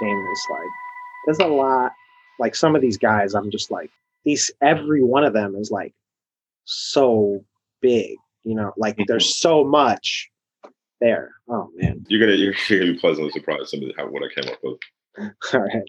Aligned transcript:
Yeah, 0.00 0.06
team 0.06 0.26
is 0.32 0.46
like 0.50 0.68
there's 1.26 1.38
a 1.38 1.46
lot. 1.46 1.92
Like 2.38 2.54
some 2.54 2.76
of 2.76 2.82
these 2.82 2.96
guys, 2.96 3.34
I'm 3.34 3.50
just 3.50 3.70
like 3.70 3.90
these. 4.24 4.50
Every 4.62 5.02
one 5.02 5.24
of 5.24 5.32
them 5.32 5.54
is 5.56 5.70
like 5.70 5.94
so 6.64 7.44
big. 7.80 8.16
You 8.44 8.54
know, 8.54 8.72
like 8.76 8.94
mm-hmm. 8.94 9.04
there's 9.08 9.36
so 9.36 9.64
much 9.64 10.30
there. 11.00 11.32
Oh 11.48 11.70
man. 11.74 11.94
Mm-hmm. 11.94 12.04
you're 12.08 12.20
gonna 12.20 12.36
you're, 12.36 12.54
you're 12.68 12.80
gonna 12.80 12.92
be 12.92 12.98
pleasantly 12.98 13.32
surprised 13.32 13.70
some 13.70 13.82
of 13.82 13.90
how 13.96 14.06
what 14.06 14.22
I 14.22 14.40
came 14.40 14.50
up 14.50 14.58
with. 14.62 14.78
All 15.54 15.60
right. 15.60 15.82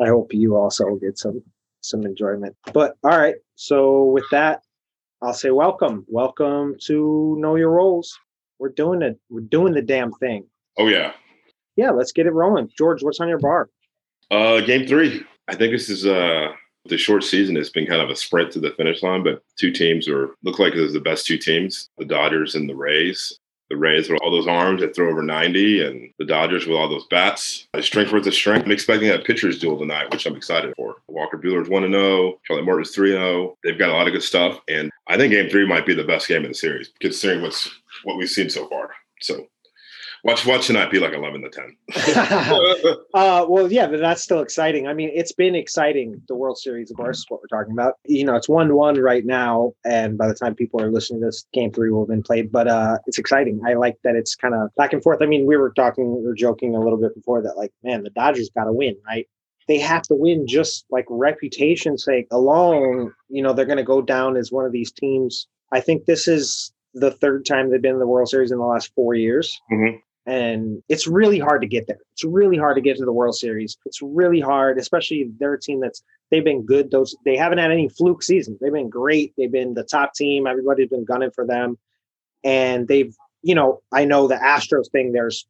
I 0.00 0.08
hope 0.08 0.32
you 0.32 0.56
also 0.56 0.96
get 0.96 1.18
some 1.18 1.42
some 1.80 2.04
enjoyment. 2.04 2.56
But 2.72 2.96
all 3.04 3.18
right. 3.18 3.36
So 3.54 4.04
with 4.04 4.24
that, 4.32 4.62
I'll 5.22 5.32
say 5.32 5.50
welcome. 5.50 6.04
Welcome 6.08 6.76
to 6.86 7.36
Know 7.38 7.56
Your 7.56 7.70
Roles. 7.70 8.18
We're 8.58 8.70
doing 8.70 9.02
it. 9.02 9.18
We're 9.30 9.40
doing 9.40 9.72
the 9.72 9.82
damn 9.82 10.12
thing. 10.12 10.46
Oh 10.78 10.88
yeah, 10.88 11.12
Yeah, 11.76 11.90
let's 11.90 12.12
get 12.12 12.26
it 12.26 12.32
rolling. 12.32 12.70
George, 12.76 13.02
what's 13.02 13.20
on 13.20 13.28
your 13.28 13.38
bar? 13.38 13.68
uh, 14.30 14.60
game 14.60 14.86
three. 14.86 15.24
I 15.48 15.54
think 15.54 15.72
this 15.72 15.88
is 15.88 16.06
uh 16.06 16.48
the 16.86 16.96
short 16.98 17.24
season 17.24 17.56
has 17.56 17.70
been 17.70 17.86
kind 17.86 18.00
of 18.00 18.10
a 18.10 18.16
sprint 18.16 18.52
to 18.52 18.60
the 18.60 18.70
finish 18.72 19.02
line, 19.02 19.22
but 19.24 19.42
two 19.58 19.70
teams 19.72 20.08
are 20.08 20.30
look 20.44 20.58
like 20.58 20.74
it's 20.74 20.92
the 20.92 21.00
best 21.00 21.26
two 21.26 21.38
teams: 21.38 21.88
the 21.98 22.04
Dodgers 22.04 22.54
and 22.54 22.68
the 22.68 22.74
Rays. 22.74 23.38
The 23.68 23.76
Rays 23.76 24.08
with 24.08 24.20
all 24.22 24.30
those 24.30 24.46
arms 24.46 24.80
that 24.80 24.94
throw 24.94 25.10
over 25.10 25.24
90, 25.24 25.84
and 25.84 26.08
the 26.20 26.24
Dodgers 26.24 26.66
with 26.68 26.76
all 26.76 26.88
those 26.88 27.06
bats. 27.08 27.66
A 27.74 27.82
strength 27.82 28.12
versus 28.12 28.36
strength. 28.36 28.64
I'm 28.64 28.70
expecting 28.70 29.10
a 29.10 29.18
pitcher's 29.18 29.58
duel 29.58 29.76
tonight, 29.76 30.08
which 30.12 30.24
I'm 30.24 30.36
excited 30.36 30.72
for. 30.76 30.94
Walker 31.08 31.36
Buehler's 31.36 31.68
1 31.68 31.90
0, 31.90 32.38
Charlie 32.44 32.62
Morton's 32.62 32.92
3 32.92 33.10
0. 33.10 33.56
They've 33.64 33.76
got 33.76 33.90
a 33.90 33.92
lot 33.92 34.06
of 34.06 34.12
good 34.12 34.22
stuff. 34.22 34.60
And 34.68 34.92
I 35.08 35.16
think 35.16 35.32
game 35.32 35.50
three 35.50 35.66
might 35.66 35.84
be 35.84 35.94
the 35.94 36.04
best 36.04 36.28
game 36.28 36.44
in 36.44 36.52
the 36.52 36.54
series, 36.54 36.92
considering 37.00 37.42
what's 37.42 37.68
what 38.04 38.16
we've 38.16 38.30
seen 38.30 38.48
so 38.48 38.68
far. 38.68 38.90
So 39.20 39.48
watch 40.26 40.44
watch 40.44 40.66
tonight 40.66 40.90
be 40.90 40.98
like 40.98 41.12
11 41.12 41.42
to 41.42 41.48
10. 41.48 41.76
uh, 43.14 43.46
well, 43.48 43.70
yeah, 43.70 43.86
but 43.86 44.00
that's 44.00 44.22
still 44.22 44.40
exciting. 44.40 44.88
I 44.88 44.92
mean, 44.92 45.10
it's 45.14 45.32
been 45.32 45.54
exciting. 45.54 46.20
The 46.28 46.34
World 46.34 46.58
Series, 46.58 46.90
of 46.90 46.96
course, 46.96 47.18
is 47.18 47.26
what 47.28 47.40
we're 47.40 47.58
talking 47.58 47.72
about. 47.72 47.94
You 48.04 48.24
know, 48.24 48.34
it's 48.34 48.48
one 48.48 48.68
to 48.68 48.74
one 48.74 48.96
right 49.00 49.24
now, 49.24 49.72
and 49.84 50.18
by 50.18 50.26
the 50.26 50.34
time 50.34 50.54
people 50.54 50.82
are 50.82 50.90
listening 50.90 51.20
to 51.20 51.26
this, 51.26 51.46
Game 51.52 51.72
Three 51.72 51.90
will 51.90 52.02
have 52.02 52.08
been 52.08 52.22
played. 52.24 52.50
But 52.50 52.66
uh, 52.66 52.98
it's 53.06 53.18
exciting. 53.18 53.60
I 53.64 53.74
like 53.74 53.96
that 54.02 54.16
it's 54.16 54.34
kind 54.34 54.54
of 54.54 54.68
back 54.76 54.92
and 54.92 55.02
forth. 55.02 55.22
I 55.22 55.26
mean, 55.26 55.46
we 55.46 55.56
were 55.56 55.72
talking, 55.72 56.16
we 56.16 56.26
were 56.26 56.34
joking 56.34 56.74
a 56.74 56.80
little 56.80 56.98
bit 56.98 57.14
before 57.14 57.40
that, 57.42 57.56
like, 57.56 57.72
man, 57.84 58.02
the 58.02 58.10
Dodgers 58.10 58.50
got 58.50 58.64
to 58.64 58.72
win, 58.72 58.96
right? 59.06 59.26
They 59.68 59.78
have 59.78 60.02
to 60.02 60.14
win 60.14 60.46
just 60.46 60.84
like 60.90 61.06
reputation 61.08 61.98
sake 61.98 62.26
alone. 62.30 63.12
You 63.28 63.42
know, 63.42 63.52
they're 63.52 63.64
going 63.64 63.78
to 63.78 63.84
go 63.84 64.00
down 64.02 64.36
as 64.36 64.52
one 64.52 64.64
of 64.64 64.72
these 64.72 64.92
teams. 64.92 65.48
I 65.72 65.80
think 65.80 66.04
this 66.04 66.28
is 66.28 66.72
the 66.94 67.10
third 67.10 67.44
time 67.44 67.70
they've 67.70 67.82
been 67.82 67.94
in 67.94 67.98
the 67.98 68.06
World 68.06 68.28
Series 68.28 68.50
in 68.50 68.58
the 68.58 68.64
last 68.64 68.92
four 68.94 69.14
years 69.14 69.60
Mhm. 69.70 70.00
And 70.26 70.82
it's 70.88 71.06
really 71.06 71.38
hard 71.38 71.62
to 71.62 71.68
get 71.68 71.86
there. 71.86 72.00
It's 72.12 72.24
really 72.24 72.56
hard 72.56 72.76
to 72.76 72.80
get 72.80 72.96
to 72.96 73.04
the 73.04 73.12
World 73.12 73.36
Series. 73.36 73.78
It's 73.86 74.02
really 74.02 74.40
hard, 74.40 74.78
especially 74.78 75.30
they're 75.38 75.54
a 75.54 75.60
team 75.60 75.80
that's 75.80 76.02
they've 76.30 76.44
been 76.44 76.64
good. 76.66 76.90
Those 76.90 77.16
they 77.24 77.36
haven't 77.36 77.58
had 77.58 77.70
any 77.70 77.88
fluke 77.88 78.22
seasons. 78.22 78.58
They've 78.60 78.72
been 78.72 78.90
great. 78.90 79.32
They've 79.36 79.52
been 79.52 79.74
the 79.74 79.84
top 79.84 80.14
team. 80.14 80.46
Everybody's 80.46 80.88
been 80.88 81.04
gunning 81.04 81.30
for 81.30 81.46
them, 81.46 81.78
and 82.42 82.88
they've 82.88 83.14
you 83.42 83.54
know 83.54 83.82
I 83.92 84.04
know 84.04 84.26
the 84.26 84.34
Astros 84.34 84.90
thing. 84.90 85.12
There's 85.12 85.46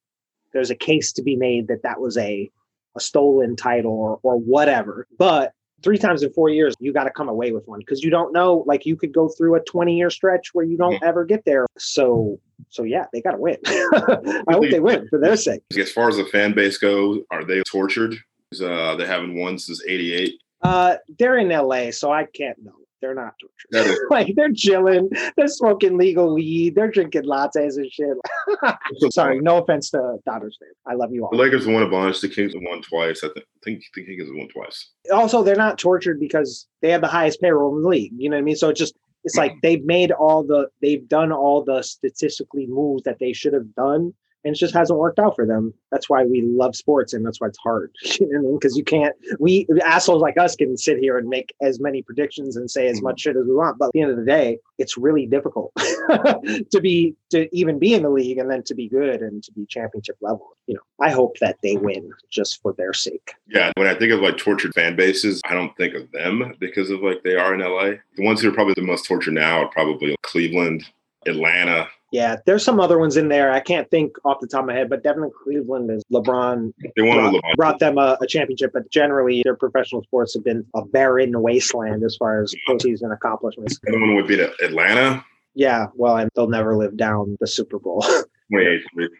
there's 0.53 0.71
a 0.71 0.77
case 0.77 1.13
to 1.15 1.23
be 1.23 1.37
made 1.37 1.69
that 1.69 1.83
that 1.83 2.01
was 2.01 2.19
a 2.19 2.51
a 2.95 3.01
stolen 3.01 3.57
title 3.57 3.93
or 3.93 4.21
or 4.23 4.37
whatever, 4.37 5.07
but. 5.19 5.53
Three 5.87 5.99
times 5.99 6.25
in 6.25 6.33
four 6.33 6.49
years, 6.49 6.75
you 6.81 6.93
got 6.93 7.05
to 7.05 7.11
come 7.11 7.29
away 7.29 7.53
with 7.53 7.69
one 7.69 7.79
because 7.79 8.03
you 8.03 8.11
don't 8.11 8.33
know. 8.33 8.65
Like 8.67 8.85
you 8.87 8.97
could 8.97 9.13
go 9.13 9.29
through 9.29 9.55
a 9.55 9.61
twenty-year 9.61 10.11
stretch 10.11 10.53
where 10.53 10.65
you 10.65 10.77
don't 10.77 11.01
ever 11.01 11.25
get 11.25 11.45
there. 11.45 11.69
So, 11.79 12.41
so 12.71 12.83
yeah, 12.83 13.05
they 13.13 13.21
got 13.23 13.33
to 13.33 13.39
win. 13.39 13.57
I 13.67 14.43
hope 14.51 14.69
they 14.69 14.81
win 14.81 15.07
for 15.09 15.21
their 15.21 15.37
sake. 15.37 15.63
As 15.79 15.93
far 15.93 16.09
as 16.09 16.17
the 16.17 16.25
fan 16.25 16.55
base 16.55 16.77
goes, 16.77 17.21
are 17.31 17.45
they 17.45 17.63
tortured? 17.71 18.17
Uh, 18.61 18.97
they 18.97 19.07
haven't 19.07 19.37
won 19.37 19.61
since 19.61 19.81
'88. 19.87 20.35
Uh, 20.61 20.97
they're 21.21 21.39
in 21.39 21.51
LA, 21.51 21.93
so 21.93 22.11
I 22.11 22.25
can't 22.25 22.59
know. 22.65 22.86
They're 23.01 23.15
not 23.15 23.35
tortured. 23.73 23.99
like 24.11 24.35
they're 24.37 24.53
chilling, 24.53 25.11
they're 25.37 25.49
smoking 25.49 25.97
legal 25.97 26.35
weed, 26.35 26.75
they're 26.75 26.91
drinking 26.91 27.25
lattes 27.25 27.77
and 27.77 27.91
shit. 27.91 28.17
Sorry, 29.13 29.41
no 29.41 29.59
offense 29.59 29.91
to 29.91 30.19
Dodgers 30.27 30.59
fans. 30.61 30.77
I 30.87 30.95
love 30.95 31.13
you 31.13 31.25
all. 31.25 31.31
The. 31.31 31.37
Lakers 31.37 31.67
won 31.67 31.83
a 31.83 31.89
bunch. 31.89 32.21
The 32.21 32.29
Kings 32.29 32.55
have 32.55 32.63
won 32.65 32.83
twice. 32.83 33.23
I 33.23 33.29
think. 33.29 33.47
Think 33.65 33.83
the 33.95 34.05
Kings 34.05 34.29
have 34.29 34.37
won 34.37 34.49
twice. 34.49 34.91
Also, 35.13 35.43
they're 35.43 35.57
not 35.57 35.79
tortured 35.79 36.21
because 36.21 36.67
they 36.83 36.91
have 36.91 37.01
the 37.01 37.09
highest 37.09 37.41
payroll 37.41 37.77
in 37.77 37.83
the 37.83 37.89
league. 37.89 38.13
You 38.17 38.31
know 38.31 38.37
what 38.37 38.43
I 38.43 38.45
mean? 38.45 38.57
So 38.57 38.69
it's 38.69 38.79
just 38.79 38.95
it's 39.25 39.37
mm. 39.37 39.41
like 39.41 39.55
they've 39.63 39.85
made 39.85 40.13
all 40.13 40.45
the 40.45 40.69
they've 40.81 41.07
done 41.09 41.33
all 41.33 41.65
the 41.65 41.83
statistically 41.83 42.67
moves 42.67 43.03
that 43.03 43.19
they 43.19 43.33
should 43.33 43.53
have 43.53 43.75
done. 43.75 44.15
And 44.47 44.55
it 44.55 44.59
just 44.59 44.75
hasn't 44.75 44.97
worked 44.97 45.19
out 45.19 45.35
for 45.35 45.45
them. 45.45 45.75
That's 45.91 46.09
why 46.09 46.25
we 46.25 46.43
love 46.43 46.77
sports, 46.77 47.13
and 47.13 47.27
that's 47.27 47.41
why 47.41 47.49
it's 47.49 47.59
hard. 47.59 47.93
You 48.19 48.27
know 48.29 48.39
what 48.39 48.39
I 48.39 48.43
mean? 48.43 48.59
Because 48.59 48.77
you 48.77 48.85
can't. 48.85 49.15
We 49.41 49.67
assholes 49.85 50.23
like 50.23 50.39
us 50.39 50.55
can 50.57 50.77
sit 50.77 50.99
here 50.99 51.19
and 51.19 51.29
make 51.29 51.55
as 51.61 51.81
many 51.81 52.01
predictions 52.01 52.57
and 52.57 52.71
say 52.71 52.87
as 52.87 52.99
mm-hmm. 52.99 53.07
much 53.09 53.21
shit 53.21 53.37
as 53.37 53.45
we 53.45 53.55
want, 53.55 53.79
but 53.79 53.87
at 53.87 53.93
the 53.93 54.01
end 54.01 54.11
of 54.13 54.17
the 54.17 54.25
day, 54.25 54.59
it's 54.79 54.97
really 54.97 55.27
difficult 55.27 55.73
to 55.77 56.81
be 56.81 57.15
to 57.31 57.49
even 57.55 57.79
be 57.79 57.93
in 57.93 58.05
the 58.05 58.09
league 58.09 58.39
and 58.39 58.51
then 58.51 58.63
to 58.63 58.75
be 58.75 58.89
good 58.89 59.21
and 59.21 59.43
to 59.43 59.53
be 59.53 59.67
championship 59.67 60.17
level. 60.21 60.57
You 60.67 60.75
know, 60.75 60.81
I 61.05 61.11
hope 61.11 61.39
that 61.41 61.59
they 61.63 61.77
win 61.77 62.11
just 62.31 62.63
for 62.63 62.73
their 62.73 62.95
sake. 62.95 63.35
Yeah, 63.49 63.73
when 63.77 63.89
I 63.89 63.95
think 63.95 64.13
of 64.13 64.21
like 64.21 64.39
tortured 64.39 64.73
fan 64.75 64.97
bases, 64.97 65.43
I 65.45 65.55
don't 65.55 65.77
think 65.77 65.95
of 65.95 66.11
them 66.13 66.55
because 66.59 66.89
of 66.91 67.03
like 67.03 67.23
they 67.23 67.35
are 67.35 67.53
in 67.53 67.61
LA. 67.61 67.99
The 68.17 68.25
ones 68.25 68.41
who 68.41 68.49
are 68.49 68.55
probably 68.55 68.75
the 68.77 68.83
most 68.83 69.07
tortured 69.07 69.35
now 69.35 69.63
are 69.63 69.69
probably 69.69 70.17
Cleveland, 70.23 70.85
Atlanta. 71.27 71.89
Yeah, 72.17 72.37
there's 72.47 72.65
some 72.65 72.81
other 72.81 72.99
ones 72.99 73.19
in 73.19 73.29
there. 73.29 73.53
I 73.53 73.61
can't 73.61 73.91
think 73.91 74.17
off 74.25 74.41
the 74.41 74.47
top 74.47 74.61
of 74.61 74.67
my 74.69 74.73
head, 74.73 74.89
but 74.89 75.03
definitely 75.03 75.35
Cleveland 75.45 75.91
is 75.91 76.03
LeBron 76.11 76.73
They 76.97 77.03
won 77.03 77.19
brought, 77.19 77.35
LeBron. 77.35 77.57
brought 77.57 77.79
them 77.79 77.99
a, 77.99 78.17
a 78.23 78.27
championship, 78.27 78.71
but 78.73 78.91
generally 78.91 79.43
their 79.43 79.55
professional 79.55 80.03
sports 80.03 80.33
have 80.33 80.43
been 80.43 80.65
a 80.75 80.83
barren 80.83 81.43
wasteland 81.43 82.03
as 82.05 82.17
far 82.17 82.43
as 82.43 82.55
postseason 82.67 83.13
accomplishments. 83.13 83.79
The 83.83 84.01
one 84.01 84.15
would 84.15 84.27
be 84.27 84.37
the 84.37 84.51
Atlanta. 84.65 85.23
Yeah, 85.53 85.89
well, 85.95 86.17
and 86.17 86.31
they'll 86.35 86.49
never 86.49 86.75
live 86.75 86.97
down 86.97 87.37
the 87.39 87.47
Super 87.47 87.79
Bowl. 87.79 88.03
28 88.51 89.11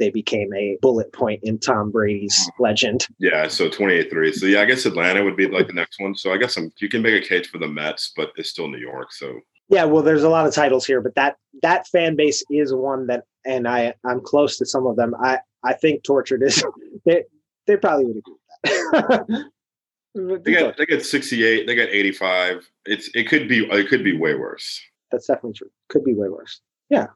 they 0.00 0.10
became 0.10 0.52
a 0.54 0.76
bullet 0.82 1.12
point 1.12 1.38
in 1.44 1.58
Tom 1.58 1.92
Brady's 1.92 2.36
uh-huh. 2.48 2.62
legend. 2.64 3.06
Yeah, 3.20 3.46
so 3.46 3.68
28 3.68 4.10
3. 4.10 4.32
So 4.32 4.46
yeah, 4.46 4.62
I 4.62 4.64
guess 4.64 4.86
Atlanta 4.86 5.22
would 5.22 5.36
be 5.36 5.46
like 5.46 5.68
the 5.68 5.74
next 5.74 6.00
one. 6.00 6.16
So 6.16 6.32
I 6.32 6.38
guess 6.38 6.56
I'm, 6.56 6.72
you 6.80 6.88
can 6.88 7.02
make 7.02 7.22
a 7.22 7.24
case 7.24 7.46
for 7.46 7.58
the 7.58 7.68
Mets, 7.68 8.12
but 8.16 8.32
it's 8.36 8.50
still 8.50 8.66
New 8.66 8.78
York. 8.78 9.12
So 9.12 9.38
Yeah, 9.70 9.84
well, 9.84 10.02
there's 10.02 10.24
a 10.24 10.28
lot 10.28 10.46
of 10.46 10.54
titles 10.54 10.84
here, 10.84 11.00
but 11.00 11.14
that 11.14 11.36
that 11.62 11.86
fan 11.86 12.16
base 12.16 12.44
is 12.50 12.74
one 12.74 13.06
that, 13.06 13.24
and 13.46 13.68
I 13.68 13.94
I'm 14.04 14.20
close 14.20 14.58
to 14.58 14.66
some 14.66 14.86
of 14.86 14.96
them. 14.96 15.14
I 15.22 15.38
I 15.62 15.74
think 15.74 16.02
tortured 16.02 16.42
is 16.42 16.64
they 17.06 17.24
they 17.66 17.76
probably 17.76 18.06
would 18.06 18.16
agree 18.16 18.34
with 18.64 18.90
that. 18.92 19.50
they 20.44 20.52
got 20.52 20.76
they 20.76 20.86
got 20.86 21.02
68, 21.02 21.66
they 21.66 21.74
got 21.76 21.88
85. 21.88 22.68
It's 22.86 23.10
it 23.14 23.28
could 23.28 23.48
be 23.48 23.64
it 23.64 23.88
could 23.88 24.02
be 24.02 24.16
way 24.16 24.34
worse. 24.34 24.80
That's 25.12 25.26
definitely 25.26 25.54
true. 25.54 25.70
Could 25.88 26.04
be 26.04 26.14
way 26.14 26.28
worse. 26.28 26.60
Yeah. 26.88 27.06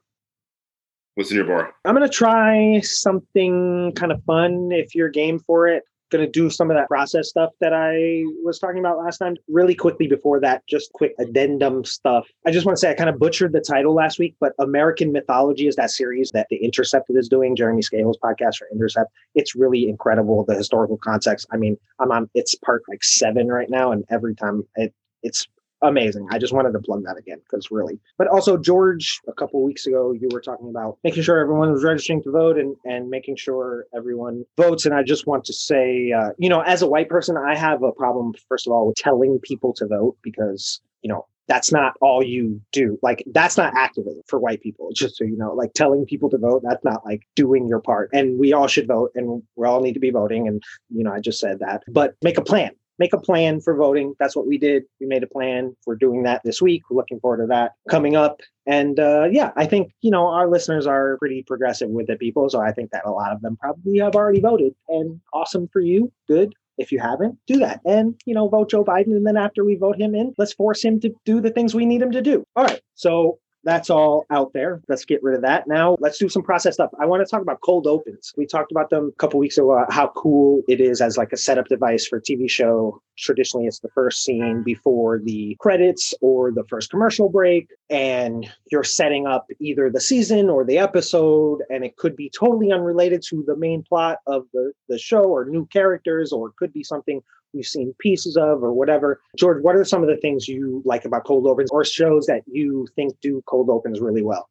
What's 1.15 1.31
in 1.31 1.37
your 1.37 1.45
bar? 1.45 1.73
I'm 1.83 1.93
gonna 1.93 2.07
try 2.07 2.79
something 2.81 3.91
kind 3.95 4.13
of 4.13 4.23
fun 4.23 4.69
if 4.71 4.95
you're 4.95 5.09
game 5.09 5.39
for 5.39 5.67
it. 5.67 5.83
Gonna 6.11 6.29
do 6.29 6.49
some 6.49 6.69
of 6.69 6.77
that 6.77 6.87
process 6.87 7.29
stuff 7.29 7.51
that 7.61 7.73
I 7.73 8.23
was 8.43 8.59
talking 8.59 8.79
about 8.79 8.97
last 8.97 9.17
time. 9.17 9.35
Really 9.47 9.75
quickly 9.75 10.07
before 10.07 10.39
that, 10.41 10.65
just 10.67 10.91
quick 10.93 11.13
addendum 11.19 11.83
stuff. 11.83 12.27
I 12.45 12.51
just 12.51 12.65
want 12.65 12.75
to 12.75 12.79
say 12.79 12.91
I 12.91 12.93
kind 12.93 13.09
of 13.09 13.19
butchered 13.19 13.53
the 13.53 13.61
title 13.61 13.93
last 13.93 14.19
week, 14.19 14.35
but 14.39 14.53
American 14.59 15.11
Mythology 15.11 15.67
is 15.67 15.75
that 15.77 15.91
series 15.91 16.31
that 16.31 16.47
The 16.49 16.57
Intercepted 16.57 17.15
is 17.17 17.27
doing, 17.27 17.55
Jeremy 17.55 17.81
Scahill's 17.81 18.19
podcast 18.23 18.57
for 18.57 18.67
Intercept. 18.71 19.11
It's 19.33 19.55
really 19.55 19.89
incredible, 19.89 20.45
the 20.45 20.55
historical 20.55 20.97
context. 20.97 21.47
I 21.51 21.57
mean, 21.57 21.77
I'm 21.99 22.11
on 22.11 22.29
it's 22.33 22.55
part 22.55 22.83
like 22.87 23.03
seven 23.03 23.47
right 23.47 23.69
now, 23.69 23.91
and 23.91 24.03
every 24.09 24.35
time 24.35 24.63
it 24.75 24.93
it's 25.23 25.47
amazing. 25.87 26.27
I 26.31 26.37
just 26.37 26.53
wanted 26.53 26.73
to 26.73 26.79
plug 26.79 27.03
that 27.03 27.17
again 27.17 27.39
because 27.39 27.71
really. 27.71 27.99
But 28.17 28.27
also, 28.27 28.57
George, 28.57 29.19
a 29.27 29.33
couple 29.33 29.63
weeks 29.63 29.85
ago, 29.85 30.11
you 30.11 30.29
were 30.31 30.41
talking 30.41 30.69
about 30.69 30.97
making 31.03 31.23
sure 31.23 31.39
everyone 31.39 31.71
was 31.71 31.83
registering 31.83 32.21
to 32.23 32.31
vote 32.31 32.57
and 32.57 32.75
and 32.85 33.09
making 33.09 33.37
sure 33.37 33.85
everyone 33.95 34.45
votes. 34.57 34.85
And 34.85 34.93
I 34.93 35.03
just 35.03 35.27
want 35.27 35.45
to 35.45 35.53
say, 35.53 36.11
uh, 36.11 36.29
you 36.37 36.49
know, 36.49 36.61
as 36.61 36.81
a 36.81 36.87
white 36.87 37.09
person, 37.09 37.37
I 37.37 37.55
have 37.55 37.83
a 37.83 37.91
problem 37.91 38.33
first 38.47 38.67
of 38.67 38.73
all 38.73 38.87
with 38.87 38.95
telling 38.97 39.39
people 39.43 39.73
to 39.73 39.87
vote 39.87 40.17
because 40.21 40.81
you 41.01 41.09
know 41.09 41.25
that's 41.47 41.71
not 41.71 41.93
all 42.01 42.23
you 42.23 42.59
do. 42.71 42.97
Like 43.01 43.23
that's 43.31 43.57
not 43.57 43.75
activism 43.75 44.23
for 44.27 44.39
white 44.39 44.61
people. 44.61 44.89
Just 44.93 45.17
so 45.17 45.23
you 45.23 45.37
know, 45.37 45.53
like 45.53 45.73
telling 45.73 46.05
people 46.05 46.29
to 46.29 46.37
vote, 46.37 46.63
that's 46.63 46.83
not 46.83 47.05
like 47.05 47.21
doing 47.35 47.67
your 47.67 47.79
part. 47.79 48.09
And 48.13 48.39
we 48.39 48.53
all 48.53 48.67
should 48.67 48.87
vote, 48.87 49.11
and 49.15 49.43
we 49.55 49.67
all 49.67 49.81
need 49.81 49.93
to 49.93 49.99
be 49.99 50.11
voting. 50.11 50.47
And 50.47 50.61
you 50.89 51.03
know, 51.03 51.11
I 51.13 51.19
just 51.19 51.39
said 51.39 51.59
that. 51.59 51.83
But 51.87 52.15
make 52.21 52.37
a 52.37 52.43
plan 52.43 52.71
make 52.99 53.13
a 53.13 53.19
plan 53.19 53.59
for 53.61 53.75
voting. 53.75 54.15
That's 54.19 54.35
what 54.35 54.47
we 54.47 54.57
did. 54.57 54.83
We 54.99 55.07
made 55.07 55.23
a 55.23 55.27
plan. 55.27 55.75
We're 55.85 55.95
doing 55.95 56.23
that 56.23 56.41
this 56.43 56.61
week. 56.61 56.83
We're 56.89 56.97
looking 56.97 57.19
forward 57.19 57.37
to 57.37 57.47
that 57.47 57.73
coming 57.89 58.15
up. 58.15 58.41
And 58.65 58.99
uh, 58.99 59.25
yeah, 59.31 59.51
I 59.55 59.65
think, 59.65 59.91
you 60.01 60.11
know, 60.11 60.27
our 60.27 60.49
listeners 60.49 60.87
are 60.87 61.17
pretty 61.17 61.43
progressive 61.43 61.89
with 61.89 62.07
the 62.07 62.15
people. 62.15 62.49
So 62.49 62.61
I 62.61 62.71
think 62.71 62.91
that 62.91 63.05
a 63.05 63.11
lot 63.11 63.31
of 63.31 63.41
them 63.41 63.57
probably 63.57 63.99
have 63.99 64.15
already 64.15 64.39
voted. 64.39 64.73
And 64.87 65.19
awesome 65.33 65.67
for 65.71 65.81
you. 65.81 66.11
Good. 66.27 66.53
If 66.77 66.91
you 66.91 66.99
haven't, 66.99 67.37
do 67.47 67.59
that. 67.59 67.79
And, 67.85 68.19
you 68.25 68.33
know, 68.33 68.49
vote 68.49 68.69
Joe 68.69 68.83
Biden. 68.83 69.15
And 69.15 69.25
then 69.25 69.37
after 69.37 69.63
we 69.63 69.75
vote 69.75 69.97
him 69.97 70.13
in, 70.13 70.33
let's 70.37 70.51
force 70.53 70.83
him 70.83 70.99
to 71.01 71.13
do 71.23 71.39
the 71.39 71.51
things 71.51 71.73
we 71.73 71.85
need 71.85 72.01
him 72.01 72.11
to 72.11 72.21
do. 72.21 72.45
All 72.55 72.65
right. 72.65 72.81
So 72.95 73.39
that's 73.65 73.89
all 73.89 74.25
out 74.29 74.53
there. 74.53 74.81
Let's 74.87 75.03
get 75.05 75.21
rid 75.23 75.35
of 75.35 75.41
that. 75.41 75.67
Now 75.67 75.97
let's 75.99 76.19
do 76.19 76.29
some 76.29 76.43
process 76.43 76.75
stuff. 76.75 76.91
I 76.99 77.05
want 77.05 77.25
to 77.25 77.29
talk 77.29 77.41
about 77.41 77.61
cold 77.61 77.87
opens. 77.87 78.31
We 78.37 78.45
talked 78.45 78.71
about 78.71 78.91
them 78.91 79.11
a 79.13 79.17
couple 79.19 79.39
weeks 79.39 79.57
ago, 79.57 79.71
uh, 79.71 79.91
how 79.91 80.09
cool 80.15 80.61
it 80.67 80.79
is 80.79 81.01
as 81.01 81.17
like 81.17 81.33
a 81.33 81.37
setup 81.37 81.67
device 81.67 82.07
for 82.07 82.17
a 82.17 82.21
TV 82.21 82.49
show. 82.49 83.01
Traditionally, 83.17 83.65
it's 83.65 83.79
the 83.79 83.89
first 83.89 84.23
scene 84.23 84.61
before 84.63 85.19
the 85.19 85.57
credits 85.59 86.13
or 86.21 86.51
the 86.51 86.63
first 86.69 86.91
commercial 86.91 87.27
break. 87.27 87.67
And 87.89 88.49
you're 88.71 88.83
setting 88.83 89.25
up 89.25 89.47
either 89.59 89.89
the 89.89 90.01
season 90.01 90.49
or 90.49 90.63
the 90.63 90.77
episode. 90.77 91.63
And 91.69 91.83
it 91.83 91.97
could 91.97 92.15
be 92.15 92.29
totally 92.29 92.71
unrelated 92.71 93.23
to 93.29 93.43
the 93.47 93.57
main 93.57 93.83
plot 93.83 94.19
of 94.27 94.45
the, 94.53 94.73
the 94.89 94.99
show 94.99 95.23
or 95.23 95.45
new 95.45 95.65
characters, 95.67 96.31
or 96.31 96.49
it 96.49 96.55
could 96.57 96.71
be 96.71 96.83
something 96.83 97.21
you've 97.55 97.65
seen 97.65 97.95
pieces 97.99 98.37
of 98.37 98.63
or 98.63 98.73
whatever. 98.73 99.21
George, 99.37 99.63
what 99.63 99.75
are 99.75 99.85
some 99.85 100.03
of 100.03 100.09
the 100.09 100.17
things 100.17 100.47
you 100.47 100.81
like 100.85 101.05
about 101.05 101.23
cold 101.25 101.47
opens 101.47 101.71
or 101.71 101.83
shows 101.85 102.25
that 102.27 102.43
you 102.45 102.87
think 102.95 103.19
do 103.21 103.41
cold 103.47 103.69
opens 103.69 103.99
really 103.99 104.21
well? 104.21 104.49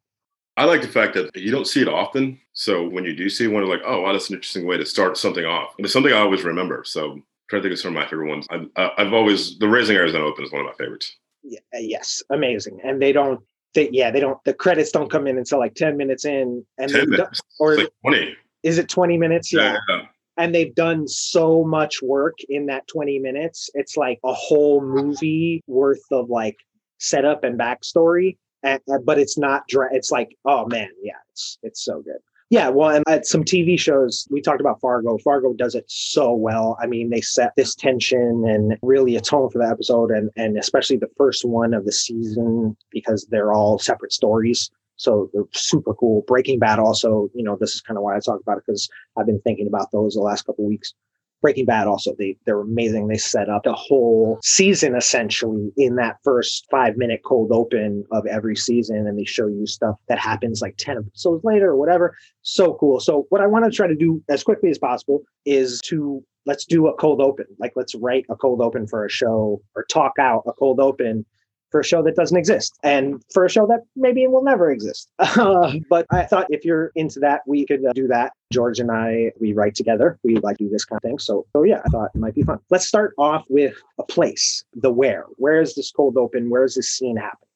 I 0.56 0.64
like 0.64 0.82
the 0.82 0.88
fact 0.88 1.14
that 1.14 1.34
you 1.34 1.50
don't 1.50 1.66
see 1.66 1.82
it 1.82 1.88
often. 1.88 2.40
So 2.52 2.88
when 2.88 3.04
you 3.04 3.14
do 3.14 3.28
see 3.28 3.46
one, 3.48 3.64
you're 3.64 3.76
like, 3.76 3.84
oh, 3.84 4.02
wow, 4.02 4.12
that's 4.12 4.30
an 4.30 4.36
interesting 4.36 4.66
way 4.66 4.76
to 4.76 4.86
start 4.86 5.18
something 5.18 5.44
off. 5.44 5.74
And 5.76 5.84
it's 5.84 5.92
something 5.92 6.12
I 6.12 6.18
always 6.18 6.44
remember. 6.44 6.84
So 6.84 7.12
I'm 7.12 7.24
trying 7.48 7.62
to 7.62 7.68
think 7.68 7.72
of 7.72 7.80
some 7.80 7.96
of 7.96 8.00
my 8.00 8.08
favorite 8.08 8.28
ones. 8.28 8.46
I've, 8.50 8.68
I've 8.76 9.12
always, 9.12 9.58
the 9.58 9.68
Raising 9.68 9.96
Arizona 9.96 10.24
Open 10.24 10.44
is 10.44 10.52
one 10.52 10.60
of 10.60 10.66
my 10.66 10.72
favorites. 10.74 11.16
Yeah, 11.42 11.58
uh, 11.74 11.78
yes, 11.80 12.22
amazing. 12.30 12.80
And 12.84 13.02
they 13.02 13.12
don't, 13.12 13.40
they, 13.74 13.90
yeah, 13.90 14.12
they 14.12 14.20
don't, 14.20 14.42
the 14.44 14.54
credits 14.54 14.92
don't 14.92 15.10
come 15.10 15.26
in 15.26 15.38
until 15.38 15.58
like 15.58 15.74
10 15.74 15.96
minutes 15.96 16.24
in. 16.24 16.64
And 16.78 16.90
10 16.90 17.10
minutes. 17.10 17.40
Or 17.58 17.76
like 17.76 17.88
20. 18.02 18.36
Is 18.62 18.78
it 18.78 18.88
20 18.88 19.18
minutes? 19.18 19.52
Yeah. 19.52 19.76
yeah 19.88 20.02
and 20.36 20.54
they've 20.54 20.74
done 20.74 21.06
so 21.06 21.64
much 21.64 22.02
work 22.02 22.34
in 22.48 22.66
that 22.66 22.86
20 22.88 23.18
minutes 23.18 23.70
it's 23.74 23.96
like 23.96 24.18
a 24.24 24.32
whole 24.32 24.80
movie 24.80 25.62
worth 25.66 26.02
of 26.10 26.30
like 26.30 26.56
setup 26.98 27.44
and 27.44 27.58
backstory 27.58 28.36
and, 28.62 28.80
but 29.04 29.18
it's 29.18 29.38
not 29.38 29.66
dra- 29.68 29.94
it's 29.94 30.10
like 30.10 30.36
oh 30.44 30.66
man 30.66 30.88
yeah 31.02 31.12
it's 31.32 31.58
it's 31.62 31.84
so 31.84 32.00
good. 32.00 32.18
Yeah 32.50 32.68
well 32.68 32.90
and 32.90 33.04
at 33.08 33.26
some 33.26 33.44
tv 33.44 33.78
shows 33.78 34.26
we 34.30 34.40
talked 34.40 34.60
about 34.60 34.80
fargo. 34.80 35.18
Fargo 35.18 35.52
does 35.52 35.74
it 35.74 35.84
so 35.88 36.32
well. 36.32 36.76
I 36.80 36.86
mean 36.86 37.10
they 37.10 37.20
set 37.20 37.52
this 37.56 37.74
tension 37.74 38.44
and 38.46 38.76
really 38.82 39.16
atone 39.16 39.50
for 39.50 39.58
the 39.58 39.68
episode 39.68 40.10
and 40.10 40.30
and 40.36 40.58
especially 40.58 40.96
the 40.96 41.10
first 41.16 41.44
one 41.44 41.74
of 41.74 41.84
the 41.84 41.92
season 41.92 42.76
because 42.90 43.26
they're 43.30 43.52
all 43.52 43.78
separate 43.78 44.12
stories 44.12 44.70
so 44.96 45.30
they're 45.32 45.44
super 45.52 45.94
cool. 45.94 46.22
Breaking 46.26 46.58
Bad 46.58 46.78
also, 46.78 47.28
you 47.34 47.42
know, 47.42 47.56
this 47.58 47.74
is 47.74 47.80
kind 47.80 47.96
of 47.96 48.04
why 48.04 48.16
I 48.16 48.20
talk 48.20 48.40
about 48.40 48.58
it 48.58 48.64
because 48.66 48.88
I've 49.16 49.26
been 49.26 49.40
thinking 49.40 49.66
about 49.66 49.90
those 49.92 50.14
the 50.14 50.20
last 50.20 50.42
couple 50.42 50.66
weeks. 50.66 50.94
Breaking 51.42 51.66
Bad 51.66 51.86
also, 51.86 52.14
they 52.18 52.38
they're 52.46 52.60
amazing. 52.60 53.08
They 53.08 53.18
set 53.18 53.50
up 53.50 53.64
the 53.64 53.74
whole 53.74 54.38
season 54.42 54.94
essentially 54.94 55.72
in 55.76 55.96
that 55.96 56.16
first 56.24 56.66
five 56.70 56.96
minute 56.96 57.20
cold 57.22 57.52
open 57.52 58.04
of 58.12 58.24
every 58.26 58.56
season, 58.56 59.06
and 59.06 59.18
they 59.18 59.26
show 59.26 59.46
you 59.46 59.66
stuff 59.66 59.96
that 60.08 60.18
happens 60.18 60.62
like 60.62 60.76
10 60.78 60.98
episodes 60.98 61.44
later 61.44 61.68
or 61.68 61.76
whatever. 61.76 62.16
So 62.42 62.74
cool. 62.80 62.98
So 62.98 63.26
what 63.28 63.42
I 63.42 63.46
want 63.46 63.66
to 63.66 63.70
try 63.70 63.86
to 63.86 63.94
do 63.94 64.22
as 64.30 64.42
quickly 64.42 64.70
as 64.70 64.78
possible 64.78 65.22
is 65.44 65.80
to 65.82 66.24
let's 66.46 66.64
do 66.64 66.86
a 66.86 66.94
cold 66.96 67.20
open. 67.20 67.46
Like 67.58 67.72
let's 67.76 67.94
write 67.94 68.24
a 68.30 68.36
cold 68.36 68.62
open 68.62 68.86
for 68.86 69.04
a 69.04 69.10
show 69.10 69.60
or 69.74 69.84
talk 69.84 70.12
out 70.18 70.44
a 70.46 70.52
cold 70.52 70.80
open 70.80 71.26
for 71.74 71.80
a 71.80 71.84
show 71.84 72.04
that 72.04 72.14
doesn't 72.14 72.36
exist 72.36 72.78
and 72.84 73.20
for 73.32 73.44
a 73.44 73.50
show 73.50 73.66
that 73.66 73.80
maybe 73.96 74.24
will 74.28 74.44
never 74.44 74.70
exist. 74.70 75.10
Uh, 75.18 75.72
but 75.90 76.06
I 76.12 76.22
thought 76.22 76.46
if 76.48 76.64
you're 76.64 76.92
into 76.94 77.18
that, 77.18 77.40
we 77.48 77.66
could 77.66 77.84
uh, 77.84 77.92
do 77.94 78.06
that. 78.06 78.32
George 78.52 78.78
and 78.78 78.92
I, 78.92 79.32
we 79.40 79.54
write 79.54 79.74
together. 79.74 80.16
We 80.22 80.36
like 80.36 80.56
do 80.56 80.68
this 80.68 80.84
kind 80.84 80.98
of 80.98 81.02
thing. 81.02 81.18
So, 81.18 81.46
so 81.52 81.64
yeah, 81.64 81.80
I 81.84 81.88
thought 81.88 82.10
it 82.14 82.18
might 82.18 82.36
be 82.36 82.44
fun. 82.44 82.60
Let's 82.70 82.86
start 82.86 83.12
off 83.18 83.44
with 83.48 83.74
a 83.98 84.04
place, 84.04 84.62
the 84.72 84.92
where. 84.92 85.24
Where 85.38 85.60
is 85.60 85.74
this 85.74 85.90
cold 85.90 86.16
open? 86.16 86.48
Where 86.48 86.62
is 86.62 86.76
this 86.76 86.90
scene 86.90 87.16
happening? 87.16 87.48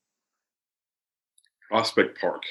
Prospect 1.69 2.20
Park. 2.20 2.43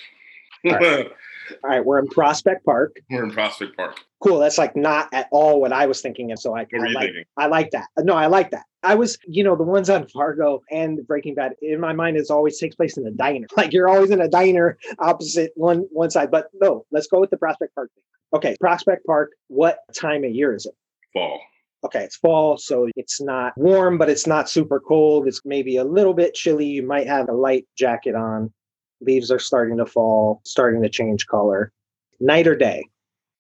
All 0.64 0.72
right. 0.72 1.12
All 1.64 1.69
right, 1.69 1.86
we're 1.86 2.00
in 2.00 2.08
Prospect 2.08 2.66
Park. 2.66 2.98
We're 3.10 3.24
in 3.24 3.31
Prospect 3.31 3.75
Park. 3.78 4.00
Cool. 4.22 4.40
That's 4.40 4.58
like 4.58 4.75
not 4.75 5.08
at 5.14 5.28
all 5.31 5.62
what 5.62 5.72
I 5.72 5.86
was 5.86 6.02
thinking 6.02 6.31
of. 6.31 6.40
So 6.40 6.56
I, 6.56 6.62
I 6.62 6.88
like, 6.94 7.12
I 7.38 7.46
like 7.46 7.72
that. 7.72 7.88
No, 8.00 8.16
I 8.16 8.25
like 8.25 8.52
that. 8.52 8.66
I 8.88 8.95
was, 8.95 9.18
you 9.28 9.44
know, 9.44 9.57
the 9.57 9.63
ones 9.63 9.89
on 9.89 10.07
Fargo 10.07 10.63
and 10.72 11.06
Breaking 11.06 11.36
Bad 11.36 11.56
in 11.62 11.81
my 11.81 11.92
mind 11.92 12.16
is 12.16 12.31
always 12.31 12.57
takes 12.57 12.74
place 12.74 12.95
in 12.95 13.06
a 13.06 13.12
diner. 13.12 13.45
Like 13.57 13.74
you're 13.74 13.89
always 13.89 14.12
in 14.12 14.22
a 14.22 14.30
diner 14.30 14.78
opposite 15.00 15.51
one 15.56 15.88
one 15.92 16.10
side. 16.10 16.31
But 16.31 16.48
no, 16.54 16.86
let's 16.89 17.07
go 17.07 17.19
with 17.19 17.30
the 17.30 17.38
Prospect 17.38 17.75
Park 17.75 17.92
thing. 17.94 18.04
Okay, 18.34 18.56
Prospect 18.62 19.06
Park. 19.06 19.31
What 19.48 19.80
time 19.94 20.24
of 20.24 20.31
year 20.31 20.56
is 20.56 20.66
it? 20.66 20.74
Fall. 21.12 21.42
Okay, 21.84 22.04
it's 22.04 22.16
fall, 22.16 22.57
so 22.57 22.88
it's 22.95 23.19
not 23.19 23.54
warm, 23.57 23.98
but 23.98 24.10
it's 24.10 24.25
not 24.25 24.50
super 24.50 24.80
cold. 24.80 25.28
It's 25.28 25.42
maybe 25.44 25.75
a 25.75 25.83
little 25.83 26.13
bit 26.13 26.33
chilly. 26.33 26.66
You 26.66 26.83
might 26.83 27.07
have 27.07 27.28
a 27.28 27.33
light 27.33 27.66
jacket 27.78 28.16
on. 28.16 28.54
Leaves 29.01 29.31
are 29.31 29.40
starting 29.40 29.78
to 29.78 29.86
fall, 29.86 30.42
starting 30.45 30.81
to 30.81 30.90
change 30.90 31.28
color. 31.28 31.74
Night 32.22 32.48
or 32.48 32.56
day? 32.56 32.86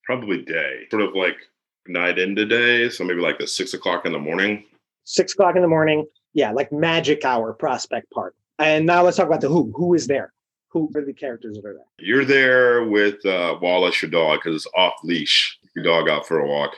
Probably 0.03 0.41
day. 0.41 0.87
Sort 0.91 1.03
of 1.03 1.15
like 1.15 1.37
night 1.87 2.19
into 2.19 2.45
day. 2.45 2.89
So 2.89 3.05
maybe 3.05 3.21
like 3.21 3.39
the 3.39 3.47
six 3.47 3.73
o'clock 3.73 4.05
in 4.05 4.11
the 4.11 4.19
morning. 4.19 4.65
Six 5.09 5.33
o'clock 5.33 5.55
in 5.55 5.61
the 5.61 5.69
morning. 5.69 6.05
Yeah, 6.33 6.51
like 6.51 6.69
magic 6.69 7.23
hour, 7.23 7.53
Prospect 7.53 8.11
Park. 8.11 8.35
And 8.59 8.85
now 8.85 9.03
let's 9.03 9.15
talk 9.15 9.25
about 9.25 9.39
the 9.39 9.47
who. 9.47 9.71
Who 9.73 9.93
is 9.93 10.05
there? 10.05 10.33
Who 10.71 10.91
are 10.95 11.05
the 11.05 11.13
characters 11.13 11.55
that 11.55 11.65
are 11.65 11.75
there? 11.75 11.85
You're 11.97 12.25
there 12.25 12.83
with 12.83 13.25
uh, 13.25 13.57
Wallace, 13.61 14.01
your 14.01 14.11
dog, 14.11 14.39
because 14.39 14.57
it's 14.57 14.73
off 14.75 14.95
leash. 15.05 15.57
Your 15.77 15.85
dog 15.85 16.09
out 16.09 16.27
for 16.27 16.39
a 16.39 16.45
walk. 16.45 16.75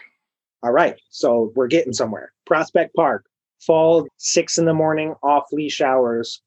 All 0.62 0.72
right. 0.72 0.96
So 1.10 1.52
we're 1.56 1.68
getting 1.68 1.92
somewhere. 1.92 2.32
Prospect 2.46 2.94
Park, 2.96 3.26
fall, 3.66 4.08
six 4.18 4.60
in 4.60 4.66
the 4.66 4.76
morning, 4.76 5.16
off 5.24 5.46
leash 5.52 5.82
hours. 5.82 6.40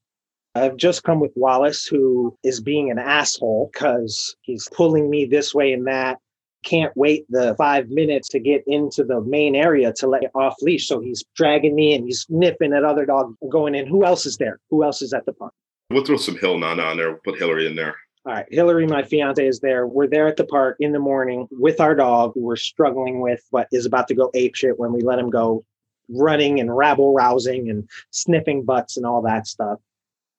I've 0.55 0.77
just 0.77 1.03
come 1.03 1.19
with 1.19 1.33
Wallace, 1.35 1.85
who 1.85 2.37
is 2.43 2.61
being 2.61 2.91
an 2.91 2.99
asshole 2.99 3.71
because 3.73 4.37
he's 4.41 4.69
pulling 4.69 5.09
me 5.09 5.25
this 5.25 5.53
way 5.53 5.73
and 5.73 5.85
that. 5.87 6.19
Can't 6.63 6.95
wait 6.95 7.25
the 7.29 7.55
five 7.55 7.89
minutes 7.89 8.29
to 8.29 8.39
get 8.39 8.63
into 8.67 9.03
the 9.03 9.21
main 9.21 9.55
area 9.55 9.93
to 9.93 10.07
let 10.07 10.23
off 10.35 10.55
leash. 10.61 10.87
So 10.87 10.99
he's 10.99 11.23
dragging 11.35 11.75
me 11.75 11.93
and 11.93 12.05
he's 12.05 12.25
nipping 12.29 12.73
at 12.73 12.83
other 12.83 13.05
dogs 13.05 13.35
going 13.49 13.75
in. 13.75 13.87
Who 13.87 14.05
else 14.05 14.25
is 14.25 14.37
there? 14.37 14.59
Who 14.69 14.83
else 14.83 15.01
is 15.01 15.13
at 15.13 15.25
the 15.25 15.33
park? 15.33 15.53
We'll 15.89 16.05
throw 16.05 16.17
some 16.17 16.37
Hill 16.37 16.57
Nana 16.57 16.83
on 16.83 16.97
there. 16.97 17.11
We'll 17.11 17.19
put 17.23 17.37
Hillary 17.37 17.67
in 17.67 17.75
there. 17.75 17.95
All 18.25 18.33
right. 18.33 18.45
Hillary, 18.49 18.87
my 18.87 19.03
fiance, 19.03 19.45
is 19.45 19.59
there. 19.59 19.85
We're 19.85 20.07
there 20.07 20.27
at 20.27 20.37
the 20.37 20.45
park 20.45 20.77
in 20.79 20.93
the 20.93 20.99
morning 20.99 21.47
with 21.51 21.81
our 21.81 21.93
dog, 21.93 22.31
who 22.33 22.41
we're 22.41 22.55
struggling 22.55 23.19
with, 23.19 23.41
but 23.51 23.67
is 23.71 23.85
about 23.85 24.07
to 24.07 24.15
go 24.15 24.31
ape 24.33 24.55
shit 24.55 24.79
when 24.79 24.93
we 24.93 25.01
let 25.01 25.19
him 25.19 25.29
go 25.29 25.65
running 26.09 26.59
and 26.59 26.75
rabble 26.75 27.13
rousing 27.13 27.69
and 27.69 27.87
sniffing 28.11 28.63
butts 28.63 28.97
and 28.97 29.05
all 29.05 29.21
that 29.21 29.47
stuff 29.47 29.79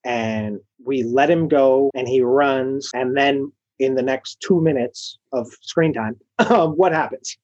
and 0.05 0.59
we 0.85 1.03
let 1.03 1.29
him 1.29 1.47
go 1.47 1.89
and 1.95 2.07
he 2.07 2.21
runs 2.21 2.91
and 2.93 3.17
then 3.17 3.51
in 3.79 3.95
the 3.95 4.01
next 4.01 4.39
two 4.39 4.61
minutes 4.61 5.17
of 5.33 5.47
screen 5.61 5.93
time 5.93 6.15
um, 6.39 6.71
what 6.71 6.91
happens? 6.91 7.37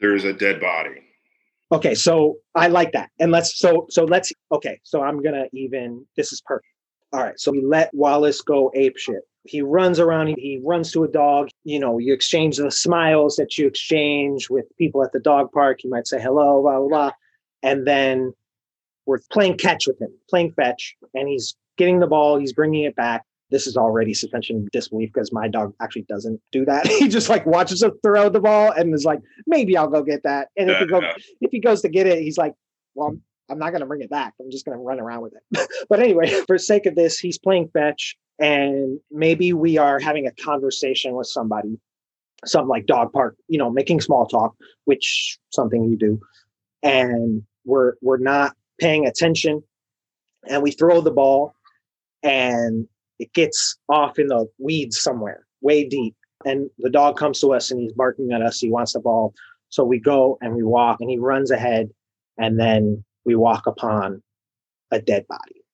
There's 0.00 0.24
a 0.24 0.32
dead 0.32 0.60
body. 0.60 1.02
Okay 1.72 1.94
so 1.94 2.36
i 2.54 2.68
like 2.68 2.92
that. 2.92 3.10
And 3.18 3.32
let's 3.32 3.58
so 3.58 3.86
so 3.90 4.04
let's 4.04 4.32
okay 4.52 4.78
so 4.84 5.02
i'm 5.02 5.22
gonna 5.22 5.46
even 5.52 6.04
this 6.16 6.32
is 6.32 6.40
perfect. 6.40 6.68
All 7.12 7.22
right 7.22 7.38
so 7.40 7.50
we 7.50 7.62
let 7.64 7.92
wallace 7.92 8.40
go 8.40 8.70
ape 8.74 8.96
shit. 8.98 9.22
He 9.44 9.62
runs 9.62 9.98
around 9.98 10.28
he 10.28 10.60
runs 10.64 10.92
to 10.92 11.04
a 11.04 11.08
dog. 11.08 11.48
You 11.64 11.80
know 11.80 11.98
you 11.98 12.12
exchange 12.12 12.58
the 12.58 12.70
smiles 12.70 13.36
that 13.36 13.58
you 13.58 13.66
exchange 13.66 14.48
with 14.48 14.66
people 14.78 15.02
at 15.02 15.12
the 15.12 15.20
dog 15.20 15.50
park. 15.52 15.82
You 15.82 15.90
might 15.90 16.06
say 16.06 16.20
hello 16.20 16.62
blah 16.62 16.78
blah 16.78 16.88
blah. 16.88 17.10
And 17.62 17.86
then 17.86 18.32
we're 19.06 19.20
playing 19.32 19.56
catch 19.56 19.86
with 19.86 20.00
him, 20.00 20.12
playing 20.28 20.52
fetch, 20.52 20.96
and 21.14 21.28
he's 21.28 21.56
getting 21.76 22.00
the 22.00 22.06
ball, 22.06 22.38
he's 22.38 22.52
bringing 22.52 22.84
it 22.84 22.96
back. 22.96 23.24
This 23.50 23.66
is 23.66 23.76
already 23.76 24.12
suspension 24.14 24.68
disbelief 24.72 25.10
because 25.12 25.32
my 25.32 25.48
dog 25.48 25.72
actually 25.80 26.02
doesn't 26.08 26.40
do 26.52 26.64
that. 26.64 26.86
he 26.98 27.08
just 27.08 27.28
like 27.28 27.46
watches 27.46 27.82
him 27.82 27.92
throw 28.02 28.28
the 28.28 28.40
ball 28.40 28.72
and 28.72 28.92
is 28.94 29.04
like, 29.04 29.20
maybe 29.46 29.76
I'll 29.76 29.88
go 29.88 30.02
get 30.02 30.22
that. 30.24 30.48
And 30.56 30.70
if 30.70 30.78
he 30.78 30.86
go, 30.86 31.00
if 31.40 31.50
he 31.50 31.60
goes 31.60 31.82
to 31.82 31.88
get 31.88 32.06
it, 32.06 32.22
he's 32.22 32.38
like, 32.38 32.54
well, 32.94 33.08
I'm, 33.08 33.22
I'm 33.48 33.58
not 33.58 33.70
going 33.70 33.80
to 33.80 33.86
bring 33.86 34.02
it 34.02 34.10
back. 34.10 34.34
I'm 34.40 34.50
just 34.50 34.64
going 34.64 34.76
to 34.76 34.82
run 34.82 34.98
around 34.98 35.22
with 35.22 35.34
it. 35.34 35.68
but 35.88 36.00
anyway, 36.00 36.28
for 36.46 36.58
sake 36.58 36.86
of 36.86 36.96
this, 36.96 37.18
he's 37.18 37.38
playing 37.38 37.68
fetch, 37.72 38.16
and 38.40 38.98
maybe 39.10 39.52
we 39.52 39.78
are 39.78 40.00
having 40.00 40.26
a 40.26 40.32
conversation 40.32 41.14
with 41.14 41.28
somebody, 41.28 41.78
something 42.44 42.68
like 42.68 42.86
dog 42.86 43.12
park, 43.12 43.36
you 43.48 43.58
know, 43.58 43.70
making 43.70 44.00
small 44.00 44.26
talk, 44.26 44.54
which 44.84 45.38
something 45.50 45.84
you 45.84 45.96
do, 45.96 46.20
and 46.82 47.42
we're 47.64 47.94
we're 48.02 48.18
not 48.18 48.56
paying 48.80 49.06
attention 49.06 49.62
and 50.48 50.62
we 50.62 50.70
throw 50.70 51.00
the 51.00 51.10
ball 51.10 51.54
and 52.22 52.86
it 53.18 53.32
gets 53.32 53.78
off 53.88 54.18
in 54.18 54.28
the 54.28 54.46
weeds 54.58 55.00
somewhere 55.00 55.46
way 55.60 55.86
deep. 55.88 56.14
And 56.44 56.70
the 56.78 56.90
dog 56.90 57.16
comes 57.16 57.40
to 57.40 57.52
us 57.52 57.70
and 57.70 57.80
he's 57.80 57.92
barking 57.92 58.32
at 58.32 58.42
us. 58.42 58.60
He 58.60 58.70
wants 58.70 58.92
the 58.92 59.00
ball. 59.00 59.34
So 59.68 59.84
we 59.84 59.98
go 59.98 60.38
and 60.40 60.54
we 60.54 60.62
walk 60.62 60.98
and 61.00 61.10
he 61.10 61.18
runs 61.18 61.50
ahead 61.50 61.88
and 62.38 62.60
then 62.60 63.04
we 63.24 63.34
walk 63.34 63.66
upon 63.66 64.22
a 64.90 65.00
dead 65.00 65.26
body. 65.28 65.64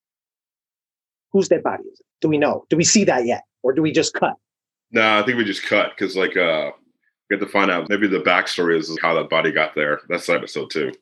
Whose 1.32 1.49
dead 1.49 1.62
body 1.62 1.84
is 1.84 2.00
it? 2.00 2.06
Do 2.20 2.28
we 2.28 2.38
know? 2.38 2.64
Do 2.70 2.76
we 2.76 2.84
see 2.84 3.04
that 3.04 3.26
yet? 3.26 3.42
Or 3.62 3.72
do 3.72 3.82
we 3.82 3.92
just 3.92 4.14
cut? 4.14 4.34
No 4.90 5.18
i 5.18 5.22
think 5.22 5.38
we 5.38 5.44
just 5.44 5.62
cut 5.62 5.90
because 5.96 6.16
like 6.16 6.37
uh 6.37 6.70
we 7.30 7.37
have 7.37 7.40
to 7.40 7.50
find 7.50 7.70
out. 7.70 7.88
Maybe 7.88 8.06
the 8.06 8.18
backstory 8.18 8.78
is 8.78 8.96
how 9.00 9.14
that 9.14 9.30
body 9.30 9.52
got 9.52 9.75
there. 9.75 10.00
That's 10.08 10.28
episode 10.28 10.70
two 10.70 10.92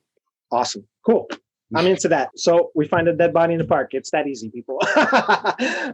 awesome. 0.53 0.87
Cool 1.05 1.29
I'm 1.75 1.87
into 1.87 2.09
that. 2.09 2.31
So 2.37 2.71
we 2.75 2.89
find 2.89 3.09
a 3.09 3.13
dead 3.13 3.33
body 3.33 3.55
in 3.55 3.59
the 3.59 3.65
park. 3.65 3.91
It's 3.93 4.11
that 4.11 4.27
easy, 4.27 4.51
people. 4.51 4.79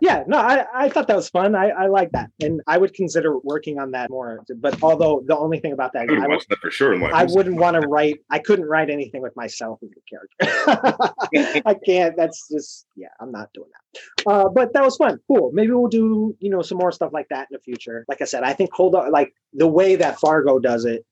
yeah, 0.00 0.25
no, 0.26 0.38
I, 0.38 0.64
I 0.75 0.88
thought 0.88 1.06
that 1.09 1.16
was 1.16 1.28
fun. 1.28 1.54
I, 1.54 1.68
I 1.68 1.87
like 1.88 2.12
that. 2.12 2.30
And 2.40 2.61
I 2.66 2.78
would 2.78 2.95
consider 2.95 3.38
working 3.38 3.78
on 3.78 3.90
that 3.90 4.09
more. 4.11 4.42
But 4.59 4.83
although 4.83 5.23
the 5.26 5.37
only 5.37 5.61
thing 5.61 5.73
about 5.73 5.92
that, 5.92 6.09
I 6.09 6.12
would 6.12 6.23
I, 6.23 6.28
watch 6.28 6.47
that 6.49 6.59
for 6.61 6.71
sure. 6.71 6.95
in 6.95 7.00
life. 7.00 7.12
I 7.14 7.25
wouldn't 7.25 7.56
want 7.56 7.80
to 7.80 7.87
write, 7.88 8.18
I 8.30 8.38
couldn't 8.38 8.66
write 8.66 8.88
anything 8.90 9.23
with 9.23 9.37
myself 9.37 9.80
as 9.83 9.90
the 9.90 10.00
character. 10.09 11.62
I 11.66 11.75
can't. 11.75 12.16
That's 12.16 12.49
just, 12.50 12.87
yeah, 12.97 13.09
I'm 13.21 13.30
not 13.30 13.50
doing 13.52 13.68
that. 13.71 14.30
Uh, 14.30 14.49
but 14.49 14.73
that 14.73 14.83
was 14.83 14.97
fun. 14.97 15.18
Cool. 15.28 15.50
Maybe 15.52 15.73
we'll 15.73 15.88
do, 15.88 16.37
you 16.40 16.50
know, 16.50 16.62
some 16.62 16.78
more 16.78 16.92
stuff 16.92 17.12
like 17.12 17.28
that 17.30 17.49
in 17.50 17.54
the 17.54 17.61
future. 17.61 18.04
Like 18.09 18.23
I 18.23 18.25
said, 18.25 18.42
I 18.42 18.52
think 18.54 18.71
hold 18.73 18.95
on, 18.95 19.11
like 19.11 19.33
the 19.52 19.66
way 19.66 19.97
that 19.97 20.18
Fargo 20.18 20.59
does 20.59 20.85
it, 20.85 21.04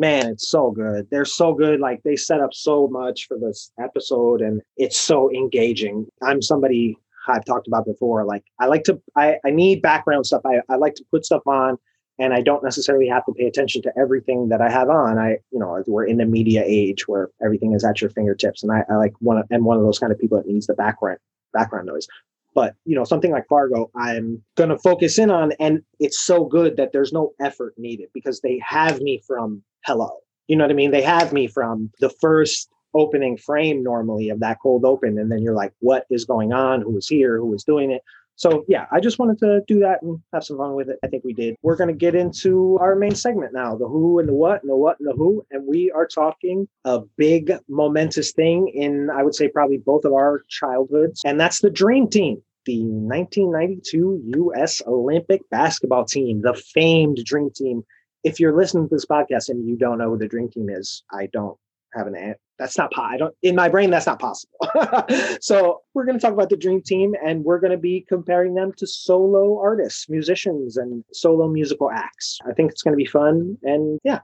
man, 0.00 0.26
it's 0.28 0.48
so 0.48 0.70
good. 0.70 1.06
They're 1.10 1.26
so 1.26 1.52
good. 1.52 1.78
Like 1.78 2.02
they 2.02 2.16
set 2.16 2.40
up 2.40 2.54
so 2.54 2.88
much 2.88 3.28
for 3.28 3.38
this 3.38 3.70
episode 3.78 4.40
and 4.40 4.62
it's 4.78 4.96
so 4.96 5.30
engaging. 5.30 6.06
I'm 6.22 6.40
somebody 6.40 6.96
I've 7.28 7.44
talked 7.44 7.68
about 7.68 7.84
before. 7.84 8.24
Like 8.24 8.42
I 8.58 8.66
like 8.66 8.84
to, 8.84 9.00
I, 9.14 9.36
I 9.44 9.50
need 9.50 9.82
background 9.82 10.26
stuff. 10.26 10.40
I, 10.46 10.60
I 10.70 10.76
like 10.76 10.94
to 10.94 11.04
put 11.10 11.26
stuff 11.26 11.46
on 11.46 11.76
and 12.18 12.32
I 12.32 12.40
don't 12.40 12.64
necessarily 12.64 13.08
have 13.08 13.26
to 13.26 13.32
pay 13.32 13.44
attention 13.44 13.82
to 13.82 13.92
everything 13.96 14.48
that 14.48 14.62
I 14.62 14.70
have 14.70 14.88
on. 14.88 15.18
I, 15.18 15.36
you 15.52 15.58
know, 15.58 15.84
we're 15.86 16.06
in 16.06 16.16
the 16.16 16.26
media 16.26 16.62
age 16.66 17.06
where 17.06 17.28
everything 17.44 17.74
is 17.74 17.84
at 17.84 18.00
your 18.00 18.10
fingertips. 18.10 18.62
And 18.62 18.72
I, 18.72 18.84
I 18.90 18.96
like 18.96 19.12
one 19.20 19.36
of, 19.36 19.46
and 19.50 19.64
one 19.64 19.76
of 19.76 19.82
those 19.82 19.98
kind 19.98 20.12
of 20.12 20.18
people 20.18 20.38
that 20.38 20.46
needs 20.46 20.66
the 20.66 20.74
background, 20.74 21.18
background 21.52 21.86
noise. 21.86 22.08
But 22.54 22.74
you 22.84 22.96
know, 22.96 23.04
something 23.04 23.30
like 23.30 23.46
Fargo, 23.48 23.90
I'm 23.94 24.42
gonna 24.56 24.78
focus 24.78 25.18
in 25.18 25.30
on, 25.30 25.52
and 25.60 25.82
it's 26.00 26.18
so 26.18 26.44
good 26.44 26.76
that 26.78 26.90
there's 26.92 27.12
no 27.12 27.32
effort 27.40 27.74
needed 27.78 28.08
because 28.12 28.40
they 28.40 28.60
have 28.66 29.00
me 29.00 29.22
from 29.24 29.62
hello. 29.84 30.10
You 30.48 30.56
know 30.56 30.64
what 30.64 30.70
I 30.70 30.74
mean? 30.74 30.90
They 30.90 31.02
have 31.02 31.32
me 31.32 31.46
from 31.46 31.90
the 32.00 32.10
first 32.10 32.68
opening 32.94 33.36
frame 33.36 33.82
normally 33.82 34.30
of 34.30 34.40
that 34.40 34.58
cold 34.62 34.84
open, 34.84 35.18
and 35.18 35.30
then 35.30 35.42
you're 35.42 35.54
like, 35.54 35.72
what 35.78 36.06
is 36.10 36.24
going 36.24 36.52
on? 36.52 36.82
Who 36.82 36.96
is 36.98 37.08
here? 37.08 37.38
Who 37.38 37.54
is 37.54 37.64
doing 37.64 37.90
it? 37.90 38.02
So 38.40 38.64
yeah, 38.68 38.86
I 38.90 39.00
just 39.00 39.18
wanted 39.18 39.38
to 39.40 39.60
do 39.68 39.80
that 39.80 40.00
and 40.00 40.18
have 40.32 40.44
some 40.44 40.56
fun 40.56 40.74
with 40.74 40.88
it. 40.88 40.98
I 41.04 41.08
think 41.08 41.24
we 41.24 41.34
did. 41.34 41.56
We're 41.62 41.76
gonna 41.76 41.92
get 41.92 42.14
into 42.14 42.78
our 42.80 42.96
main 42.96 43.14
segment 43.14 43.52
now, 43.52 43.76
the 43.76 43.86
who 43.86 44.18
and 44.18 44.26
the 44.26 44.32
what 44.32 44.62
and 44.62 44.70
the 44.70 44.76
what 44.76 44.98
and 44.98 45.10
the 45.10 45.12
who. 45.12 45.44
And 45.50 45.66
we 45.66 45.90
are 45.90 46.06
talking 46.06 46.66
a 46.86 47.00
big 47.18 47.52
momentous 47.68 48.32
thing 48.32 48.68
in 48.68 49.10
I 49.10 49.22
would 49.24 49.34
say 49.34 49.48
probably 49.48 49.76
both 49.76 50.06
of 50.06 50.14
our 50.14 50.42
childhoods, 50.48 51.20
and 51.22 51.38
that's 51.38 51.60
the 51.60 51.68
dream 51.68 52.08
team. 52.08 52.42
The 52.64 52.80
1992 52.82 54.22
U.S. 54.36 54.80
Olympic 54.86 55.42
basketball 55.50 56.06
team, 56.06 56.40
the 56.40 56.54
famed 56.54 57.18
Dream 57.24 57.50
Team. 57.54 57.82
If 58.22 58.38
you're 58.38 58.56
listening 58.56 58.88
to 58.88 58.94
this 58.94 59.06
podcast 59.06 59.48
and 59.48 59.66
you 59.66 59.76
don't 59.76 59.98
know 59.98 60.10
who 60.10 60.18
the 60.18 60.28
Dream 60.28 60.50
Team 60.50 60.68
is, 60.68 61.02
I 61.12 61.28
don't 61.32 61.56
have 61.94 62.06
an 62.06 62.14
answer. 62.14 62.38
That's 62.58 62.76
not 62.76 62.92
po- 62.92 63.02
I 63.02 63.16
don't 63.16 63.34
in 63.42 63.56
my 63.56 63.68
brain. 63.68 63.90
That's 63.90 64.06
not 64.06 64.20
possible. 64.20 64.52
so 65.40 65.80
we're 65.94 66.04
going 66.04 66.18
to 66.18 66.22
talk 66.22 66.34
about 66.34 66.50
the 66.50 66.56
Dream 66.56 66.82
Team, 66.82 67.14
and 67.24 67.42
we're 67.42 67.58
going 67.58 67.70
to 67.70 67.78
be 67.78 68.04
comparing 68.06 68.54
them 68.54 68.72
to 68.76 68.86
solo 68.86 69.58
artists, 69.58 70.08
musicians, 70.08 70.76
and 70.76 71.02
solo 71.12 71.48
musical 71.48 71.90
acts. 71.90 72.38
I 72.46 72.52
think 72.52 72.70
it's 72.70 72.82
going 72.82 72.92
to 72.92 73.02
be 73.02 73.06
fun, 73.06 73.56
and 73.62 73.98
yeah, 74.04 74.20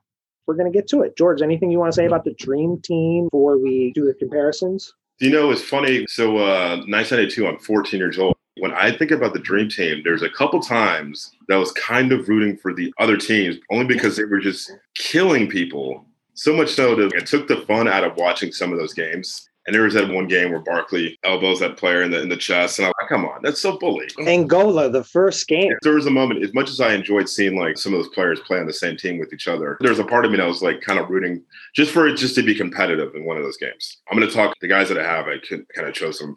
we're 0.47 0.55
going 0.55 0.71
to 0.71 0.77
get 0.77 0.87
to 0.89 1.01
it. 1.01 1.17
George, 1.17 1.41
anything 1.41 1.71
you 1.71 1.79
want 1.79 1.93
to 1.93 1.97
say 1.97 2.07
about 2.07 2.25
the 2.25 2.35
Dream 2.35 2.81
Team 2.83 3.25
before 3.27 3.59
we 3.59 3.93
do 3.95 4.05
the 4.05 4.15
comparisons? 4.15 4.93
You 5.19 5.31
know, 5.31 5.51
it's 5.51 5.63
funny. 5.63 6.05
So, 6.09 6.37
uh, 6.37 6.77
1992, 6.87 7.47
I'm 7.47 7.59
14 7.59 7.99
years 7.99 8.19
old. 8.19 8.36
When 8.59 8.73
I 8.73 8.91
think 8.97 9.11
about 9.11 9.35
the 9.35 9.39
Dream 9.39 9.69
Team, 9.69 10.01
there's 10.03 10.23
a 10.23 10.31
couple 10.31 10.61
times 10.61 11.31
that 11.47 11.57
I 11.57 11.59
was 11.59 11.73
kind 11.73 12.11
of 12.11 12.29
rooting 12.29 12.57
for 12.57 12.73
the 12.73 12.93
other 12.99 13.19
teams, 13.19 13.57
only 13.71 13.85
because 13.85 14.17
they 14.17 14.25
were 14.25 14.41
just 14.41 14.73
killing 14.95 15.49
people. 15.49 16.07
So 16.33 16.55
much 16.55 16.71
so 16.71 16.95
that 16.97 17.13
it 17.15 17.27
took 17.27 17.49
the 17.49 17.63
fun 17.63 17.87
out 17.87 18.05
of 18.05 18.17
watching 18.17 18.53
some 18.53 18.73
of 18.73 18.79
those 18.79 18.95
games. 18.95 19.49
And 19.67 19.75
there 19.75 19.83
was 19.83 19.95
that 19.95 20.09
one 20.09 20.29
game 20.29 20.51
where 20.51 20.61
Barkley 20.61 21.19
elbows 21.25 21.59
that 21.59 21.77
player 21.77 22.03
in 22.03 22.13
the 22.13 22.23
in 22.23 22.29
the 22.29 22.37
chest, 22.37 22.79
and 22.79 22.87
I'm 22.87 22.93
like, 23.01 23.09
"Come 23.09 23.25
on, 23.25 23.41
that's 23.43 23.61
so 23.61 23.77
bully." 23.77 24.07
Angola, 24.21 24.89
the 24.89 25.03
first 25.03 25.49
game. 25.49 25.73
There 25.83 25.95
was 25.95 26.07
a 26.07 26.11
moment, 26.11 26.45
as 26.45 26.55
much 26.55 26.71
as 26.71 26.81
I 26.81 26.95
enjoyed 26.95 27.29
seeing 27.29 27.59
like 27.59 27.77
some 27.77 27.93
of 27.93 27.99
those 27.99 28.15
players 28.15 28.39
play 28.41 28.61
on 28.61 28.67
the 28.67 28.73
same 28.73 28.97
team 28.97 29.19
with 29.19 29.33
each 29.33 29.49
other, 29.49 29.77
there 29.81 29.91
was 29.91 29.99
a 29.99 30.05
part 30.05 30.25
of 30.25 30.31
me 30.31 30.37
that 30.37 30.47
was 30.47 30.63
like 30.63 30.83
kind 30.83 31.01
of 31.01 31.11
rooting 31.11 31.43
just 31.75 31.91
for 31.91 32.07
it 32.07 32.15
just 32.15 32.37
to 32.37 32.45
be 32.45 32.55
competitive 32.55 33.17
in 33.17 33.25
one 33.25 33.39
of 33.39 33.43
those 33.43 33.57
games. 33.57 33.99
I'm 34.09 34.17
going 34.17 34.29
to 34.29 34.35
talk 34.35 34.55
the 34.61 34.69
guys 34.69 34.89
that 34.89 34.99
I 34.99 35.03
have. 35.03 35.27
I 35.27 35.39
could 35.39 35.67
kind 35.75 35.89
of 35.89 35.95
chose 35.95 36.21
them. 36.21 36.37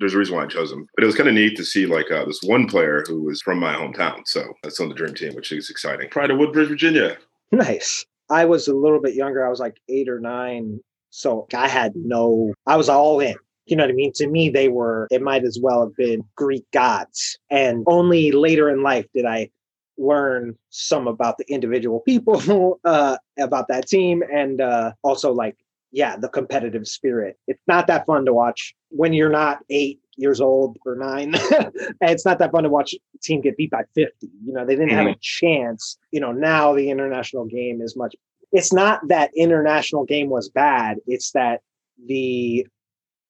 There's 0.00 0.14
a 0.14 0.18
reason 0.18 0.34
why 0.34 0.44
I 0.44 0.48
chose 0.48 0.70
them, 0.70 0.86
but 0.96 1.04
it 1.04 1.06
was 1.06 1.14
kind 1.14 1.28
of 1.28 1.34
neat 1.34 1.56
to 1.58 1.64
see 1.64 1.86
like 1.86 2.10
uh, 2.10 2.24
this 2.24 2.40
one 2.42 2.66
player 2.66 3.04
who 3.06 3.22
was 3.22 3.42
from 3.42 3.60
my 3.60 3.74
hometown. 3.74 4.22
So 4.26 4.54
that's 4.62 4.80
on 4.80 4.88
the 4.88 4.94
dream 4.94 5.14
team, 5.14 5.34
which 5.34 5.52
is 5.52 5.70
exciting. 5.70 6.08
Pride 6.08 6.30
of 6.30 6.38
Woodbridge, 6.38 6.68
Virginia. 6.68 7.18
Nice. 7.52 8.04
I 8.30 8.44
was 8.44 8.66
a 8.66 8.74
little 8.74 9.00
bit 9.00 9.14
younger. 9.14 9.46
I 9.46 9.50
was 9.50 9.60
like 9.60 9.76
eight 9.88 10.08
or 10.08 10.18
nine. 10.18 10.80
So 11.10 11.46
I 11.54 11.68
had 11.68 11.92
no, 11.94 12.54
I 12.66 12.76
was 12.76 12.88
all 12.88 13.20
in. 13.20 13.34
You 13.66 13.76
know 13.76 13.84
what 13.84 13.90
I 13.90 13.94
mean? 13.94 14.12
To 14.14 14.26
me, 14.26 14.48
they 14.48 14.68
were, 14.68 15.06
it 15.10 15.22
might 15.22 15.44
as 15.44 15.58
well 15.62 15.82
have 15.82 15.94
been 15.96 16.24
Greek 16.36 16.64
gods. 16.72 17.38
And 17.50 17.84
only 17.86 18.32
later 18.32 18.70
in 18.70 18.82
life 18.82 19.06
did 19.14 19.26
I 19.26 19.50
learn 19.98 20.56
some 20.70 21.06
about 21.06 21.38
the 21.38 21.44
individual 21.48 22.00
people, 22.00 22.80
uh, 22.84 23.18
about 23.38 23.68
that 23.68 23.86
team, 23.86 24.22
and 24.32 24.60
uh, 24.60 24.92
also 25.02 25.32
like, 25.32 25.56
yeah, 25.92 26.16
the 26.16 26.28
competitive 26.28 26.86
spirit. 26.86 27.38
It's 27.46 27.62
not 27.66 27.86
that 27.88 28.06
fun 28.06 28.24
to 28.26 28.32
watch 28.32 28.74
when 28.90 29.12
you're 29.12 29.30
not 29.30 29.64
eight 29.70 30.00
years 30.16 30.40
old 30.40 30.76
or 30.86 30.96
nine. 30.96 31.32
it's 32.00 32.24
not 32.24 32.38
that 32.38 32.52
fun 32.52 32.64
to 32.64 32.68
watch 32.68 32.94
a 32.94 33.18
team 33.18 33.40
get 33.40 33.56
beat 33.56 33.70
by 33.70 33.82
50. 33.94 34.28
You 34.44 34.52
know, 34.52 34.64
they 34.64 34.76
didn't 34.76 34.90
have 34.90 35.06
a 35.06 35.10
mm-hmm. 35.10 35.18
chance. 35.20 35.98
You 36.12 36.20
know, 36.20 36.32
now 36.32 36.74
the 36.74 36.90
international 36.90 37.46
game 37.46 37.80
is 37.80 37.96
much 37.96 38.14
it's 38.52 38.72
not 38.72 39.06
that 39.08 39.30
international 39.36 40.04
game 40.04 40.28
was 40.28 40.48
bad. 40.48 40.98
It's 41.06 41.32
that 41.32 41.60
the 42.06 42.66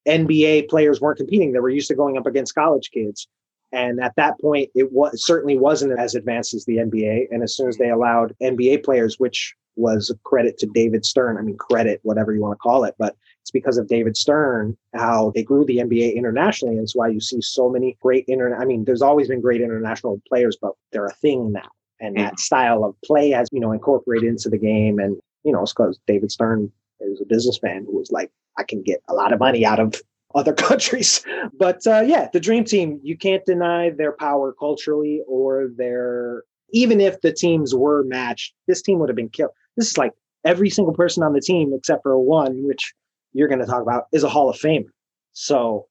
NBA 0.09 0.69
players 0.69 1.01
weren't 1.01 1.19
competing. 1.19 1.53
They 1.53 1.61
were 1.61 1.69
used 1.69 1.89
to 1.89 1.95
going 1.95 2.17
up 2.17 2.27
against 2.27 2.55
college 2.55 2.91
kids. 2.91 3.29
And 3.73 4.01
at 4.01 4.17
that 4.17 4.41
point, 4.41 4.71
it 4.75 4.93
was 4.93 5.25
certainly 5.25 5.57
wasn't 5.57 5.99
as 5.99 6.15
advanced 6.15 6.55
as 6.55 6.65
the 6.65 6.79
NBA. 6.79 7.27
And 7.31 7.43
as 7.43 7.55
soon 7.55 7.69
as 7.69 7.77
they 7.77 7.91
allowed 7.91 8.35
NBA 8.43 8.85
players, 8.85 9.19
which 9.19 9.55
was 9.81 10.11
a 10.11 10.19
credit 10.29 10.59
to 10.59 10.67
David 10.67 11.05
Stern, 11.05 11.39
I 11.39 11.43
mean, 11.43 11.57
credit, 11.57 12.01
whatever 12.03 12.33
you 12.33 12.41
want 12.41 12.53
to 12.53 12.63
call 12.63 12.85
it, 12.85 12.95
but 12.99 13.17
it's 13.41 13.51
because 13.51 13.79
of 13.79 13.89
David 13.89 14.17
Stern 14.17 14.77
how 14.95 15.33
they 15.35 15.43
grew 15.43 15.65
the 15.65 15.79
NBA 15.79 16.15
internationally. 16.15 16.77
And 16.77 16.85
it's 16.85 16.95
why 16.95 17.09
you 17.09 17.21
see 17.21 17.41
so 17.41 17.69
many 17.69 17.97
great 18.01 18.25
internet. 18.29 18.61
I 18.61 18.65
mean, 18.65 18.85
there's 18.85 19.03
always 19.03 19.29
been 19.29 19.41
great 19.41 19.61
international 19.61 20.21
players, 20.29 20.57
but 20.61 20.73
they're 20.93 21.07
a 21.07 21.15
thing 21.15 21.53
now 21.53 21.71
and 22.01 22.17
that 22.17 22.41
style 22.41 22.85
of 22.85 22.95
play 23.05 23.31
has 23.31 23.49
you 23.53 23.61
know 23.61 23.73
incorporated 23.73 24.29
into 24.29 24.49
the 24.49 24.59
game 24.59 24.99
and 24.99 25.17
you 25.45 25.53
know 25.53 25.63
it's 25.63 25.73
because 25.73 26.01
david 26.07 26.33
stern 26.33 26.71
is 27.01 27.21
a 27.21 27.27
businessman 27.27 27.85
who 27.85 27.97
was 27.97 28.11
like 28.11 28.31
i 28.59 28.63
can 28.63 28.83
get 28.83 29.03
a 29.09 29.15
lot 29.15 29.33
of 29.33 29.39
money 29.39 29.65
out 29.65 29.79
of 29.79 29.95
other 30.35 30.53
countries 30.69 31.25
but 31.59 31.87
uh, 31.87 32.03
yeah 32.05 32.29
the 32.33 32.41
dream 32.41 32.65
team 32.65 32.99
you 33.03 33.17
can't 33.17 33.45
deny 33.45 33.91
their 33.91 34.13
power 34.13 34.53
culturally 34.59 35.23
or 35.29 35.69
their 35.77 36.43
even 36.73 37.01
if 37.01 37.21
the 37.21 37.33
teams 37.33 37.75
were 37.75 38.03
matched 38.05 38.55
this 38.67 38.83
team 38.83 38.99
would 38.99 39.09
have 39.09 39.17
been 39.17 39.29
killed 39.29 39.53
this 39.77 39.91
is 39.91 39.99
like 39.99 40.13
every 40.45 40.71
single 40.71 40.95
person 40.95 41.23
on 41.23 41.33
the 41.33 41.41
team 41.41 41.73
except 41.75 42.03
for 42.03 42.19
one 42.19 42.67
which 42.67 42.95
you're 43.33 43.49
going 43.49 43.61
to 43.61 43.67
talk 43.67 43.83
about 43.83 44.05
is 44.13 44.23
a 44.23 44.29
hall 44.29 44.51
of 44.51 44.57
famer 44.57 44.91
so 45.33 45.87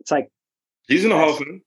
it's 0.00 0.10
like 0.10 0.28
he's 0.88 1.04
in 1.04 1.10
the 1.10 1.16
hall 1.16 1.30
of 1.30 1.38
fame 1.38 1.62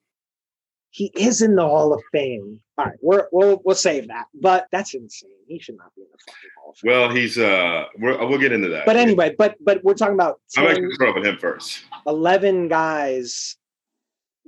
he 0.93 1.11
is 1.15 1.41
in 1.41 1.55
the 1.55 1.63
Hall 1.63 1.91
of 1.91 2.03
Fame. 2.11 2.59
All 2.77 2.85
right, 2.85 2.93
we're, 3.01 3.27
we'll 3.31 3.59
we'll 3.65 3.75
save 3.75 4.09
that. 4.09 4.25
But 4.39 4.67
that's 4.71 4.93
insane. 4.93 5.31
He 5.47 5.57
should 5.57 5.75
not 5.75 5.87
be 5.95 6.03
in 6.03 6.07
the 6.11 6.17
fucking 6.19 6.49
Hall 6.55 6.69
of 6.69 6.77
Fame. 6.77 6.91
Well, 6.91 7.09
he's 7.09 7.37
uh, 7.39 7.85
we'll 7.97 8.37
get 8.37 8.51
into 8.51 8.69
that. 8.69 8.85
But 8.85 8.95
anyway, 8.95 9.33
but 9.35 9.55
but 9.59 9.83
we're 9.83 9.95
talking 9.95 10.13
about 10.13 10.39
10, 10.51 10.63
I'm 10.63 10.69
actually 10.69 10.95
throw 10.95 11.15
with 11.15 11.25
him 11.25 11.37
first. 11.39 11.83
Eleven 12.05 12.67
guys, 12.67 13.57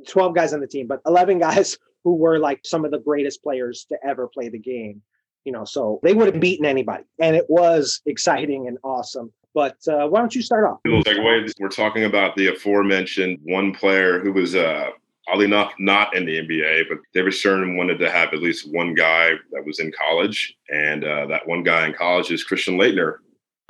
twelve 0.07 0.35
guys 0.35 0.53
on 0.53 0.59
the 0.59 0.67
team, 0.67 0.85
but 0.85 1.01
eleven 1.07 1.39
guys 1.47 1.79
who 2.03 2.15
were 2.15 2.37
like 2.37 2.61
some 2.63 2.85
of 2.85 2.91
the 2.91 2.99
greatest 2.99 3.41
players 3.41 3.87
to 3.89 3.97
ever 4.07 4.27
play 4.27 4.49
the 4.49 4.59
game. 4.59 5.01
You 5.45 5.51
know, 5.51 5.63
so 5.63 5.99
they 6.03 6.13
would 6.13 6.27
have 6.27 6.41
beaten 6.41 6.65
anybody, 6.65 7.03
and 7.19 7.35
it 7.35 7.45
was 7.47 8.01
exciting 8.05 8.67
and 8.67 8.77
awesome. 8.83 9.31
But 9.53 9.77
uh, 9.87 10.07
why 10.07 10.19
don't 10.19 10.35
you 10.35 10.41
start 10.41 10.65
off? 10.65 10.79
We're 10.85 11.69
talking 11.69 12.03
about 12.03 12.35
the 12.35 12.47
aforementioned 12.47 13.39
one 13.43 13.73
player 13.73 14.19
who 14.19 14.33
was 14.33 14.53
uh, 14.53 14.89
oddly 15.27 15.45
enough, 15.45 15.73
not 15.79 16.15
in 16.15 16.25
the 16.25 16.39
NBA, 16.39 16.89
but 16.89 16.99
David 17.13 17.33
Stern 17.33 17.77
wanted 17.77 17.97
to 17.99 18.11
have 18.11 18.33
at 18.33 18.41
least 18.41 18.71
one 18.71 18.93
guy 18.93 19.31
that 19.51 19.65
was 19.65 19.79
in 19.79 19.91
college. 19.91 20.55
And 20.69 21.03
uh, 21.03 21.25
that 21.27 21.47
one 21.47 21.63
guy 21.63 21.87
in 21.87 21.93
college 21.93 22.31
is 22.31 22.43
Christian 22.43 22.77
Laettner. 22.77 23.17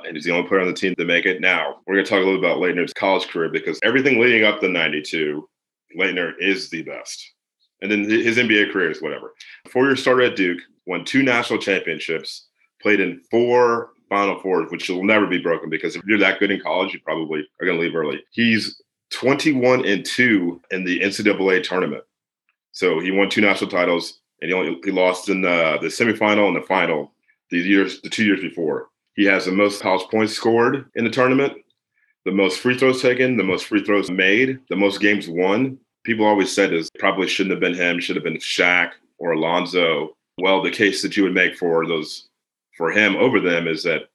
And 0.04 0.14
he's 0.16 0.24
the 0.24 0.32
only 0.32 0.46
player 0.46 0.60
on 0.60 0.66
the 0.66 0.74
team 0.74 0.94
to 0.96 1.04
make 1.04 1.24
it. 1.24 1.40
Now, 1.40 1.76
we're 1.86 1.94
going 1.94 2.04
to 2.04 2.10
talk 2.10 2.22
a 2.22 2.24
little 2.24 2.38
about 2.38 2.58
Laettner's 2.58 2.92
college 2.92 3.28
career 3.28 3.48
because 3.48 3.78
everything 3.82 4.20
leading 4.20 4.44
up 4.44 4.60
to 4.60 4.68
92, 4.68 5.48
Laettner 5.98 6.32
is 6.38 6.68
the 6.68 6.82
best. 6.82 7.32
And 7.80 7.90
then 7.90 8.04
his 8.08 8.36
NBA 8.36 8.72
career 8.72 8.90
is 8.90 9.00
whatever. 9.00 9.34
Four 9.70 9.86
year 9.86 9.96
starter 9.96 10.22
at 10.22 10.36
Duke, 10.36 10.60
won 10.86 11.04
two 11.04 11.22
national 11.22 11.58
championships, 11.58 12.46
played 12.80 13.00
in 13.00 13.20
four 13.30 13.90
Final 14.08 14.38
Fours, 14.40 14.70
which 14.70 14.88
will 14.88 15.04
never 15.04 15.26
be 15.26 15.38
broken 15.38 15.68
because 15.68 15.96
if 15.96 16.02
you're 16.06 16.18
that 16.18 16.38
good 16.38 16.50
in 16.50 16.60
college, 16.60 16.92
you 16.92 17.00
probably 17.00 17.40
are 17.60 17.66
going 17.66 17.78
to 17.78 17.84
leave 17.84 17.96
early. 17.96 18.22
He's 18.30 18.80
21 19.10 19.84
and 19.84 20.04
2 20.04 20.60
in 20.70 20.84
the 20.84 21.00
NCAA 21.00 21.62
tournament. 21.62 22.04
So 22.72 23.00
he 23.00 23.10
won 23.10 23.30
two 23.30 23.40
national 23.40 23.70
titles 23.70 24.20
and 24.40 24.50
he 24.50 24.54
only 24.54 24.78
he 24.84 24.90
lost 24.90 25.28
in 25.28 25.40
the, 25.40 25.78
the 25.80 25.88
semifinal 25.88 26.48
and 26.48 26.56
the 26.56 26.66
final 26.66 27.12
the 27.50 27.58
years 27.58 28.00
the 28.02 28.10
two 28.10 28.24
years 28.24 28.40
before. 28.40 28.88
He 29.14 29.24
has 29.24 29.46
the 29.46 29.52
most 29.52 29.80
college 29.80 30.06
points 30.10 30.34
scored 30.34 30.90
in 30.94 31.04
the 31.04 31.10
tournament, 31.10 31.54
the 32.24 32.32
most 32.32 32.60
free 32.60 32.76
throws 32.76 33.00
taken, 33.00 33.36
the 33.36 33.44
most 33.44 33.66
free 33.66 33.82
throws 33.82 34.10
made, 34.10 34.58
the 34.68 34.76
most 34.76 35.00
games 35.00 35.28
won. 35.28 35.78
People 36.04 36.26
always 36.26 36.54
said 36.54 36.72
is 36.72 36.90
probably 36.98 37.26
shouldn't 37.26 37.52
have 37.52 37.60
been 37.60 37.74
him, 37.74 37.98
should 37.98 38.16
have 38.16 38.24
been 38.24 38.36
Shaq 38.36 38.90
or 39.18 39.32
Alonzo. 39.32 40.16
Well, 40.38 40.62
the 40.62 40.70
case 40.70 41.02
that 41.02 41.16
you 41.16 41.22
would 41.22 41.34
make 41.34 41.56
for 41.56 41.86
those 41.86 42.28
for 42.76 42.90
him 42.90 43.16
over 43.16 43.40
them 43.40 43.66
is 43.66 43.82
that 43.84 44.08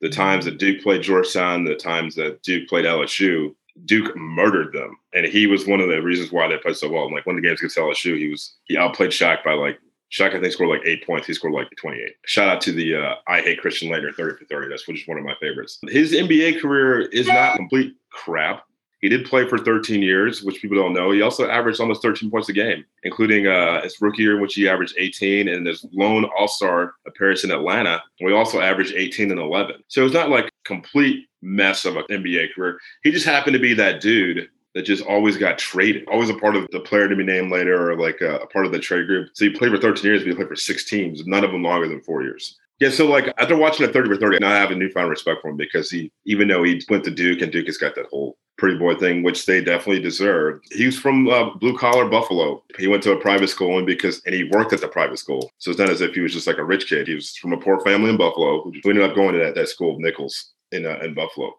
the 0.00 0.08
times 0.08 0.44
that 0.44 0.58
Duke 0.58 0.82
played 0.82 1.02
Georgetown, 1.02 1.64
the 1.64 1.74
times 1.74 2.14
that 2.14 2.42
Duke 2.42 2.68
played 2.68 2.84
LSU, 2.84 3.54
Duke 3.86 4.16
murdered 4.16 4.72
them, 4.72 4.96
and 5.14 5.26
he 5.26 5.46
was 5.46 5.66
one 5.66 5.80
of 5.80 5.88
the 5.88 6.00
reasons 6.00 6.30
why 6.30 6.46
they 6.46 6.58
played 6.58 6.76
so 6.76 6.88
well. 6.88 7.06
And 7.06 7.14
like 7.14 7.26
when 7.26 7.36
the 7.36 7.42
games 7.42 7.60
against 7.60 7.76
LSU, 7.76 8.16
he 8.16 8.28
was 8.28 8.54
he 8.64 8.76
outplayed 8.76 9.10
Shaq 9.10 9.42
by 9.42 9.54
like 9.54 9.80
Shaq, 10.12 10.34
I 10.34 10.40
think, 10.40 10.52
scored 10.52 10.70
like 10.70 10.86
eight 10.86 11.04
points. 11.04 11.26
He 11.26 11.34
scored 11.34 11.54
like 11.54 11.68
28. 11.76 12.12
Shout 12.24 12.48
out 12.48 12.60
to 12.62 12.72
the 12.72 12.94
uh, 12.94 13.14
I 13.26 13.40
Hate 13.40 13.60
Christian 13.60 13.90
Laettner 13.90 14.14
30 14.14 14.36
for 14.38 14.44
30. 14.44 14.68
That's 14.68 14.86
which 14.86 15.02
is 15.02 15.08
one 15.08 15.18
of 15.18 15.24
my 15.24 15.34
favorites. 15.40 15.80
His 15.88 16.12
NBA 16.12 16.60
career 16.60 17.00
is 17.00 17.26
not 17.26 17.56
complete 17.56 17.96
crap. 18.10 18.64
He 19.00 19.08
did 19.08 19.26
play 19.26 19.46
for 19.46 19.58
13 19.58 20.02
years, 20.02 20.42
which 20.42 20.62
people 20.62 20.76
don't 20.76 20.94
know. 20.94 21.10
He 21.10 21.22
also 21.22 21.48
averaged 21.48 21.80
almost 21.80 22.02
13 22.02 22.30
points 22.30 22.48
a 22.48 22.52
game, 22.52 22.84
including 23.02 23.46
uh, 23.46 23.82
his 23.82 24.00
rookie 24.00 24.22
year, 24.22 24.36
in 24.36 24.40
which 24.40 24.54
he 24.54 24.68
averaged 24.68 24.94
18, 24.98 25.48
and 25.48 25.66
his 25.66 25.84
lone 25.92 26.24
All 26.38 26.48
Star 26.48 26.94
appearance 27.06 27.44
in 27.44 27.50
Atlanta, 27.50 28.02
We 28.20 28.32
also 28.32 28.60
averaged 28.60 28.94
18 28.94 29.30
and 29.30 29.40
11. 29.40 29.76
So 29.88 30.04
it's 30.04 30.14
not 30.14 30.30
like 30.30 30.46
a 30.46 30.50
complete 30.64 31.28
mess 31.42 31.84
of 31.84 31.96
an 31.96 32.04
NBA 32.10 32.54
career. 32.54 32.78
He 33.02 33.10
just 33.10 33.26
happened 33.26 33.54
to 33.54 33.60
be 33.60 33.74
that 33.74 34.00
dude 34.00 34.48
that 34.74 34.82
just 34.82 35.04
always 35.04 35.36
got 35.36 35.58
traded, 35.58 36.04
always 36.08 36.30
a 36.30 36.34
part 36.34 36.56
of 36.56 36.66
the 36.72 36.80
player 36.80 37.08
to 37.08 37.14
be 37.14 37.24
named 37.24 37.52
later 37.52 37.90
or 37.90 37.96
like 37.96 38.20
a, 38.20 38.36
a 38.38 38.46
part 38.48 38.66
of 38.66 38.72
the 38.72 38.78
trade 38.78 39.06
group. 39.06 39.28
So 39.34 39.44
he 39.44 39.50
played 39.52 39.70
for 39.70 39.78
13 39.78 40.04
years, 40.04 40.22
but 40.22 40.28
he 40.28 40.34
played 40.34 40.48
for 40.48 40.56
six 40.56 40.84
teams, 40.84 41.24
none 41.26 41.44
of 41.44 41.52
them 41.52 41.62
longer 41.62 41.88
than 41.88 42.00
four 42.02 42.22
years. 42.22 42.58
Yeah, 42.80 42.90
so 42.90 43.06
like 43.06 43.32
after 43.38 43.56
watching 43.56 43.88
a 43.88 43.92
30 43.92 44.08
for 44.08 44.16
30, 44.16 44.38
now 44.40 44.50
I 44.50 44.56
have 44.56 44.72
a 44.72 44.74
newfound 44.74 45.08
respect 45.08 45.42
for 45.42 45.50
him 45.50 45.56
because 45.56 45.90
he, 45.90 46.10
even 46.26 46.48
though 46.48 46.64
he 46.64 46.82
went 46.88 47.04
to 47.04 47.10
Duke 47.10 47.40
and 47.40 47.52
Duke 47.52 47.66
has 47.66 47.78
got 47.78 47.94
that 47.94 48.06
whole 48.06 48.36
pretty 48.64 48.78
boy 48.78 48.94
thing, 48.94 49.22
which 49.22 49.44
they 49.44 49.60
definitely 49.60 50.00
deserve. 50.00 50.58
He 50.72 50.86
was 50.86 50.98
from 50.98 51.28
uh, 51.28 51.50
blue 51.56 51.76
collar 51.76 52.08
Buffalo. 52.08 52.64
He 52.78 52.86
went 52.86 53.02
to 53.02 53.12
a 53.12 53.20
private 53.20 53.48
school 53.48 53.76
and 53.76 53.86
because 53.86 54.22
and 54.24 54.34
he 54.34 54.44
worked 54.44 54.72
at 54.72 54.80
the 54.80 54.88
private 54.88 55.18
school. 55.18 55.52
So 55.58 55.70
it's 55.70 55.78
not 55.78 55.90
as 55.90 56.00
if 56.00 56.14
he 56.14 56.22
was 56.22 56.32
just 56.32 56.46
like 56.46 56.56
a 56.56 56.64
rich 56.64 56.88
kid. 56.88 57.06
He 57.06 57.14
was 57.14 57.36
from 57.36 57.52
a 57.52 57.58
poor 57.58 57.78
family 57.80 58.08
in 58.08 58.16
Buffalo 58.16 58.62
who 58.62 58.88
ended 58.88 59.04
up 59.04 59.14
going 59.14 59.34
to 59.34 59.38
that, 59.40 59.54
that 59.54 59.68
school, 59.68 59.98
Nichols 59.98 60.52
in 60.72 60.86
uh, 60.86 60.98
in 61.02 61.12
Buffalo. 61.12 61.52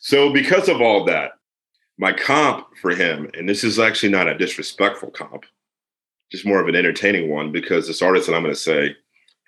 So 0.00 0.32
because 0.32 0.68
of 0.68 0.80
all 0.80 1.04
that, 1.06 1.32
my 1.98 2.12
comp 2.12 2.68
for 2.80 2.94
him, 2.94 3.28
and 3.34 3.48
this 3.48 3.64
is 3.64 3.80
actually 3.80 4.12
not 4.12 4.28
a 4.28 4.38
disrespectful 4.38 5.10
comp, 5.10 5.46
just 6.30 6.46
more 6.46 6.60
of 6.60 6.68
an 6.68 6.76
entertaining 6.76 7.30
one 7.30 7.50
because 7.50 7.88
this 7.88 8.00
artist 8.00 8.28
that 8.28 8.36
I'm 8.36 8.42
going 8.42 8.54
to 8.54 8.60
say, 8.60 8.94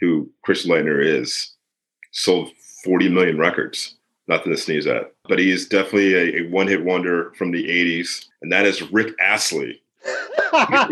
who 0.01 0.29
Chris 0.43 0.67
Laettner 0.67 1.01
is, 1.05 1.55
sold 2.11 2.51
40 2.83 3.11
million 3.11 3.39
records. 3.39 3.95
Nothing 4.27 4.51
to 4.51 4.59
sneeze 4.59 4.89
at. 4.89 5.13
But 5.29 5.39
he 5.39 5.51
is 5.51 5.69
definitely 5.69 6.15
a, 6.15 6.43
a 6.43 6.49
one 6.49 6.69
hit 6.69 6.85
wonder 6.85 7.33
from 7.37 7.51
the 7.51 7.65
80s, 7.65 8.27
and 8.43 8.53
that 8.53 8.67
is 8.67 8.83
Rick 8.93 9.15
Astley. 9.21 9.83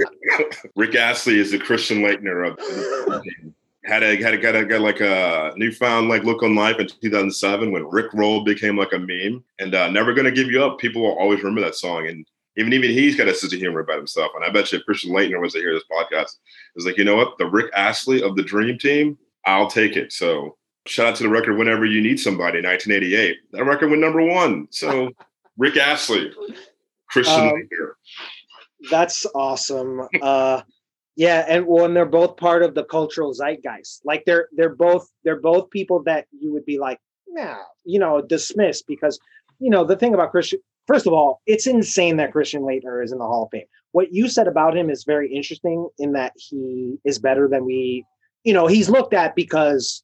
Rick 0.76 0.94
Astley 0.96 1.38
is 1.38 1.50
the 1.50 1.58
Christian 1.58 1.98
Laettner 1.98 2.48
of 2.48 3.22
had 3.85 4.02
a 4.02 4.16
had 4.16 4.35
a 4.35 4.38
got 4.38 4.56
a 4.56 4.64
got 4.64 4.80
like 4.80 5.00
a 5.00 5.52
newfound 5.56 6.08
like 6.08 6.24
look 6.24 6.42
on 6.42 6.54
life 6.54 6.78
in 6.78 6.87
2007 6.87 7.70
when 7.70 7.87
Rick 7.87 8.12
Roll 8.14 8.42
became 8.42 8.78
like 8.78 8.92
a 8.92 8.98
meme 8.98 9.44
and 9.58 9.74
uh, 9.74 9.88
never 9.90 10.14
gonna 10.14 10.30
give 10.30 10.50
you 10.50 10.64
up. 10.64 10.78
People 10.78 11.02
will 11.02 11.18
always 11.18 11.40
remember 11.40 11.61
that 11.61 11.74
song 11.74 12.06
and 12.08 12.26
even 12.56 12.72
even 12.72 12.90
he's 12.90 13.16
got 13.16 13.28
a 13.28 13.35
sense 13.35 13.52
of 13.52 13.58
humor 13.58 13.80
about 13.80 13.98
himself. 13.98 14.32
And 14.35 14.44
I 14.44 14.50
bet 14.50 14.72
you 14.72 14.78
if 14.78 14.85
Christian 14.85 15.11
Laettner 15.11 15.40
was 15.40 15.52
to 15.52 15.58
hear 15.58 15.74
this 15.74 15.85
podcast, 15.90 16.37
is 16.76 16.87
like 16.87 16.96
you 16.96 17.04
know 17.04 17.16
what 17.16 17.37
the 17.38 17.46
Rick 17.46 17.70
Astley 17.74 18.22
of 18.22 18.37
the 18.37 18.42
Dream 18.42 18.78
Team, 18.78 19.18
I'll 19.44 19.68
take 19.68 19.96
it. 19.96 20.12
So 20.12 20.56
shout 20.86 21.06
out 21.06 21.16
to 21.16 21.22
the 21.22 21.28
record 21.28 21.56
whenever 21.56 21.84
you 21.84 22.00
need 22.00 22.18
somebody 22.20 22.60
1988. 22.60 23.36
That 23.52 23.64
record 23.64 23.90
went 23.90 24.02
number 24.02 24.22
one. 24.22 24.68
So 24.70 25.10
Rick 25.58 25.76
Astley, 25.76 26.32
Christian 27.08 27.48
um, 27.48 27.68
That's 28.90 29.26
awesome. 29.34 30.02
Uh, 30.20 30.62
yeah, 31.16 31.44
and 31.48 31.66
well, 31.66 31.84
and 31.84 31.94
they're 31.94 32.06
both 32.06 32.36
part 32.36 32.62
of 32.62 32.74
the 32.74 32.84
cultural 32.84 33.32
zeitgeist. 33.32 34.00
Like 34.04 34.24
they're 34.24 34.48
they're 34.56 34.74
both 34.74 35.08
they're 35.22 35.40
both 35.40 35.70
people 35.70 36.02
that 36.04 36.26
you 36.32 36.52
would 36.52 36.64
be 36.64 36.78
like, 36.78 36.98
yeah, 37.28 37.58
you 37.84 37.98
know, 37.98 38.20
dismiss 38.20 38.82
because 38.82 39.18
you 39.60 39.70
know 39.70 39.84
the 39.84 39.96
thing 39.96 40.14
about 40.14 40.32
Christian. 40.32 40.58
First 40.86 41.06
of 41.06 41.12
all, 41.12 41.40
it's 41.46 41.66
insane 41.66 42.18
that 42.18 42.32
Christian 42.32 42.62
Laettner 42.62 43.02
is 43.02 43.10
in 43.10 43.18
the 43.18 43.24
Hall 43.24 43.44
of 43.44 43.50
Fame. 43.50 43.64
What 43.92 44.12
you 44.12 44.28
said 44.28 44.48
about 44.48 44.76
him 44.76 44.90
is 44.90 45.04
very 45.04 45.32
interesting 45.32 45.88
in 45.98 46.12
that 46.12 46.32
he 46.36 46.98
is 47.04 47.18
better 47.18 47.48
than 47.48 47.64
we, 47.64 48.04
you 48.42 48.52
know, 48.52 48.66
he's 48.66 48.90
looked 48.90 49.14
at 49.14 49.34
because, 49.34 50.02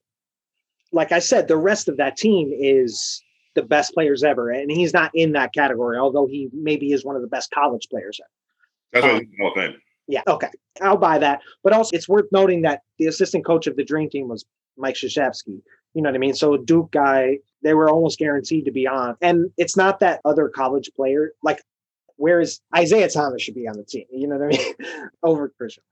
like 0.92 1.12
I 1.12 1.18
said, 1.18 1.48
the 1.48 1.57
rest 1.57 1.88
of 1.88 1.96
that 1.98 2.16
team 2.16 2.50
is 2.53 3.22
the 3.55 3.62
best 3.62 3.92
players 3.94 4.22
ever, 4.22 4.50
and 4.50 4.70
he's 4.70 4.92
not 4.92 5.11
in 5.14 5.33
that 5.33 5.53
category. 5.53 5.98
Although 5.98 6.26
he 6.26 6.48
maybe 6.53 6.92
is 6.92 7.05
one 7.05 7.16
of 7.16 7.22
the 7.22 7.29
best 7.29 7.50
college 7.53 7.88
players 7.90 8.20
ever. 8.22 9.05
That's 9.05 9.20
um, 9.20 9.31
Hall 9.38 9.48
of 9.48 9.55
Fame. 9.55 9.81
Yeah, 10.09 10.22
okay. 10.26 10.48
I'll 10.83 10.96
buy 10.96 11.18
that. 11.18 11.40
But 11.62 11.72
also, 11.72 11.96
it's 11.96 12.09
worth 12.09 12.26
noting 12.33 12.62
that 12.62 12.83
the 12.98 13.07
assistant 13.07 13.44
coach 13.44 13.66
of 13.66 13.76
the 13.76 13.85
Dream 13.85 14.11
Team 14.11 14.29
was 14.29 14.44
Mike 14.76 14.96
Krzyzewski. 14.96 15.62
You 15.94 16.03
know 16.03 16.09
what 16.09 16.16
I 16.16 16.18
mean? 16.18 16.35
So, 16.35 16.57
Duke 16.57 16.90
guy, 16.90 17.38
they 17.62 17.74
were 17.74 17.88
almost 17.88 18.18
guaranteed 18.18 18.64
to 18.64 18.72
be 18.72 18.87
on. 18.87 19.16
And 19.20 19.50
it's 19.57 19.76
not 19.76 20.00
that 20.00 20.20
other 20.24 20.48
college 20.48 20.90
player, 20.96 21.33
like, 21.42 21.62
whereas 22.16 22.61
Isiah 22.76 23.09
Thomas 23.09 23.42
should 23.42 23.55
be 23.55 23.68
on 23.68 23.76
the 23.76 23.85
team, 23.85 24.05
you 24.11 24.26
know 24.26 24.37
what 24.37 24.55
I 24.55 24.59
mean? 24.59 25.09
Over 25.22 25.48
Christian. 25.48 25.85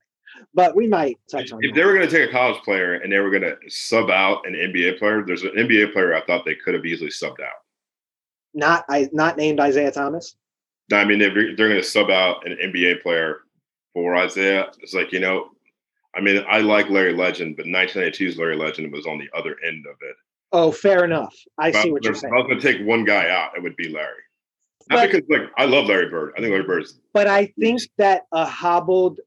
But 0.53 0.75
we 0.75 0.87
might 0.87 1.17
touch 1.29 1.51
on 1.51 1.59
If 1.63 1.73
that. 1.73 1.79
they 1.79 1.85
were 1.85 1.93
going 1.93 2.07
to 2.07 2.11
take 2.11 2.29
a 2.29 2.31
college 2.31 2.61
player 2.63 2.95
and 2.95 3.11
they 3.11 3.19
were 3.19 3.29
going 3.29 3.43
to 3.43 3.57
sub 3.67 4.09
out 4.09 4.45
an 4.47 4.53
NBA 4.53 4.99
player, 4.99 5.23
there's 5.25 5.43
an 5.43 5.51
NBA 5.51 5.93
player 5.93 6.15
I 6.15 6.25
thought 6.25 6.45
they 6.45 6.55
could 6.55 6.73
have 6.73 6.85
easily 6.85 7.09
subbed 7.09 7.41
out. 7.41 7.59
Not 8.53 8.85
I 8.89 9.09
not 9.13 9.37
named 9.37 9.59
Isiah 9.59 9.91
Thomas. 9.91 10.35
I 10.91 11.05
mean, 11.05 11.19
they're, 11.19 11.33
they're 11.33 11.69
going 11.69 11.75
to 11.75 11.83
sub 11.83 12.09
out 12.09 12.45
an 12.47 12.57
NBA 12.63 13.03
player 13.03 13.41
for 13.93 14.15
Isiah, 14.23 14.67
It's 14.81 14.93
like, 14.93 15.11
you 15.11 15.19
know, 15.19 15.49
I 16.15 16.21
mean, 16.21 16.43
I 16.49 16.61
like 16.61 16.89
Larry 16.89 17.13
Legend, 17.13 17.57
but 17.57 17.65
1982's 17.65 18.37
Larry 18.37 18.55
Legend 18.55 18.91
was 18.91 19.05
on 19.05 19.19
the 19.19 19.29
other 19.37 19.55
end 19.65 19.85
of 19.85 19.95
it. 20.01 20.15
Oh, 20.51 20.71
fair 20.71 21.05
enough. 21.05 21.35
I 21.59 21.71
see 21.71 21.91
what 21.91 22.03
you're 22.03 22.15
saying. 22.15 22.33
I 22.33 22.37
was 22.37 22.47
going 22.47 22.59
to 22.59 22.73
take 22.73 22.85
one 22.87 23.05
guy 23.05 23.29
out, 23.29 23.55
it 23.55 23.61
would 23.61 23.75
be 23.75 23.89
Larry. 23.89 24.23
Not 24.89 24.97
but, 24.97 25.11
because, 25.11 25.29
like, 25.29 25.51
I 25.57 25.65
love 25.65 25.85
Larry 25.85 26.09
Bird. 26.09 26.33
I 26.35 26.41
think 26.41 26.51
Larry 26.51 26.63
Bird 26.63 26.83
is. 26.83 26.99
But 27.13 27.27
I 27.27 27.53
think 27.59 27.81
that 27.99 28.23
a 28.31 28.45
hobbled, 28.45 29.19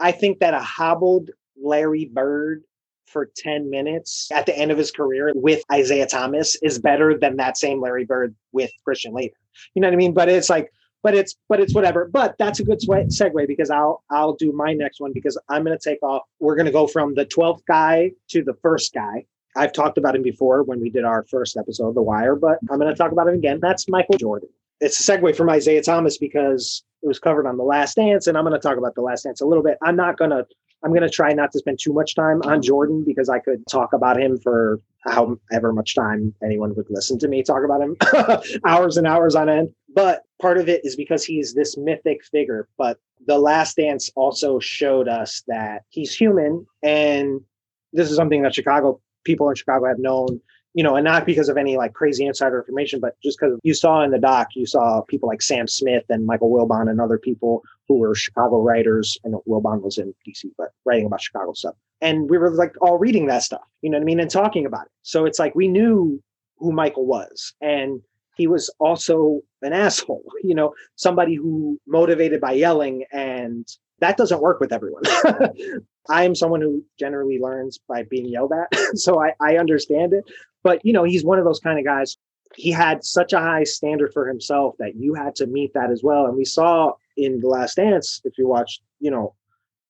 I 0.00 0.12
think 0.12 0.40
that 0.40 0.54
a 0.54 0.60
hobbled 0.60 1.30
Larry 1.60 2.06
Bird 2.06 2.62
for 3.06 3.30
10 3.36 3.70
minutes 3.70 4.30
at 4.32 4.46
the 4.46 4.56
end 4.56 4.70
of 4.70 4.78
his 4.78 4.90
career 4.90 5.32
with 5.34 5.62
Isiah 5.74 6.06
Thomas 6.06 6.56
is 6.62 6.78
better 6.78 7.16
than 7.18 7.36
that 7.36 7.56
same 7.56 7.80
Larry 7.80 8.04
Bird 8.04 8.34
with 8.52 8.70
Christian 8.84 9.12
Laettner. 9.12 9.32
You 9.74 9.82
know 9.82 9.88
what 9.88 9.94
I 9.94 9.96
mean? 9.96 10.12
But 10.12 10.28
it's 10.28 10.50
like 10.50 10.70
but 11.02 11.14
it's 11.14 11.36
but 11.48 11.60
it's 11.60 11.74
whatever. 11.74 12.08
But 12.12 12.36
that's 12.38 12.60
a 12.60 12.64
good 12.64 12.80
segue 12.80 13.46
because 13.46 13.70
I'll 13.70 14.02
I'll 14.10 14.34
do 14.34 14.52
my 14.52 14.72
next 14.72 15.00
one 15.00 15.12
because 15.12 15.38
I'm 15.48 15.64
going 15.64 15.78
to 15.78 15.82
take 15.82 16.02
off. 16.02 16.22
We're 16.40 16.56
going 16.56 16.66
to 16.66 16.72
go 16.72 16.86
from 16.86 17.14
the 17.14 17.26
12th 17.26 17.64
guy 17.66 18.12
to 18.30 18.42
the 18.42 18.54
first 18.54 18.92
guy. 18.92 19.24
I've 19.56 19.72
talked 19.72 19.98
about 19.98 20.14
him 20.14 20.22
before 20.22 20.62
when 20.62 20.80
we 20.80 20.90
did 20.90 21.04
our 21.04 21.24
first 21.30 21.56
episode 21.56 21.88
of 21.88 21.94
The 21.94 22.02
Wire, 22.02 22.36
but 22.36 22.58
I'm 22.70 22.78
going 22.78 22.92
to 22.92 22.96
talk 22.96 23.12
about 23.12 23.28
him 23.28 23.34
again. 23.34 23.58
That's 23.60 23.88
Michael 23.88 24.16
Jordan. 24.18 24.50
It's 24.80 25.08
a 25.08 25.12
segue 25.12 25.36
from 25.36 25.50
Isiah 25.50 25.82
Thomas 25.82 26.18
because 26.18 26.82
it 27.02 27.06
was 27.06 27.18
covered 27.18 27.46
on 27.46 27.56
The 27.56 27.64
Last 27.64 27.96
Dance, 27.96 28.26
and 28.26 28.36
I'm 28.36 28.44
going 28.44 28.58
to 28.58 28.60
talk 28.60 28.78
about 28.78 28.94
The 28.94 29.02
Last 29.02 29.22
Dance 29.22 29.40
a 29.40 29.46
little 29.46 29.62
bit. 29.62 29.78
I'm 29.82 29.96
not 29.96 30.18
going 30.18 30.30
to 30.30 30.46
I'm 30.84 30.90
going 30.90 31.02
to 31.02 31.10
try 31.10 31.32
not 31.32 31.50
to 31.52 31.58
spend 31.58 31.80
too 31.82 31.92
much 31.92 32.14
time 32.14 32.40
on 32.44 32.62
Jordan 32.62 33.02
because 33.04 33.28
I 33.28 33.40
could 33.40 33.66
talk 33.66 33.92
about 33.92 34.20
him 34.20 34.38
for 34.38 34.78
however 35.04 35.72
much 35.72 35.94
time 35.94 36.34
anyone 36.42 36.74
would 36.76 36.86
listen 36.88 37.18
to 37.18 37.28
me 37.28 37.42
talk 37.42 37.64
about 37.64 37.80
him, 37.80 37.96
hours 38.64 38.96
and 38.96 39.06
hours 39.06 39.34
on 39.34 39.48
end. 39.48 39.70
But 39.92 40.22
part 40.40 40.58
of 40.58 40.68
it 40.68 40.84
is 40.84 40.94
because 40.94 41.24
he's 41.24 41.54
this 41.54 41.76
mythic 41.76 42.24
figure. 42.24 42.68
But 42.76 42.98
The 43.26 43.38
Last 43.38 43.76
Dance 43.76 44.10
also 44.14 44.60
showed 44.60 45.08
us 45.08 45.42
that 45.48 45.82
he's 45.88 46.14
human. 46.14 46.64
And 46.82 47.40
this 47.92 48.10
is 48.10 48.16
something 48.16 48.42
that 48.42 48.54
Chicago 48.54 49.00
people 49.24 49.48
in 49.48 49.56
Chicago 49.56 49.86
have 49.86 49.98
known 49.98 50.40
you 50.74 50.82
know, 50.82 50.96
and 50.96 51.04
not 51.04 51.26
because 51.26 51.48
of 51.48 51.56
any 51.56 51.76
like 51.76 51.94
crazy 51.94 52.26
insider 52.26 52.58
information, 52.58 53.00
but 53.00 53.14
just 53.22 53.38
because 53.38 53.58
you 53.62 53.74
saw 53.74 54.02
in 54.02 54.10
the 54.10 54.18
doc, 54.18 54.48
you 54.54 54.66
saw 54.66 55.00
people 55.02 55.28
like 55.28 55.42
Sam 55.42 55.66
Smith 55.66 56.04
and 56.08 56.26
Michael 56.26 56.50
Wilbon 56.50 56.90
and 56.90 57.00
other 57.00 57.18
people 57.18 57.62
who 57.88 57.98
were 57.98 58.14
Chicago 58.14 58.60
writers. 58.60 59.16
And 59.24 59.34
Wilbon 59.48 59.82
was 59.82 59.98
in 59.98 60.14
DC, 60.26 60.44
but 60.56 60.68
writing 60.84 61.06
about 61.06 61.22
Chicago 61.22 61.52
stuff. 61.54 61.74
And 62.00 62.30
we 62.30 62.38
were 62.38 62.50
like 62.50 62.74
all 62.80 62.98
reading 62.98 63.26
that 63.26 63.42
stuff, 63.42 63.62
you 63.82 63.90
know 63.90 63.98
what 63.98 64.02
I 64.02 64.04
mean, 64.04 64.20
and 64.20 64.30
talking 64.30 64.66
about 64.66 64.86
it. 64.86 64.92
So 65.02 65.24
it's 65.24 65.38
like 65.38 65.54
we 65.54 65.68
knew 65.68 66.22
who 66.58 66.72
Michael 66.72 67.06
was. 67.06 67.54
And 67.60 68.00
he 68.36 68.46
was 68.46 68.72
also 68.78 69.40
an 69.62 69.72
asshole, 69.72 70.24
you 70.42 70.54
know, 70.54 70.74
somebody 70.96 71.34
who 71.34 71.78
motivated 71.86 72.40
by 72.40 72.52
yelling 72.52 73.04
and 73.12 73.66
that 74.00 74.16
doesn't 74.16 74.40
work 74.40 74.60
with 74.60 74.72
everyone. 74.72 75.02
I 76.08 76.24
am 76.24 76.34
someone 76.34 76.60
who 76.60 76.84
generally 76.98 77.38
learns 77.38 77.78
by 77.88 78.04
being 78.04 78.26
yelled 78.26 78.52
at. 78.52 78.68
so 78.98 79.20
I, 79.22 79.34
I 79.40 79.56
understand 79.56 80.12
it. 80.12 80.24
But, 80.68 80.84
you 80.84 80.92
know, 80.92 81.04
he's 81.04 81.24
one 81.24 81.38
of 81.38 81.46
those 81.46 81.60
kind 81.60 81.78
of 81.78 81.84
guys. 81.86 82.18
He 82.54 82.70
had 82.70 83.02
such 83.02 83.32
a 83.32 83.40
high 83.40 83.64
standard 83.64 84.12
for 84.12 84.28
himself 84.28 84.74
that 84.78 84.96
you 84.96 85.14
had 85.14 85.34
to 85.36 85.46
meet 85.46 85.72
that 85.72 85.90
as 85.90 86.02
well. 86.02 86.26
And 86.26 86.36
we 86.36 86.44
saw 86.44 86.92
in 87.16 87.40
The 87.40 87.48
Last 87.48 87.76
Dance, 87.76 88.20
if 88.24 88.36
you 88.36 88.46
watched, 88.46 88.82
you 89.00 89.10
know, 89.10 89.34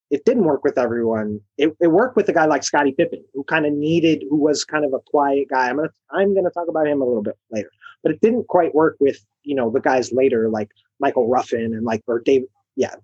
it 0.09 0.23
didn't 0.23 0.45
work 0.45 0.63
with 0.63 0.77
everyone. 0.77 1.41
It, 1.57 1.75
it 1.81 1.87
worked 1.87 2.15
with 2.15 2.29
a 2.29 2.33
guy 2.33 2.45
like 2.45 2.63
Scottie 2.63 2.93
Pippen, 2.93 3.25
who 3.33 3.43
kind 3.43 3.65
of 3.65 3.73
needed, 3.73 4.23
who 4.29 4.37
was 4.37 4.63
kind 4.63 4.85
of 4.85 4.93
a 4.93 5.01
quiet 5.05 5.49
guy. 5.49 5.67
I'm 5.69 5.75
gonna 5.75 5.89
I'm 6.11 6.33
gonna 6.33 6.49
talk 6.49 6.69
about 6.69 6.87
him 6.87 7.01
a 7.01 7.05
little 7.05 7.23
bit 7.23 7.37
later. 7.51 7.69
but 8.01 8.13
it 8.13 8.21
didn't 8.21 8.47
quite 8.47 8.73
work 8.73 8.95
with 9.01 9.19
you 9.43 9.55
know 9.55 9.69
the 9.69 9.81
guys 9.81 10.13
later 10.13 10.49
like 10.49 10.69
Michael 11.01 11.27
Ruffin 11.27 11.73
and 11.73 11.83
like 11.83 12.03
or 12.07 12.19
David. 12.19 12.47
Yeah, 12.77 12.95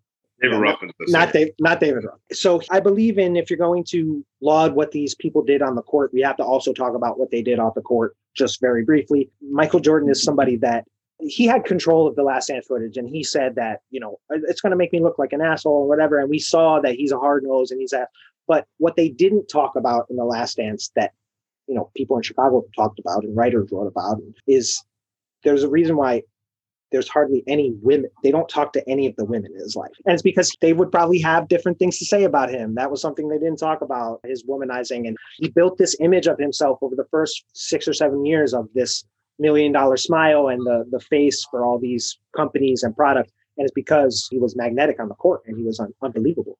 David 0.41 0.57
Ruffin. 0.57 0.91
Not 1.07 1.33
Dave, 1.33 1.49
not 1.59 1.79
David 1.79 2.03
Ruffin. 2.03 2.19
So 2.33 2.61
I 2.69 2.79
believe 2.79 3.17
in 3.17 3.35
if 3.35 3.49
you're 3.49 3.57
going 3.57 3.85
to 3.89 4.25
laud 4.41 4.75
what 4.75 4.91
these 4.91 5.15
people 5.15 5.43
did 5.43 5.61
on 5.61 5.75
the 5.75 5.81
court, 5.81 6.11
we 6.13 6.21
have 6.21 6.37
to 6.37 6.43
also 6.43 6.73
talk 6.73 6.93
about 6.93 7.17
what 7.17 7.31
they 7.31 7.41
did 7.41 7.59
off 7.59 7.75
the 7.75 7.81
court. 7.81 8.15
Just 8.35 8.59
very 8.59 8.83
briefly, 8.83 9.29
Michael 9.41 9.79
Jordan 9.79 10.09
is 10.09 10.21
somebody 10.21 10.57
that 10.57 10.85
he 11.19 11.45
had 11.45 11.63
control 11.63 12.07
of 12.07 12.15
the 12.15 12.23
last 12.23 12.47
dance 12.47 12.65
footage 12.67 12.97
and 12.97 13.07
he 13.07 13.23
said 13.23 13.55
that 13.55 13.79
you 13.89 13.99
know 13.99 14.19
it's 14.29 14.61
going 14.61 14.71
to 14.71 14.77
make 14.77 14.91
me 14.91 15.01
look 15.01 15.17
like 15.17 15.31
an 15.33 15.41
asshole 15.41 15.83
or 15.83 15.87
whatever 15.87 16.19
and 16.19 16.29
we 16.29 16.39
saw 16.39 16.79
that 16.81 16.95
he's 16.95 17.11
a 17.11 17.17
hard 17.17 17.43
nose 17.43 17.71
and 17.71 17.79
he's 17.79 17.93
a 17.93 18.05
but 18.47 18.67
what 18.77 18.95
they 18.95 19.09
didn't 19.09 19.47
talk 19.47 19.75
about 19.75 20.05
in 20.09 20.17
the 20.17 20.25
last 20.25 20.57
dance 20.57 20.91
that 20.95 21.13
you 21.67 21.75
know 21.75 21.89
people 21.95 22.17
in 22.17 22.23
chicago 22.23 22.63
talked 22.75 22.99
about 22.99 23.23
and 23.23 23.35
writers 23.35 23.69
wrote 23.71 23.87
about 23.87 24.17
is 24.45 24.83
there's 25.43 25.63
a 25.63 25.69
reason 25.69 25.95
why 25.95 26.21
there's 26.91 27.09
hardly 27.09 27.43
any 27.47 27.73
women. 27.81 28.09
They 28.23 28.31
don't 28.31 28.47
talk 28.47 28.73
to 28.73 28.89
any 28.89 29.07
of 29.07 29.15
the 29.15 29.25
women 29.25 29.51
in 29.51 29.59
his 29.59 29.75
life. 29.75 29.91
And 30.05 30.13
it's 30.13 30.21
because 30.21 30.55
they 30.61 30.73
would 30.73 30.91
probably 30.91 31.19
have 31.19 31.47
different 31.47 31.79
things 31.79 31.97
to 31.99 32.05
say 32.05 32.23
about 32.23 32.49
him. 32.49 32.75
That 32.75 32.91
was 32.91 33.01
something 33.01 33.27
they 33.27 33.39
didn't 33.39 33.57
talk 33.57 33.81
about, 33.81 34.19
his 34.23 34.43
womanizing. 34.43 35.07
And 35.07 35.17
he 35.37 35.49
built 35.49 35.77
this 35.77 35.95
image 35.99 36.27
of 36.27 36.37
himself 36.37 36.79
over 36.81 36.95
the 36.95 37.07
first 37.11 37.43
six 37.53 37.87
or 37.87 37.93
seven 37.93 38.25
years 38.25 38.53
of 38.53 38.67
this 38.73 39.03
million 39.39 39.71
dollar 39.71 39.97
smile 39.97 40.47
and 40.47 40.61
the, 40.65 40.85
the 40.91 40.99
face 40.99 41.45
for 41.49 41.65
all 41.65 41.79
these 41.79 42.17
companies 42.35 42.83
and 42.83 42.95
products. 42.95 43.31
And 43.57 43.65
it's 43.65 43.73
because 43.73 44.27
he 44.31 44.37
was 44.37 44.55
magnetic 44.55 44.99
on 44.99 45.09
the 45.09 45.15
court 45.15 45.41
and 45.47 45.57
he 45.57 45.63
was 45.63 45.79
un- 45.79 45.93
unbelievable. 46.01 46.57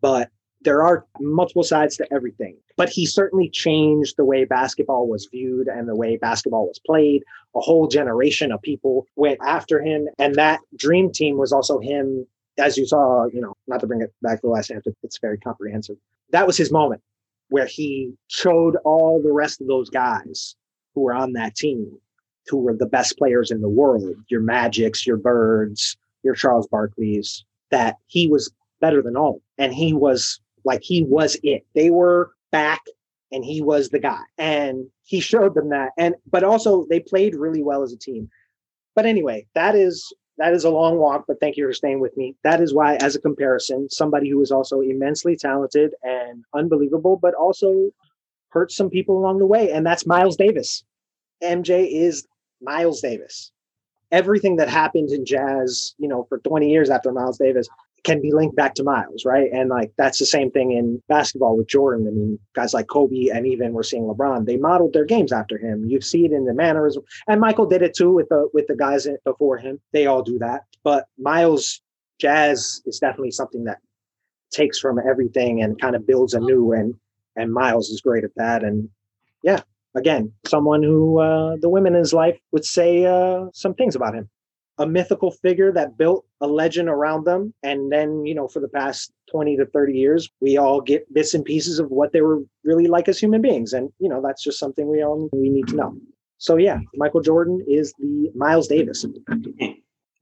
But 0.00 0.30
there 0.64 0.82
are 0.82 1.04
multiple 1.20 1.62
sides 1.62 1.96
to 1.96 2.12
everything. 2.12 2.56
But 2.76 2.88
he 2.88 3.06
certainly 3.06 3.48
changed 3.48 4.16
the 4.16 4.24
way 4.24 4.44
basketball 4.44 5.06
was 5.06 5.26
viewed 5.26 5.68
and 5.68 5.88
the 5.88 5.96
way 5.96 6.16
basketball 6.16 6.66
was 6.66 6.78
played. 6.78 7.22
A 7.54 7.60
whole 7.60 7.86
generation 7.86 8.52
of 8.52 8.62
people 8.62 9.06
went 9.16 9.38
after 9.44 9.80
him. 9.80 10.08
And 10.18 10.34
that 10.36 10.60
dream 10.76 11.12
team 11.12 11.36
was 11.36 11.52
also 11.52 11.78
him, 11.78 12.26
as 12.58 12.76
you 12.76 12.86
saw, 12.86 13.26
you 13.26 13.40
know, 13.40 13.56
not 13.66 13.80
to 13.80 13.86
bring 13.86 14.02
it 14.02 14.12
back 14.22 14.40
to 14.40 14.46
the 14.46 14.52
last 14.52 14.70
answer, 14.70 14.92
it's 15.02 15.18
very 15.18 15.38
comprehensive. 15.38 15.96
That 16.30 16.46
was 16.46 16.56
his 16.56 16.72
moment 16.72 17.02
where 17.48 17.66
he 17.66 18.14
showed 18.28 18.76
all 18.84 19.20
the 19.22 19.32
rest 19.32 19.60
of 19.60 19.66
those 19.66 19.90
guys 19.90 20.56
who 20.94 21.02
were 21.02 21.14
on 21.14 21.34
that 21.34 21.54
team, 21.54 21.98
who 22.46 22.56
were 22.56 22.74
the 22.74 22.86
best 22.86 23.18
players 23.18 23.50
in 23.50 23.60
the 23.60 23.68
world, 23.68 24.16
your 24.28 24.40
Magics, 24.40 25.06
your 25.06 25.18
Birds, 25.18 25.96
your 26.22 26.34
Charles 26.34 26.66
Barkleys, 26.68 27.42
that 27.70 27.96
he 28.06 28.26
was 28.26 28.50
better 28.80 29.02
than 29.02 29.16
all. 29.16 29.42
And 29.58 29.74
he 29.74 29.92
was 29.92 30.40
like 30.64 30.82
he 30.82 31.02
was 31.02 31.36
it. 31.42 31.66
They 31.74 31.90
were 31.90 32.32
back 32.50 32.80
and 33.30 33.44
he 33.44 33.62
was 33.62 33.88
the 33.88 33.98
guy. 33.98 34.20
And 34.38 34.86
he 35.04 35.20
showed 35.20 35.54
them 35.54 35.70
that. 35.70 35.90
And 35.98 36.14
but 36.30 36.44
also 36.44 36.86
they 36.88 37.00
played 37.00 37.34
really 37.34 37.62
well 37.62 37.82
as 37.82 37.92
a 37.92 37.98
team. 37.98 38.28
But 38.94 39.06
anyway, 39.06 39.46
that 39.54 39.74
is 39.74 40.12
that 40.38 40.54
is 40.54 40.64
a 40.64 40.70
long 40.70 40.98
walk, 40.98 41.24
but 41.28 41.38
thank 41.40 41.56
you 41.56 41.66
for 41.66 41.72
staying 41.72 42.00
with 42.00 42.16
me. 42.16 42.34
That 42.42 42.60
is 42.60 42.74
why, 42.74 42.96
as 42.96 43.14
a 43.14 43.20
comparison, 43.20 43.88
somebody 43.90 44.30
who 44.30 44.40
is 44.40 44.50
also 44.50 44.80
immensely 44.80 45.36
talented 45.36 45.94
and 46.02 46.44
unbelievable, 46.54 47.18
but 47.20 47.34
also 47.34 47.90
hurt 48.48 48.72
some 48.72 48.90
people 48.90 49.18
along 49.18 49.38
the 49.38 49.46
way, 49.46 49.70
and 49.70 49.84
that's 49.84 50.06
Miles 50.06 50.36
Davis. 50.36 50.84
MJ 51.42 51.88
is 51.90 52.26
Miles 52.60 53.00
Davis. 53.00 53.50
Everything 54.10 54.56
that 54.56 54.68
happened 54.68 55.10
in 55.10 55.24
jazz, 55.24 55.94
you 55.98 56.08
know, 56.08 56.24
for 56.28 56.38
20 56.38 56.70
years 56.70 56.90
after 56.90 57.12
Miles 57.12 57.38
Davis 57.38 57.68
can 58.04 58.20
be 58.20 58.32
linked 58.32 58.56
back 58.56 58.74
to 58.74 58.84
Miles, 58.84 59.24
right? 59.24 59.50
And 59.52 59.70
like 59.70 59.92
that's 59.96 60.18
the 60.18 60.26
same 60.26 60.50
thing 60.50 60.72
in 60.72 61.02
basketball 61.08 61.56
with 61.56 61.68
Jordan. 61.68 62.06
I 62.08 62.10
mean, 62.10 62.38
guys 62.54 62.74
like 62.74 62.88
Kobe 62.88 63.28
and 63.28 63.46
even 63.46 63.72
we're 63.72 63.82
seeing 63.82 64.04
LeBron, 64.04 64.46
they 64.46 64.56
modeled 64.56 64.92
their 64.92 65.04
games 65.04 65.32
after 65.32 65.58
him. 65.58 65.84
You 65.86 66.00
see 66.00 66.24
it 66.24 66.32
in 66.32 66.44
the 66.44 66.54
mannerism, 66.54 67.04
and 67.28 67.40
Michael 67.40 67.66
did 67.66 67.82
it 67.82 67.94
too 67.94 68.12
with 68.12 68.28
the 68.28 68.48
with 68.52 68.66
the 68.66 68.76
guys 68.76 69.06
before 69.24 69.58
him. 69.58 69.80
They 69.92 70.06
all 70.06 70.22
do 70.22 70.38
that, 70.40 70.62
but 70.82 71.06
Miles 71.18 71.80
jazz 72.20 72.82
is 72.86 72.98
definitely 72.98 73.32
something 73.32 73.64
that 73.64 73.78
takes 74.52 74.78
from 74.78 74.98
everything 74.98 75.62
and 75.62 75.80
kind 75.80 75.96
of 75.96 76.06
builds 76.06 76.34
anew. 76.34 76.72
And 76.72 76.94
and 77.36 77.52
Miles 77.52 77.88
is 77.88 78.00
great 78.00 78.24
at 78.24 78.34
that. 78.36 78.64
And 78.64 78.88
yeah, 79.42 79.60
again, 79.94 80.32
someone 80.46 80.82
who 80.82 81.20
uh, 81.20 81.56
the 81.60 81.68
women 81.68 81.94
in 81.94 82.00
his 82.00 82.12
life 82.12 82.38
would 82.50 82.64
say 82.64 83.06
uh, 83.06 83.46
some 83.52 83.74
things 83.74 83.94
about 83.94 84.14
him 84.14 84.28
a 84.82 84.86
mythical 84.86 85.30
figure 85.30 85.70
that 85.70 85.96
built 85.96 86.26
a 86.40 86.46
legend 86.46 86.88
around 86.88 87.24
them. 87.24 87.54
And 87.62 87.92
then, 87.92 88.26
you 88.26 88.34
know, 88.34 88.48
for 88.48 88.58
the 88.58 88.68
past 88.68 89.12
20 89.30 89.56
to 89.58 89.66
30 89.66 89.92
years, 89.96 90.28
we 90.40 90.56
all 90.56 90.80
get 90.80 91.12
bits 91.14 91.34
and 91.34 91.44
pieces 91.44 91.78
of 91.78 91.88
what 91.90 92.12
they 92.12 92.20
were 92.20 92.40
really 92.64 92.88
like 92.88 93.08
as 93.08 93.18
human 93.18 93.40
beings. 93.40 93.72
And, 93.72 93.90
you 94.00 94.08
know, 94.08 94.20
that's 94.20 94.42
just 94.42 94.58
something 94.58 94.90
we 94.90 95.04
all 95.04 95.28
we 95.32 95.50
need 95.50 95.68
to 95.68 95.76
know. 95.76 95.96
So 96.38 96.56
yeah, 96.56 96.80
Michael 96.96 97.20
Jordan 97.20 97.64
is 97.68 97.94
the 98.00 98.32
Miles 98.34 98.66
Davis. 98.66 99.06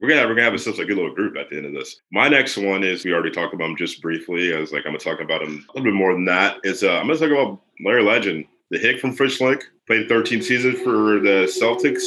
We're 0.03 0.09
gonna 0.09 0.27
we're 0.29 0.35
gonna 0.35 0.43
have 0.43 0.55
a, 0.55 0.59
such 0.59 0.79
a 0.79 0.85
good 0.85 0.97
little 0.97 1.15
group 1.15 1.37
at 1.39 1.49
the 1.49 1.57
end 1.57 1.65
of 1.65 1.73
this. 1.73 2.01
My 2.13 2.29
next 2.29 2.59
one 2.59 2.85
is 2.85 3.05
we 3.05 3.15
already 3.15 3.31
talked 3.31 3.55
about 3.55 3.71
him 3.71 3.77
just 3.77 4.03
briefly. 4.03 4.55
I 4.55 4.61
was 4.61 4.73
like, 4.73 4.83
I'm 4.85 4.93
gonna 4.93 4.99
talk 4.99 5.21
about 5.21 5.43
him 5.43 5.67
a 5.69 5.79
little 5.79 5.91
bit 5.91 5.97
more 5.97 6.13
than 6.13 6.27
that. 6.27 6.57
Uh, 6.57 6.99
I'm 6.99 7.07
gonna 7.07 7.19
talk 7.19 7.31
about 7.31 7.61
Larry 7.85 8.03
Legend, 8.03 8.45
the 8.71 8.79
Hick 8.79 9.01
from 9.01 9.15
French 9.15 9.41
Lick, 9.41 9.65
played 9.87 10.09
13 10.09 10.43
seasons 10.43 10.79
for 10.81 11.21
the 11.21 11.49
Celtics 11.49 12.05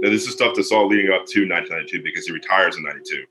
now, 0.00 0.10
this 0.10 0.26
is 0.26 0.32
stuff 0.32 0.54
that's 0.54 0.70
all 0.70 0.86
leading 0.86 1.10
up 1.10 1.26
to 1.26 1.48
1992 1.48 2.02
because 2.02 2.26
he 2.26 2.32
retires 2.32 2.76
in 2.76 2.84
92 2.84 3.24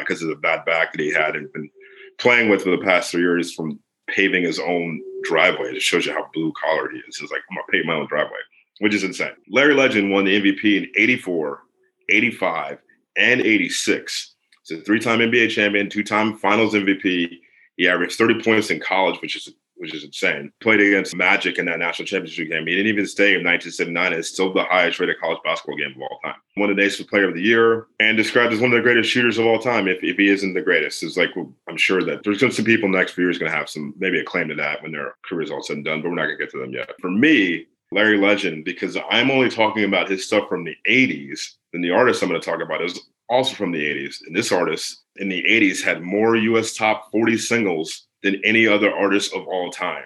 because 0.00 0.22
uh, 0.22 0.26
of 0.26 0.30
the 0.30 0.36
bad 0.36 0.64
back 0.64 0.92
that 0.92 1.00
he 1.00 1.12
had 1.12 1.36
and 1.36 1.52
been 1.52 1.70
playing 2.18 2.48
with 2.50 2.62
for 2.62 2.70
the 2.70 2.84
past 2.84 3.10
three 3.10 3.22
years 3.22 3.54
from 3.54 3.78
paving 4.08 4.42
his 4.42 4.58
own 4.58 5.00
driveway. 5.22 5.74
It 5.74 5.82
shows 5.82 6.06
you 6.06 6.12
how 6.12 6.28
blue 6.34 6.52
collar 6.60 6.90
he 6.90 6.98
is. 6.98 7.16
He's 7.16 7.30
like, 7.30 7.42
I'm 7.48 7.56
going 7.56 7.64
to 7.66 7.72
pave 7.72 7.86
my 7.86 7.94
own 7.94 8.08
driveway, 8.08 8.38
which 8.80 8.94
is 8.94 9.04
insane. 9.04 9.30
Larry 9.48 9.74
Legend 9.74 10.10
won 10.10 10.24
the 10.24 10.40
MVP 10.40 10.76
in 10.76 10.90
84, 10.96 11.60
85, 12.08 12.78
and 13.16 13.40
86. 13.40 14.34
He's 14.66 14.78
a 14.78 14.82
three 14.82 15.00
time 15.00 15.20
NBA 15.20 15.50
champion, 15.50 15.88
two 15.88 16.04
time 16.04 16.36
finals 16.36 16.74
MVP. 16.74 17.28
He 17.76 17.88
averaged 17.88 18.18
30 18.18 18.42
points 18.42 18.70
in 18.70 18.80
college, 18.80 19.20
which 19.22 19.36
is 19.36 19.54
which 19.78 19.94
is 19.94 20.04
insane. 20.04 20.52
Played 20.60 20.80
against 20.80 21.16
Magic 21.16 21.58
in 21.58 21.66
that 21.66 21.78
national 21.78 22.06
championship 22.06 22.48
game. 22.48 22.66
He 22.66 22.74
didn't 22.74 22.92
even 22.92 23.06
stay 23.06 23.34
in 23.34 23.44
1979. 23.44 24.12
It's 24.12 24.28
still 24.28 24.52
the 24.52 24.64
highest 24.64 25.00
rated 25.00 25.18
college 25.20 25.38
basketball 25.44 25.76
game 25.76 25.94
of 25.96 26.02
all 26.02 26.18
time. 26.22 26.36
Of 26.56 26.68
the 26.68 26.74
Naismith 26.74 27.08
Player 27.08 27.28
of 27.28 27.34
the 27.34 27.42
Year 27.42 27.86
and 28.00 28.16
described 28.16 28.52
as 28.52 28.60
one 28.60 28.72
of 28.72 28.76
the 28.76 28.82
greatest 28.82 29.08
shooters 29.10 29.38
of 29.38 29.46
all 29.46 29.60
time. 29.60 29.86
If, 29.86 30.02
if 30.02 30.16
he 30.16 30.28
isn't 30.28 30.54
the 30.54 30.60
greatest, 30.60 31.02
it's 31.02 31.16
like 31.16 31.34
well, 31.36 31.52
I'm 31.68 31.76
sure 31.76 32.02
that 32.02 32.24
there's 32.24 32.38
going 32.38 32.52
to 32.52 32.62
be 32.62 32.64
some 32.64 32.64
people 32.64 32.88
next 32.88 33.12
few 33.12 33.24
years 33.24 33.38
going 33.38 33.50
to 33.50 33.56
have 33.56 33.70
some 33.70 33.94
maybe 33.98 34.18
a 34.18 34.24
claim 34.24 34.48
to 34.48 34.54
that 34.56 34.82
when 34.82 34.90
their 34.90 35.14
careers 35.24 35.50
all 35.50 35.62
said 35.62 35.76
and 35.76 35.84
done. 35.84 36.02
But 36.02 36.08
we're 36.08 36.16
not 36.16 36.26
going 36.26 36.38
to 36.38 36.44
get 36.44 36.50
to 36.50 36.58
them 36.58 36.72
yet. 36.72 36.90
For 37.00 37.10
me, 37.10 37.66
Larry 37.92 38.18
Legend, 38.18 38.64
because 38.64 38.96
I'm 39.10 39.30
only 39.30 39.48
talking 39.48 39.84
about 39.84 40.10
his 40.10 40.26
stuff 40.26 40.48
from 40.48 40.64
the 40.64 40.76
80s. 40.88 41.54
Then 41.72 41.80
the 41.80 41.90
artist 41.90 42.22
I'm 42.22 42.28
going 42.28 42.40
to 42.40 42.44
talk 42.44 42.60
about 42.60 42.82
is 42.82 43.00
also 43.28 43.54
from 43.54 43.72
the 43.72 43.84
80s. 43.84 44.16
And 44.26 44.36
this 44.36 44.52
artist 44.52 45.04
in 45.16 45.28
the 45.28 45.42
80s 45.42 45.82
had 45.82 46.02
more 46.02 46.36
US 46.36 46.74
top 46.74 47.10
40 47.12 47.38
singles 47.38 48.07
than 48.22 48.40
any 48.44 48.66
other 48.66 48.92
artist 48.92 49.34
of 49.34 49.46
all 49.46 49.70
time. 49.70 50.04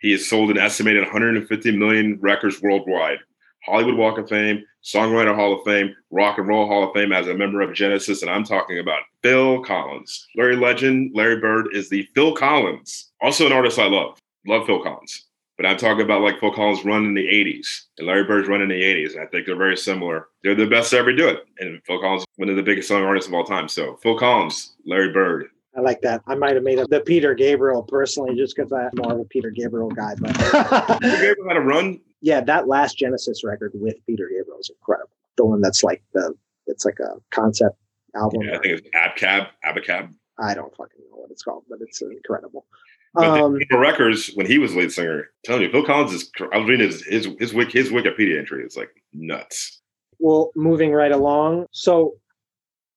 He 0.00 0.12
has 0.12 0.28
sold 0.28 0.50
an 0.50 0.58
estimated 0.58 1.02
150 1.02 1.76
million 1.76 2.18
records 2.20 2.62
worldwide. 2.62 3.18
Hollywood 3.66 3.96
Walk 3.96 4.18
of 4.18 4.28
Fame, 4.28 4.64
Songwriter 4.82 5.34
Hall 5.34 5.52
of 5.52 5.64
Fame, 5.64 5.94
Rock 6.10 6.38
and 6.38 6.48
Roll 6.48 6.66
Hall 6.66 6.88
of 6.88 6.94
Fame 6.94 7.12
as 7.12 7.28
a 7.28 7.34
member 7.34 7.60
of 7.60 7.74
Genesis, 7.74 8.22
and 8.22 8.30
I'm 8.30 8.44
talking 8.44 8.78
about 8.78 9.02
Phil 9.22 9.62
Collins. 9.62 10.26
Larry 10.36 10.56
Legend, 10.56 11.10
Larry 11.14 11.38
Bird 11.38 11.68
is 11.74 11.90
the 11.90 12.08
Phil 12.14 12.34
Collins, 12.34 13.10
also 13.20 13.44
an 13.44 13.52
artist 13.52 13.78
I 13.78 13.88
love. 13.88 14.18
Love 14.46 14.66
Phil 14.66 14.82
Collins. 14.82 15.26
But 15.58 15.68
I'm 15.68 15.76
talking 15.76 16.06
about 16.06 16.22
like 16.22 16.40
Phil 16.40 16.54
Collins 16.54 16.86
run 16.86 17.04
in 17.04 17.12
the 17.12 17.26
80s 17.26 17.82
and 17.98 18.06
Larry 18.06 18.24
Bird's 18.24 18.48
run 18.48 18.62
in 18.62 18.70
the 18.70 18.82
80s. 18.82 19.12
And 19.12 19.20
I 19.20 19.26
think 19.26 19.44
they're 19.44 19.56
very 19.56 19.76
similar. 19.76 20.28
They're 20.42 20.54
the 20.54 20.64
best 20.64 20.88
to 20.90 20.96
ever 20.96 21.12
do 21.14 21.28
it. 21.28 21.44
And 21.58 21.82
Phil 21.84 22.00
Collins, 22.00 22.24
one 22.36 22.48
of 22.48 22.56
the 22.56 22.62
biggest 22.62 22.88
song 22.88 23.02
artists 23.02 23.28
of 23.28 23.34
all 23.34 23.44
time. 23.44 23.68
So 23.68 23.96
Phil 23.96 24.18
Collins, 24.18 24.74
Larry 24.86 25.12
Bird, 25.12 25.48
I 25.76 25.80
like 25.80 26.00
that. 26.02 26.22
I 26.26 26.34
might 26.34 26.54
have 26.54 26.64
made 26.64 26.78
up 26.78 26.88
the 26.90 27.00
Peter 27.00 27.34
Gabriel 27.34 27.82
personally, 27.82 28.36
just 28.36 28.56
because 28.56 28.72
I'm 28.72 28.90
more 28.96 29.12
of 29.12 29.20
a 29.20 29.24
Peter 29.24 29.50
Gabriel 29.50 29.88
guy. 29.88 30.14
But 30.18 30.34
Peter 31.00 31.16
Gabriel 31.16 31.48
had 31.48 31.56
a 31.56 31.60
run. 31.60 32.00
Yeah, 32.20 32.40
that 32.40 32.66
last 32.66 32.98
Genesis 32.98 33.44
record 33.44 33.72
with 33.74 33.94
Peter 34.06 34.28
Gabriel 34.28 34.58
is 34.58 34.70
incredible. 34.70 35.10
The 35.36 35.44
one 35.44 35.60
that's 35.60 35.84
like 35.84 36.02
the 36.12 36.34
it's 36.66 36.84
like 36.84 36.98
a 36.98 37.14
concept 37.30 37.76
album. 38.14 38.42
Yeah, 38.42 38.56
I 38.56 38.58
think 38.58 38.80
it's 38.80 38.88
Abcab, 38.96 39.48
Abacab. 39.64 40.12
I 40.38 40.54
don't 40.54 40.74
fucking 40.76 41.00
know 41.10 41.18
what 41.18 41.30
it's 41.30 41.42
called, 41.42 41.64
but 41.68 41.78
it's 41.80 42.02
incredible. 42.02 42.66
But 43.14 43.24
um, 43.24 43.58
the 43.70 43.78
records 43.78 44.28
when 44.34 44.46
he 44.46 44.58
was 44.58 44.74
lead 44.74 44.92
singer, 44.92 45.18
I'm 45.20 45.26
telling 45.44 45.62
you, 45.62 45.70
Phil 45.70 45.84
Collins 45.84 46.12
is. 46.12 46.30
I 46.52 46.58
was 46.58 46.68
reading 46.68 46.86
his 46.86 47.04
his 47.04 47.24
his, 47.38 47.52
his 47.52 47.90
Wikipedia 47.90 48.38
entry. 48.38 48.64
It's 48.64 48.76
like 48.76 48.90
nuts. 49.12 49.80
Well, 50.18 50.50
moving 50.54 50.92
right 50.92 51.12
along. 51.12 51.66
So, 51.72 52.14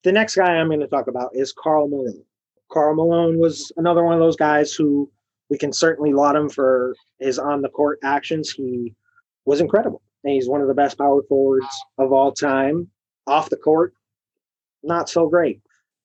the 0.03 0.11
next 0.11 0.35
guy 0.35 0.55
I'm 0.55 0.67
going 0.67 0.81
to 0.81 0.87
talk 0.87 1.07
about 1.07 1.31
is 1.33 1.53
Karl 1.53 1.87
Malone. 1.87 2.23
Karl 2.73 2.95
Malone 2.95 3.37
was 3.37 3.71
another 3.77 4.03
one 4.03 4.15
of 4.15 4.19
those 4.19 4.35
guys 4.35 4.73
who 4.73 5.09
we 5.49 5.57
can 5.59 5.71
certainly 5.71 6.11
laud 6.11 6.35
him 6.35 6.49
for 6.49 6.95
his 7.19 7.37
on 7.37 7.61
the 7.61 7.69
court 7.69 7.99
actions. 8.03 8.49
He 8.49 8.95
was 9.45 9.61
incredible. 9.61 10.01
And 10.23 10.33
he's 10.33 10.49
one 10.49 10.61
of 10.61 10.67
the 10.67 10.73
best 10.73 10.97
power 10.97 11.21
forwards 11.29 11.67
of 11.99 12.11
all 12.11 12.31
time. 12.31 12.89
Off 13.27 13.49
the 13.49 13.57
court, 13.57 13.93
not 14.81 15.07
so 15.07 15.27
great. 15.29 15.61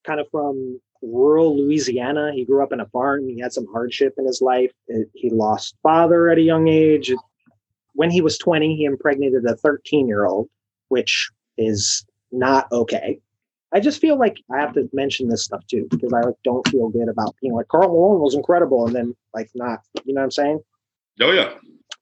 Kind 0.07 0.20
of 0.20 0.28
from 0.31 0.78
rural 1.00 1.57
Louisiana. 1.57 2.33
He 2.35 2.44
grew 2.44 2.62
up 2.62 2.72
in 2.72 2.81
a 2.81 2.87
farm. 2.87 3.26
He 3.28 3.40
had 3.40 3.52
some 3.52 3.66
hardship 3.72 4.14
in 4.18 4.26
his 4.26 4.42
life. 4.42 4.70
He 5.14 5.31
lost 5.31 5.74
father 5.83 6.28
at 6.28 6.38
a 6.38 6.42
young 6.42 6.68
age. 6.68 7.12
When 7.94 8.11
he 8.11 8.20
was 8.20 8.37
20, 8.37 8.76
he 8.76 8.85
impregnated 8.85 9.44
a 9.46 9.57
13 9.57 10.07
year 10.07 10.26
old, 10.26 10.48
which 10.88 11.31
is 11.57 12.04
not 12.31 12.70
okay. 12.72 13.20
I 13.72 13.81
just 13.81 14.00
feel 14.00 14.18
like 14.18 14.38
I 14.50 14.59
have 14.59 14.72
to 14.74 14.88
mention 14.92 15.28
this 15.28 15.44
stuff 15.44 15.66
too 15.66 15.87
because 15.90 16.12
I 16.12 16.20
like 16.20 16.37
don't 16.44 16.66
feel 16.68 16.88
good 16.88 17.09
about 17.09 17.37
being 17.40 17.54
like 17.54 17.68
Karl 17.68 17.88
Malone 17.88 18.20
was 18.20 18.35
incredible 18.35 18.87
and 18.87 18.94
then 18.94 19.16
like 19.35 19.50
not. 19.54 19.81
You 20.04 20.14
know 20.14 20.20
what 20.20 20.24
I'm 20.24 20.31
saying? 20.31 20.61
Oh 21.20 21.33
yeah. 21.33 21.54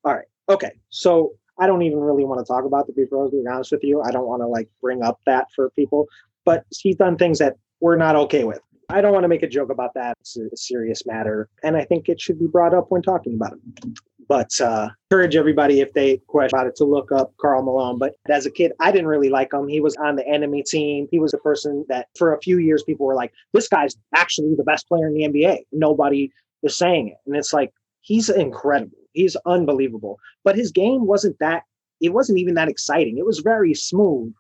All 0.05 0.15
right. 0.15 0.27
Okay. 0.49 0.73
So 0.91 1.33
I 1.59 1.67
don't 1.67 1.83
even 1.83 1.99
really 1.99 2.25
want 2.25 2.45
to 2.45 2.51
talk 2.51 2.65
about 2.65 2.87
the 2.87 2.93
beef 2.93 3.09
rose. 3.11 3.31
To 3.31 3.43
be 3.43 3.49
honest 3.49 3.73
with 3.73 3.83
you, 3.83 4.03
I 4.03 4.11
don't 4.11 4.27
want 4.27 4.43
to 4.43 4.47
like 4.47 4.69
bring 4.81 5.03
up 5.03 5.21
that 5.27 5.49
for 5.55 5.71
people. 5.71 6.07
But 6.45 6.65
he's 6.71 6.97
done 6.97 7.17
things 7.17 7.39
that 7.39 7.57
we're 7.81 7.97
not 7.97 8.15
okay 8.17 8.45
with. 8.45 8.61
I 8.89 9.01
don't 9.01 9.13
want 9.13 9.25
to 9.25 9.29
make 9.29 9.43
a 9.43 9.49
joke 9.49 9.71
about 9.71 9.95
that. 9.95 10.17
It's 10.21 10.37
a 10.37 10.57
serious 10.57 11.05
matter, 11.07 11.49
and 11.65 11.77
I 11.77 11.85
think 11.85 12.09
it 12.09 12.21
should 12.21 12.39
be 12.39 12.47
brought 12.47 12.73
up 12.73 12.87
when 12.91 13.03
talking 13.03 13.35
about 13.35 13.55
it. 13.55 13.99
But 14.29 14.61
uh, 14.61 14.89
encourage 15.11 15.37
everybody 15.37 15.81
if 15.81 15.93
they 15.93 16.19
question 16.27 16.59
about 16.59 16.67
it 16.67 16.77
to 16.77 16.85
look 16.85 17.13
up 17.13 17.33
Karl 17.41 17.63
Malone. 17.63 17.99
But 17.99 18.15
as 18.29 18.47
a 18.47 18.51
kid, 18.51 18.73
I 18.81 18.91
didn't 18.91 19.07
really 19.07 19.29
like 19.29 19.53
him. 19.53 19.69
He 19.69 19.81
was 19.81 19.97
on 19.97 20.17
the 20.17 20.27
enemy 20.27 20.63
team. 20.63 21.07
He 21.11 21.19
was 21.19 21.33
the 21.33 21.39
person 21.39 21.85
that 21.89 22.09
for 22.19 22.35
a 22.35 22.41
few 22.41 22.59
years 22.59 22.83
people 22.83 23.07
were 23.07 23.15
like, 23.15 23.33
"This 23.53 23.69
guy's 23.69 23.97
actually 24.15 24.55
the 24.57 24.65
best 24.65 24.89
player 24.89 25.07
in 25.07 25.15
the 25.15 25.25
NBA." 25.25 25.67
Nobody 25.73 26.33
was 26.63 26.77
saying 26.77 27.09
it, 27.09 27.17
and 27.27 27.37
it's 27.37 27.53
like 27.53 27.73
he's 28.01 28.29
incredible. 28.29 28.99
He's 29.13 29.37
unbelievable. 29.47 30.19
But 30.45 30.57
his 30.57 30.73
game 30.73 31.07
wasn't 31.07 31.39
that. 31.39 31.63
It 32.01 32.13
wasn't 32.13 32.39
even 32.39 32.55
that 32.55 32.69
exciting. 32.69 33.19
It 33.19 33.27
was 33.27 33.39
very 33.39 33.75
smooth 33.75 34.33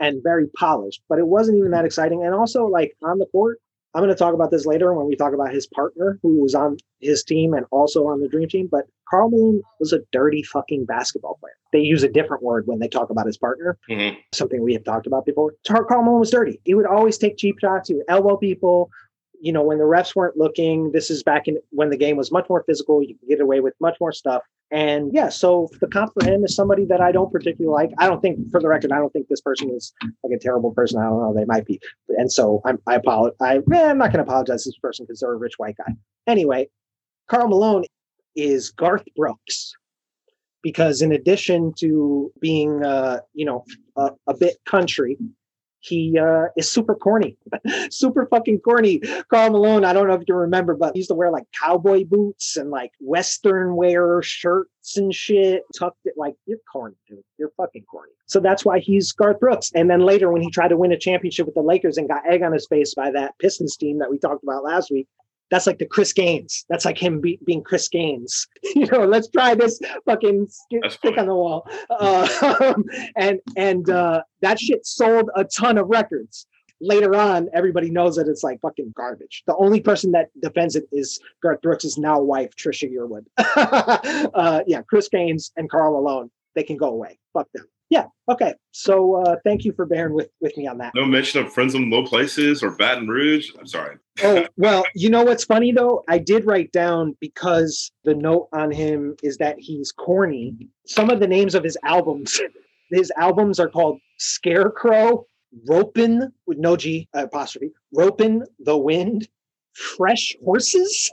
and 0.00 0.22
very 0.22 0.48
polished, 0.58 1.02
but 1.08 1.18
it 1.18 1.28
wasn't 1.28 1.58
even 1.58 1.70
that 1.70 1.84
exciting. 1.84 2.24
And 2.24 2.34
also, 2.34 2.66
like 2.66 2.96
on 3.02 3.18
the 3.18 3.26
court, 3.26 3.60
I'm 3.94 4.02
going 4.02 4.10
to 4.10 4.18
talk 4.18 4.34
about 4.34 4.50
this 4.50 4.66
later 4.66 4.92
when 4.92 5.06
we 5.06 5.14
talk 5.14 5.34
about 5.34 5.54
his 5.54 5.68
partner 5.68 6.18
who 6.22 6.40
was 6.42 6.54
on 6.54 6.78
his 7.00 7.22
team 7.22 7.54
and 7.54 7.64
also 7.70 8.08
on 8.08 8.20
the 8.20 8.28
dream 8.28 8.48
team. 8.48 8.68
But 8.70 8.86
Karl 9.08 9.30
Malone 9.30 9.62
was 9.78 9.92
a 9.92 10.00
dirty 10.10 10.42
fucking 10.42 10.84
basketball 10.84 11.38
player. 11.40 11.54
They 11.72 11.80
use 11.80 12.02
a 12.02 12.08
different 12.08 12.42
word 12.42 12.66
when 12.66 12.80
they 12.80 12.88
talk 12.88 13.10
about 13.10 13.26
his 13.26 13.38
partner, 13.38 13.78
mm-hmm. 13.88 14.16
something 14.32 14.62
we 14.62 14.72
have 14.72 14.84
talked 14.84 15.06
about 15.06 15.26
before. 15.26 15.54
Karl 15.66 16.02
Malone 16.02 16.20
was 16.20 16.30
dirty. 16.30 16.60
He 16.64 16.74
would 16.74 16.86
always 16.86 17.18
take 17.18 17.36
cheap 17.36 17.60
shots. 17.60 17.88
He 17.88 17.94
would 17.94 18.04
elbow 18.08 18.36
people. 18.36 18.90
You 19.40 19.52
know, 19.52 19.62
when 19.62 19.78
the 19.78 19.84
refs 19.84 20.16
weren't 20.16 20.36
looking, 20.36 20.90
this 20.92 21.10
is 21.10 21.22
back 21.22 21.46
in 21.46 21.58
when 21.70 21.90
the 21.90 21.96
game 21.96 22.16
was 22.16 22.32
much 22.32 22.46
more 22.48 22.64
physical. 22.66 23.02
You 23.02 23.14
could 23.18 23.28
get 23.28 23.40
away 23.40 23.60
with 23.60 23.74
much 23.80 23.96
more 24.00 24.12
stuff. 24.12 24.42
And 24.70 25.12
yeah, 25.12 25.28
so 25.28 25.68
the 25.80 25.86
comp 25.86 26.12
for 26.18 26.28
him 26.28 26.44
is 26.44 26.54
somebody 26.54 26.84
that 26.86 27.00
I 27.00 27.12
don't 27.12 27.30
particularly 27.30 27.72
like. 27.72 27.94
I 27.98 28.08
don't 28.08 28.20
think, 28.20 28.50
for 28.50 28.60
the 28.60 28.68
record, 28.68 28.92
I 28.92 28.96
don't 28.96 29.12
think 29.12 29.28
this 29.28 29.40
person 29.40 29.70
is 29.70 29.92
like 30.22 30.32
a 30.34 30.38
terrible 30.38 30.72
person. 30.72 31.00
I 31.00 31.04
don't 31.04 31.20
know, 31.20 31.34
they 31.34 31.44
might 31.44 31.64
be. 31.64 31.80
And 32.08 32.32
so 32.32 32.60
I'm, 32.64 32.78
I 32.86 32.96
apologize. 32.96 33.36
I, 33.40 33.56
eh, 33.56 33.90
I'm 33.90 33.98
not 33.98 34.12
going 34.12 34.24
to 34.24 34.30
apologize 34.30 34.64
to 34.64 34.70
this 34.70 34.78
person 34.78 35.04
because 35.06 35.20
they're 35.20 35.32
a 35.32 35.36
rich 35.36 35.54
white 35.58 35.76
guy. 35.76 35.92
Anyway, 36.26 36.68
Karl 37.28 37.48
Malone 37.48 37.84
is 38.34 38.70
Garth 38.70 39.04
Brooks 39.16 39.74
because 40.62 41.02
in 41.02 41.12
addition 41.12 41.72
to 41.78 42.32
being, 42.40 42.84
uh, 42.84 43.20
you 43.34 43.44
know, 43.44 43.64
a, 43.96 44.10
a 44.26 44.34
bit 44.34 44.56
country, 44.66 45.18
he 45.84 46.18
uh, 46.18 46.46
is 46.56 46.70
super 46.70 46.94
corny, 46.94 47.36
super 47.90 48.26
fucking 48.26 48.60
corny. 48.60 49.00
Karl 49.30 49.50
Malone, 49.50 49.84
I 49.84 49.92
don't 49.92 50.08
know 50.08 50.14
if 50.14 50.22
you 50.26 50.34
remember, 50.34 50.74
but 50.74 50.94
he 50.94 51.00
used 51.00 51.10
to 51.10 51.14
wear 51.14 51.30
like 51.30 51.44
cowboy 51.60 52.04
boots 52.04 52.56
and 52.56 52.70
like 52.70 52.92
Western 53.00 53.76
wear 53.76 54.22
shirts 54.22 54.96
and 54.96 55.14
shit. 55.14 55.62
Tucked 55.78 56.06
it 56.06 56.14
like 56.16 56.34
you're 56.46 56.58
corny, 56.72 56.96
dude. 57.06 57.22
You're 57.38 57.52
fucking 57.58 57.84
corny. 57.84 58.12
So 58.26 58.40
that's 58.40 58.64
why 58.64 58.78
he's 58.78 59.12
Garth 59.12 59.40
Brooks. 59.40 59.72
And 59.74 59.90
then 59.90 60.00
later, 60.00 60.32
when 60.32 60.40
he 60.40 60.50
tried 60.50 60.68
to 60.68 60.76
win 60.78 60.92
a 60.92 60.98
championship 60.98 61.44
with 61.44 61.54
the 61.54 61.60
Lakers 61.60 61.98
and 61.98 62.08
got 62.08 62.26
egg 62.26 62.42
on 62.42 62.52
his 62.52 62.66
face 62.66 62.94
by 62.94 63.10
that 63.10 63.38
Pistons 63.38 63.76
team 63.76 63.98
that 63.98 64.10
we 64.10 64.18
talked 64.18 64.42
about 64.42 64.64
last 64.64 64.90
week, 64.90 65.06
that's 65.54 65.68
like 65.68 65.78
the 65.78 65.86
Chris 65.86 66.12
Gaines. 66.12 66.64
That's 66.68 66.84
like 66.84 66.98
him 66.98 67.20
be, 67.20 67.38
being 67.46 67.62
Chris 67.62 67.88
Gaines. 67.88 68.48
you 68.74 68.86
know, 68.86 69.04
let's 69.04 69.28
try 69.28 69.54
this 69.54 69.80
fucking 70.04 70.48
stick 70.88 71.16
on 71.16 71.26
the 71.26 71.34
wall. 71.34 71.68
Uh, 71.90 72.74
and 73.16 73.38
and 73.56 73.88
uh, 73.88 74.22
that 74.40 74.58
shit 74.58 74.84
sold 74.84 75.30
a 75.36 75.44
ton 75.44 75.78
of 75.78 75.86
records. 75.88 76.48
Later 76.80 77.14
on, 77.14 77.48
everybody 77.54 77.88
knows 77.88 78.16
that 78.16 78.26
it's 78.26 78.42
like 78.42 78.60
fucking 78.60 78.94
garbage. 78.96 79.44
The 79.46 79.54
only 79.54 79.80
person 79.80 80.10
that 80.10 80.30
defends 80.42 80.74
it 80.74 80.88
is 80.90 81.20
Garth 81.40 81.62
Brooks' 81.62 81.96
now 81.96 82.20
wife, 82.20 82.50
Trisha 82.56 82.92
Yearwood. 82.92 83.24
uh, 84.34 84.62
yeah, 84.66 84.82
Chris 84.82 85.08
Gaines 85.08 85.52
and 85.56 85.70
Karl 85.70 85.92
Malone. 85.92 86.32
They 86.56 86.64
can 86.64 86.76
go 86.76 86.88
away. 86.88 87.20
Fuck 87.32 87.46
them 87.54 87.66
yeah 87.90 88.06
okay 88.30 88.54
so 88.70 89.16
uh, 89.22 89.36
thank 89.44 89.62
you 89.62 89.70
for 89.72 89.84
bearing 89.84 90.14
with 90.14 90.30
with 90.40 90.56
me 90.56 90.66
on 90.66 90.78
that 90.78 90.90
no 90.94 91.04
mention 91.04 91.44
of 91.44 91.52
friends 91.52 91.74
in 91.74 91.90
low 91.90 92.02
places 92.02 92.62
or 92.62 92.70
baton 92.76 93.06
rouge 93.06 93.50
i'm 93.60 93.66
sorry 93.66 93.98
oh 94.22 94.46
well 94.56 94.84
you 94.94 95.10
know 95.10 95.24
what's 95.24 95.44
funny 95.44 95.72
though? 95.72 96.04
I 96.08 96.18
did 96.18 96.46
write 96.46 96.72
down 96.72 97.16
because 97.20 97.92
the 98.04 98.14
note 98.14 98.48
on 98.52 98.70
him 98.70 99.16
is 99.22 99.36
that 99.38 99.56
he's 99.58 99.92
corny 99.92 100.68
some 100.86 101.10
of 101.10 101.20
the 101.20 101.26
names 101.26 101.54
of 101.54 101.64
his 101.64 101.78
albums. 101.82 102.40
His 102.90 103.10
albums 103.16 103.58
are 103.58 103.68
called 103.68 103.98
scarecrow 104.18 105.26
ropin 105.68 106.30
with 106.46 106.58
no 106.58 106.76
g 106.76 107.08
uh, 107.16 107.24
apostrophe 107.24 107.72
ropin 107.92 108.42
the 108.60 108.76
wind 108.76 109.26
fresh 109.72 110.36
horses. 110.44 111.10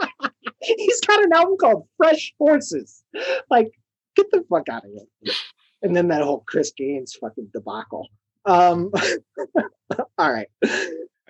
He's 0.62 1.00
got 1.02 1.24
an 1.24 1.32
album 1.32 1.56
called 1.58 1.86
fresh 1.96 2.34
horses. 2.38 3.02
Like 3.48 3.70
get 4.16 4.30
the 4.30 4.44
fuck 4.50 4.68
out 4.68 4.84
of 4.84 4.90
here. 4.90 5.34
And 5.82 5.94
then 5.94 6.08
that 6.08 6.22
whole 6.22 6.42
Chris 6.46 6.72
Gaines 6.76 7.14
fucking 7.14 7.50
debacle. 7.52 8.08
Um, 8.46 8.90
all 10.18 10.32
right. 10.32 10.48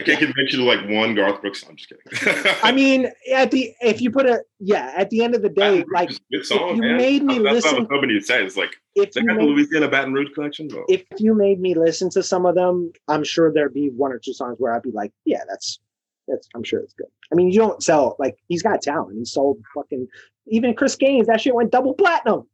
Can't 0.07 0.19
convince 0.19 0.53
you 0.53 0.59
to 0.61 0.65
like 0.65 0.89
one 0.89 1.15
Garth 1.15 1.41
Brooks. 1.41 1.65
I'm 1.69 1.77
just 1.77 1.89
kidding. 1.89 2.55
I 2.63 2.73
mean, 2.73 3.11
at 3.35 3.51
the 3.51 3.73
if 3.81 4.01
you 4.01 4.11
put 4.11 4.27
a 4.27 4.43
yeah, 4.61 4.93
at 4.97 5.11
the 5.11 5.23
end 5.23 5.35
of 5.35 5.43
the 5.43 5.49
day, 5.49 5.85
like 5.93 6.11
song, 6.43 6.77
you 6.77 6.83
man. 6.83 6.97
made 6.97 7.23
me 7.23 7.39
That's 7.39 7.55
listen. 7.55 7.71
What 7.73 7.77
I 7.77 7.81
was 7.81 7.89
hoping 7.91 8.11
you'd 8.11 8.25
say 8.25 8.45
it's 8.45 8.57
like 8.57 8.75
if 8.95 9.15
you 9.15 9.25
made, 9.25 9.39
the 9.39 9.43
Louisiana 9.43 9.89
Baton 9.89 10.13
Rouge 10.13 10.33
collection. 10.35 10.69
Or? 10.75 10.85
If 10.89 11.05
you 11.19 11.35
made 11.35 11.61
me 11.61 11.75
listen 11.75 12.09
to 12.11 12.23
some 12.23 12.47
of 12.47 12.55
them, 12.55 12.93
I'm 13.09 13.25
sure 13.25 13.53
there'd 13.53 13.75
be 13.75 13.91
one 13.91 14.13
or 14.13 14.19
two 14.19 14.33
songs 14.33 14.57
where 14.59 14.75
I'd 14.75 14.83
be 14.83 14.93
like, 14.93 15.13
yeah, 15.25 15.41
that's 15.49 15.81
that's. 16.29 16.49
I'm 16.55 16.63
sure 16.63 16.81
it's 16.81 16.95
good. 16.95 17.09
I 17.33 17.35
mean, 17.35 17.51
you 17.51 17.59
don't 17.59 17.83
sell 17.83 18.17
like 18.19 18.37
he's 18.49 18.63
got 18.63 18.83
talent. 18.83 19.17
He 19.19 19.25
sold 19.25 19.59
fucking 19.75 20.07
even 20.47 20.75
Chris 20.75 20.97
Gaines. 20.97 21.27
That 21.27 21.41
shit 21.41 21.55
went 21.55 21.73
double 21.73 21.95
platinum. 21.95 22.47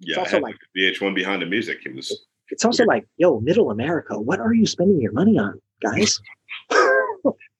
Yeah, 0.00 0.20
it's 0.20 0.32
also 0.32 0.40
like 0.40 0.56
VH1 0.76 1.14
behind 1.14 1.42
the 1.42 1.46
music. 1.46 1.78
It 1.84 1.94
was. 1.94 2.26
It's 2.50 2.64
also 2.64 2.82
weird. 2.82 2.88
like, 2.88 3.08
yo, 3.18 3.40
Middle 3.40 3.70
America. 3.70 4.18
What 4.18 4.40
are 4.40 4.54
you 4.54 4.66
spending 4.66 5.00
your 5.00 5.12
money 5.12 5.38
on, 5.38 5.60
guys? 5.82 6.18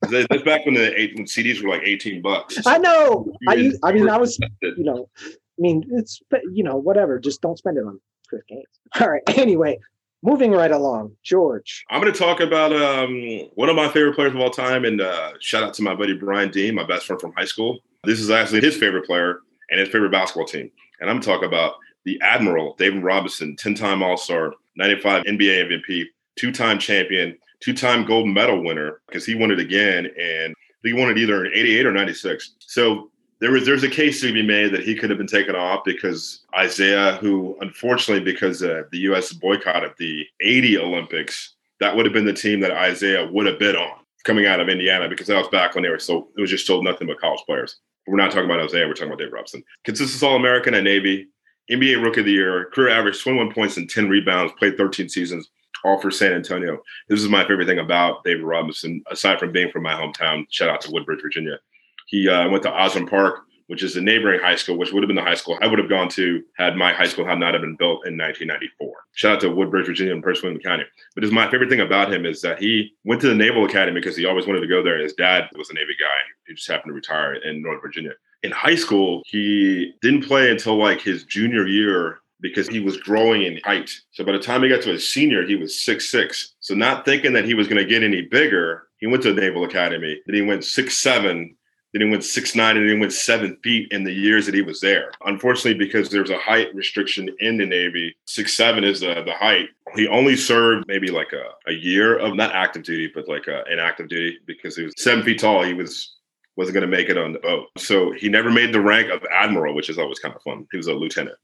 That's 0.03 0.43
back 0.43 0.65
when 0.65 0.75
the 0.75 0.99
eight, 0.99 1.17
when 1.17 1.27
CDs 1.27 1.63
were 1.63 1.69
like 1.69 1.83
eighteen 1.83 2.23
bucks. 2.23 2.59
I 2.67 2.79
know. 2.79 3.33
I, 3.49 3.73
I 3.83 3.93
mean, 3.93 4.09
I 4.09 4.17
was, 4.17 4.39
you 4.63 4.85
know, 4.85 5.09
I 5.25 5.31
mean, 5.59 5.85
it's 5.91 6.21
you 6.53 6.63
know, 6.63 6.77
whatever. 6.77 7.19
Just 7.19 7.43
don't 7.43 7.59
spend 7.59 7.79
it 7.79 7.85
on 7.85 8.01
Chris 8.29 8.43
Gaines. 8.49 8.67
All 9.01 9.09
right. 9.09 9.23
Anyway, 9.37 9.79
moving 10.23 10.53
right 10.53 10.71
along, 10.71 11.17
George. 11.23 11.85
I'm 11.91 12.01
going 12.01 12.13
to 12.13 12.19
talk 12.19 12.41
about 12.41 12.73
um, 12.73 13.21
one 13.55 13.69
of 13.69 13.77
my 13.77 13.89
favorite 13.89 14.15
players 14.15 14.35
of 14.35 14.41
all 14.41 14.51
time, 14.51 14.85
and 14.85 15.01
uh, 15.01 15.33
shout 15.41 15.63
out 15.63 15.75
to 15.75 15.83
my 15.83 15.95
buddy 15.95 16.15
Brian 16.15 16.51
Dean, 16.51 16.75
my 16.75 16.87
best 16.87 17.07
friend 17.07 17.21
from 17.21 17.33
high 17.33 17.45
school. 17.45 17.79
This 18.05 18.21
is 18.21 18.31
actually 18.31 18.61
his 18.61 18.77
favorite 18.77 19.07
player 19.07 19.41
and 19.71 19.81
his 19.81 19.89
favorite 19.89 20.13
basketball 20.13 20.47
team, 20.47 20.71
and 21.01 21.11
I'm 21.11 21.21
talking 21.21 21.47
about 21.49 21.75
the 22.05 22.21
Admiral, 22.23 22.75
David 22.79 23.03
Robinson, 23.03 23.57
10 23.57 23.75
time 23.75 24.03
All 24.03 24.17
Star, 24.17 24.55
95 24.77 25.25
NBA 25.25 25.83
MVP, 25.89 26.05
two 26.37 26.53
time 26.53 26.79
champion, 26.79 27.37
two 27.61 27.75
time 27.75 28.05
gold 28.05 28.29
medal 28.29 28.63
winner, 28.63 29.01
because 29.07 29.27
he 29.27 29.35
won 29.35 29.51
it 29.51 29.59
again. 29.59 30.07
And 30.21 30.55
he 30.83 30.93
won 30.93 31.11
it 31.11 31.19
either 31.19 31.45
in 31.45 31.53
88 31.55 31.87
or 31.87 31.93
96. 31.93 32.55
So 32.61 33.11
there 33.41 33.53
was 33.53 33.65
there's 33.65 33.85
a 33.85 33.91
case 33.91 34.21
to 34.21 34.33
be 34.33 34.43
made 34.43 34.73
that 34.73 34.85
he 34.85 34.95
could 34.95 35.11
have 35.11 35.19
been 35.19 35.27
taken 35.27 35.55
off 35.55 35.85
because 35.85 36.45
Isiah, 36.61 37.19
who 37.21 37.57
unfortunately 37.61 38.25
because 38.25 38.63
uh, 38.63 38.83
the 38.91 38.99
U.S. 38.99 39.33
boycotted 39.33 39.93
the 39.99 40.25
80 40.41 40.79
Olympics, 40.79 41.55
that 41.81 41.95
would 41.95 42.07
have 42.07 42.13
been 42.13 42.25
the 42.25 42.33
team 42.33 42.61
that 42.61 42.91
Isiah 42.91 43.29
would 43.31 43.47
have 43.47 43.59
bid 43.59 43.77
on 43.77 43.99
coming 44.25 44.47
out 44.47 44.61
of 44.61 44.69
Indiana 44.69 45.09
because 45.09 45.29
that 45.29 45.39
was 45.39 45.49
back 45.49 45.75
when 45.75 45.85
they 45.85 45.91
were 45.91 45.99
so 45.99 46.29
it 46.37 46.41
was 46.41 46.51
just 46.51 46.67
sold 46.67 46.85
nothing 46.85 47.07
but 47.07 47.21
college 47.21 47.41
players. 47.47 47.77
We're 48.07 48.17
not 48.17 48.31
talking 48.31 48.51
about 48.51 48.65
Isiah, 48.65 48.87
we're 48.87 48.95
talking 48.95 49.09
about 49.09 49.19
Dave 49.19 49.33
Robinson. 49.33 49.63
Consistent 49.85 50.23
All 50.23 50.37
American 50.37 50.75
at 50.75 50.83
Navy, 50.83 51.29
NBA 51.71 52.03
Rookie 52.03 52.21
of 52.21 52.27
the 52.27 52.33
Year, 52.33 52.71
career 52.73 52.89
average 52.89 53.23
21 53.23 53.53
points 53.53 53.77
and 53.77 53.89
10 53.89 54.09
rebounds, 54.09 54.53
played 54.59 54.79
13 54.79 55.09
seasons, 55.09 55.51
all 55.85 56.01
for 56.01 56.11
San 56.11 56.33
Antonio. 56.33 56.83
This 57.09 57.21
is 57.21 57.29
my 57.29 57.47
favorite 57.47 57.67
thing 57.67 57.79
about 57.79 58.25
David 58.25 58.45
Robinson, 58.45 59.03
aside 59.11 59.39
from 59.39 59.53
being 59.53 59.71
from 59.71 59.83
my 59.83 59.95
hometown. 59.95 60.47
Shout 60.51 60.69
out 60.69 60.81
to 60.83 60.91
Woodbridge, 60.91 61.23
Virginia. 61.23 61.59
He 62.07 62.29
uh, 62.29 62.49
went 62.49 62.63
to 62.63 62.73
Osbourn 62.73 63.07
Park, 63.07 63.41
which 63.69 63.83
is 63.83 63.97
a 63.97 64.01
neighboring 64.01 64.41
high 64.41 64.57
school, 64.57 64.79
which 64.79 64.93
would 64.93 65.03
have 65.03 65.09
been 65.09 65.17
the 65.17 65.23
high 65.23 65.35
school 65.35 65.59
I 65.61 65.67
would 65.67 65.79
have 65.79 65.91
gone 65.91 66.09
to 66.11 66.43
had 66.57 66.77
my 66.77 66.93
high 66.93 67.07
school 67.07 67.27
had 67.27 67.39
not 67.39 67.53
have 67.53 67.61
been 67.61 67.77
built 67.77 68.07
in 68.07 68.17
1994. 68.17 68.95
Shout 69.13 69.35
out 69.35 69.41
to 69.41 69.51
Woodbridge, 69.51 69.87
Virginia, 69.87 70.15
and 70.15 70.23
Prince 70.23 70.43
William 70.43 70.61
County. 70.61 70.85
But 71.15 71.25
is 71.25 71.31
my 71.31 71.51
favorite 71.51 71.69
thing 71.69 71.81
about 71.81 72.13
him 72.13 72.25
is 72.25 72.41
that 72.41 72.59
he 72.59 72.95
went 73.05 73.21
to 73.21 73.29
the 73.29 73.35
Naval 73.35 73.67
Academy 73.67 74.01
because 74.01 74.17
he 74.17 74.25
always 74.25 74.47
wanted 74.47 74.61
to 74.61 74.67
go 74.67 74.83
there. 74.83 74.99
His 74.99 75.13
dad 75.13 75.49
was 75.57 75.71
a 75.71 75.75
Navy 75.75 75.95
guy. 76.01 76.17
He 76.47 76.55
just 76.55 76.69
happened 76.69 76.91
to 76.91 76.95
retire 76.95 77.35
in 77.35 77.63
Northern 77.63 77.83
Virginia. 77.83 78.13
In 78.43 78.53
high 78.53 78.77
school, 78.77 79.23
he 79.27 79.93
didn't 80.01 80.27
play 80.27 80.51
until 80.51 80.77
like 80.77 81.01
his 81.01 81.25
junior 81.25 81.67
year 81.67 82.21
because 82.41 82.69
he 82.69 82.81
was 82.81 82.97
growing 82.99 83.43
in 83.43 83.61
height. 83.65 83.91
So 84.13 84.25
by 84.25 84.33
the 84.33 84.39
time 84.39 84.63
he 84.63 84.69
got 84.69 84.83
to 84.83 84.93
his 84.93 85.13
senior, 85.13 85.47
he 85.47 85.57
was 85.57 85.81
six 85.81 86.11
six. 86.11 86.55
So 86.61 86.75
not 86.75 87.05
thinking 87.05 87.33
that 87.33 87.45
he 87.45 87.55
was 87.55 87.69
going 87.69 87.83
to 87.83 87.89
get 87.89 88.03
any 88.03 88.23
bigger, 88.23 88.89
he 88.99 89.07
went 89.07 89.23
to 89.23 89.33
the 89.33 89.41
Naval 89.41 89.65
Academy. 89.65 90.21
Then 90.27 90.35
he 90.35 90.43
went 90.43 90.65
six 90.65 90.97
seven, 90.97 91.57
Then 91.93 92.03
he 92.03 92.11
went 92.11 92.25
six 92.25 92.55
nine, 92.55 92.77
and 92.77 92.87
then 92.87 92.97
he 92.97 93.01
went 93.01 93.13
seven 93.13 93.57
feet 93.63 93.89
in 93.91 94.05
the 94.05 94.13
years 94.13 94.47
that 94.47 94.55
he 94.55 94.63
was 94.63 94.81
there. 94.81 95.11
Unfortunately, 95.25 95.75
because 95.75 96.11
there's 96.11 96.31
a 96.31 96.39
height 96.39 96.75
restriction 96.75 97.31
in 97.41 97.57
the 97.57 97.67
Navy, 97.67 98.15
six 98.27 98.57
seven 98.57 98.85
is 98.85 99.01
the, 99.01 99.23
the 99.25 99.33
height. 99.33 99.69
He 99.97 100.07
only 100.09 100.37
served 100.37 100.85
maybe 100.87 101.11
like 101.11 101.33
a, 101.33 101.71
a 101.71 101.73
year 101.73 102.19
of 102.19 102.35
not 102.35 102.55
active 102.55 102.83
duty, 102.83 103.11
but 103.15 103.29
like 103.29 103.47
a, 103.49 103.65
an 103.71 103.79
active 103.79 104.09
duty 104.09 104.39
because 104.47 104.77
he 104.77 104.85
was 104.85 104.95
seven 104.99 105.25
feet 105.25 105.41
tall. 105.41 105.65
He 105.65 105.75
was 105.75 106.15
wasn't 106.57 106.75
going 106.75 106.91
to 106.91 106.97
make 106.97 107.09
it 107.09 107.17
on 107.17 107.33
the 107.33 107.39
boat, 107.39 107.69
so 107.79 108.11
he 108.11 108.29
never 108.29 108.51
made 108.51 108.75
the 108.75 108.81
rank 108.81 109.11
of 109.11 109.23
admiral, 109.33 109.77
which 109.77 109.89
is 109.89 109.97
always 109.97 110.19
kind 110.19 110.35
of 110.35 110.43
fun. 110.43 110.67
He 110.73 110.77
was 110.77 110.89
a 110.89 110.93
lieutenant 110.93 111.39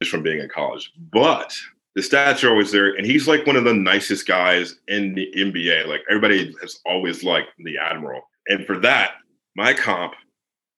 just 0.00 0.10
from 0.10 0.22
being 0.22 0.40
in 0.40 0.48
college, 0.48 0.92
but 1.12 1.54
the 1.94 2.02
stats 2.02 2.44
are 2.44 2.50
always 2.50 2.70
there, 2.70 2.94
and 2.94 3.04
he's 3.04 3.26
like 3.26 3.46
one 3.46 3.56
of 3.56 3.64
the 3.64 3.74
nicest 3.74 4.26
guys 4.26 4.76
in 4.86 5.14
the 5.14 5.28
NBA. 5.36 5.86
Like 5.86 6.02
everybody 6.08 6.54
has 6.60 6.80
always 6.86 7.24
liked 7.24 7.50
the 7.58 7.78
admiral, 7.78 8.22
and 8.46 8.64
for 8.66 8.78
that 8.80 9.14
my 9.56 9.74
comp 9.74 10.14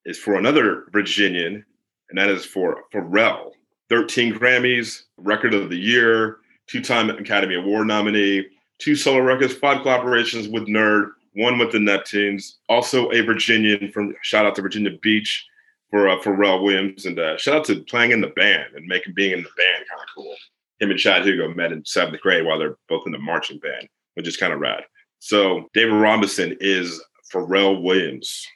is 0.07 0.19
for 0.19 0.37
another 0.37 0.87
Virginian, 0.93 1.65
and 2.09 2.19
that 2.19 2.31
is 2.31 2.47
for 2.47 2.85
Pharrell. 2.93 3.51
13 3.91 4.33
Grammys, 4.33 5.03
Record 5.19 5.53
of 5.53 5.69
the 5.69 5.77
Year, 5.77 6.39
two 6.69 6.81
time 6.81 7.11
Academy 7.11 7.57
Award 7.57 7.89
nominee, 7.89 8.47
two 8.79 8.97
solo 8.97 9.21
records, 9.21 9.53
five 9.53 9.83
collaborations 9.83 10.51
with 10.51 10.69
N.E.R.D, 10.69 11.11
one 11.35 11.59
with 11.59 11.73
the 11.73 11.79
Neptunes. 11.79 12.55
Also 12.69 13.11
a 13.11 13.21
Virginian 13.21 13.91
from 13.93 14.15
shout 14.23 14.47
out 14.47 14.55
to 14.55 14.63
Virginia 14.63 14.93
Beach 15.03 15.47
for 15.91 16.09
uh, 16.09 16.19
Pharrell 16.21 16.63
Williams, 16.63 17.07
and 17.07 17.19
uh, 17.19 17.37
shout 17.37 17.57
out 17.57 17.65
to 17.67 17.83
playing 17.85 18.13
in 18.13 18.21
the 18.21 18.29
band 18.29 18.75
and 18.75 18.87
making 18.87 19.15
being 19.15 19.33
in 19.33 19.43
the 19.43 19.51
band 19.57 19.85
kind 19.89 20.01
of 20.01 20.09
cool. 20.15 20.35
Him 20.79 20.91
and 20.91 20.99
Chad 20.99 21.25
Hugo 21.25 21.53
met 21.53 21.73
in 21.73 21.85
seventh 21.85 22.21
grade 22.21 22.47
while 22.47 22.59
they're 22.59 22.77
both 22.89 23.03
in 23.07 23.13
the 23.13 23.19
marching 23.19 23.59
band, 23.59 23.89
which 24.15 24.27
is 24.27 24.37
kind 24.37 24.53
of 24.53 24.61
rad. 24.61 24.85
So 25.19 25.69
David 25.75 25.95
Robinson 25.95 26.57
is 26.61 27.03
Pharrell 27.33 27.83
Williams 27.83 28.47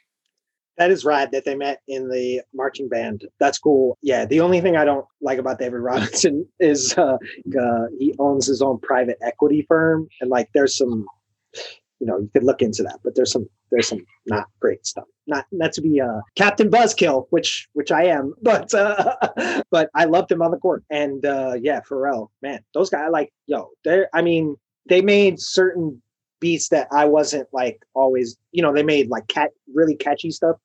that 0.77 0.91
is 0.91 1.05
rad 1.05 1.31
that 1.31 1.45
they 1.45 1.55
met 1.55 1.81
in 1.87 2.09
the 2.09 2.41
marching 2.53 2.89
band. 2.89 3.25
That's 3.39 3.57
cool. 3.57 3.97
Yeah. 4.01 4.25
The 4.25 4.41
only 4.41 4.61
thing 4.61 4.75
I 4.75 4.85
don't 4.85 5.05
like 5.21 5.39
about 5.39 5.59
David 5.59 5.77
Robinson 5.81 6.47
is 6.59 6.97
uh, 6.97 7.17
uh, 7.59 7.85
he 7.97 8.13
owns 8.19 8.47
his 8.47 8.61
own 8.61 8.79
private 8.79 9.17
equity 9.21 9.65
firm, 9.67 10.07
and 10.21 10.29
like 10.29 10.49
there's 10.53 10.77
some, 10.77 11.05
you 11.99 12.07
know, 12.07 12.17
you 12.17 12.29
could 12.33 12.43
look 12.43 12.61
into 12.61 12.83
that, 12.83 12.99
but 13.03 13.15
there's 13.15 13.31
some 13.31 13.47
there's 13.71 13.87
some 13.87 14.05
not 14.25 14.47
great 14.59 14.85
stuff. 14.85 15.05
Not 15.27 15.45
not 15.51 15.73
to 15.73 15.81
be 15.81 16.01
uh, 16.01 16.21
Captain 16.35 16.69
Buzzkill, 16.69 17.27
which 17.29 17.67
which 17.73 17.91
I 17.91 18.05
am, 18.05 18.33
but 18.41 18.73
uh, 18.73 19.63
but 19.71 19.89
I 19.95 20.05
loved 20.05 20.31
him 20.31 20.41
on 20.41 20.51
the 20.51 20.57
court, 20.57 20.83
and 20.89 21.25
uh, 21.25 21.53
yeah, 21.59 21.81
Pharrell, 21.81 22.29
man, 22.41 22.59
those 22.73 22.89
guys 22.89 23.09
like 23.11 23.31
yo, 23.47 23.69
they're 23.83 24.09
I 24.13 24.21
mean 24.21 24.55
they 24.87 25.01
made 25.01 25.39
certain 25.39 26.01
beats 26.39 26.69
that 26.69 26.87
I 26.91 27.05
wasn't 27.05 27.47
like 27.53 27.81
always, 27.93 28.37
you 28.51 28.61
know, 28.61 28.73
they 28.73 28.83
made 28.83 29.09
like 29.09 29.27
cat 29.27 29.51
really 29.73 29.95
catchy 29.95 30.31
stuff 30.31 30.57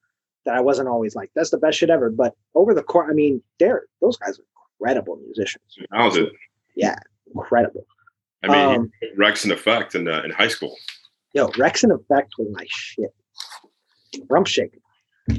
that 0.44 0.54
I 0.54 0.60
wasn't 0.60 0.88
always 0.88 1.14
like, 1.14 1.30
that's 1.34 1.50
the 1.50 1.58
best 1.58 1.78
shit 1.78 1.90
ever. 1.90 2.10
But 2.10 2.34
over 2.54 2.74
the 2.74 2.82
course, 2.82 3.08
I 3.10 3.14
mean, 3.14 3.42
they're 3.58 3.84
those 4.00 4.16
guys 4.16 4.38
are 4.38 4.44
incredible 4.80 5.16
musicians. 5.24 5.64
How's 5.92 6.16
it? 6.16 6.32
Yeah, 6.76 6.96
incredible. 7.34 7.86
I 8.42 8.48
mean, 8.48 8.80
um, 8.80 8.92
Wreckx-n-Effect 9.18 9.94
in 9.94 10.08
uh, 10.08 10.22
in 10.24 10.30
high 10.30 10.48
school. 10.48 10.76
Yo, 11.32 11.48
Wreckx-n-Effect 11.48 12.34
was 12.38 12.48
my 12.52 12.66
shit. 12.68 13.14
Rump 14.28 14.46
Shaker. 14.46 14.78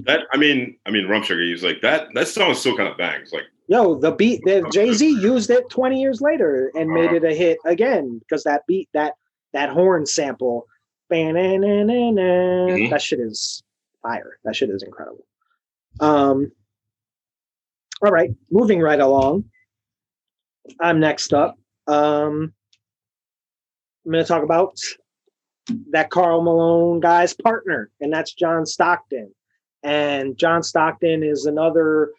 That 0.05 0.21
I 0.31 0.37
mean, 0.37 0.77
I 0.85 0.91
mean, 0.91 1.07
Rump 1.07 1.25
Shaker. 1.25 1.41
He's 1.41 1.63
like 1.63 1.81
that. 1.81 2.07
That 2.13 2.27
song 2.27 2.53
still 2.53 2.77
kind 2.77 2.87
of 2.87 2.97
bangs. 2.97 3.33
Like, 3.33 3.43
yo, 3.67 3.95
the 3.95 4.11
beat. 4.11 4.41
The 4.45 4.67
Jay 4.71 4.93
Z 4.93 5.05
used 5.05 5.49
it 5.49 5.69
twenty 5.69 5.99
years 5.99 6.21
later 6.21 6.71
and 6.75 6.89
uh-huh. 6.89 7.01
made 7.01 7.11
it 7.11 7.25
a 7.25 7.35
hit 7.35 7.57
again 7.65 8.19
because 8.19 8.43
that 8.43 8.65
beat, 8.67 8.87
that 8.93 9.15
that 9.51 9.69
horn 9.69 10.05
sample, 10.05 10.65
mm-hmm. 11.11 12.89
that 12.89 13.01
shit 13.01 13.19
is 13.19 13.63
fire. 14.01 14.37
That 14.45 14.55
shit 14.55 14.69
is 14.69 14.83
incredible. 14.83 15.25
Um, 15.99 16.51
all 18.01 18.11
right, 18.11 18.31
moving 18.49 18.79
right 18.79 18.99
along. 18.99 19.45
I'm 20.79 20.99
next 20.99 21.33
up. 21.33 21.57
Um, 21.87 22.53
I'm 24.05 24.11
going 24.11 24.23
to 24.23 24.27
talk 24.27 24.43
about 24.43 24.77
that 25.91 26.09
Karl 26.09 26.41
Malone 26.41 26.99
guy's 26.99 27.33
partner, 27.33 27.89
and 27.99 28.11
that's 28.11 28.33
John 28.33 28.65
Stockton. 28.65 29.33
And 29.83 30.37
John 30.37 30.63
Stockton 30.63 31.23
is 31.23 31.45
another 31.45 32.11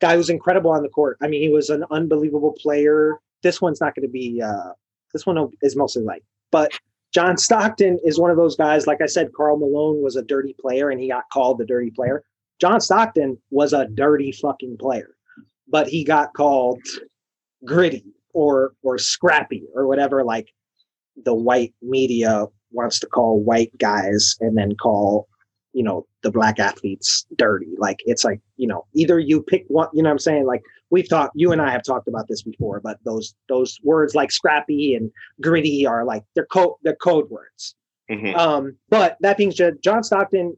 guy 0.00 0.16
who's 0.16 0.30
incredible 0.30 0.70
on 0.70 0.82
the 0.82 0.88
court. 0.88 1.18
I 1.20 1.28
mean, 1.28 1.42
he 1.42 1.48
was 1.48 1.70
an 1.70 1.84
unbelievable 1.90 2.52
player. 2.52 3.18
This 3.42 3.60
one's 3.60 3.80
not 3.80 3.94
going 3.94 4.06
to 4.06 4.12
be. 4.12 4.40
Uh, 4.40 4.72
this 5.12 5.26
one 5.26 5.50
is 5.62 5.76
mostly 5.76 6.02
light, 6.02 6.22
but 6.50 6.72
John 7.12 7.36
Stockton 7.36 7.98
is 8.04 8.18
one 8.18 8.30
of 8.30 8.36
those 8.36 8.56
guys. 8.56 8.86
Like 8.86 9.00
I 9.00 9.06
said, 9.06 9.32
Karl 9.32 9.56
Malone 9.56 10.02
was 10.02 10.16
a 10.16 10.22
dirty 10.22 10.54
player 10.60 10.90
and 10.90 11.00
he 11.00 11.08
got 11.08 11.24
called 11.32 11.58
the 11.58 11.64
dirty 11.64 11.90
player. 11.90 12.22
John 12.60 12.80
Stockton 12.80 13.38
was 13.50 13.72
a 13.72 13.86
dirty 13.86 14.32
fucking 14.32 14.76
player, 14.78 15.14
but 15.68 15.88
he 15.88 16.04
got 16.04 16.34
called 16.34 16.80
gritty 17.64 18.04
or 18.34 18.74
or 18.82 18.98
scrappy 18.98 19.64
or 19.74 19.86
whatever 19.86 20.22
like 20.22 20.52
the 21.24 21.34
white 21.34 21.74
media 21.82 22.46
wants 22.70 22.98
to 23.00 23.06
call 23.06 23.40
white 23.40 23.76
guys 23.78 24.36
and 24.40 24.56
then 24.56 24.74
call 24.76 25.28
you 25.72 25.82
know 25.82 26.06
the 26.22 26.30
black 26.30 26.58
athletes 26.58 27.26
dirty. 27.36 27.74
Like 27.78 28.00
it's 28.06 28.24
like 28.24 28.40
you 28.56 28.66
know 28.66 28.86
either 28.94 29.18
you 29.18 29.42
pick 29.42 29.64
one 29.68 29.88
you 29.92 30.02
know 30.02 30.10
i'm 30.10 30.18
saying? 30.18 30.46
Like 30.46 30.62
we've 30.90 31.08
talked 31.08 31.32
you 31.34 31.52
and 31.52 31.60
i 31.60 31.70
have 31.70 31.82
talked 31.82 32.08
about 32.08 32.26
this 32.28 32.42
before 32.42 32.80
but 32.80 32.98
those 33.04 33.34
those 33.48 33.78
words 33.82 34.14
like 34.14 34.32
scrappy 34.32 34.94
and 34.94 35.10
gritty 35.40 35.86
are 35.86 36.04
like 36.04 36.24
they're 36.34 36.46
code 36.46 36.74
they're 36.82 36.96
code 36.96 37.28
words. 37.30 37.74
Mm-hmm. 38.10 38.34
um 38.38 38.76
but 38.88 39.18
that 39.20 39.36
being 39.36 39.52
said 39.52 39.82
john 39.82 40.02
stockton 40.02 40.56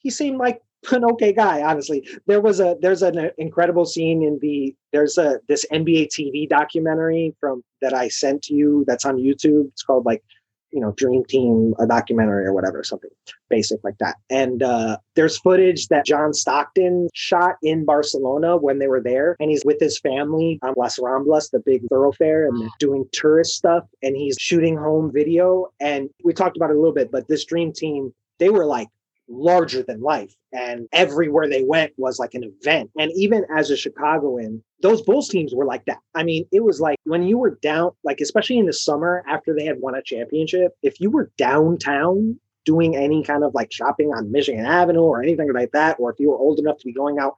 he 0.00 0.10
seemed 0.10 0.38
like 0.38 0.60
an 0.92 1.04
okay 1.04 1.32
guy 1.32 1.62
honestly. 1.62 2.08
There 2.26 2.40
was 2.40 2.60
a 2.60 2.76
there's 2.80 3.02
an 3.02 3.30
incredible 3.38 3.84
scene 3.84 4.22
in 4.22 4.38
the 4.40 4.74
there's 4.92 5.18
a 5.18 5.38
this 5.46 5.64
nba 5.72 6.08
tv 6.08 6.48
documentary 6.48 7.34
from 7.38 7.62
that 7.82 7.94
i 7.94 8.08
sent 8.08 8.42
to 8.44 8.54
you 8.54 8.84
that's 8.86 9.04
on 9.04 9.16
youtube. 9.16 9.68
It's 9.68 9.82
called 9.82 10.06
like 10.06 10.22
you 10.72 10.80
know 10.80 10.92
dream 10.92 11.24
team 11.24 11.74
a 11.78 11.86
documentary 11.86 12.46
or 12.46 12.52
whatever 12.52 12.82
something 12.82 13.10
basic 13.48 13.82
like 13.82 13.98
that. 13.98 14.16
And 14.28 14.62
uh, 14.62 14.98
there's 15.16 15.38
footage 15.38 15.88
that 15.88 16.06
john 16.06 16.32
stockton 16.32 17.08
shot 17.14 17.56
in 17.62 17.84
barcelona 17.84 18.56
when 18.56 18.78
they 18.78 18.88
were 18.88 19.02
there 19.02 19.36
and 19.40 19.50
he's 19.50 19.64
with 19.64 19.78
his 19.80 19.98
family 19.98 20.58
on 20.62 20.74
las 20.76 20.98
ramblas 20.98 21.50
the 21.50 21.60
big 21.64 21.82
thoroughfare 21.88 22.46
and 22.46 22.70
doing 22.78 23.04
tourist 23.12 23.54
stuff 23.54 23.84
and 24.02 24.16
he's 24.16 24.36
shooting 24.38 24.76
home 24.76 25.10
video. 25.12 25.66
And 25.80 26.10
we 26.24 26.32
talked 26.32 26.56
about 26.56 26.70
it 26.70 26.76
a 26.76 26.78
little 26.78 26.94
bit 26.94 27.10
but 27.10 27.28
this 27.28 27.44
dream 27.44 27.72
team 27.72 28.12
they 28.38 28.50
were 28.50 28.64
like 28.64 28.88
larger 29.30 29.82
than 29.82 30.02
life. 30.02 30.34
And 30.52 30.88
everywhere 30.92 31.48
they 31.48 31.62
went 31.62 31.92
was 31.96 32.18
like 32.18 32.34
an 32.34 32.44
event. 32.44 32.90
And 32.98 33.12
even 33.14 33.44
as 33.56 33.70
a 33.70 33.76
Chicagoan, 33.76 34.62
those 34.82 35.02
Bulls 35.02 35.28
teams 35.28 35.54
were 35.54 35.64
like 35.64 35.84
that. 35.86 35.98
I 36.14 36.24
mean, 36.24 36.44
it 36.52 36.64
was 36.64 36.80
like 36.80 36.98
when 37.04 37.22
you 37.22 37.38
were 37.38 37.58
down, 37.62 37.92
like 38.04 38.20
especially 38.20 38.58
in 38.58 38.66
the 38.66 38.72
summer 38.72 39.24
after 39.28 39.54
they 39.54 39.64
had 39.64 39.80
won 39.80 39.94
a 39.94 40.02
championship, 40.02 40.72
if 40.82 41.00
you 41.00 41.10
were 41.10 41.30
downtown 41.38 42.38
doing 42.64 42.96
any 42.96 43.22
kind 43.22 43.44
of 43.44 43.54
like 43.54 43.72
shopping 43.72 44.08
on 44.08 44.32
Michigan 44.32 44.66
Avenue 44.66 45.00
or 45.00 45.22
anything 45.22 45.52
like 45.52 45.70
that, 45.72 45.96
or 45.98 46.10
if 46.12 46.18
you 46.18 46.30
were 46.30 46.38
old 46.38 46.58
enough 46.58 46.78
to 46.78 46.86
be 46.86 46.92
going 46.92 47.18
out 47.18 47.36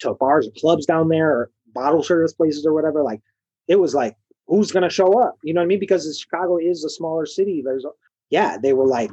to 0.00 0.14
bars 0.14 0.48
or 0.48 0.52
clubs 0.56 0.86
down 0.86 1.08
there 1.08 1.30
or 1.30 1.50
bottle 1.72 2.02
service 2.02 2.32
places 2.32 2.64
or 2.66 2.72
whatever, 2.72 3.02
like 3.02 3.20
it 3.68 3.76
was 3.76 3.94
like, 3.94 4.16
who's 4.46 4.72
going 4.72 4.82
to 4.82 4.90
show 4.90 5.20
up? 5.20 5.36
You 5.42 5.54
know 5.54 5.60
what 5.60 5.66
I 5.66 5.68
mean? 5.68 5.80
Because 5.80 6.18
Chicago 6.18 6.58
is 6.58 6.84
a 6.84 6.90
smaller 6.90 7.26
city. 7.26 7.62
There's, 7.64 7.86
yeah, 8.30 8.58
they 8.58 8.72
were 8.72 8.86
like, 8.86 9.10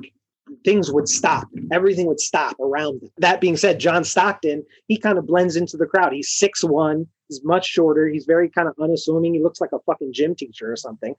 things 0.63 0.91
would 0.91 1.07
stop. 1.07 1.47
Everything 1.71 2.07
would 2.07 2.19
stop 2.19 2.59
around 2.59 3.01
them. 3.01 3.09
That 3.17 3.41
being 3.41 3.57
said, 3.57 3.79
John 3.79 4.03
Stockton, 4.03 4.63
he 4.87 4.97
kind 4.97 5.17
of 5.17 5.27
blends 5.27 5.55
into 5.55 5.77
the 5.77 5.85
crowd. 5.85 6.13
He's 6.13 6.31
six 6.31 6.63
one. 6.63 7.07
He's 7.27 7.41
much 7.43 7.65
shorter. 7.65 8.07
He's 8.07 8.25
very 8.25 8.49
kind 8.49 8.67
of 8.67 8.75
unassuming. 8.81 9.33
He 9.33 9.41
looks 9.41 9.61
like 9.61 9.71
a 9.73 9.79
fucking 9.85 10.13
gym 10.13 10.35
teacher 10.35 10.71
or 10.71 10.75
something. 10.75 11.15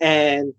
And 0.00 0.52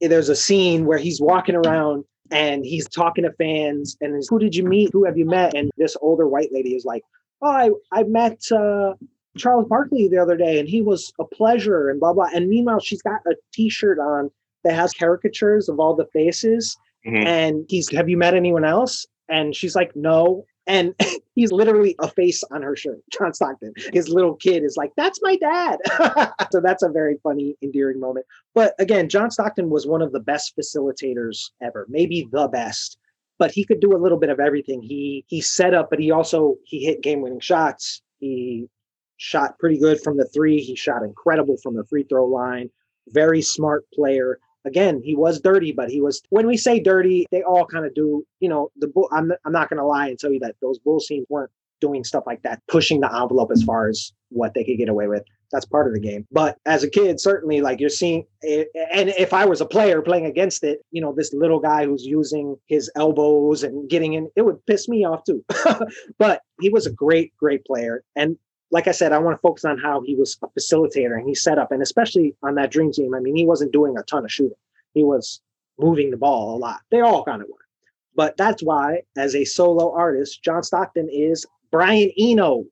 there's 0.00 0.28
a 0.28 0.36
scene 0.36 0.86
where 0.86 0.98
he's 0.98 1.20
walking 1.20 1.54
around 1.54 2.04
and 2.30 2.64
he's 2.64 2.88
talking 2.88 3.24
to 3.24 3.32
fans 3.32 3.96
and 4.00 4.22
who 4.28 4.38
did 4.38 4.54
you 4.54 4.64
meet? 4.64 4.90
Who 4.92 5.04
have 5.04 5.18
you 5.18 5.26
met? 5.26 5.54
And 5.54 5.70
this 5.76 5.96
older 6.00 6.28
white 6.28 6.50
lady 6.52 6.74
is 6.74 6.84
like, 6.84 7.02
oh, 7.42 7.50
I, 7.50 7.70
I 7.92 8.02
met 8.04 8.40
uh, 8.52 8.94
Charles 9.36 9.66
Barkley 9.68 10.08
the 10.08 10.18
other 10.18 10.36
day 10.36 10.58
and 10.58 10.68
he 10.68 10.82
was 10.82 11.12
a 11.18 11.24
pleasure 11.24 11.88
and 11.88 12.00
blah, 12.00 12.12
blah. 12.12 12.28
And 12.34 12.48
meanwhile, 12.48 12.80
she's 12.80 13.02
got 13.02 13.20
a 13.26 13.34
t-shirt 13.52 13.98
on 13.98 14.30
that 14.64 14.74
has 14.74 14.92
caricatures 14.92 15.68
of 15.68 15.80
all 15.80 15.94
the 15.94 16.06
faces 16.12 16.76
Mm-hmm. 17.06 17.26
And 17.26 17.66
he's, 17.68 17.90
have 17.92 18.08
you 18.08 18.16
met 18.16 18.34
anyone 18.34 18.64
else? 18.64 19.06
And 19.28 19.54
she's 19.54 19.74
like, 19.74 19.92
no. 19.94 20.44
And 20.66 20.94
he's 21.34 21.52
literally 21.52 21.96
a 22.00 22.08
face 22.08 22.42
on 22.50 22.62
her 22.62 22.76
shirt, 22.76 22.98
John 23.12 23.32
Stockton. 23.32 23.72
His 23.92 24.08
little 24.08 24.34
kid 24.34 24.62
is 24.62 24.76
like, 24.76 24.92
that's 24.96 25.20
my 25.22 25.36
dad. 25.36 25.78
so 26.50 26.60
that's 26.60 26.82
a 26.82 26.88
very 26.88 27.16
funny, 27.22 27.56
endearing 27.62 28.00
moment. 28.00 28.26
But 28.54 28.74
again, 28.78 29.08
John 29.08 29.30
Stockton 29.30 29.70
was 29.70 29.86
one 29.86 30.02
of 30.02 30.12
the 30.12 30.20
best 30.20 30.54
facilitators 30.58 31.50
ever, 31.62 31.86
maybe 31.88 32.28
the 32.30 32.48
best. 32.48 32.98
But 33.38 33.52
he 33.52 33.64
could 33.64 33.80
do 33.80 33.96
a 33.96 33.98
little 33.98 34.18
bit 34.18 34.28
of 34.28 34.38
everything. 34.38 34.82
He 34.82 35.24
he 35.28 35.40
set 35.40 35.72
up, 35.72 35.88
but 35.88 35.98
he 35.98 36.10
also 36.10 36.56
he 36.66 36.84
hit 36.84 37.02
game-winning 37.02 37.40
shots. 37.40 38.02
He 38.18 38.68
shot 39.16 39.58
pretty 39.58 39.78
good 39.78 39.98
from 40.02 40.18
the 40.18 40.26
three. 40.26 40.60
He 40.60 40.76
shot 40.76 41.02
incredible 41.02 41.56
from 41.62 41.74
the 41.74 41.84
free 41.86 42.02
throw 42.02 42.26
line. 42.26 42.68
Very 43.08 43.40
smart 43.40 43.86
player 43.94 44.38
again, 44.64 45.00
he 45.04 45.14
was 45.14 45.40
dirty, 45.40 45.72
but 45.72 45.90
he 45.90 46.00
was 46.00 46.22
when 46.30 46.46
we 46.46 46.56
say 46.56 46.80
dirty, 46.80 47.26
they 47.30 47.42
all 47.42 47.66
kind 47.66 47.86
of 47.86 47.94
do, 47.94 48.24
you 48.40 48.48
know, 48.48 48.70
the 48.76 48.88
bull 48.88 49.08
I'm 49.12 49.32
I'm 49.44 49.52
not 49.52 49.68
gonna 49.68 49.86
lie 49.86 50.08
and 50.08 50.18
tell 50.18 50.32
you 50.32 50.40
that 50.40 50.56
those 50.60 50.78
bull 50.78 51.00
scenes 51.00 51.26
weren't 51.28 51.50
doing 51.80 52.04
stuff 52.04 52.24
like 52.26 52.42
that, 52.42 52.60
pushing 52.68 53.00
the 53.00 53.12
envelope 53.14 53.50
as 53.52 53.62
far 53.62 53.88
as 53.88 54.12
what 54.28 54.54
they 54.54 54.64
could 54.64 54.76
get 54.78 54.88
away 54.88 55.08
with. 55.08 55.24
That's 55.50 55.66
part 55.66 55.88
of 55.88 55.94
the 55.94 56.00
game. 56.00 56.26
But 56.30 56.58
as 56.64 56.84
a 56.84 56.90
kid, 56.90 57.18
certainly, 57.18 57.60
like 57.60 57.80
you're 57.80 57.88
seeing, 57.88 58.24
eh, 58.44 58.64
and 58.92 59.08
if 59.18 59.32
I 59.32 59.46
was 59.46 59.60
a 59.60 59.66
player 59.66 60.00
playing 60.00 60.26
against 60.26 60.62
it, 60.62 60.80
you 60.92 61.00
know, 61.00 61.12
this 61.12 61.32
little 61.32 61.58
guy 61.58 61.86
who's 61.86 62.04
using 62.04 62.56
his 62.68 62.90
elbows 62.94 63.64
and 63.64 63.90
getting 63.90 64.12
in, 64.12 64.30
it 64.36 64.42
would 64.42 64.64
piss 64.66 64.88
me 64.88 65.04
off 65.04 65.24
too. 65.24 65.44
but 66.18 66.42
he 66.60 66.68
was 66.68 66.86
a 66.86 66.92
great, 66.92 67.36
great 67.36 67.64
player. 67.64 68.04
And 68.14 68.36
like 68.70 68.86
I 68.86 68.92
said, 68.92 69.12
I 69.12 69.18
want 69.18 69.36
to 69.36 69.40
focus 69.40 69.64
on 69.64 69.78
how 69.78 70.00
he 70.00 70.14
was 70.14 70.38
a 70.42 70.48
facilitator 70.48 71.18
and 71.18 71.28
he 71.28 71.34
set 71.34 71.58
up, 71.58 71.72
and 71.72 71.82
especially 71.82 72.34
on 72.42 72.54
that 72.54 72.70
dream 72.70 72.92
team. 72.92 73.14
I 73.14 73.20
mean, 73.20 73.36
he 73.36 73.46
wasn't 73.46 73.72
doing 73.72 73.96
a 73.98 74.02
ton 74.02 74.24
of 74.24 74.32
shooting; 74.32 74.56
he 74.94 75.02
was 75.04 75.40
moving 75.78 76.10
the 76.10 76.16
ball 76.16 76.56
a 76.56 76.58
lot. 76.58 76.80
They 76.90 77.00
all 77.00 77.24
kind 77.24 77.42
of 77.42 77.48
were, 77.48 77.66
but 78.14 78.36
that's 78.36 78.62
why, 78.62 79.02
as 79.16 79.34
a 79.34 79.44
solo 79.44 79.92
artist, 79.92 80.42
John 80.42 80.62
Stockton 80.62 81.08
is 81.10 81.46
Brian 81.70 82.10
Eno, 82.18 82.64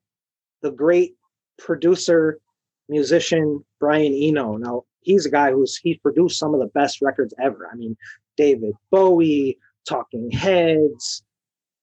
the 0.61 0.71
great 0.71 1.15
producer, 1.57 2.39
musician 2.87 3.63
Brian 3.79 4.13
Eno. 4.13 4.57
Now 4.57 4.83
he's 5.01 5.25
a 5.25 5.31
guy 5.31 5.51
who's 5.51 5.77
he's 5.77 5.97
produced 5.97 6.39
some 6.39 6.53
of 6.53 6.59
the 6.59 6.67
best 6.67 7.01
records 7.01 7.33
ever. 7.41 7.69
I 7.71 7.75
mean, 7.75 7.97
David 8.37 8.73
Bowie, 8.91 9.57
Talking 9.87 10.31
Heads, 10.31 11.23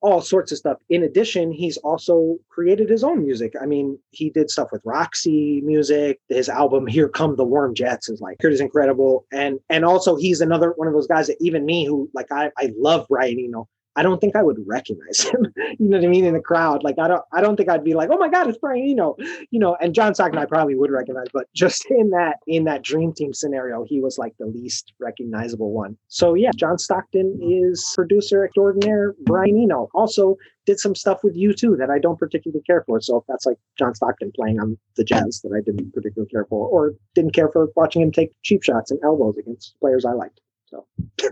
all 0.07 0.21
sorts 0.21 0.53
of 0.53 0.59
stuff. 0.59 0.79
In 0.89 1.03
addition, 1.03 1.51
he's 1.51 1.79
also 1.79 2.37
created 2.49 2.89
his 2.89 3.03
own 3.03 3.25
music. 3.25 3.55
I 3.61 3.67
mean, 3.67 3.99
he 4.13 4.31
did 4.31 4.51
stuff 4.51 4.69
with 4.71 4.81
Roxy 4.85 5.61
Music. 5.63 6.21
His 6.29 6.49
album 6.49 6.87
"Here 6.87 7.09
Come 7.09 7.35
the 7.35 7.45
Warm 7.45 7.75
Jets" 7.75 8.09
is 8.09 8.21
like 8.21 8.37
is 8.45 8.61
incredible, 8.61 9.27
and 9.33 9.59
and 9.69 9.85
also 9.85 10.15
he's 10.15 10.41
another 10.41 10.73
one 10.77 10.87
of 10.87 10.95
those 10.95 11.09
guys 11.09 11.27
that 11.27 11.39
even 11.41 11.67
me 11.67 11.85
who 11.85 12.09
like 12.15 12.31
I 12.31 12.53
I 12.57 12.73
love 12.79 13.07
Brian 13.09 13.41
Eno. 13.41 13.69
I 13.97 14.03
don't 14.03 14.21
think 14.21 14.37
I 14.37 14.43
would 14.43 14.59
recognize 14.67 15.21
him. 15.21 15.53
you 15.57 15.89
know 15.89 15.97
what 15.97 16.05
I 16.05 16.09
mean? 16.09 16.25
In 16.25 16.35
the 16.35 16.41
crowd, 16.41 16.85
like 16.85 16.99
I 16.99 17.09
don't, 17.09 17.23
I 17.33 17.41
don't 17.41 17.57
think 17.57 17.69
I'd 17.69 17.85
be 17.85 17.95
like, 17.95 18.11
oh 18.13 18.19
my 18.19 18.29
god, 18.29 18.49
it's 18.49 18.59
Brian 18.59 18.87
Eno. 18.89 19.17
You 19.51 19.59
know, 19.59 19.77
and 19.81 19.95
John 19.95 20.15
Stockton 20.15 20.39
I 20.39 20.45
probably 20.45 20.75
would 20.75 20.91
recognize, 20.91 21.27
but 21.33 21.47
just 21.55 21.87
in 21.91 22.11
that 22.11 22.37
in 22.47 22.65
that 22.65 22.83
Dream 22.83 23.13
Team 23.13 23.33
scenario, 23.33 23.85
he 23.89 24.01
was 24.01 24.19
like 24.19 24.35
the 24.39 24.47
least 24.47 24.93
recognizable 25.01 25.73
one. 25.73 25.97
So 26.09 26.35
yeah, 26.35 26.51
John 26.55 26.79
Stockton 26.79 27.39
is 27.43 27.93
producer 27.95 28.45
extraordinaire. 28.45 29.15
Brian 29.25 29.59
Eno 29.59 29.89
also 29.95 30.37
did 30.67 30.79
some 30.81 30.95
stuff 30.95 31.21
with 31.23 31.37
U2 31.37 31.79
that 31.79 31.91
I 31.91 31.99
don't 31.99 32.19
particularly 32.19 32.63
care 32.65 32.83
for. 32.87 33.01
So 33.01 33.19
if 33.19 33.25
that's 33.29 33.47
like 33.47 33.57
John 33.79 33.95
Stockton 33.95 34.33
playing 34.35 34.61
on 34.61 34.77
the 34.97 35.05
Jazz 35.05 35.41
that 35.43 35.53
I 35.57 35.61
didn't 35.65 35.93
particularly 35.95 36.29
care 36.29 36.45
for, 36.45 36.69
or 36.69 36.95
didn't 37.15 37.35
care 37.35 37.49
for 37.49 37.69
watching 37.77 38.03
him 38.03 38.11
take 38.11 38.33
cheap 38.43 38.63
shots 38.65 38.91
and 38.91 39.01
elbows 39.05 39.37
against 39.39 39.79
players 39.81 40.05
I 40.05 40.13
liked. 40.13 40.41
So. 40.67 40.87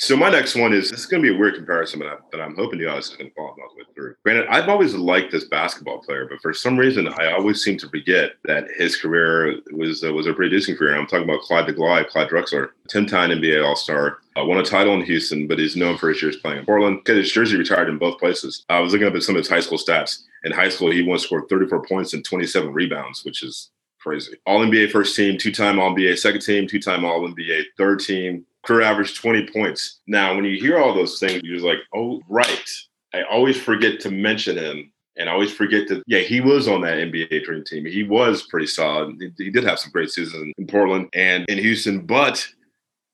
So 0.00 0.16
my 0.16 0.30
next 0.30 0.56
one 0.56 0.72
is 0.72 0.90
this 0.90 1.00
is 1.00 1.06
going 1.06 1.22
to 1.22 1.28
be 1.28 1.36
a 1.36 1.38
weird 1.38 1.56
comparison, 1.56 2.00
but, 2.00 2.40
I, 2.40 2.42
am 2.42 2.56
hoping 2.56 2.80
you 2.80 2.86
guys 2.86 3.10
can 3.10 3.30
follow 3.36 3.48
all 3.48 3.56
the 3.76 3.82
way 3.82 3.88
through. 3.94 4.14
Granted, 4.24 4.46
I've 4.48 4.70
always 4.70 4.94
liked 4.94 5.30
this 5.30 5.44
basketball 5.44 5.98
player, 5.98 6.26
but 6.26 6.40
for 6.40 6.54
some 6.54 6.78
reason, 6.78 7.06
I 7.06 7.32
always 7.32 7.62
seem 7.62 7.76
to 7.76 7.88
forget 7.90 8.32
that 8.44 8.66
his 8.78 8.96
career 8.96 9.60
was 9.72 10.02
uh, 10.02 10.10
was 10.10 10.26
a 10.26 10.32
producing 10.32 10.74
career. 10.74 10.96
I'm 10.96 11.06
talking 11.06 11.28
about 11.28 11.42
Clyde 11.42 11.66
the 11.66 11.74
Glide, 11.74 12.08
Clyde 12.08 12.30
Drexler, 12.30 12.70
10-time 12.88 13.28
NBA 13.28 13.62
All-Star, 13.62 14.20
uh, 14.38 14.44
won 14.46 14.56
a 14.56 14.62
title 14.62 14.94
in 14.94 15.02
Houston, 15.02 15.46
but 15.46 15.58
he's 15.58 15.76
known 15.76 15.98
for 15.98 16.08
his 16.08 16.22
years 16.22 16.36
playing 16.36 16.60
in 16.60 16.64
Portland. 16.64 17.04
Get 17.04 17.18
his 17.18 17.30
jersey 17.30 17.58
retired 17.58 17.90
in 17.90 17.98
both 17.98 18.18
places. 18.18 18.64
I 18.70 18.80
was 18.80 18.94
looking 18.94 19.06
up 19.06 19.14
at 19.14 19.22
some 19.22 19.36
of 19.36 19.40
his 19.40 19.50
high 19.50 19.60
school 19.60 19.76
stats. 19.76 20.22
In 20.44 20.52
high 20.52 20.70
school, 20.70 20.90
he 20.90 21.02
once 21.02 21.24
scored 21.24 21.50
34 21.50 21.84
points 21.84 22.14
and 22.14 22.24
27 22.24 22.72
rebounds, 22.72 23.22
which 23.22 23.42
is 23.42 23.68
crazy. 24.00 24.32
All 24.46 24.64
NBA 24.64 24.92
first 24.92 25.14
team, 25.14 25.36
two 25.36 25.52
time 25.52 25.78
All 25.78 25.94
NBA 25.94 26.18
second 26.18 26.40
team, 26.40 26.66
two 26.66 26.80
time 26.80 27.04
All 27.04 27.20
NBA 27.20 27.64
third 27.76 28.00
team, 28.00 28.46
career 28.62 28.82
average 28.82 29.18
20 29.18 29.48
points. 29.52 30.00
Now, 30.06 30.34
when 30.34 30.44
you 30.44 30.60
hear 30.60 30.78
all 30.78 30.94
those 30.94 31.18
things, 31.18 31.42
you're 31.42 31.60
like, 31.60 31.78
oh, 31.94 32.20
right. 32.28 32.70
I 33.12 33.22
always 33.22 33.60
forget 33.60 34.00
to 34.00 34.10
mention 34.10 34.56
him 34.56 34.92
and 35.16 35.28
I 35.28 35.32
always 35.32 35.52
forget 35.52 35.88
that, 35.88 36.02
yeah, 36.06 36.20
he 36.20 36.40
was 36.40 36.68
on 36.68 36.80
that 36.80 36.96
NBA 36.96 37.44
dream 37.44 37.64
team. 37.64 37.84
He 37.84 38.04
was 38.04 38.44
pretty 38.44 38.66
solid. 38.66 39.16
He, 39.20 39.44
he 39.44 39.50
did 39.50 39.64
have 39.64 39.78
some 39.78 39.92
great 39.92 40.10
seasons 40.10 40.54
in 40.56 40.66
Portland 40.66 41.08
and 41.12 41.44
in 41.48 41.58
Houston, 41.58 42.00
but 42.06 42.46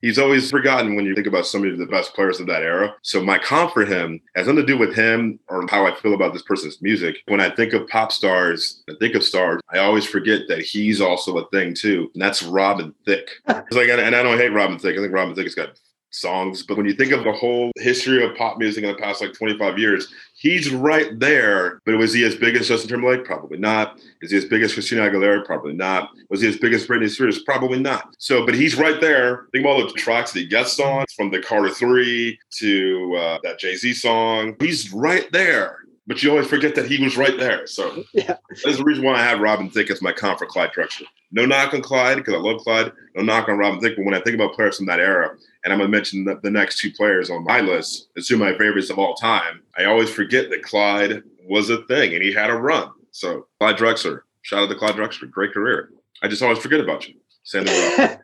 he's 0.01 0.19
always 0.19 0.51
forgotten 0.51 0.95
when 0.95 1.05
you 1.05 1.15
think 1.15 1.27
about 1.27 1.47
some 1.47 1.67
of 1.67 1.79
the 1.79 1.87
best 1.87 2.15
players 2.15 2.41
of 2.41 2.47
that 2.47 2.63
era. 2.63 2.95
So 3.03 3.23
my 3.23 3.39
comp 3.39 3.73
for 3.73 3.85
him 3.85 4.21
has 4.35 4.47
nothing 4.47 4.65
to 4.65 4.67
do 4.67 4.79
with 4.79 4.95
him 4.95 5.39
or 5.49 5.67
how 5.69 5.87
I 5.87 5.95
feel 5.95 6.15
about 6.15 6.33
this 6.33 6.43
person's 6.43 6.81
music. 6.83 7.17
When 7.27 7.41
I 7.41 7.51
think 7.51 7.73
of 7.73 7.89
pop 7.89 8.13
stars, 8.13 8.83
I 8.89 8.95
think 9.01 9.15
of 9.15 9.25
stars, 9.25 9.61
I 9.71 9.79
always 9.79 10.05
forget 10.05 10.43
that 10.49 10.61
he's 10.61 11.01
also 11.01 11.39
a 11.39 11.49
thing 11.51 11.75
too. 11.75 12.11
And 12.15 12.23
that's 12.23 12.43
Robin 12.43 12.95
Thicke. 13.05 13.31
Like, 13.73 13.89
and 13.89 14.15
I 14.17 14.23
don't 14.23 14.39
hate 14.39 14.53
Robin 14.53 14.79
Thicke. 14.79 14.97
I 14.97 15.01
think 15.01 15.13
Robin 15.13 15.35
Thicke 15.35 15.47
has 15.47 15.55
got 15.55 15.79
songs. 16.17 16.63
But 16.63 16.77
when 16.77 16.87
you 16.87 16.95
think 16.95 17.13
of 17.13 17.25
the 17.25 17.33
whole 17.33 17.71
history 17.77 18.25
of 18.25 18.37
pop 18.37 18.59
music 18.59 18.85
in 18.85 18.91
the 18.91 18.97
past 18.97 19.21
like 19.21 19.33
25 19.35 19.79
years, 19.79 20.13
he's 20.35 20.71
right 20.71 21.19
there. 21.19 21.81
But 21.85 21.99
was 21.99 22.13
he 22.13 22.25
as 22.25 22.35
big 22.35 22.57
as 22.57 22.69
Justin 22.69 22.91
Timberlake? 22.91 23.25
Probably 23.25 23.59
not. 23.59 23.99
Is 24.23 24.31
he 24.31 24.37
as 24.37 24.45
big 24.45 24.63
as 24.63 24.73
Christina 24.73 25.03
Aguilera? 25.03 25.45
Probably 25.45 25.73
not. 25.73 26.11
Was 26.31 26.41
he 26.41 26.49
as 26.49 26.57
big 26.57 26.73
as 26.73 26.87
Britney 26.87 27.09
Spears? 27.09 27.41
Probably 27.41 27.79
not. 27.79 28.15
So, 28.19 28.45
but 28.45 28.55
he's 28.55 28.77
right 28.77 29.01
there. 29.01 29.47
Think 29.53 29.65
about 29.65 29.81
all 29.81 29.87
the 29.87 29.93
tracks 29.93 30.33
that 30.33 30.41
he 30.41 30.47
gets 30.47 30.79
on, 30.81 31.05
from 31.15 31.31
the 31.31 31.41
Carter 31.41 31.71
Three 31.71 32.39
to 32.59 33.17
uh, 33.17 33.39
that 33.43 33.59
Jay 33.59 33.77
Z 33.77 33.95
song. 33.95 34.57
He's 34.61 34.93
right 34.93 35.31
there 35.33 35.87
but 36.07 36.23
you 36.23 36.31
always 36.31 36.47
forget 36.47 36.75
that 36.77 36.87
he 36.87 37.03
was 37.03 37.17
right 37.17 37.37
there. 37.39 37.67
So 37.67 38.05
yeah. 38.13 38.37
that's 38.65 38.79
the 38.79 38.85
reason 38.85 39.05
why 39.05 39.15
I 39.15 39.23
have 39.23 39.41
Robin 39.41 39.69
Thicke 39.69 39.91
as 39.91 40.03
my 40.03 40.13
comp 40.13 40.39
for 40.39 40.47
Clyde 40.47 40.71
Drexler. 40.73 41.07
No 41.33 41.45
knock 41.45 41.75
on 41.75 41.83
Clyde 41.83 42.19
because 42.19 42.35
I 42.35 42.39
love 42.39 42.61
Clyde. 42.61 42.93
No 43.17 43.23
knock 43.23 43.49
on 43.49 43.59
Robin 43.59 43.81
Thicke. 43.81 43.97
But 43.97 44.05
when 44.05 44.15
I 44.15 44.21
think 44.21 44.37
about 44.37 44.55
players 44.55 44.77
from 44.77 44.87
that 44.87 45.01
era, 45.01 45.37
and 45.67 45.73
I'm 45.73 45.81
going 45.81 45.91
to 45.91 45.97
mention 45.97 46.25
the, 46.25 46.39
the 46.45 46.51
next 46.51 46.79
two 46.79 46.93
players 46.93 47.29
on 47.29 47.43
my 47.43 47.61
list 47.61 48.07
as 48.17 48.29
two 48.29 48.35
of 48.35 48.41
my 48.41 48.57
favorites 48.57 48.89
of 48.89 49.01
all 49.01 49.15
time, 49.17 49.63
I 49.77 49.87
always 49.87 50.09
forget 50.09 50.49
that 50.51 50.63
Clyde 50.63 51.25
was 51.45 51.71
a 51.71 51.83
thing 51.87 52.15
and 52.15 52.23
he 52.23 52.33
had 52.33 52.51
a 52.51 52.55
run. 52.55 52.93
So 53.11 53.49
Clyde 53.59 53.77
Drexler, 53.77 54.21
shout 54.43 54.63
out 54.63 54.69
to 54.69 54.77
Clyde 54.77 54.95
Drexler, 54.95 55.29
great 55.29 55.53
career. 55.53 55.91
I 56.23 56.29
just 56.29 56.41
always 56.41 56.61
forget 56.61 56.79
about 56.79 57.09
you. 57.09 57.15
Same 57.43 57.67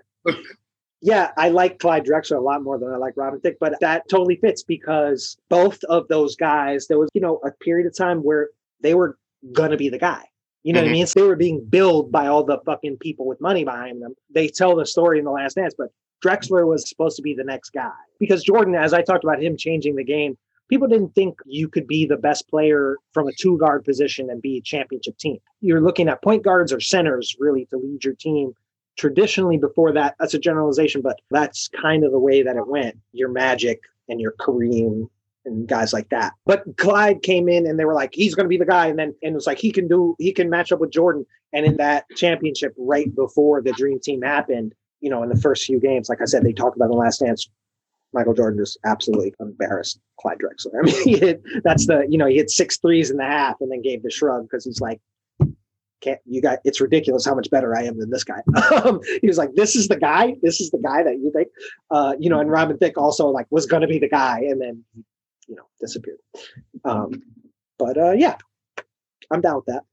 yeah, 1.00 1.32
I 1.36 1.48
like 1.48 1.80
Clyde 1.80 2.04
Drexler 2.04 2.36
a 2.36 2.40
lot 2.40 2.62
more 2.62 2.78
than 2.78 2.92
I 2.92 2.96
like 2.96 3.14
Robin 3.16 3.40
Thicke, 3.40 3.58
but 3.58 3.74
that 3.80 4.08
totally 4.08 4.36
fits 4.36 4.62
because 4.62 5.36
both 5.48 5.82
of 5.88 6.06
those 6.06 6.36
guys, 6.36 6.86
there 6.86 7.00
was, 7.00 7.10
you 7.12 7.20
know, 7.20 7.40
a 7.44 7.50
period 7.50 7.88
of 7.88 7.96
time 7.96 8.20
where 8.20 8.50
they 8.82 8.94
were 8.94 9.18
gonna 9.52 9.76
be 9.76 9.88
the 9.88 9.98
guy. 9.98 10.22
You 10.62 10.72
know 10.72 10.78
mm-hmm. 10.78 10.84
what 10.84 10.86
I 10.86 10.86
mm-hmm. 10.86 10.92
mean? 10.92 11.06
So 11.08 11.20
they 11.20 11.26
were 11.26 11.34
being 11.34 11.64
billed 11.68 12.12
by 12.12 12.28
all 12.28 12.44
the 12.44 12.60
fucking 12.64 12.98
people 12.98 13.26
with 13.26 13.40
money 13.40 13.64
behind 13.64 14.00
them. 14.00 14.14
They 14.32 14.46
tell 14.46 14.76
the 14.76 14.86
story 14.86 15.18
in 15.18 15.24
the 15.24 15.32
last 15.32 15.56
dance, 15.56 15.74
but 15.76 15.88
Drexler 16.24 16.66
was 16.66 16.88
supposed 16.88 17.16
to 17.16 17.22
be 17.22 17.34
the 17.34 17.44
next 17.44 17.70
guy. 17.70 17.90
Because 18.18 18.44
Jordan, 18.44 18.74
as 18.74 18.92
I 18.92 19.02
talked 19.02 19.24
about 19.24 19.42
him 19.42 19.56
changing 19.56 19.96
the 19.96 20.04
game, 20.04 20.38
people 20.68 20.88
didn't 20.88 21.14
think 21.14 21.38
you 21.44 21.68
could 21.68 21.86
be 21.86 22.06
the 22.06 22.16
best 22.16 22.48
player 22.48 22.96
from 23.12 23.28
a 23.28 23.32
two 23.32 23.58
guard 23.58 23.84
position 23.84 24.30
and 24.30 24.40
be 24.40 24.58
a 24.58 24.62
championship 24.62 25.18
team. 25.18 25.38
You're 25.60 25.80
looking 25.80 26.08
at 26.08 26.22
point 26.22 26.44
guards 26.44 26.72
or 26.72 26.80
centers 26.80 27.36
really 27.38 27.66
to 27.66 27.76
lead 27.76 28.04
your 28.04 28.14
team 28.14 28.54
traditionally 28.96 29.56
before 29.56 29.92
that, 29.92 30.14
that's 30.18 30.34
a 30.34 30.38
generalization, 30.38 31.00
but 31.00 31.20
that's 31.30 31.68
kind 31.68 32.04
of 32.04 32.12
the 32.12 32.18
way 32.18 32.42
that 32.42 32.56
it 32.56 32.66
went. 32.66 32.98
Your 33.12 33.28
Magic 33.28 33.80
and 34.08 34.20
your 34.20 34.32
Kareem 34.32 35.08
and 35.44 35.66
guys 35.66 35.92
like 35.92 36.08
that. 36.10 36.34
But 36.46 36.64
Clyde 36.76 37.22
came 37.22 37.48
in 37.48 37.66
and 37.66 37.78
they 37.78 37.84
were 37.84 37.94
like, 37.94 38.14
he's 38.14 38.34
going 38.34 38.44
to 38.44 38.48
be 38.48 38.58
the 38.58 38.66
guy. 38.66 38.86
And 38.86 38.98
then, 38.98 39.14
and 39.22 39.32
it 39.32 39.34
was 39.34 39.46
like, 39.46 39.58
he 39.58 39.72
can 39.72 39.88
do, 39.88 40.14
he 40.18 40.32
can 40.32 40.50
match 40.50 40.72
up 40.72 40.80
with 40.80 40.92
Jordan. 40.92 41.26
And 41.52 41.66
in 41.66 41.76
that 41.78 42.04
championship 42.16 42.74
right 42.78 43.12
before 43.14 43.60
the 43.60 43.72
dream 43.72 43.98
team 44.00 44.22
happened, 44.22 44.74
you 45.02 45.10
know, 45.10 45.22
in 45.22 45.28
the 45.28 45.36
first 45.36 45.64
few 45.64 45.78
games, 45.78 46.08
like 46.08 46.22
I 46.22 46.24
said, 46.24 46.44
they 46.44 46.52
talked 46.52 46.76
about 46.76 46.88
the 46.88 46.94
last 46.94 47.20
dance, 47.20 47.50
Michael 48.14 48.34
Jordan 48.34 48.58
just 48.58 48.78
absolutely 48.84 49.34
embarrassed 49.40 50.00
Clyde 50.20 50.38
Drexler. 50.38 50.78
I 50.78 50.82
mean, 50.82 51.18
hit, 51.18 51.42
that's 51.64 51.86
the, 51.86 52.06
you 52.08 52.16
know, 52.16 52.26
he 52.26 52.36
hit 52.36 52.50
six 52.50 52.78
threes 52.78 53.10
in 53.10 53.16
the 53.16 53.24
half 53.24 53.56
and 53.60 53.70
then 53.70 53.82
gave 53.82 54.02
the 54.02 54.10
shrug 54.10 54.44
because 54.44 54.64
he's 54.64 54.80
like, 54.80 55.00
can't 56.00 56.18
you 56.26 56.42
got 56.42 56.58
it's 56.64 56.80
ridiculous 56.80 57.24
how 57.24 57.34
much 57.34 57.48
better 57.48 57.76
I 57.76 57.84
am 57.84 57.98
than 57.98 58.10
this 58.10 58.24
guy. 58.24 58.40
Um, 58.84 59.00
he 59.20 59.26
was 59.26 59.38
like, 59.38 59.54
this 59.54 59.76
is 59.76 59.86
the 59.86 59.96
guy, 59.96 60.34
this 60.42 60.60
is 60.60 60.70
the 60.70 60.78
guy 60.78 61.04
that 61.04 61.18
you 61.18 61.30
think, 61.32 61.48
uh, 61.90 62.14
you 62.18 62.28
know, 62.28 62.40
and 62.40 62.50
Robin 62.50 62.76
Thicke 62.76 62.98
also 62.98 63.28
like 63.28 63.46
was 63.50 63.66
going 63.66 63.82
to 63.82 63.86
be 63.86 63.98
the 63.98 64.08
guy 64.08 64.40
and 64.40 64.60
then, 64.60 64.84
you 65.46 65.54
know, 65.54 65.64
disappeared. 65.80 66.18
Um, 66.84 67.22
but 67.78 67.96
uh, 67.96 68.12
yeah, 68.12 68.36
I'm 69.30 69.40
down 69.40 69.56
with 69.56 69.66
that. 69.66 69.84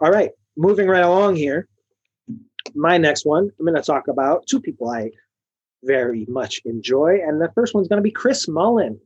All 0.00 0.10
right, 0.10 0.30
moving 0.56 0.88
right 0.88 1.04
along 1.04 1.36
here. 1.36 1.68
My 2.74 2.98
next 2.98 3.24
one, 3.24 3.50
I'm 3.58 3.66
going 3.66 3.76
to 3.76 3.82
talk 3.82 4.08
about 4.08 4.46
two 4.46 4.60
people 4.60 4.90
I 4.90 5.10
very 5.82 6.26
much 6.28 6.60
enjoy. 6.64 7.20
And 7.24 7.40
the 7.40 7.50
first 7.54 7.74
one's 7.74 7.88
going 7.88 7.98
to 7.98 8.02
be 8.02 8.10
Chris 8.10 8.48
Mullin. 8.48 9.00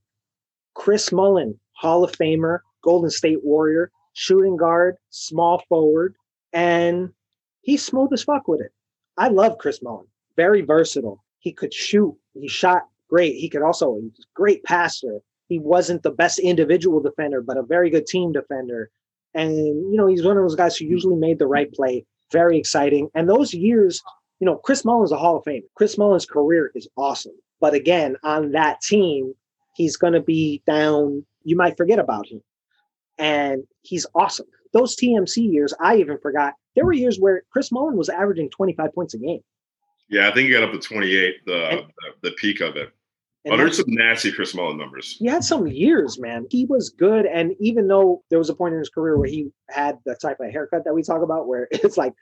Chris 0.74 1.12
Mullin, 1.12 1.58
Hall 1.72 2.02
of 2.04 2.12
Famer, 2.12 2.60
Golden 2.82 3.10
State 3.10 3.44
Warrior, 3.44 3.90
shooting 4.14 4.56
guard, 4.56 4.96
small 5.10 5.62
forward, 5.68 6.14
and 6.52 7.10
he's 7.62 7.84
smooth 7.84 8.12
as 8.12 8.22
fuck 8.22 8.48
with 8.48 8.60
it. 8.60 8.72
I 9.16 9.28
love 9.28 9.58
Chris 9.58 9.82
Mullin. 9.82 10.06
Very 10.36 10.62
versatile. 10.62 11.22
He 11.40 11.52
could 11.52 11.74
shoot. 11.74 12.16
He 12.34 12.48
shot 12.48 12.88
great. 13.08 13.36
He 13.36 13.48
could 13.48 13.62
also, 13.62 13.96
he 14.00 14.10
great 14.34 14.64
passer. 14.64 15.20
He 15.48 15.58
wasn't 15.58 16.02
the 16.02 16.10
best 16.10 16.38
individual 16.38 17.00
defender, 17.00 17.42
but 17.42 17.58
a 17.58 17.62
very 17.62 17.90
good 17.90 18.06
team 18.06 18.32
defender. 18.32 18.90
And, 19.34 19.54
you 19.56 19.96
know, 19.96 20.06
he's 20.06 20.24
one 20.24 20.36
of 20.36 20.42
those 20.42 20.56
guys 20.56 20.76
who 20.76 20.86
usually 20.86 21.16
made 21.16 21.38
the 21.38 21.46
right 21.46 21.70
play. 21.72 22.06
Very 22.32 22.58
exciting. 22.58 23.08
And 23.14 23.28
those 23.28 23.54
years 23.54 24.02
you 24.42 24.46
know, 24.46 24.56
Chris 24.56 24.84
Mullin's 24.84 25.12
a 25.12 25.16
Hall 25.16 25.36
of 25.36 25.44
Fame. 25.44 25.62
Chris 25.76 25.96
Mullin's 25.96 26.26
career 26.26 26.72
is 26.74 26.88
awesome. 26.96 27.36
But 27.60 27.74
again, 27.74 28.16
on 28.24 28.50
that 28.50 28.80
team, 28.80 29.34
he's 29.76 29.96
going 29.96 30.14
to 30.14 30.20
be 30.20 30.64
down. 30.66 31.24
You 31.44 31.54
might 31.54 31.76
forget 31.76 32.00
about 32.00 32.26
him. 32.26 32.42
And 33.18 33.62
he's 33.82 34.04
awesome. 34.16 34.46
Those 34.72 34.96
TMC 34.96 35.52
years, 35.52 35.72
I 35.78 35.98
even 35.98 36.18
forgot. 36.18 36.54
There 36.74 36.84
were 36.84 36.92
years 36.92 37.20
where 37.20 37.44
Chris 37.52 37.70
Mullin 37.70 37.96
was 37.96 38.08
averaging 38.08 38.50
25 38.50 38.92
points 38.92 39.14
a 39.14 39.18
game. 39.18 39.42
Yeah, 40.08 40.28
I 40.28 40.34
think 40.34 40.48
he 40.48 40.52
got 40.52 40.64
up 40.64 40.72
to 40.72 40.78
28, 40.80 41.34
the 41.46 41.68
and, 41.68 41.78
the, 41.78 42.30
the 42.30 42.34
peak 42.34 42.60
of 42.60 42.74
it. 42.74 42.92
Oh, 43.50 43.56
there's 43.56 43.78
some 43.78 43.86
nasty 43.88 44.30
Chris 44.30 44.54
Mullin 44.54 44.78
numbers. 44.78 45.16
He 45.18 45.26
had 45.26 45.42
some 45.42 45.66
years, 45.66 46.18
man. 46.18 46.46
He 46.48 46.64
was 46.64 46.90
good. 46.90 47.26
And 47.26 47.54
even 47.58 47.88
though 47.88 48.22
there 48.30 48.38
was 48.38 48.50
a 48.50 48.54
point 48.54 48.74
in 48.74 48.78
his 48.78 48.88
career 48.88 49.18
where 49.18 49.28
he 49.28 49.50
had 49.68 49.98
the 50.04 50.14
type 50.14 50.38
of 50.40 50.50
haircut 50.50 50.84
that 50.84 50.94
we 50.94 51.02
talk 51.02 51.22
about, 51.22 51.48
where 51.48 51.66
it's 51.70 51.96
like, 51.96 52.12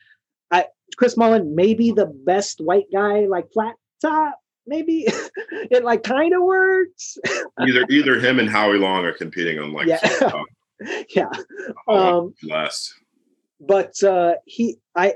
I, 0.51 0.67
Chris 0.97 1.17
Mullin 1.17 1.55
may 1.55 1.75
be 1.75 1.93
the 1.93 2.07
best 2.07 2.61
white 2.61 2.87
guy, 2.93 3.27
like 3.27 3.53
flat 3.53 3.75
top, 4.01 4.39
maybe 4.67 5.05
it 5.71 5.85
like 5.85 6.03
kind 6.03 6.35
of 6.35 6.43
works. 6.43 7.19
either 7.61 7.85
either 7.91 8.19
him 8.19 8.39
and 8.39 8.49
Howie 8.49 8.79
Long 8.79 9.05
are 9.05 9.13
competing 9.13 9.59
on 9.59 9.73
like 9.73 9.89
yeah, 9.89 10.33
yeah. 11.15 11.31
Um, 11.87 12.35
last, 12.43 12.95
but 13.61 14.03
uh, 14.03 14.35
he, 14.47 14.79
I, 14.97 15.15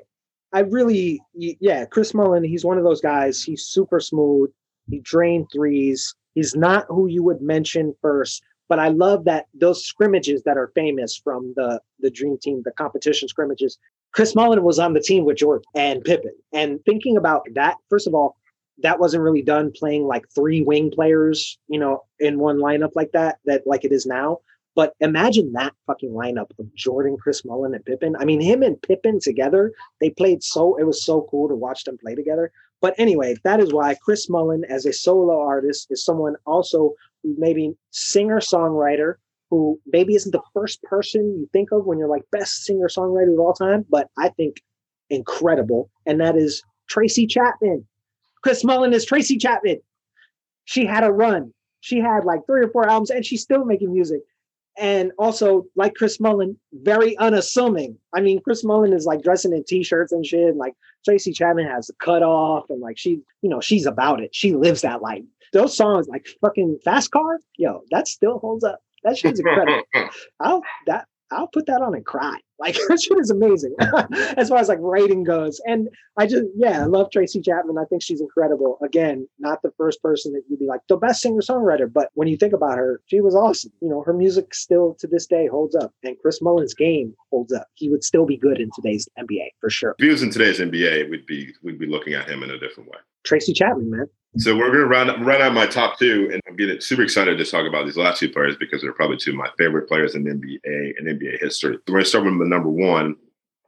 I 0.53 0.61
really, 0.61 1.23
yeah, 1.33 1.87
Chris 1.87 2.13
Mullin. 2.13 2.45
He's 2.45 2.65
one 2.65 2.79
of 2.79 2.85
those 2.85 3.01
guys. 3.01 3.43
He's 3.43 3.65
super 3.65 3.99
smooth. 4.01 4.51
He 4.89 5.01
drained 5.01 5.49
threes. 5.53 6.15
He's 6.35 6.55
not 6.55 6.87
who 6.89 7.07
you 7.07 7.23
would 7.23 7.41
mention 7.41 7.95
first, 8.03 8.43
but 8.69 8.79
I 8.79 8.89
love 8.89 9.25
that 9.25 9.47
those 9.55 9.85
scrimmages 9.85 10.43
that 10.45 10.57
are 10.57 10.73
famous 10.75 11.17
from 11.17 11.53
the 11.57 11.81
the 12.01 12.11
Dream 12.11 12.39
Team, 12.39 12.63
the 12.65 12.73
competition 12.73 13.29
scrimmages. 13.29 13.79
Chris 14.13 14.35
Mullin 14.35 14.63
was 14.63 14.79
on 14.79 14.95
the 14.95 15.01
team 15.01 15.25
with 15.25 15.39
Jordan 15.39 15.65
and 15.75 16.05
Pippen. 16.05 16.33
And 16.53 16.79
thinking 16.85 17.17
about 17.17 17.43
that, 17.55 17.77
first 17.91 18.07
of 18.07 18.15
all, 18.15 18.37
that 18.83 18.99
wasn't 19.01 19.23
really 19.23 19.43
done 19.43 19.73
playing 19.73 20.05
like 20.05 20.25
three 20.35 20.63
wing 20.63 20.91
players, 20.91 21.59
you 21.69 21.79
know, 21.79 22.05
in 22.21 22.39
one 22.39 22.59
lineup 22.59 22.93
like 22.95 23.13
that, 23.13 23.39
that 23.45 23.67
like 23.67 23.85
it 23.85 23.93
is 23.93 24.07
now. 24.07 24.39
But 24.77 24.95
imagine 25.01 25.53
that 25.53 25.73
fucking 25.87 26.11
lineup 26.11 26.51
of 26.59 26.75
Jordan, 26.75 27.17
Chris 27.17 27.45
Mullin, 27.45 27.75
and 27.75 27.85
Pippen. 27.85 28.17
I 28.19 28.25
mean, 28.25 28.41
him 28.41 28.63
and 28.63 28.81
Pippen 28.83 29.21
together, 29.21 29.73
they 30.01 30.11
played 30.11 30.43
so, 30.43 30.77
it 30.77 30.85
was 30.85 31.05
so 31.05 31.27
cool 31.31 31.49
to 31.49 31.55
watch 31.55 31.85
them 31.85 31.99
play 31.99 32.17
together. 32.17 32.51
But 32.81 32.95
anyway, 32.99 33.37
that 33.45 33.61
is 33.61 33.73
why 33.73 33.95
Chris 33.95 34.29
Mullin, 34.29 34.65
as 34.69 34.85
a 34.85 34.93
solo 34.93 35.41
artist, 35.41 35.87
is 35.91 36.05
someone 36.05 36.35
also 36.47 36.95
maybe 37.25 37.75
singer 37.91 38.41
songwriter 38.41 39.15
who 39.51 39.81
maybe 39.87 40.15
isn't 40.15 40.33
the 40.33 40.43
first 40.53 40.83
person 40.83 41.23
you 41.39 41.49
think 41.53 41.71
of 41.73 41.87
when 41.87 41.99
you're 41.99 42.09
like 42.09 42.25
best 42.33 42.65
singer 42.65 42.89
songwriter 42.89 43.33
of 43.33 43.39
all 43.39 43.53
time, 43.53 43.85
but 43.89 44.11
I 44.19 44.29
think 44.31 44.63
incredible. 45.11 45.91
And 46.07 46.21
that 46.21 46.37
is 46.37 46.63
Tracy 46.89 47.27
Chapman. 47.27 47.87
Chris 48.43 48.65
Mullin 48.65 48.93
is 48.93 49.05
Tracy 49.05 49.39
Chapman. 49.39 49.81
She 50.65 50.85
had 50.87 51.05
a 51.05 51.13
run. 51.13 51.53
She 51.81 51.99
had 51.99 52.25
like 52.25 52.41
three 52.47 52.65
or 52.65 52.69
four 52.69 52.89
albums 52.89 53.11
and 53.11 53.25
she's 53.25 53.43
still 53.43 53.65
making 53.65 53.93
music. 53.93 54.21
And 54.77 55.13
also, 55.19 55.67
like 55.77 55.95
Chris 55.95 56.19
Mullin, 56.19 56.59
very 56.73 57.17
unassuming. 57.19 57.97
I 58.15 58.21
mean, 58.21 58.41
Chris 58.43 58.65
Mullin 58.65 58.93
is 58.93 59.07
like 59.07 59.23
dressing 59.23 59.53
in 59.53 59.65
t-shirts 59.65 60.13
and 60.13 60.27
shit. 60.27 60.49
And 60.49 60.59
like 60.59 60.75
Tracy 61.05 61.33
Chapman 61.33 61.67
has 61.67 61.89
a 61.89 61.95
cut 62.05 62.23
off 62.23 62.65
and 62.71 62.81
like 62.81 62.99
she, 62.99 63.21
you 63.43 63.51
know, 63.51 63.61
she's 63.61 63.87
about 63.87 64.21
it. 64.21 64.35
She 64.35 64.53
lives 64.53 64.83
that 64.83 65.03
life. 65.03 65.23
Those 65.53 65.77
songs 65.77 66.09
like 66.09 66.27
fucking 66.41 66.81
Fast 66.85 67.13
Car, 67.13 67.39
yo, 67.57 67.83
that 67.93 68.09
still 68.09 68.39
holds 68.41 68.65
up. 68.65 68.81
That 69.05 69.17
shit's 69.17 69.39
incredible. 69.39 69.83
I'll 70.41 70.63
that 70.87 71.07
I'll 71.31 71.49
put 71.49 71.67
that 71.67 71.83
on 71.83 71.95
and 71.95 72.05
cry. 72.05 72.39
Like 72.61 72.77
that 72.89 73.03
shit 73.03 73.19
is 73.19 73.31
amazing 73.31 73.75
as 74.39 74.49
far 74.49 74.59
as 74.59 74.69
like 74.69 74.79
writing 74.81 75.25
goes. 75.25 75.61
And 75.67 75.89
I 76.17 76.29
just 76.29 76.45
yeah, 76.57 76.83
I 76.83 76.85
love 76.85 77.11
Tracy 77.11 77.41
Chapman. 77.41 77.77
I 77.79 77.85
think 77.85 78.01
she's 78.01 78.21
incredible. 78.21 78.79
Again, 78.83 79.29
not 79.41 79.61
the 79.63 79.73
first 79.77 80.01
person 80.01 80.33
that 80.33 80.43
you'd 80.49 80.61
be 80.61 80.67
like 80.67 80.81
the 80.89 80.97
best 80.97 81.21
singer 81.21 81.41
songwriter, 81.41 81.93
but 81.93 82.11
when 82.15 82.29
you 82.29 82.37
think 82.37 82.55
about 82.55 82.79
her, 82.79 83.03
she 83.07 83.21
was 83.21 83.35
awesome. 83.35 83.73
You 83.83 83.89
know, 83.89 84.03
her 84.03 84.15
music 84.15 84.55
still 84.55 84.97
to 85.01 85.09
this 85.09 85.27
day 85.27 85.49
holds 85.49 85.75
up, 85.75 85.93
and 86.05 86.17
Chris 86.23 86.41
Mullin's 86.41 86.75
game 86.75 87.13
holds 87.31 87.53
up. 87.53 87.67
He 87.75 87.91
would 87.91 88.05
still 88.05 88.25
be 88.25 88.37
good 88.37 88.61
in 88.61 88.71
today's 88.73 89.09
NBA 89.19 89.49
for 89.61 89.69
sure. 89.69 89.97
If 89.99 90.05
he 90.05 90.11
was 90.11 90.23
in 90.23 90.31
today's 90.31 90.61
NBA, 90.61 91.11
we'd 91.11 91.27
be 91.27 91.53
we'd 91.65 91.81
be 91.81 91.87
looking 91.87 92.15
at 92.15 92.31
him 92.31 92.45
in 92.45 92.51
a 92.51 92.59
different 92.59 92.89
way. 92.89 92.99
Tracy 93.25 93.53
Chapman, 93.53 93.91
man. 93.91 94.07
So 94.37 94.57
we're 94.57 94.67
going 94.67 94.81
to 94.81 94.87
run 94.87 95.25
run 95.25 95.41
out 95.41 95.55
my 95.55 95.67
top 95.67 95.99
two, 95.99 96.29
and 96.33 96.43
I'm 96.49 96.57
getting 96.57 96.81
super 96.81 97.03
excited 97.03 97.39
to 97.39 97.45
talk 97.45 97.69
about 97.69 97.85
these 97.85 97.97
last 97.97 98.19
two 98.19 98.29
players 98.29 98.57
because 98.57 98.83
they're 98.83 98.93
probably 98.93 99.17
two 99.17 99.31
of 99.31 99.37
my 99.37 99.49
favorite 99.57 99.89
players 99.89 100.17
in 100.17 100.25
NBA 100.25 100.95
and 100.99 101.07
NBA 101.07 101.41
history. 101.41 101.79
We're 101.87 101.95
going 101.95 102.05
to 102.05 102.09
start 102.09 102.25
with 102.25 102.39
the 102.39 102.45
number 102.45 102.69
one, 102.69 103.17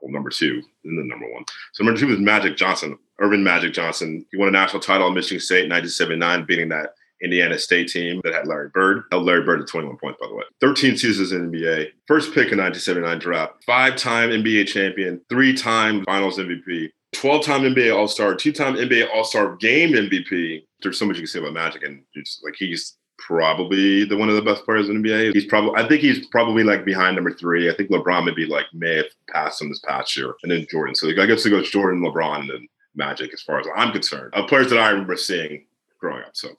well, 0.01 0.13
number 0.13 0.31
two, 0.31 0.63
and 0.85 0.99
the 0.99 1.05
number 1.05 1.33
one. 1.33 1.45
So 1.73 1.85
number 1.85 2.01
two 2.01 2.11
is 2.11 2.19
Magic 2.19 2.57
Johnson, 2.57 2.99
Earvin 3.21 3.45
Magic 3.45 3.75
Johnson. 3.75 4.27
He 4.31 4.37
won 4.37 4.49
a 4.49 4.53
national 4.53 4.83
title 4.83 5.07
at 5.09 5.15
Michigan 5.15 5.41
State 5.41 5.65
in 5.65 5.71
1979, 5.71 6.47
beating 6.47 6.69
that 6.71 6.95
Indiana 7.23 7.59
State 7.59 7.89
team 7.89 8.21
that 8.25 8.35
had 8.35 8.47
Larry 8.47 8.69
Bird. 8.69 9.05
Held 9.11 9.25
Larry 9.25 9.43
Bird 9.43 9.61
to 9.61 9.65
21 9.65 9.97
points, 9.99 10.19
by 10.21 10.27
the 10.29 10.35
way. 10.35 10.45
13 10.61 10.97
seasons 10.97 11.33
in 11.33 11.51
NBA. 11.51 11.91
First 12.07 12.29
pick 12.31 12.53
in 12.53 12.59
1979 12.59 13.19
draft. 13.21 13.65
Five-time 13.65 14.31
NBA 14.31 14.67
champion. 14.67 15.21
Three-time 15.29 16.05
Finals 16.05 16.39
MVP. 16.39 16.91
12 17.13 17.45
time 17.45 17.63
NBA 17.63 17.97
All 17.97 18.09
Star, 18.09 18.35
two 18.35 18.53
time 18.53 18.75
NBA 18.75 19.09
All 19.15 19.25
Star 19.25 19.57
game 19.57 19.93
MVP. 19.93 20.65
There's 20.83 20.99
so 20.99 21.07
much 21.07 21.17
you 21.17 21.23
can 21.23 21.29
say 21.29 21.39
about 21.39 21.55
Magic, 21.55 21.83
and 21.83 22.03
it's 22.15 22.41
like 22.45 22.55
he's 22.57 22.97
probably 23.19 24.05
the 24.05 24.17
one 24.17 24.29
of 24.29 24.37
the 24.37 24.43
best 24.43 24.65
players 24.65 24.89
in 24.89 25.01
the 25.01 25.09
NBA. 25.09 25.33
He's 25.33 25.47
probably, 25.47 25.73
I 25.83 25.89
think 25.89 26.03
he's 26.03 26.27
probably 26.27 26.65
like 26.65 26.85
behind 26.85 27.17
number 27.17 27.33
three. 27.33 27.71
I 27.71 27.75
think 27.75 27.91
LeBron 27.91 28.27
maybe 28.27 28.47
like 28.47 28.67
may 28.73 28.97
have 28.97 29.07
passed 29.31 29.63
him 29.63 29.69
this 29.69 29.81
past 29.81 30.17
year, 30.17 30.35
and 30.43 30.53
then 30.53 30.67
Jordan. 30.71 30.95
So 30.95 31.09
I 31.09 31.27
guess 31.27 31.47
it 31.47 31.51
goes 31.51 31.71
Jordan, 31.71 32.03
LeBron, 32.03 32.41
and 32.41 32.51
then 32.51 32.69
Magic 32.95 33.33
as 33.33 33.43
far 33.43 33.61
as 33.61 33.67
I'm 33.77 33.93
concerned. 33.93 34.35
Of 34.35 34.49
players 34.49 34.71
that 34.71 34.79
I 34.79 34.91
remember 34.91 35.17
seeing 35.17 35.67
growing 35.99 36.23
up. 36.23 36.37
So 36.37 36.51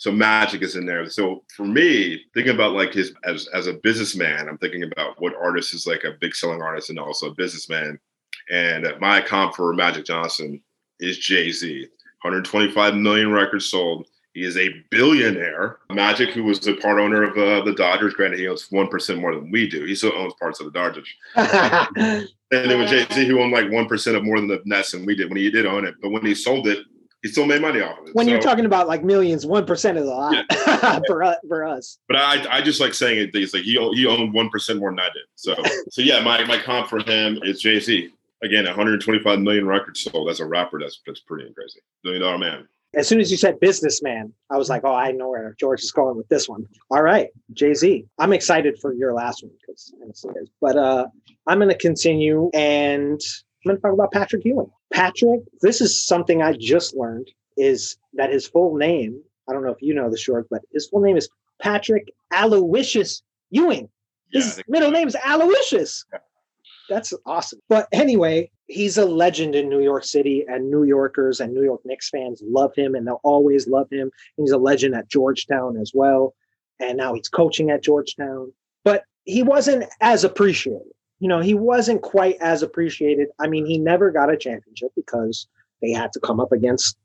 so 0.00 0.10
magic 0.10 0.62
is 0.62 0.76
in 0.76 0.86
there. 0.86 1.08
So 1.10 1.44
for 1.54 1.66
me, 1.66 2.24
thinking 2.32 2.54
about 2.54 2.72
like 2.72 2.94
his 2.94 3.12
as 3.24 3.48
as 3.52 3.66
a 3.66 3.74
businessman, 3.74 4.48
I'm 4.48 4.56
thinking 4.56 4.82
about 4.82 5.20
what 5.20 5.34
artist 5.34 5.74
is 5.74 5.86
like 5.86 6.04
a 6.04 6.16
big 6.20 6.34
selling 6.34 6.62
artist 6.62 6.88
and 6.88 6.98
also 6.98 7.28
a 7.30 7.34
businessman. 7.34 7.98
And 8.50 8.86
my 9.00 9.20
comp 9.20 9.54
for 9.54 9.72
Magic 9.72 10.04
Johnson 10.04 10.60
is 10.98 11.18
Jay 11.18 11.50
Z. 11.52 11.86
125 12.22 12.96
million 12.96 13.32
records 13.32 13.66
sold. 13.66 14.06
He 14.34 14.44
is 14.44 14.56
a 14.56 14.68
billionaire. 14.90 15.78
Magic, 15.90 16.30
who 16.30 16.44
was 16.44 16.60
the 16.60 16.76
part 16.76 17.00
owner 17.00 17.22
of 17.22 17.36
uh, 17.36 17.64
the 17.64 17.72
Dodgers, 17.72 18.14
granted 18.14 18.38
he 18.38 18.46
owns 18.46 18.70
one 18.70 18.88
percent 18.88 19.20
more 19.20 19.34
than 19.34 19.50
we 19.50 19.68
do. 19.68 19.84
He 19.84 19.94
still 19.94 20.16
owns 20.16 20.34
parts 20.38 20.60
of 20.60 20.66
the 20.66 20.72
Dodgers. 20.72 21.08
and 21.36 22.28
then 22.50 22.78
with 22.78 22.88
Jay 22.88 23.06
Z, 23.12 23.26
who 23.26 23.40
owned 23.40 23.52
like 23.52 23.70
one 23.70 23.86
percent 23.86 24.16
of 24.16 24.24
more 24.24 24.38
than 24.38 24.48
the 24.48 24.60
Nets 24.64 24.92
than 24.92 25.04
we 25.04 25.16
did 25.16 25.28
when 25.28 25.38
he 25.38 25.50
did 25.50 25.66
own 25.66 25.84
it. 25.84 25.94
But 26.00 26.10
when 26.10 26.24
he 26.24 26.34
sold 26.34 26.68
it, 26.68 26.78
he 27.22 27.28
still 27.28 27.44
made 27.44 27.60
money 27.60 27.80
off 27.80 27.98
of 27.98 28.08
it. 28.08 28.14
When 28.14 28.26
so, 28.26 28.30
you're 28.30 28.40
talking 28.40 28.66
about 28.66 28.86
like 28.86 29.02
millions, 29.02 29.46
one 29.46 29.66
percent 29.66 29.98
is 29.98 30.04
a 30.04 30.10
lot 30.10 30.32
yeah. 30.32 31.00
for 31.06 31.24
us. 31.24 31.36
For 31.48 31.64
us. 31.64 31.98
But 32.06 32.18
I, 32.18 32.58
I 32.58 32.60
just 32.60 32.80
like 32.80 32.94
saying 32.94 33.18
it. 33.18 33.30
He's 33.34 33.52
like 33.52 33.64
he 33.64 33.72
he 33.94 34.06
owned 34.06 34.32
one 34.32 34.48
percent 34.48 34.78
more 34.78 34.90
than 34.90 35.00
I 35.00 35.08
did. 35.08 35.24
So 35.34 35.56
so 35.90 36.02
yeah, 36.02 36.20
my 36.20 36.44
my 36.44 36.58
comp 36.58 36.88
for 36.88 37.00
him 37.00 37.40
is 37.42 37.60
Jay 37.60 37.80
Z 37.80 38.12
again, 38.42 38.64
125 38.64 39.40
million 39.40 39.66
records 39.66 40.02
sold. 40.02 40.28
As 40.30 40.40
a 40.40 40.46
rapper, 40.46 40.78
that's 40.80 41.00
that's 41.06 41.20
pretty 41.20 41.52
crazy. 41.54 41.80
Million 42.04 42.22
dollar 42.22 42.38
man. 42.38 42.68
As 42.94 43.06
soon 43.06 43.20
as 43.20 43.30
you 43.30 43.36
said 43.36 43.60
businessman, 43.60 44.32
I 44.50 44.56
was 44.56 44.68
like, 44.68 44.82
oh, 44.84 44.94
I 44.94 45.12
know 45.12 45.28
where 45.28 45.54
George 45.60 45.80
is 45.82 45.92
going 45.92 46.16
with 46.16 46.28
this 46.28 46.48
one. 46.48 46.66
All 46.90 47.02
right, 47.02 47.28
Jay 47.52 47.72
Z. 47.72 48.04
I'm 48.18 48.32
excited 48.32 48.78
for 48.80 48.92
your 48.92 49.14
last 49.14 49.44
one 49.44 49.52
because 49.60 49.94
But 50.60 50.76
uh, 50.76 51.06
I'm 51.46 51.58
going 51.58 51.70
to 51.70 51.78
continue 51.78 52.50
and 52.52 53.20
I'm 53.64 53.68
going 53.68 53.76
to 53.76 53.82
talk 53.82 53.92
about 53.92 54.10
Patrick 54.10 54.44
Ewing. 54.44 54.70
Patrick, 54.92 55.42
this 55.62 55.80
is 55.80 56.04
something 56.04 56.42
I 56.42 56.54
just 56.54 56.96
learned 56.96 57.30
is 57.56 57.96
that 58.14 58.32
his 58.32 58.46
full 58.46 58.76
name. 58.76 59.22
I 59.48 59.52
don't 59.52 59.62
know 59.62 59.70
if 59.70 59.82
you 59.82 59.94
know 59.94 60.10
the 60.10 60.18
short, 60.18 60.48
but 60.50 60.62
his 60.72 60.88
full 60.88 61.00
name 61.00 61.16
is 61.16 61.28
Patrick 61.62 62.08
Aloysius 62.32 63.22
Ewing. 63.50 63.88
His 64.32 64.56
yeah, 64.56 64.62
middle 64.66 64.90
name 64.90 65.06
is 65.06 65.16
Aloysius. 65.24 66.06
Yeah 66.12 66.18
that's 66.90 67.14
awesome. 67.24 67.60
But 67.68 67.88
anyway, 67.92 68.50
he's 68.66 68.98
a 68.98 69.06
legend 69.06 69.54
in 69.54 69.68
New 69.70 69.80
York 69.80 70.04
City, 70.04 70.44
and 70.46 70.70
New 70.70 70.82
Yorkers 70.82 71.40
and 71.40 71.54
New 71.54 71.62
York 71.62 71.80
Knicks 71.84 72.10
fans 72.10 72.42
love 72.44 72.74
him, 72.74 72.94
and 72.94 73.06
they'll 73.06 73.20
always 73.22 73.66
love 73.68 73.88
him. 73.90 74.10
And 74.36 74.44
He's 74.44 74.50
a 74.50 74.58
legend 74.58 74.94
at 74.94 75.08
Georgetown 75.08 75.78
as 75.78 75.92
well, 75.94 76.34
and 76.80 76.98
now 76.98 77.14
he's 77.14 77.28
coaching 77.28 77.70
at 77.70 77.82
Georgetown. 77.82 78.52
But 78.84 79.04
he 79.24 79.42
wasn't 79.42 79.84
as 80.00 80.24
appreciated. 80.24 80.92
You 81.20 81.28
know, 81.28 81.40
he 81.40 81.54
wasn't 81.54 82.02
quite 82.02 82.36
as 82.40 82.62
appreciated. 82.62 83.28
I 83.38 83.46
mean, 83.46 83.66
he 83.66 83.78
never 83.78 84.10
got 84.10 84.32
a 84.32 84.36
championship 84.36 84.90
because 84.96 85.46
they 85.80 85.92
had 85.92 86.12
to 86.12 86.20
come 86.20 86.40
up 86.40 86.52
against 86.52 86.96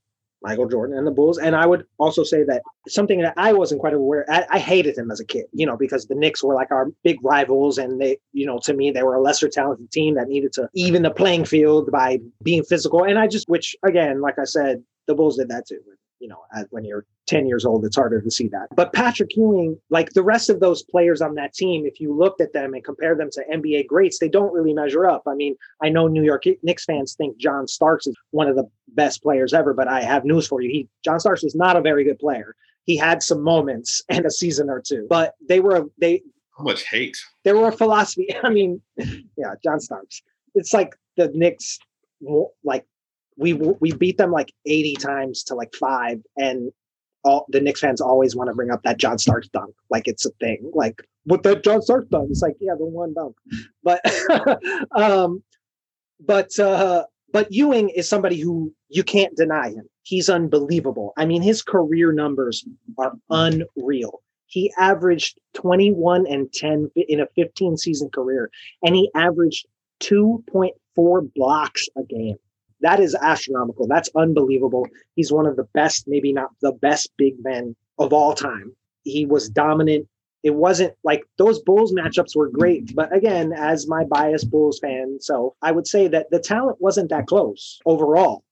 Michael 0.46 0.68
Jordan 0.68 0.98
and 0.98 1.08
the 1.08 1.12
Bulls. 1.12 1.40
And 1.40 1.56
I 1.56 1.66
would 1.66 1.86
also 1.98 2.24
say 2.24 2.44
that 2.44 2.62
something 2.88 3.20
that 3.22 3.34
I 3.36 3.52
wasn't 3.52 3.82
quite 3.82 3.94
aware, 3.94 4.26
I, 4.30 4.46
I, 4.52 4.60
hated 4.60 4.96
him 4.96 5.10
as 5.10 5.20
a 5.20 5.26
kid, 5.26 5.46
you 5.54 5.66
know, 5.66 5.76
because 5.76 6.06
the 6.06 6.14
Knicks 6.14 6.44
were 6.44 6.54
like 6.54 6.72
our 6.72 6.92
big 7.04 7.18
rivals. 7.24 7.80
And 7.80 8.00
they, 8.00 8.18
you 8.32 8.46
know, 8.46 8.60
to 8.60 8.74
me, 8.74 8.92
they 8.92 9.02
were 9.02 9.16
a 9.16 9.22
lesser 9.22 9.50
talented 9.50 9.92
team 9.92 10.14
that 10.16 10.28
needed 10.28 10.54
to 10.54 10.70
even 10.76 11.02
the 11.02 11.10
playing 11.10 11.46
field 11.46 11.92
by 11.92 12.20
being 12.44 12.64
physical. 12.64 13.04
And 13.04 13.18
I 13.18 13.28
just, 13.28 13.50
which 13.50 13.76
again, 13.84 14.22
like 14.22 14.38
I 14.38 14.44
said, 14.44 14.84
the 15.08 15.16
Bulls 15.16 15.38
did 15.38 15.50
that 15.50 15.68
too. 15.68 15.80
You 16.26 16.30
know, 16.30 16.44
when 16.72 16.84
you're 16.84 17.06
10 17.28 17.46
years 17.46 17.66
old, 17.66 17.86
it's 17.86 17.96
harder 17.96 18.20
to 18.20 18.32
see 18.32 18.48
that. 18.48 18.66
But 18.76 18.94
Patrick 18.94 19.38
Ewing, 19.38 19.80
like 19.92 20.14
the 20.14 20.24
rest 20.24 20.50
of 20.50 20.60
those 20.60 20.82
players 20.82 21.22
on 21.22 21.36
that 21.36 21.54
team, 21.54 21.86
if 21.86 22.02
you 22.02 22.12
looked 22.12 22.42
at 22.42 22.52
them 22.52 22.74
and 22.74 22.84
compare 22.84 23.16
them 23.16 23.30
to 23.34 23.46
NBA 23.54 23.86
greats, 23.86 24.18
they 24.18 24.28
don't 24.28 24.52
really 24.52 24.74
measure 24.74 25.08
up. 25.08 25.22
I 25.28 25.36
mean, 25.36 25.56
I 25.84 25.90
know 25.90 26.08
New 26.08 26.24
York 26.24 26.46
Knicks 26.64 26.84
fans 26.84 27.14
think 27.14 27.38
John 27.38 27.68
Starks 27.68 28.08
is 28.08 28.16
one 28.32 28.48
of 28.48 28.56
the 28.56 28.68
best 28.88 29.22
players 29.22 29.54
ever, 29.54 29.72
but 29.76 29.88
I 29.88 30.02
have 30.02 30.26
news 30.26 30.48
for 30.48 30.62
you. 30.62 30.72
He 30.72 30.90
John 31.04 31.20
Starks 31.20 31.44
was 31.44 31.54
not 31.54 31.78
a 31.78 31.82
very 31.82 32.04
good 32.04 32.18
player. 32.18 32.56
He 32.86 32.98
had 32.98 33.22
some 33.22 33.44
moments 33.44 34.02
and 34.10 34.26
a 34.26 34.32
season 34.32 34.68
or 34.68 34.82
two, 34.82 35.06
but 35.08 35.36
they 35.48 35.60
were 35.60 35.86
they 36.02 36.24
how 36.58 36.64
much 36.64 36.88
hate. 36.88 37.18
They 37.44 37.54
were 37.54 37.68
a 37.68 37.72
philosophy. 37.72 38.34
I 38.44 38.50
mean, 38.50 38.82
yeah, 38.98 39.54
John 39.64 39.80
Starks. 39.80 40.24
It's 40.56 40.74
like 40.74 40.96
the 41.18 41.28
Knicks 41.36 41.78
like 42.64 42.88
we 43.38 43.54
we 43.54 43.92
beat 43.94 44.18
them 44.18 44.32
like 44.32 44.54
80 44.66 44.96
times 44.96 45.44
to 45.44 45.56
like 45.56 45.74
five 45.76 46.22
and 46.38 46.72
all 47.24 47.46
the 47.50 47.60
Knicks 47.60 47.80
fans 47.80 48.02
always 48.02 48.36
want 48.36 48.50
to 48.50 48.54
bring 48.54 48.72
up 48.72 48.84
that 48.84 48.98
John 48.98 49.18
Starks 49.18 49.50
dunk 49.50 49.74
like 49.90 50.08
it's 50.08 50.26
a 50.26 50.32
thing 50.40 50.70
like 50.74 51.02
what 51.26 51.44
that 51.44 51.64
John 51.64 51.82
Starks 51.82 52.08
dunk 52.10 52.30
it's 52.32 52.42
like 52.42 52.56
yeah 52.60 52.74
the 52.78 52.86
one 52.86 53.14
dunk. 53.14 53.36
But 53.84 54.02
um 54.92 55.44
but 56.20 56.58
uh 56.60 57.04
but 57.32 57.52
Ewing 57.52 57.90
is 57.90 58.08
somebody 58.08 58.40
who 58.40 58.74
you 58.90 59.04
can't 59.04 59.36
deny 59.36 59.70
him. 59.70 59.90
He's 60.04 60.30
unbelievable. 60.30 61.14
I 61.18 61.26
mean 61.26 61.42
his 61.42 61.62
career 61.62 62.12
numbers 62.14 62.66
are 62.98 63.14
unreal. 63.30 64.22
He 64.48 64.72
averaged 64.78 65.40
21 65.56 66.28
and 66.28 66.54
10 66.54 66.92
in 66.96 67.20
a 67.20 67.28
15 67.36 67.78
season 67.78 68.10
career 68.10 68.50
and 68.84 68.96
he 68.96 69.10
averaged 69.16 69.66
2.4 70.02 71.34
blocks 71.34 71.90
a 71.98 72.04
game 72.04 72.38
that 72.86 73.00
is 73.00 73.16
astronomical. 73.16 73.88
That's 73.88 74.12
unbelievable. 74.16 74.88
He's 75.16 75.32
one 75.32 75.48
of 75.48 75.56
the 75.56 75.68
best, 75.74 76.08
maybe 76.08 76.32
not 76.32 76.52
the 76.62 76.72
best 76.72 77.10
big 77.18 77.34
men 77.44 77.76
of 77.98 78.14
all 78.14 78.36
time. 78.36 78.76
He 79.04 79.26
was 79.26 79.50
dominant. 79.50 80.08
It 80.44 80.54
wasn't 80.54 80.94
like 81.04 81.24
those 81.40 81.60
Bulls 81.64 81.92
matchups 81.94 82.36
were 82.36 82.48
great, 82.48 82.96
but 82.96 83.12
again, 83.12 83.54
as 83.54 83.88
my 83.88 84.04
biased 84.04 84.52
Bulls 84.52 84.78
fan, 84.78 85.18
so 85.20 85.56
I 85.64 85.72
would 85.72 85.88
say 85.88 86.08
that 86.10 86.30
the 86.30 86.38
talent 86.38 86.78
wasn't 86.80 87.10
that 87.10 87.26
close 87.26 87.80
overall. 87.88 88.44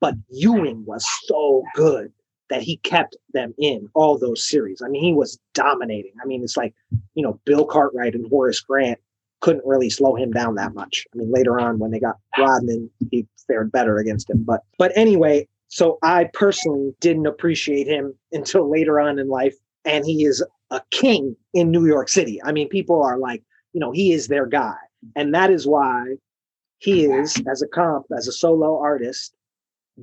But 0.00 0.14
Ewing 0.30 0.86
was 0.86 1.06
so 1.26 1.62
good 1.74 2.10
that 2.48 2.62
he 2.62 2.78
kept 2.78 3.16
them 3.34 3.54
in 3.58 3.90
all 3.92 4.16
those 4.16 4.48
series. 4.48 4.80
I 4.82 4.88
mean, 4.88 5.04
he 5.04 5.12
was 5.12 5.38
dominating. 5.52 6.12
I 6.22 6.26
mean, 6.26 6.42
it's 6.42 6.56
like, 6.56 6.74
you 7.14 7.22
know, 7.22 7.38
Bill 7.44 7.66
Cartwright 7.66 8.14
and 8.14 8.26
Horace 8.30 8.60
Grant 8.60 8.98
couldn't 9.44 9.66
really 9.66 9.90
slow 9.90 10.14
him 10.14 10.30
down 10.30 10.54
that 10.54 10.72
much. 10.72 11.06
I 11.12 11.18
mean, 11.18 11.30
later 11.30 11.60
on 11.60 11.78
when 11.78 11.90
they 11.90 12.00
got 12.00 12.16
Rodman, 12.38 12.88
he 13.10 13.26
fared 13.46 13.70
better 13.70 13.98
against 13.98 14.30
him. 14.30 14.42
But 14.42 14.62
but 14.78 14.90
anyway, 14.96 15.46
so 15.68 15.98
I 16.02 16.30
personally 16.32 16.94
didn't 17.00 17.26
appreciate 17.26 17.86
him 17.86 18.14
until 18.32 18.70
later 18.70 18.98
on 18.98 19.18
in 19.18 19.28
life, 19.28 19.54
and 19.84 20.06
he 20.06 20.24
is 20.24 20.42
a 20.70 20.80
king 20.90 21.36
in 21.52 21.70
New 21.70 21.86
York 21.86 22.08
City. 22.08 22.42
I 22.42 22.52
mean, 22.52 22.70
people 22.70 23.02
are 23.02 23.18
like, 23.18 23.42
you 23.74 23.80
know, 23.80 23.92
he 23.92 24.12
is 24.12 24.28
their 24.28 24.46
guy, 24.46 24.78
and 25.14 25.34
that 25.34 25.50
is 25.50 25.66
why 25.66 26.14
he 26.78 27.04
is 27.04 27.36
as 27.46 27.60
a 27.60 27.68
comp 27.68 28.06
as 28.16 28.26
a 28.26 28.32
solo 28.32 28.80
artist. 28.80 29.36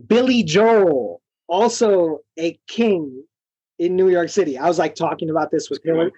Billy 0.06 0.44
Joel, 0.44 1.20
also 1.48 2.20
a 2.38 2.60
king 2.68 3.24
in 3.80 3.96
New 3.96 4.10
York 4.10 4.30
City. 4.30 4.56
I 4.60 4.68
was 4.68 4.78
like 4.78 4.94
talking 4.94 5.32
about 5.32 5.50
this 5.50 5.68
with 5.72 5.82
Hillary. 5.84 6.12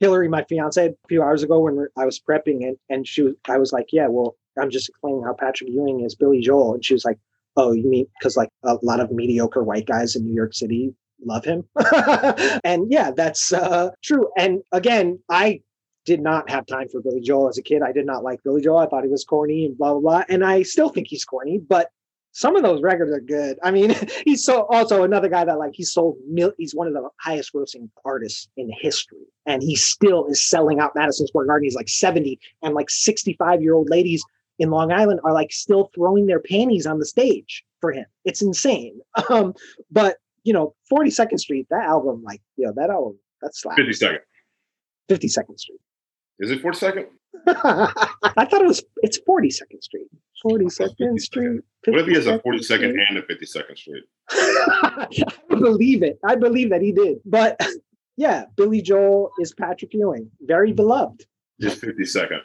Hillary, 0.00 0.28
my 0.28 0.44
fiance, 0.44 0.86
a 0.86 0.94
few 1.08 1.22
hours 1.22 1.42
ago 1.42 1.60
when 1.60 1.86
I 1.96 2.04
was 2.04 2.20
prepping, 2.20 2.66
and 2.66 2.76
and 2.88 3.06
she 3.06 3.22
was, 3.22 3.34
I 3.48 3.58
was 3.58 3.72
like, 3.72 3.86
yeah, 3.92 4.08
well, 4.08 4.36
I'm 4.58 4.70
just 4.70 4.88
explaining 4.88 5.22
how 5.22 5.34
Patrick 5.34 5.70
Ewing 5.70 6.00
is 6.00 6.14
Billy 6.14 6.40
Joel, 6.40 6.74
and 6.74 6.84
she 6.84 6.94
was 6.94 7.04
like, 7.04 7.18
oh, 7.56 7.72
you 7.72 7.88
mean 7.88 8.06
because 8.18 8.36
like 8.36 8.50
a 8.64 8.78
lot 8.82 9.00
of 9.00 9.10
mediocre 9.10 9.62
white 9.62 9.86
guys 9.86 10.16
in 10.16 10.24
New 10.24 10.34
York 10.34 10.54
City 10.54 10.94
love 11.24 11.44
him, 11.44 11.64
and 12.64 12.90
yeah, 12.90 13.10
that's 13.10 13.52
uh, 13.52 13.90
true. 14.02 14.30
And 14.36 14.62
again, 14.72 15.18
I 15.30 15.60
did 16.04 16.20
not 16.20 16.48
have 16.50 16.66
time 16.66 16.88
for 16.88 17.00
Billy 17.00 17.20
Joel 17.20 17.48
as 17.48 17.58
a 17.58 17.62
kid. 17.62 17.82
I 17.82 17.92
did 17.92 18.06
not 18.06 18.22
like 18.22 18.42
Billy 18.42 18.62
Joel. 18.62 18.78
I 18.78 18.86
thought 18.86 19.04
he 19.04 19.10
was 19.10 19.24
corny 19.24 19.66
and 19.66 19.78
blah 19.78 19.92
blah 19.92 20.00
blah, 20.00 20.24
and 20.28 20.44
I 20.44 20.62
still 20.62 20.88
think 20.88 21.08
he's 21.08 21.24
corny, 21.24 21.58
but 21.58 21.90
some 22.36 22.54
of 22.54 22.62
those 22.62 22.82
records 22.82 23.10
are 23.10 23.20
good. 23.20 23.58
I 23.62 23.70
mean, 23.70 23.94
he's 24.26 24.44
so 24.44 24.66
also 24.66 25.04
another 25.04 25.30
guy 25.30 25.46
that 25.46 25.58
like 25.58 25.72
he 25.74 25.84
sold 25.84 26.18
mil- 26.28 26.52
he's 26.58 26.74
one 26.74 26.86
of 26.86 26.92
the 26.92 27.08
highest 27.18 27.54
grossing 27.54 27.88
artists 28.04 28.46
in 28.58 28.70
history. 28.78 29.24
And 29.46 29.62
he 29.62 29.74
still 29.74 30.26
is 30.26 30.46
selling 30.46 30.78
out 30.78 30.92
Madison 30.94 31.26
Square 31.26 31.46
Garden. 31.46 31.64
He's 31.64 31.74
like 31.74 31.88
70 31.88 32.38
and 32.62 32.74
like 32.74 32.90
65 32.90 33.62
year 33.62 33.74
old 33.74 33.88
ladies 33.88 34.22
in 34.58 34.68
Long 34.68 34.92
Island 34.92 35.20
are 35.24 35.32
like 35.32 35.50
still 35.50 35.90
throwing 35.94 36.26
their 36.26 36.40
panties 36.40 36.86
on 36.86 36.98
the 36.98 37.06
stage 37.06 37.64
for 37.80 37.90
him. 37.90 38.04
It's 38.24 38.42
insane. 38.42 39.00
Um, 39.30 39.54
but 39.90 40.18
you 40.44 40.52
know, 40.52 40.74
42nd 40.92 41.40
Street, 41.40 41.66
that 41.70 41.86
album, 41.86 42.22
like, 42.22 42.42
you 42.56 42.66
know, 42.66 42.72
that 42.76 42.90
album, 42.90 43.18
that's 43.40 43.62
slaps. 43.62 43.80
52nd. 43.80 44.18
52nd 45.10 45.58
Street. 45.58 45.80
Is 46.38 46.50
it 46.50 46.62
42nd? 46.62 47.06
I 47.46 48.46
thought 48.48 48.62
it 48.62 48.66
was 48.66 48.82
it's 48.98 49.18
42nd 49.28 49.82
Street. 49.82 50.08
42nd 50.44 51.20
Street. 51.20 51.60
What 51.86 52.00
if 52.00 52.06
he 52.06 52.14
has 52.14 52.26
a 52.26 52.38
42nd 52.38 52.94
and 53.08 53.18
a 53.18 53.22
52nd 53.22 53.78
Street? 53.78 54.04
I 54.30 55.06
believe 55.48 56.02
it. 56.02 56.18
I 56.24 56.34
believe 56.36 56.70
that 56.70 56.82
he 56.82 56.92
did. 56.92 57.18
But 57.24 57.60
yeah, 58.16 58.44
Billy 58.56 58.82
Joel 58.82 59.30
is 59.40 59.54
Patrick 59.54 59.92
Ewing, 59.94 60.30
very 60.42 60.70
hmm. 60.70 60.76
beloved. 60.76 61.24
Just 61.60 61.80
52nd. 61.80 62.40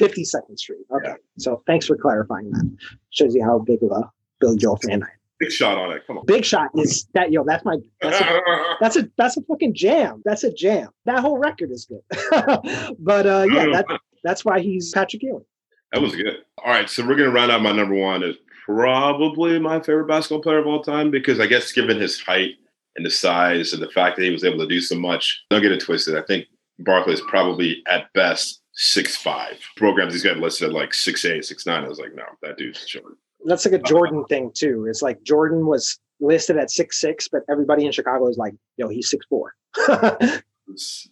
52nd 0.00 0.58
Street. 0.58 0.84
Okay. 0.94 1.08
Yeah. 1.08 1.14
So 1.38 1.62
thanks 1.66 1.86
for 1.86 1.96
clarifying 1.96 2.50
that. 2.50 2.76
Shows 3.10 3.34
you 3.34 3.44
how 3.44 3.60
big 3.60 3.82
of 3.82 3.90
a 3.92 4.10
Billy 4.40 4.56
Joel 4.56 4.76
fan 4.76 5.02
I 5.02 5.06
am. 5.06 5.23
Big 5.40 5.50
shot 5.50 5.76
on 5.76 5.92
it. 5.92 6.06
Come 6.06 6.18
on. 6.18 6.26
Big 6.26 6.44
shot 6.44 6.70
is 6.74 7.06
that 7.14 7.32
yo. 7.32 7.44
That's 7.44 7.64
my. 7.64 7.76
That's 8.00 8.20
a, 8.20 8.40
that's 8.80 8.96
a 8.96 9.10
that's 9.16 9.36
a 9.36 9.42
fucking 9.42 9.74
jam. 9.74 10.22
That's 10.24 10.44
a 10.44 10.52
jam. 10.52 10.90
That 11.06 11.20
whole 11.20 11.38
record 11.38 11.70
is 11.70 11.86
good. 11.86 12.02
but 12.98 13.26
uh 13.26 13.46
yeah, 13.50 13.66
that, 13.72 13.86
that's 14.22 14.44
why 14.44 14.60
he's 14.60 14.92
Patrick 14.92 15.22
Ewing. 15.22 15.44
That 15.92 16.02
was 16.02 16.14
good. 16.14 16.38
All 16.64 16.72
right, 16.72 16.88
so 16.88 17.06
we're 17.06 17.16
gonna 17.16 17.30
round 17.30 17.50
out 17.50 17.62
my 17.62 17.72
number 17.72 17.94
one 17.94 18.22
is 18.22 18.36
probably 18.64 19.58
my 19.58 19.80
favorite 19.80 20.08
basketball 20.08 20.42
player 20.42 20.58
of 20.58 20.66
all 20.66 20.82
time 20.82 21.10
because 21.10 21.40
I 21.40 21.46
guess 21.46 21.72
given 21.72 22.00
his 22.00 22.20
height 22.20 22.52
and 22.96 23.04
the 23.04 23.10
size 23.10 23.72
and 23.72 23.82
the 23.82 23.90
fact 23.90 24.16
that 24.16 24.24
he 24.24 24.30
was 24.30 24.44
able 24.44 24.58
to 24.58 24.66
do 24.66 24.80
so 24.80 24.96
much, 24.96 25.44
don't 25.50 25.62
get 25.62 25.72
it 25.72 25.80
twisted. 25.80 26.16
I 26.16 26.22
think 26.22 26.46
Barkley 26.78 27.14
is 27.14 27.22
probably 27.28 27.82
at 27.88 28.12
best 28.12 28.62
six 28.72 29.16
five. 29.16 29.58
Programs 29.76 30.12
he's 30.12 30.22
got 30.22 30.38
listed 30.38 30.68
at 30.68 30.74
like 30.74 30.94
six 30.94 31.24
eight, 31.24 31.44
six 31.44 31.66
nine. 31.66 31.84
I 31.84 31.88
was 31.88 31.98
like, 31.98 32.14
no, 32.14 32.24
that 32.42 32.56
dude's 32.56 32.86
short. 32.86 33.16
That's 33.44 33.64
like 33.64 33.74
a 33.74 33.82
Jordan 33.82 34.20
uh, 34.24 34.26
thing 34.28 34.50
too. 34.54 34.86
It's 34.88 35.02
like 35.02 35.22
Jordan 35.22 35.66
was 35.66 35.98
listed 36.20 36.56
at 36.56 36.70
six 36.70 37.00
six, 37.00 37.28
but 37.28 37.42
everybody 37.50 37.84
in 37.84 37.92
Chicago 37.92 38.28
is 38.28 38.38
like, 38.38 38.54
yo, 38.76 38.88
he's 38.88 39.10
six 39.10 39.26
four. 39.26 39.54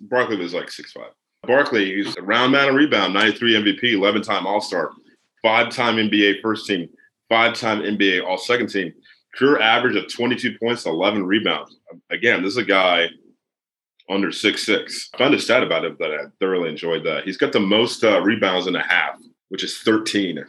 Barkley 0.01 0.37
was 0.37 0.55
like 0.55 0.71
six 0.71 0.93
five. 0.93 1.13
Barkley, 1.47 1.97
he's 1.97 2.17
a 2.17 2.23
round 2.23 2.53
mound 2.53 2.69
and 2.69 2.77
rebound, 2.77 3.13
93 3.15 3.55
MVP, 3.55 3.93
11 3.95 4.23
time 4.23 4.47
All 4.47 4.61
Star, 4.61 4.93
five 5.43 5.71
time 5.71 5.97
NBA 5.97 6.41
first 6.41 6.67
team, 6.67 6.89
five 7.29 7.55
time 7.55 7.81
NBA 7.81 8.25
All 8.25 8.39
Second 8.39 8.69
team, 8.69 8.93
career 9.35 9.61
average 9.61 9.97
of 9.97 10.13
22 10.13 10.57
points, 10.59 10.87
11 10.87 11.25
rebounds. 11.25 11.77
Again, 12.11 12.43
this 12.43 12.53
is 12.53 12.59
a 12.59 12.65
guy 12.65 13.09
under 14.09 14.31
six 14.31 14.65
six. 14.65 15.11
I 15.15 15.19
found 15.19 15.35
a 15.35 15.39
stat 15.39 15.63
about 15.63 15.85
him 15.85 15.97
that 15.99 16.13
I 16.13 16.25
thoroughly 16.39 16.69
enjoyed 16.69 17.05
that. 17.05 17.25
He's 17.25 17.37
got 17.37 17.53
the 17.53 17.61
most 17.61 18.05
uh, 18.05 18.21
rebounds 18.23 18.67
in 18.67 18.77
a 18.77 18.83
half, 18.83 19.19
which 19.49 19.65
is 19.65 19.79
13. 19.79 20.45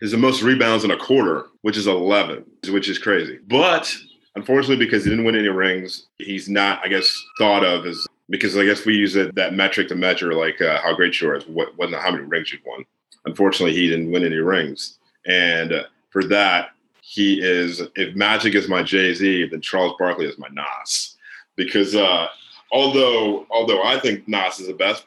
He's 0.00 0.12
the 0.12 0.18
most 0.18 0.42
rebounds 0.42 0.84
in 0.84 0.90
a 0.90 0.96
quarter, 0.96 1.46
which 1.62 1.76
is 1.76 1.86
11, 1.86 2.44
which 2.70 2.88
is 2.88 2.98
crazy. 2.98 3.38
But 3.48 3.92
unfortunately, 4.36 4.84
because 4.84 5.04
he 5.04 5.10
didn't 5.10 5.24
win 5.24 5.34
any 5.34 5.48
rings, 5.48 6.06
he's 6.18 6.48
not, 6.48 6.80
I 6.84 6.88
guess, 6.88 7.12
thought 7.38 7.64
of 7.64 7.84
as 7.86 8.06
because 8.30 8.56
I 8.56 8.64
guess 8.64 8.84
we 8.84 8.94
use 8.94 9.16
it, 9.16 9.34
that 9.36 9.54
metric 9.54 9.88
to 9.88 9.94
measure 9.94 10.34
like 10.34 10.60
uh, 10.60 10.80
how 10.82 10.94
great 10.94 11.20
you 11.20 11.30
are, 11.30 11.40
what, 11.42 11.76
what, 11.76 11.92
how 11.92 12.10
many 12.10 12.24
rings 12.24 12.52
you've 12.52 12.64
won. 12.66 12.84
Unfortunately, 13.24 13.74
he 13.74 13.88
didn't 13.88 14.12
win 14.12 14.24
any 14.24 14.36
rings, 14.36 14.98
and 15.26 15.72
uh, 15.72 15.82
for 16.10 16.24
that, 16.24 16.70
he 17.00 17.40
is. 17.42 17.82
If 17.96 18.14
Magic 18.14 18.54
is 18.54 18.68
my 18.68 18.82
Jay 18.82 19.12
Z, 19.14 19.48
then 19.50 19.60
Charles 19.60 19.94
Barkley 19.98 20.26
is 20.26 20.38
my 20.38 20.48
Nas, 20.48 21.16
because 21.56 21.94
uh, 21.96 22.28
although 22.70 23.46
although 23.50 23.82
I 23.82 23.98
think 23.98 24.28
Nas 24.28 24.60
is 24.60 24.68
the 24.68 24.74
best, 24.74 25.04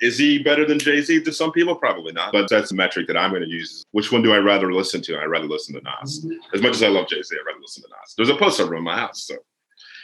is 0.00 0.18
he 0.18 0.38
better 0.42 0.64
than 0.66 0.78
Jay 0.78 1.00
Z 1.02 1.22
to 1.24 1.32
some 1.32 1.52
people? 1.52 1.74
Probably 1.76 2.12
not. 2.12 2.32
But 2.32 2.48
that's 2.48 2.70
the 2.70 2.74
metric 2.76 3.06
that 3.08 3.16
I'm 3.16 3.30
going 3.30 3.42
to 3.42 3.48
use. 3.48 3.84
Which 3.92 4.10
one 4.10 4.22
do 4.22 4.32
I 4.32 4.38
rather 4.38 4.72
listen 4.72 5.02
to? 5.02 5.18
I'd 5.18 5.26
rather 5.26 5.46
listen 5.46 5.74
to 5.74 5.82
Nas. 5.82 6.26
As 6.54 6.62
much 6.62 6.72
as 6.72 6.82
I 6.82 6.88
love 6.88 7.08
Jay 7.08 7.22
Z, 7.22 7.36
I'd 7.38 7.46
rather 7.46 7.60
listen 7.60 7.82
to 7.82 7.88
Nas. 7.88 8.14
There's 8.16 8.28
a 8.28 8.36
poster 8.36 8.64
up 8.64 8.72
in 8.72 8.82
my 8.82 8.96
house, 8.96 9.24
so 9.24 9.36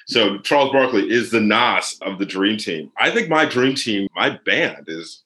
so 0.06 0.38
Charles 0.38 0.72
Barkley 0.72 1.10
is 1.10 1.30
the 1.30 1.40
Nas 1.40 1.98
of 2.02 2.18
the 2.18 2.26
dream 2.26 2.56
team. 2.56 2.92
I 2.98 3.10
think 3.10 3.28
my 3.28 3.44
dream 3.44 3.74
team, 3.74 4.08
my 4.14 4.38
band 4.44 4.84
is 4.86 5.24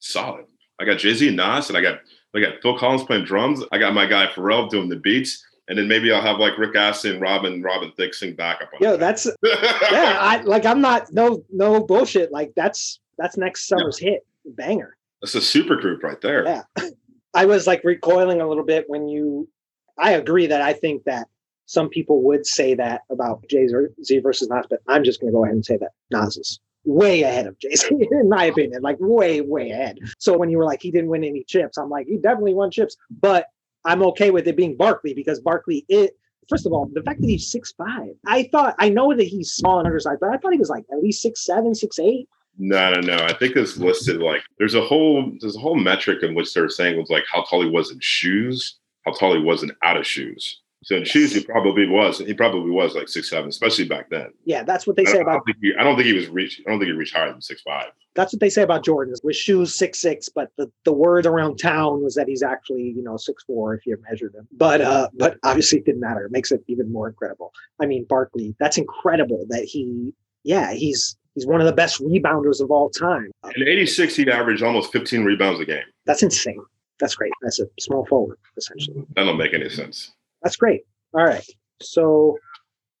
solid. 0.00 0.44
I 0.80 0.84
got 0.84 0.98
Jay 0.98 1.14
Z 1.14 1.28
and 1.28 1.36
Nas, 1.36 1.68
and 1.68 1.78
I 1.78 1.80
got 1.80 2.00
I 2.34 2.40
got 2.40 2.60
Phil 2.62 2.78
Collins 2.78 3.04
playing 3.04 3.24
drums. 3.24 3.62
I 3.72 3.78
got 3.78 3.94
my 3.94 4.06
guy 4.06 4.26
Pharrell 4.26 4.68
doing 4.68 4.88
the 4.88 4.96
beats, 4.96 5.44
and 5.68 5.78
then 5.78 5.88
maybe 5.88 6.12
I'll 6.12 6.22
have 6.22 6.38
like 6.38 6.58
Rick 6.58 6.76
Astley 6.76 7.10
and 7.12 7.20
Robin 7.20 7.62
Robin 7.62 7.92
Thicke 7.96 8.14
sing 8.14 8.34
backup. 8.34 8.70
On 8.74 8.80
Yo, 8.80 8.96
that. 8.96 9.00
that's 9.00 9.26
yeah. 9.92 10.18
I 10.20 10.42
like. 10.42 10.66
I'm 10.66 10.80
not 10.80 11.12
no 11.12 11.44
no 11.50 11.80
bullshit. 11.84 12.30
Like 12.30 12.52
that's 12.54 13.00
that's 13.18 13.36
next 13.36 13.66
summer's 13.66 14.00
yeah. 14.00 14.10
hit 14.10 14.26
banger. 14.44 14.96
That's 15.20 15.34
a 15.34 15.40
super 15.40 15.76
group 15.76 16.02
right 16.02 16.20
there. 16.20 16.44
Yeah, 16.44 16.90
I 17.34 17.44
was 17.44 17.66
like 17.66 17.82
recoiling 17.84 18.40
a 18.40 18.48
little 18.48 18.64
bit 18.64 18.84
when 18.88 19.08
you. 19.08 19.48
I 19.98 20.12
agree 20.12 20.46
that 20.46 20.62
I 20.62 20.74
think 20.74 21.04
that 21.04 21.26
some 21.66 21.88
people 21.88 22.22
would 22.22 22.46
say 22.46 22.74
that 22.74 23.02
about 23.10 23.44
Jay 23.48 23.68
Z 23.68 24.18
versus 24.20 24.48
Nas, 24.48 24.66
but 24.70 24.80
I'm 24.88 25.04
just 25.04 25.20
going 25.20 25.32
to 25.32 25.36
go 25.36 25.44
ahead 25.44 25.54
and 25.54 25.64
say 25.64 25.76
that 25.76 25.90
Nas 26.10 26.36
is 26.36 26.60
way 26.84 27.22
ahead 27.22 27.46
of 27.46 27.58
Jay 27.58 27.74
Z, 27.74 27.88
in 28.10 28.28
my 28.28 28.44
opinion, 28.44 28.82
like 28.82 28.96
way, 29.00 29.40
way 29.42 29.70
ahead. 29.70 29.98
So 30.18 30.36
when 30.36 30.50
you 30.50 30.58
were 30.58 30.64
like, 30.64 30.80
he 30.80 30.90
didn't 30.90 31.10
win 31.10 31.24
any 31.24 31.44
chips, 31.44 31.76
I'm 31.76 31.90
like, 31.90 32.06
he 32.06 32.16
definitely 32.16 32.54
won 32.54 32.70
chips, 32.70 32.96
but 33.10 33.46
I'm 33.84 34.02
okay 34.04 34.30
with 34.30 34.48
it 34.48 34.56
being 34.56 34.76
Barkley 34.76 35.14
because 35.14 35.40
Barkley, 35.40 35.84
it, 35.88 36.16
first 36.48 36.64
of 36.64 36.72
all, 36.72 36.88
the 36.92 37.02
fact 37.02 37.20
that 37.20 37.28
he's 37.28 37.50
six 37.50 37.72
five, 37.72 38.10
I 38.26 38.48
thought, 38.50 38.74
I 38.78 38.88
know 38.88 39.14
that 39.14 39.24
he's 39.24 39.52
small 39.52 39.78
and 39.78 39.86
undersized, 39.86 40.20
but 40.20 40.30
I 40.30 40.38
thought 40.38 40.52
he 40.52 40.58
was 40.58 40.70
like 40.70 40.84
at 40.90 41.02
least 41.02 41.22
six 41.22 41.44
seven, 41.44 41.74
six 41.74 41.98
eight. 41.98 42.28
No, 42.58 42.92
no, 42.92 43.00
no. 43.00 43.24
I 43.24 43.32
think 43.32 43.56
it's 43.56 43.76
listed 43.76 44.20
like 44.20 44.42
there's 44.58 44.74
a 44.74 44.80
whole 44.80 45.32
there's 45.40 45.56
a 45.56 45.60
whole 45.60 45.76
metric 45.76 46.22
in 46.22 46.34
which 46.34 46.52
they're 46.52 46.68
saying 46.68 46.98
was 46.98 47.08
like 47.08 47.24
how 47.32 47.42
tall 47.44 47.62
he 47.62 47.70
was 47.70 47.90
in 47.90 47.98
shoes, 48.00 48.78
how 49.06 49.12
tall 49.12 49.34
he 49.34 49.42
wasn't 49.42 49.72
out 49.82 49.96
of 49.96 50.06
shoes. 50.06 50.60
So 50.84 50.96
in 50.96 51.04
shoes, 51.04 51.32
he 51.32 51.42
probably 51.42 51.88
was. 51.88 52.18
He 52.18 52.34
probably 52.34 52.70
was 52.70 52.94
like 52.94 53.08
six 53.08 53.30
seven, 53.30 53.48
especially 53.48 53.84
back 53.84 54.10
then. 54.10 54.28
Yeah, 54.44 54.62
that's 54.62 54.86
what 54.86 54.96
they 54.96 55.04
say 55.04 55.18
I, 55.18 55.22
about. 55.22 55.30
I 55.30 55.34
don't, 55.34 55.44
think 55.44 55.56
he, 55.60 55.74
I 55.78 55.82
don't 55.82 55.96
think 55.96 56.06
he 56.06 56.14
was 56.14 56.28
reached. 56.28 56.62
I 56.66 56.70
don't 56.70 56.78
think 56.78 56.90
he 56.90 56.96
reached 56.96 57.16
higher 57.16 57.30
than 57.30 57.42
six 57.42 57.62
five. 57.62 57.86
That's 58.14 58.32
what 58.32 58.40
they 58.40 58.48
say 58.48 58.62
about 58.62 58.84
Jordan 58.84 59.14
with 59.22 59.36
shoes 59.36 59.74
six 59.74 60.00
six, 60.00 60.28
but 60.28 60.50
the, 60.56 60.70
the 60.84 60.92
word 60.92 61.26
around 61.26 61.56
town 61.58 62.02
was 62.02 62.14
that 62.14 62.28
he's 62.28 62.42
actually 62.42 62.92
you 62.96 63.02
know 63.02 63.16
six 63.16 63.42
four 63.44 63.74
if 63.74 63.86
you 63.86 63.96
measured 64.08 64.34
him. 64.34 64.46
But 64.52 64.80
uh, 64.80 65.08
but 65.14 65.36
obviously 65.42 65.80
it 65.80 65.84
didn't 65.84 66.00
matter. 66.00 66.24
It 66.24 66.32
makes 66.32 66.52
it 66.52 66.62
even 66.68 66.92
more 66.92 67.08
incredible. 67.08 67.52
I 67.80 67.86
mean, 67.86 68.04
Barkley, 68.08 68.54
that's 68.58 68.78
incredible 68.78 69.46
that 69.48 69.64
he. 69.64 70.12
Yeah, 70.44 70.72
he's 70.72 71.16
he's 71.38 71.46
one 71.46 71.60
of 71.60 71.66
the 71.66 71.72
best 71.72 72.00
rebounders 72.00 72.60
of 72.60 72.70
all 72.70 72.90
time. 72.90 73.30
In 73.54 73.68
'86, 73.68 74.16
he 74.16 74.30
averaged 74.30 74.62
almost 74.62 74.92
15 74.92 75.24
rebounds 75.24 75.60
a 75.60 75.64
game. 75.64 75.84
That's 76.04 76.22
insane. 76.22 76.60
That's 76.98 77.14
great. 77.14 77.32
That's 77.42 77.60
a 77.60 77.66
small 77.78 78.04
forward 78.06 78.38
essentially. 78.56 79.04
That 79.14 79.24
don't 79.24 79.36
make 79.36 79.54
any 79.54 79.68
sense. 79.68 80.12
That's 80.42 80.56
great. 80.56 80.82
All 81.14 81.24
right. 81.24 81.44
So 81.80 82.36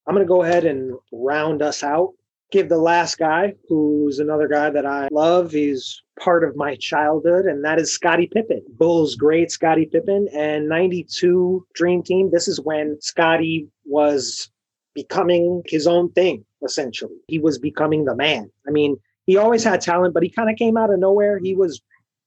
I'm 0.06 0.14
going 0.14 0.24
to 0.24 0.28
go 0.28 0.44
ahead 0.44 0.64
and 0.64 0.94
round 1.12 1.62
us 1.62 1.82
out. 1.82 2.12
Give 2.50 2.68
the 2.68 2.78
last 2.78 3.18
guy, 3.18 3.54
who's 3.68 4.20
another 4.20 4.48
guy 4.48 4.70
that 4.70 4.86
I 4.86 5.08
love. 5.10 5.50
He's 5.50 6.02
part 6.18 6.44
of 6.44 6.56
my 6.56 6.76
childhood, 6.76 7.44
and 7.44 7.62
that 7.64 7.78
is 7.78 7.92
Scottie 7.92 8.30
Pippen, 8.32 8.62
Bulls 8.70 9.16
great 9.16 9.50
Scottie 9.50 9.84
Pippen, 9.84 10.28
and 10.32 10.66
92 10.66 11.66
Dream 11.74 12.02
Team. 12.02 12.30
This 12.32 12.48
is 12.48 12.58
when 12.58 12.98
Scottie 13.02 13.68
was 13.84 14.50
becoming 14.94 15.62
his 15.66 15.86
own 15.86 16.10
thing, 16.12 16.44
essentially. 16.64 17.16
He 17.28 17.38
was 17.38 17.58
becoming 17.58 18.04
the 18.04 18.16
man. 18.16 18.50
I 18.66 18.70
mean, 18.70 18.96
he 19.26 19.36
always 19.36 19.64
had 19.64 19.80
talent, 19.80 20.14
but 20.14 20.22
he 20.22 20.30
kind 20.30 20.50
of 20.50 20.56
came 20.56 20.76
out 20.76 20.92
of 20.92 20.98
nowhere. 20.98 21.38
He 21.38 21.54
was 21.54 21.80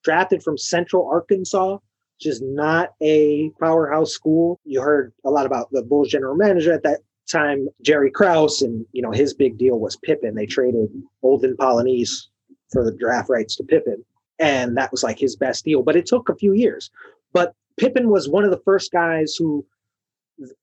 drafted 0.04 0.44
from 0.44 0.58
Central 0.58 1.08
Arkansas 1.08 1.78
which 2.22 2.28
is 2.28 2.42
not 2.44 2.94
a 3.02 3.50
powerhouse 3.60 4.12
school. 4.12 4.60
You 4.64 4.80
heard 4.80 5.12
a 5.26 5.32
lot 5.32 5.48
about 5.48 5.72
the 5.72 5.82
Bulls 5.82 6.10
general 6.10 6.36
manager 6.36 6.72
at 6.72 6.84
that 6.84 7.00
time, 7.28 7.68
Jerry 7.82 8.12
Krause, 8.12 8.62
and 8.62 8.86
you 8.92 9.02
know 9.02 9.10
his 9.10 9.34
big 9.34 9.58
deal 9.58 9.80
was 9.80 9.96
Pippen. 9.96 10.36
They 10.36 10.46
traded 10.46 10.90
Olden 11.24 11.58
Polynice 11.58 12.28
for 12.72 12.86
the 12.86 12.96
draft 12.96 13.28
rights 13.28 13.56
to 13.56 13.64
Pippen, 13.64 14.06
and 14.38 14.78
that 14.78 14.92
was 14.92 15.02
like 15.02 15.18
his 15.18 15.36
best 15.36 15.66
deal. 15.66 15.82
But 15.82 15.96
it 15.96 16.06
took 16.06 16.30
a 16.30 16.36
few 16.36 16.54
years. 16.54 16.92
But 17.34 17.56
Pippen 17.78 18.10
was 18.10 18.30
one 18.30 18.44
of 18.44 18.52
the 18.52 18.62
first 18.66 18.92
guys 18.92 19.36
who 19.36 19.66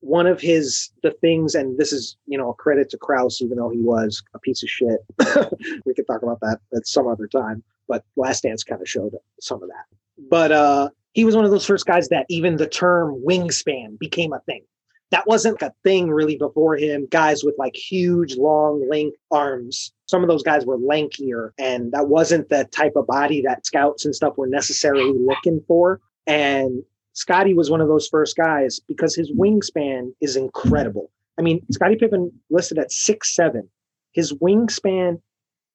one 0.01 0.27
of 0.27 0.41
his 0.41 0.91
the 1.03 1.13
things 1.21 1.55
and 1.55 1.79
this 1.79 1.93
is 1.93 2.17
you 2.27 2.37
know 2.37 2.51
a 2.51 2.55
credit 2.55 2.91
to 2.91 2.99
Krause 2.99 3.41
even 3.41 3.59
though 3.59 3.71
he 3.71 3.81
was 3.81 4.23
a 4.35 4.39
piece 4.39 4.63
of 4.63 4.69
shit 4.69 5.01
we 5.87 5.95
could 5.95 6.07
talk 6.07 6.23
about 6.23 6.41
that 6.41 6.59
at 6.75 6.87
some 6.87 7.07
other 7.07 7.27
time 7.27 7.63
but 7.87 8.05
last 8.17 8.43
dance 8.43 8.65
kind 8.65 8.81
of 8.81 8.89
showed 8.89 9.15
some 9.41 9.63
of 9.63 9.69
that 9.69 9.85
but 10.29 10.53
uh 10.53 10.89
he 11.19 11.25
was 11.25 11.35
one 11.35 11.45
of 11.45 11.51
those 11.51 11.67
first 11.67 11.85
guys 11.85 12.09
that 12.11 12.27
even 12.29 12.57
the 12.57 12.69
term 12.69 13.21
wingspan 13.27 13.99
became 13.99 14.33
a 14.33 14.39
thing. 14.41 14.63
That 15.11 15.27
wasn't 15.27 15.61
a 15.63 15.73
thing 15.83 16.11
really 16.11 16.37
before 16.37 16.77
him. 16.77 17.09
Guys 17.11 17.43
with 17.43 17.57
like 17.59 17.75
huge, 17.75 18.37
long, 18.37 18.87
lank 18.89 19.15
arms. 19.33 19.93
Some 20.07 20.23
of 20.23 20.29
those 20.29 20.45
guys 20.45 20.65
were 20.65 20.79
lankier, 20.79 21.51
and 21.59 21.91
that 21.91 22.07
wasn't 22.09 22.51
the 22.51 22.67
type 22.67 22.93
of 22.95 23.09
body 23.09 23.43
that 23.43 23.67
scouts 23.67 24.05
and 24.05 24.15
stuff 24.15 24.37
were 24.37 24.47
necessarily 24.47 25.13
looking 25.19 25.61
for. 25.67 26.01
And 26.27 26.85
Scottie 27.19 27.53
was 27.53 27.69
one 27.69 27.81
of 27.81 27.89
those 27.89 28.07
first 28.07 28.37
guys 28.37 28.79
because 28.87 29.13
his 29.13 29.33
wingspan 29.33 30.13
is 30.21 30.37
incredible. 30.37 31.11
I 31.37 31.43
mean, 31.43 31.61
Scottie 31.73 31.97
Pippen 31.97 32.31
listed 32.49 32.79
at 32.79 32.93
six 32.93 33.35
seven. 33.35 33.69
His 34.13 34.33
wingspan 34.35 35.21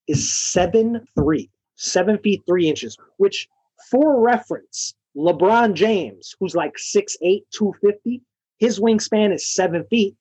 is 0.08 0.34
seven 0.34 1.06
three, 1.14 1.50
seven 1.76 2.16
feet 2.16 2.44
three 2.46 2.66
inches, 2.66 2.96
which 3.18 3.46
for 3.90 4.22
reference, 4.22 4.94
LeBron 5.18 5.74
James, 5.74 6.34
who's 6.40 6.54
like 6.54 6.76
6'8, 6.76 7.42
250, 7.50 8.22
his 8.56 8.80
wingspan 8.80 9.34
is 9.34 9.46
seven 9.46 9.84
feet. 9.90 10.16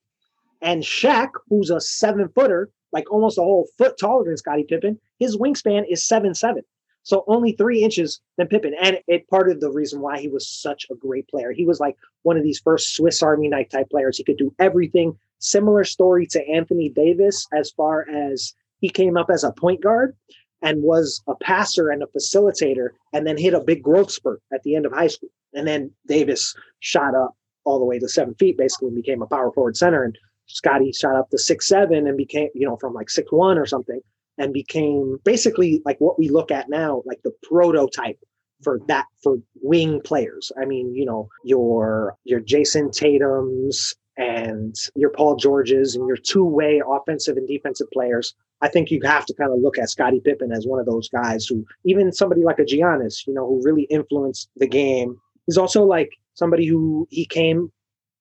And 0.61 0.83
Shaq, 0.83 1.29
who's 1.47 1.69
a 1.69 1.79
seven 1.79 2.27
footer, 2.35 2.69
like 2.91 3.09
almost 3.09 3.37
a 3.37 3.41
whole 3.41 3.69
foot 3.77 3.97
taller 3.97 4.25
than 4.25 4.35
Scottie 4.35 4.65
Pippen, 4.67 4.99
his 5.19 5.37
wingspan 5.37 5.85
is 5.89 6.05
seven 6.05 6.33
seven. 6.33 6.63
So 7.03 7.23
only 7.27 7.51
three 7.51 7.83
inches 7.83 8.19
than 8.37 8.47
Pippen. 8.47 8.73
And 8.81 8.99
it 9.07 9.27
part 9.29 9.49
of 9.49 9.59
the 9.59 9.71
reason 9.71 10.01
why 10.01 10.19
he 10.19 10.29
was 10.29 10.49
such 10.49 10.85
a 10.89 10.95
great 10.95 11.27
player. 11.27 11.51
He 11.51 11.65
was 11.65 11.79
like 11.79 11.95
one 12.23 12.37
of 12.37 12.43
these 12.43 12.59
first 12.59 12.95
Swiss 12.95 13.21
Army 13.21 13.49
knife 13.49 13.69
type 13.69 13.89
players. 13.89 14.17
He 14.17 14.23
could 14.23 14.37
do 14.37 14.53
everything. 14.59 15.17
Similar 15.39 15.83
story 15.83 16.25
to 16.27 16.47
Anthony 16.47 16.89
Davis 16.89 17.45
as 17.53 17.71
far 17.71 18.07
as 18.09 18.53
he 18.79 18.89
came 18.89 19.17
up 19.17 19.29
as 19.29 19.43
a 19.43 19.51
point 19.51 19.81
guard 19.81 20.15
and 20.61 20.81
was 20.81 21.21
a 21.27 21.35
passer 21.35 21.89
and 21.89 22.01
a 22.01 22.07
facilitator 22.07 22.89
and 23.11 23.27
then 23.27 23.37
hit 23.37 23.53
a 23.53 23.59
big 23.59 23.83
growth 23.83 24.09
spurt 24.09 24.41
at 24.53 24.63
the 24.63 24.75
end 24.75 24.85
of 24.85 24.93
high 24.93 25.07
school. 25.07 25.29
And 25.53 25.67
then 25.67 25.91
Davis 26.07 26.55
shot 26.79 27.13
up 27.13 27.35
all 27.65 27.79
the 27.79 27.85
way 27.85 27.99
to 27.99 28.07
seven 28.07 28.33
feet, 28.35 28.57
basically 28.57 28.87
and 28.87 28.95
became 28.95 29.21
a 29.21 29.27
power 29.27 29.51
forward 29.51 29.75
center. 29.75 30.03
And 30.03 30.17
Scottie 30.47 30.91
shot 30.93 31.15
up 31.15 31.29
to 31.29 31.37
six 31.37 31.67
seven 31.67 32.07
and 32.07 32.17
became, 32.17 32.49
you 32.53 32.67
know, 32.67 32.77
from 32.77 32.93
like 32.93 33.09
six 33.09 33.31
one 33.31 33.57
or 33.57 33.65
something, 33.65 33.99
and 34.37 34.53
became 34.53 35.19
basically 35.23 35.81
like 35.85 35.99
what 35.99 36.17
we 36.17 36.29
look 36.29 36.51
at 36.51 36.69
now, 36.69 37.03
like 37.05 37.21
the 37.23 37.33
prototype 37.43 38.19
for 38.63 38.79
that 38.87 39.05
for 39.21 39.37
wing 39.61 40.01
players. 40.01 40.51
I 40.59 40.65
mean, 40.65 40.93
you 40.95 41.05
know, 41.05 41.29
your 41.43 42.17
your 42.23 42.39
Jayson 42.39 42.91
Tatum's 42.91 43.95
and 44.17 44.75
your 44.95 45.09
Paul 45.09 45.35
Georges 45.35 45.95
and 45.95 46.07
your 46.07 46.17
two-way 46.17 46.81
offensive 46.87 47.35
and 47.35 47.47
defensive 47.47 47.87
players 47.91 48.35
I 48.63 48.69
think 48.69 48.91
you 48.91 49.01
have 49.03 49.25
to 49.25 49.33
kind 49.33 49.51
of 49.51 49.59
look 49.59 49.77
at 49.77 49.89
Scottie 49.89 50.21
Pippen 50.21 50.53
as 50.53 50.65
one 50.65 50.79
of 50.79 50.85
those 50.85 51.09
guys 51.09 51.45
who, 51.45 51.65
even 51.83 52.13
somebody 52.13 52.43
like 52.43 52.59
a 52.59 52.63
Giannis, 52.63 53.27
you 53.27 53.33
know, 53.33 53.45
who 53.45 53.61
really 53.61 53.83
influenced 53.83 54.49
the 54.55 54.67
game. 54.67 55.17
He's 55.45 55.57
also 55.57 55.83
like 55.83 56.11
somebody 56.35 56.65
who 56.65 57.05
he 57.11 57.25
came, 57.25 57.73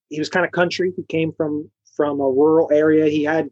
he 0.09 0.19
was 0.19 0.29
kind 0.29 0.45
of 0.45 0.51
country. 0.51 0.93
He 0.97 1.05
came 1.05 1.33
from 1.33 1.71
from 1.97 2.19
a 2.21 2.29
rural 2.29 2.69
area. 2.73 3.07
He 3.07 3.23
had, 3.23 3.51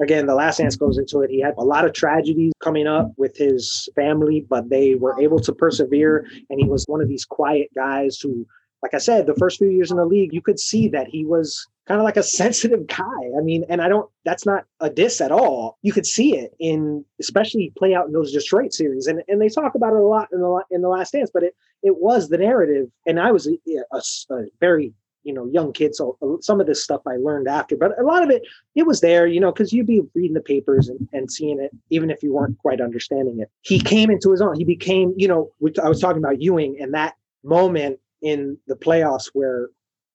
again, 0.00 0.26
the 0.26 0.34
last 0.34 0.58
dance 0.58 0.76
goes 0.76 0.98
into 0.98 1.20
it. 1.20 1.30
He 1.30 1.40
had 1.40 1.54
a 1.58 1.64
lot 1.64 1.84
of 1.84 1.92
tragedies 1.92 2.52
coming 2.60 2.86
up 2.86 3.12
with 3.16 3.36
his 3.36 3.88
family, 3.94 4.46
but 4.48 4.68
they 4.70 4.94
were 4.94 5.20
able 5.20 5.40
to 5.40 5.52
persevere. 5.52 6.26
And 6.50 6.60
he 6.60 6.66
was 6.66 6.84
one 6.86 7.00
of 7.00 7.08
these 7.08 7.24
quiet 7.24 7.68
guys 7.74 8.18
who, 8.18 8.46
like 8.82 8.94
I 8.94 8.98
said, 8.98 9.26
the 9.26 9.34
first 9.34 9.58
few 9.58 9.68
years 9.68 9.90
in 9.90 9.96
the 9.96 10.06
league, 10.06 10.32
you 10.32 10.42
could 10.42 10.58
see 10.58 10.88
that 10.88 11.08
he 11.08 11.24
was 11.24 11.66
kind 11.86 12.00
of 12.00 12.04
like 12.04 12.16
a 12.16 12.22
sensitive 12.22 12.86
guy. 12.86 13.20
I 13.38 13.42
mean, 13.42 13.64
and 13.68 13.80
I 13.82 13.88
don't, 13.88 14.08
that's 14.24 14.46
not 14.46 14.64
a 14.80 14.90
diss 14.90 15.20
at 15.20 15.32
all. 15.32 15.78
You 15.82 15.92
could 15.92 16.06
see 16.06 16.36
it 16.36 16.54
in, 16.58 17.04
especially 17.20 17.72
play 17.76 17.94
out 17.94 18.06
in 18.06 18.12
those 18.12 18.32
Detroit 18.32 18.72
series. 18.72 19.06
And, 19.06 19.22
and 19.28 19.40
they 19.40 19.48
talk 19.48 19.74
about 19.74 19.94
it 19.94 20.00
a 20.00 20.06
lot 20.06 20.28
in 20.32 20.40
the, 20.40 20.64
in 20.70 20.82
the 20.82 20.88
last 20.88 21.12
dance, 21.12 21.30
but 21.32 21.42
it, 21.42 21.54
it 21.82 21.96
was 21.96 22.28
the 22.28 22.38
narrative. 22.38 22.88
And 23.06 23.20
I 23.20 23.32
was 23.32 23.46
a, 23.46 23.58
a, 23.92 24.34
a 24.34 24.44
very, 24.60 24.94
you 25.24 25.32
know, 25.32 25.46
young 25.46 25.72
kids 25.72 25.98
So 25.98 26.16
uh, 26.22 26.40
some 26.40 26.60
of 26.60 26.66
this 26.66 26.82
stuff 26.82 27.02
I 27.06 27.16
learned 27.16 27.48
after, 27.48 27.76
but 27.76 27.98
a 27.98 28.02
lot 28.02 28.22
of 28.22 28.30
it, 28.30 28.42
it 28.74 28.86
was 28.86 29.00
there, 29.00 29.26
you 29.26 29.40
know, 29.40 29.52
cause 29.52 29.72
you'd 29.72 29.86
be 29.86 30.02
reading 30.14 30.34
the 30.34 30.40
papers 30.40 30.88
and, 30.88 31.08
and 31.12 31.30
seeing 31.30 31.60
it, 31.60 31.70
even 31.90 32.10
if 32.10 32.22
you 32.22 32.32
weren't 32.32 32.58
quite 32.58 32.80
understanding 32.80 33.40
it. 33.40 33.50
He 33.62 33.80
came 33.80 34.10
into 34.10 34.30
his 34.30 34.40
own, 34.40 34.56
he 34.56 34.64
became, 34.64 35.14
you 35.16 35.28
know, 35.28 35.50
I 35.82 35.88
was 35.88 36.00
talking 36.00 36.22
about 36.22 36.40
Ewing 36.40 36.78
and 36.80 36.94
that 36.94 37.14
moment 37.44 37.98
in 38.20 38.56
the 38.66 38.76
playoffs 38.76 39.30
where 39.32 39.68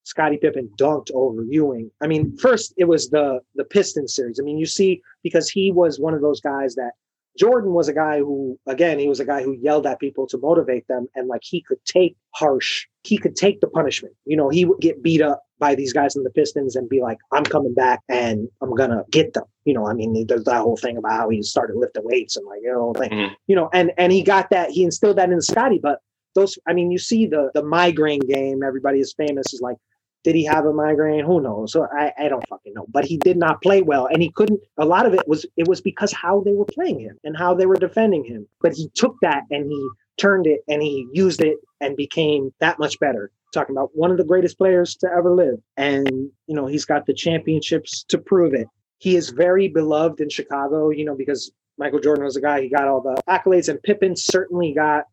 Scottie 0.03 0.37
Pippen 0.37 0.69
dunked 0.79 1.11
over 1.13 1.43
Ewing. 1.43 1.91
I 2.01 2.07
mean, 2.07 2.37
first 2.37 2.73
it 2.77 2.85
was 2.85 3.09
the 3.09 3.41
the 3.55 3.65
Pistons 3.65 4.15
series. 4.15 4.39
I 4.39 4.43
mean, 4.43 4.57
you 4.57 4.65
see, 4.65 5.01
because 5.21 5.49
he 5.49 5.69
was 5.69 5.99
one 5.99 6.13
of 6.13 6.21
those 6.21 6.39
guys 6.39 6.75
that 6.75 6.91
Jordan 7.37 7.73
was 7.73 7.87
a 7.87 7.93
guy 7.93 8.19
who, 8.19 8.59
again, 8.67 8.99
he 8.99 9.07
was 9.07 9.19
a 9.19 9.25
guy 9.25 9.43
who 9.43 9.53
yelled 9.53 9.85
at 9.85 9.99
people 9.99 10.27
to 10.27 10.37
motivate 10.37 10.87
them, 10.87 11.07
and 11.15 11.27
like 11.27 11.41
he 11.43 11.61
could 11.61 11.83
take 11.85 12.15
harsh, 12.31 12.85
he 13.03 13.17
could 13.17 13.35
take 13.35 13.61
the 13.61 13.67
punishment. 13.67 14.15
You 14.25 14.37
know, 14.37 14.49
he 14.49 14.65
would 14.65 14.79
get 14.79 15.03
beat 15.03 15.21
up 15.21 15.43
by 15.59 15.75
these 15.75 15.93
guys 15.93 16.15
in 16.15 16.23
the 16.23 16.29
Pistons 16.31 16.75
and 16.75 16.89
be 16.89 17.01
like, 17.01 17.17
"I'm 17.31 17.43
coming 17.43 17.73
back 17.73 18.01
and 18.09 18.47
I'm 18.61 18.73
gonna 18.75 19.03
get 19.11 19.33
them." 19.33 19.45
You 19.65 19.73
know, 19.73 19.87
I 19.87 19.93
mean, 19.93 20.25
there's 20.27 20.43
that 20.45 20.61
whole 20.61 20.77
thing 20.77 20.97
about 20.97 21.17
how 21.17 21.29
he 21.29 21.41
started 21.43 21.77
lifting 21.77 22.03
weights 22.05 22.35
and 22.35 22.45
like, 22.45 22.61
you 22.63 22.71
know, 22.71 22.93
like, 22.97 23.11
mm-hmm. 23.11 23.33
you 23.47 23.55
know, 23.55 23.69
and 23.73 23.91
and 23.97 24.11
he 24.11 24.23
got 24.23 24.49
that, 24.49 24.71
he 24.71 24.83
instilled 24.83 25.17
that 25.17 25.31
in 25.31 25.41
Scottie, 25.41 25.79
but 25.81 25.99
those, 26.35 26.57
I 26.67 26.73
mean, 26.73 26.91
you 26.91 26.99
see 26.99 27.25
the 27.25 27.49
the 27.53 27.63
migraine 27.63 28.21
game. 28.27 28.63
Everybody 28.63 28.99
is 28.99 29.13
famous 29.13 29.53
is 29.53 29.61
like 29.61 29.77
did 30.23 30.35
he 30.35 30.45
have 30.45 30.65
a 30.65 30.73
migraine? 30.73 31.23
Who 31.23 31.41
knows? 31.41 31.71
So 31.71 31.87
I, 31.91 32.11
I 32.17 32.27
don't 32.27 32.47
fucking 32.47 32.73
know. 32.73 32.85
But 32.89 33.05
he 33.05 33.17
did 33.17 33.37
not 33.37 33.61
play 33.61 33.81
well. 33.81 34.07
And 34.07 34.21
he 34.21 34.31
couldn't 34.31 34.59
a 34.77 34.85
lot 34.85 35.05
of 35.05 35.13
it 35.13 35.27
was 35.27 35.45
it 35.55 35.67
was 35.67 35.81
because 35.81 36.11
how 36.11 36.41
they 36.41 36.53
were 36.53 36.65
playing 36.65 36.99
him 36.99 37.17
and 37.23 37.37
how 37.37 37.53
they 37.53 37.65
were 37.65 37.77
defending 37.77 38.25
him. 38.25 38.47
But 38.61 38.73
he 38.73 38.89
took 38.93 39.15
that 39.21 39.43
and 39.51 39.71
he 39.71 39.89
turned 40.17 40.47
it 40.47 40.61
and 40.67 40.81
he 40.81 41.07
used 41.13 41.41
it 41.41 41.57
and 41.79 41.95
became 41.95 42.53
that 42.59 42.79
much 42.79 42.99
better. 42.99 43.31
Talking 43.53 43.75
about 43.75 43.91
one 43.93 44.11
of 44.11 44.17
the 44.17 44.25
greatest 44.25 44.57
players 44.57 44.95
to 44.97 45.07
ever 45.07 45.33
live. 45.33 45.59
And, 45.77 46.09
you 46.47 46.55
know, 46.55 46.67
he's 46.67 46.83
got 46.83 47.05
the 47.05 47.13
championships 47.13 48.03
to 48.09 48.17
prove 48.17 48.53
it. 48.53 48.67
He 48.99 49.15
is 49.15 49.29
very 49.29 49.69
beloved 49.69 50.19
in 50.19 50.29
Chicago, 50.29 50.89
you 50.89 51.05
know, 51.05 51.15
because 51.15 51.51
Michael 51.77 51.99
Jordan 51.99 52.25
was 52.25 52.35
a 52.35 52.41
guy, 52.41 52.61
he 52.61 52.69
got 52.69 52.87
all 52.87 53.01
the 53.01 53.21
accolades, 53.29 53.69
and 53.69 53.81
Pippen 53.83 54.15
certainly 54.15 54.73
got 54.73 55.05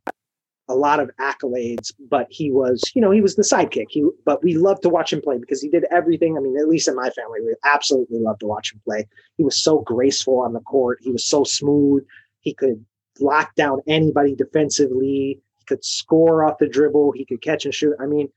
a 0.69 0.75
lot 0.75 1.01
of 1.01 1.11
accolades, 1.21 1.93
but 2.09 2.27
he 2.31 2.51
was, 2.51 2.83
you 2.95 3.03
know, 3.03 3.11
he 3.11 3.21
was 3.21 3.37
the 3.37 3.43
sidekick. 3.43 3.87
He, 3.91 4.07
but 4.25 4.43
we 4.43 4.57
loved 4.57 4.83
to 4.83 4.89
watch 4.89 5.13
him 5.13 5.21
play 5.21 5.39
because 5.39 5.61
he 5.61 5.69
did 5.69 5.85
everything. 5.91 6.37
I 6.37 6.41
mean, 6.41 6.59
at 6.59 6.69
least 6.69 6.89
in 6.89 6.95
my 6.95 7.11
family, 7.11 7.41
we 7.43 7.55
absolutely 7.65 8.19
loved 8.19 8.41
to 8.41 8.47
watch 8.47 8.73
him 8.73 8.81
play. 8.85 9.07
He 9.37 9.45
was 9.45 9.63
so 9.63 9.81
graceful 9.81 10.41
on 10.41 10.55
the 10.55 10.61
court. 10.61 10.99
He 11.03 11.11
was 11.11 11.27
so 11.27 11.45
smooth. 11.45 12.05
He 12.41 12.55
could 12.55 12.85
lock 13.21 13.55
down 13.55 13.81
anybody 13.87 14.35
defensively. 14.35 15.41
He 15.59 15.65
could 15.67 15.85
score 15.85 16.45
off 16.45 16.59
the 16.59 16.69
dribble. 16.69 17.13
He 17.13 17.27
could 17.27 17.43
catch 17.43 17.67
and 17.67 17.75
shoot. 17.75 17.95
I 18.01 18.07
mean, 18.07 18.31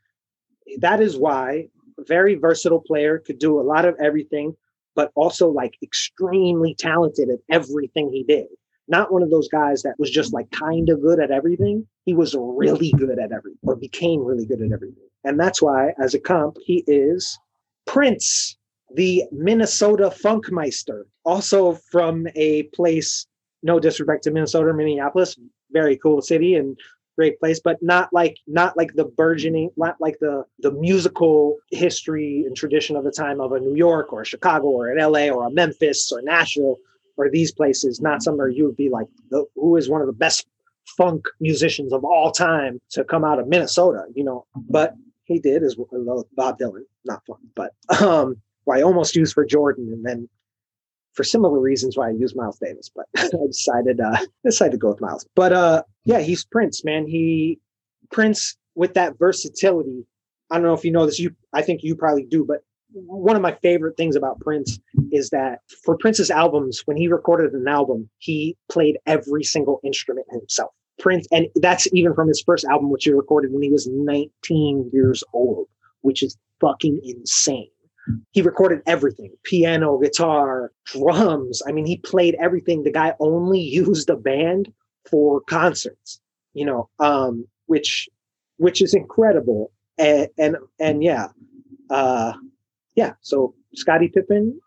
that 0.80 1.02
is 1.02 1.18
why 1.18 1.70
a 1.98 2.04
very 2.04 2.36
versatile 2.36 2.82
player 2.82 3.20
could 3.20 3.40
do 3.40 3.60
a 3.60 3.64
lot 3.64 3.86
of 3.86 3.96
everything, 4.02 4.56
but 4.96 5.12
also 5.16 5.48
like 5.48 5.78
extremely 5.82 6.76
talented 6.76 7.30
at 7.30 7.40
everything 7.50 8.12
he 8.12 8.24
did 8.24 8.48
not 8.88 9.12
one 9.12 9.24
of 9.24 9.30
those 9.30 9.50
guys 9.50 9.82
that 9.84 9.96
was 10.00 10.10
just 10.10 10.34
like 10.34 10.50
kind 10.52 10.90
of 10.90 11.02
good 11.02 11.20
at 11.20 11.32
everything. 11.32 11.86
He 12.06 12.14
was 12.14 12.36
really 12.38 12.92
good 12.98 13.20
at 13.20 13.32
everything 13.32 13.60
or 13.64 13.76
became 13.76 14.24
really 14.24 14.46
good 14.46 14.62
at 14.62 14.72
everything. 14.72 15.04
And 15.24 15.40
that's 15.40 15.62
why, 15.62 15.94
as 16.02 16.14
a 16.14 16.20
comp, 16.20 16.58
he 16.64 16.84
is 16.88 17.38
Prince, 17.86 18.58
the 18.96 19.24
Minnesota 19.32 20.10
Funkmeister, 20.10 21.04
also 21.26 21.74
from 21.92 22.28
a 22.36 22.64
place, 22.74 23.28
no 23.64 23.80
disrespect 23.80 24.24
to 24.24 24.32
Minnesota, 24.32 24.74
Minneapolis, 24.74 25.38
very 25.72 25.98
cool 25.98 26.22
city 26.22 26.56
and 26.56 26.78
great 27.18 27.40
place, 27.40 27.60
but 27.60 27.82
not 27.82 28.14
like 28.14 28.38
not 28.48 28.78
like 28.78 28.94
the 28.94 29.06
burgeoning, 29.06 29.72
not 29.76 30.00
like 30.00 30.18
the 30.20 30.46
the 30.60 30.72
musical 30.72 31.58
history 31.72 32.44
and 32.46 32.56
tradition 32.56 32.96
of 32.96 33.04
the 33.04 33.12
time 33.12 33.42
of 33.42 33.52
a 33.52 33.60
New 33.60 33.76
York 33.76 34.14
or 34.14 34.22
a 34.22 34.26
Chicago 34.26 34.68
or 34.68 34.90
an 34.90 35.00
LA 35.00 35.28
or 35.28 35.48
a 35.48 35.52
Memphis 35.52 36.12
or 36.12 36.22
Nashville 36.22 36.78
or 37.18 37.30
these 37.30 37.52
places, 37.52 38.00
not 38.00 38.24
somewhere 38.24 38.48
you 38.48 38.66
would 38.66 38.78
be 38.78 38.90
like, 38.90 39.08
who 39.56 39.76
is 39.76 39.90
one 39.90 40.02
of 40.02 40.08
the 40.08 40.14
best 40.14 40.48
funk 40.96 41.28
musicians 41.40 41.92
of 41.92 42.06
all 42.06 42.32
time 42.32 42.80
to 42.92 43.04
come 43.04 43.26
out 43.26 43.40
of 43.40 43.48
Minnesota, 43.48 44.04
you 44.16 44.24
know? 44.24 44.46
But 44.70 44.94
he 45.26 45.40
did 45.40 45.64
as 45.64 45.76
well, 45.78 46.26
Bob 46.34 46.58
Dylan, 46.60 46.84
not 47.06 47.26
fun, 47.26 47.38
but 47.56 47.74
um, 48.02 48.38
why 48.64 48.80
I 48.80 48.82
almost 48.82 49.16
used 49.16 49.34
for 49.34 49.46
Jordan, 49.46 49.90
and 49.92 50.06
then 50.06 50.30
for 51.14 51.24
similar 51.24 51.60
reasons 51.60 51.98
why 51.98 52.08
I 52.08 52.12
used 52.12 52.36
Miles 52.36 52.60
Davis, 52.60 52.90
but 52.96 53.06
I 53.18 53.48
decided 53.48 54.00
uh, 54.00 54.18
decided 54.46 54.74
to 54.74 54.78
go 54.78 54.90
with 54.90 55.02
Miles. 55.02 55.26
But 55.36 55.52
uh, 55.52 55.84
yeah, 56.06 56.20
he's 56.20 56.46
Prince, 56.46 56.86
man. 56.86 57.08
He 57.08 57.60
Prince 58.12 58.56
with 58.76 58.94
that 58.94 59.18
versatility. 59.18 60.06
I 60.52 60.56
don't 60.56 60.64
know 60.64 60.74
if 60.74 60.86
you 60.86 60.92
know 60.92 61.06
this. 61.06 61.20
You, 61.20 61.36
I 61.54 61.62
think 61.62 61.84
you 61.84 61.96
probably 61.96 62.24
do, 62.24 62.46
but 62.46 62.64
one 62.94 63.36
of 63.36 63.42
my 63.42 63.56
favorite 63.62 63.98
things 63.98 64.16
about 64.16 64.40
Prince 64.40 64.80
is 65.12 65.30
that 65.30 65.60
for 65.84 65.98
Prince's 65.98 66.32
albums, 66.32 66.82
when 66.86 66.98
he 66.98 67.08
recorded 67.08 67.54
an 67.54 67.68
album, 67.68 68.10
he 68.20 68.56
played 68.72 68.98
every 69.06 69.44
single 69.44 69.80
instrument 69.84 70.28
himself. 70.32 70.72
Prince, 71.00 71.28
and 71.32 71.48
that's 71.56 71.88
even 71.94 72.14
from 72.14 72.28
his 72.28 72.42
first 72.42 72.66
album, 72.66 72.90
which 72.90 73.06
he 73.06 73.12
recorded 73.12 73.52
when 73.54 73.62
he 73.62 73.70
was 73.70 73.88
19 73.88 74.90
years 74.92 75.24
old, 75.34 75.68
which 76.02 76.24
is 76.24 76.38
fucking 76.60 77.00
insane. 77.04 77.70
He 78.32 78.42
recorded 78.42 78.82
everything 78.88 79.34
piano, 79.44 79.98
guitar, 80.00 80.72
drums. 80.86 81.62
I 81.68 81.72
mean, 81.74 81.86
he 81.86 81.98
played 81.98 82.36
everything. 82.40 82.84
The 82.84 82.92
guy 82.92 83.14
only 83.20 83.60
used 83.62 84.10
a 84.10 84.16
band 84.16 84.72
for 85.10 85.42
concerts, 85.42 86.20
you 86.54 86.66
know, 86.66 86.90
um, 87.00 87.46
which 87.66 88.08
which 88.58 88.82
is 88.82 88.94
incredible. 88.94 89.72
And 89.98 90.30
and, 90.38 90.56
and 90.80 91.04
yeah, 91.04 91.28
uh, 91.90 92.34
yeah, 92.98 93.14
so 93.22 93.54
Scottie 93.76 94.10
Pippen, 94.10 94.60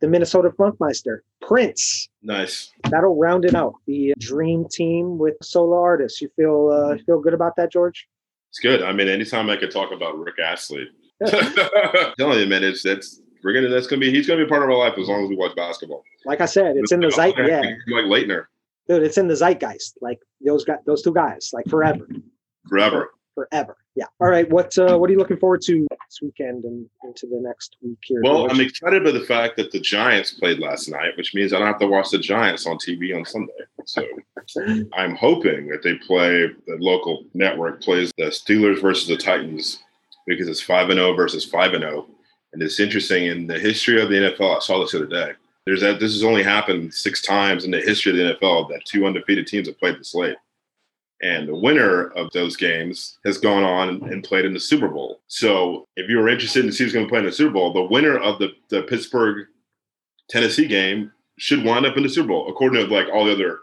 the 0.00 0.06
Minnesota 0.06 0.50
Funkmeister, 0.50 1.18
Prince. 1.40 2.08
Nice. 2.22 2.72
That'll 2.88 3.18
round 3.18 3.44
it 3.44 3.54
out. 3.54 3.74
The 3.86 4.14
dream 4.18 4.64
team 4.70 5.18
with 5.18 5.34
solo 5.42 5.82
artists. 5.82 6.22
You 6.22 6.30
feel 6.36 6.70
uh, 6.72 6.96
feel 7.04 7.20
good 7.20 7.34
about 7.34 7.56
that, 7.56 7.70
George? 7.70 8.08
It's 8.50 8.60
good. 8.60 8.82
I 8.82 8.92
mean, 8.92 9.08
anytime 9.08 9.50
I 9.50 9.56
could 9.56 9.72
talk 9.72 9.92
about 9.92 10.16
Rick 10.16 10.38
Astley, 10.38 10.86
telling 11.26 12.38
you, 12.38 12.46
man, 12.46 12.62
it's 12.62 12.82
that's 12.82 13.20
we're 13.42 13.52
gonna 13.52 13.68
that's 13.68 13.88
gonna 13.88 14.00
be 14.00 14.12
he's 14.12 14.26
gonna 14.26 14.38
be 14.38 14.46
a 14.46 14.48
part 14.48 14.62
of 14.62 14.70
our 14.70 14.78
life 14.78 14.96
as 14.96 15.08
long 15.08 15.24
as 15.24 15.28
we 15.28 15.36
watch 15.36 15.56
basketball. 15.56 16.04
Like 16.24 16.40
I 16.40 16.46
said, 16.46 16.76
it's 16.76 16.92
in 16.92 17.00
the 17.00 17.10
zeitgeist. 17.10 17.48
Yeah, 17.48 17.94
like 17.94 18.04
Laettner. 18.04 18.44
Dude, 18.88 19.02
it's 19.02 19.18
in 19.18 19.26
the 19.26 19.34
zeitgeist. 19.34 19.98
Like 20.00 20.20
those 20.44 20.64
guys, 20.64 20.78
those 20.86 21.02
two 21.02 21.12
guys, 21.12 21.50
like 21.52 21.66
forever. 21.66 22.06
Forever 22.68 23.10
forever. 23.34 23.76
Yeah. 23.94 24.06
All 24.20 24.28
right. 24.28 24.48
What 24.50 24.76
uh, 24.78 24.96
what 24.96 25.10
are 25.10 25.12
you 25.12 25.18
looking 25.18 25.36
forward 25.36 25.60
to 25.62 25.86
this 25.90 26.20
weekend 26.22 26.64
and 26.64 26.88
into 27.04 27.26
the 27.26 27.40
next 27.40 27.76
week 27.82 27.98
here? 28.02 28.22
Well, 28.22 28.50
I'm 28.50 28.60
excited 28.60 29.04
by 29.04 29.10
the 29.10 29.20
fact 29.20 29.56
that 29.58 29.70
the 29.70 29.80
Giants 29.80 30.32
played 30.32 30.60
last 30.60 30.88
night, 30.88 31.16
which 31.16 31.34
means 31.34 31.52
I 31.52 31.58
don't 31.58 31.66
have 31.66 31.78
to 31.80 31.86
watch 31.86 32.10
the 32.10 32.18
Giants 32.18 32.66
on 32.66 32.78
TV 32.78 33.14
on 33.14 33.26
Sunday. 33.26 33.52
So 33.84 34.02
I'm 34.94 35.14
hoping 35.14 35.68
that 35.68 35.82
they 35.82 35.94
play 35.94 36.46
the 36.66 36.76
local 36.80 37.24
network 37.34 37.82
plays 37.82 38.12
the 38.16 38.24
Steelers 38.24 38.80
versus 38.80 39.08
the 39.08 39.16
Titans 39.16 39.82
because 40.26 40.48
it's 40.48 40.62
five 40.62 40.88
and 40.88 40.98
zero 40.98 41.10
oh 41.10 41.14
versus 41.14 41.44
five 41.44 41.74
and 41.74 41.82
zero, 41.82 42.06
oh. 42.08 42.14
and 42.52 42.62
it's 42.62 42.80
interesting 42.80 43.26
in 43.26 43.46
the 43.46 43.58
history 43.58 44.00
of 44.00 44.08
the 44.08 44.14
NFL. 44.14 44.56
I 44.56 44.60
saw 44.60 44.80
this 44.80 44.92
the 44.92 44.98
other 44.98 45.06
day. 45.06 45.32
There's 45.66 45.80
that 45.82 46.00
this 46.00 46.12
has 46.12 46.24
only 46.24 46.42
happened 46.42 46.92
six 46.94 47.22
times 47.22 47.64
in 47.64 47.70
the 47.70 47.80
history 47.80 48.12
of 48.12 48.16
the 48.16 48.34
NFL 48.34 48.68
that 48.70 48.84
two 48.84 49.06
undefeated 49.06 49.46
teams 49.46 49.68
have 49.68 49.78
played 49.78 49.96
the 49.96 50.18
late. 50.18 50.36
And 51.22 51.48
the 51.48 51.54
winner 51.54 52.08
of 52.08 52.30
those 52.32 52.56
games 52.56 53.18
has 53.24 53.38
gone 53.38 53.62
on 53.62 53.88
and 54.10 54.24
played 54.24 54.44
in 54.44 54.52
the 54.52 54.60
Super 54.60 54.88
Bowl. 54.88 55.20
So 55.28 55.86
if 55.96 56.10
you 56.10 56.18
were 56.18 56.28
interested 56.28 56.64
in 56.64 56.72
see 56.72 56.82
who's 56.82 56.92
going 56.92 57.06
to 57.06 57.10
play 57.10 57.20
in 57.20 57.26
the 57.26 57.32
Super 57.32 57.52
Bowl, 57.52 57.72
the 57.72 57.82
winner 57.82 58.18
of 58.18 58.40
the, 58.40 58.48
the 58.70 58.82
Pittsburgh 58.82 59.46
Tennessee 60.28 60.66
game 60.66 61.12
should 61.38 61.64
wind 61.64 61.86
up 61.86 61.96
in 61.96 62.02
the 62.02 62.08
Super 62.08 62.28
Bowl, 62.28 62.48
according 62.48 62.84
to 62.84 62.92
like 62.92 63.06
all 63.12 63.24
the 63.24 63.32
other 63.32 63.60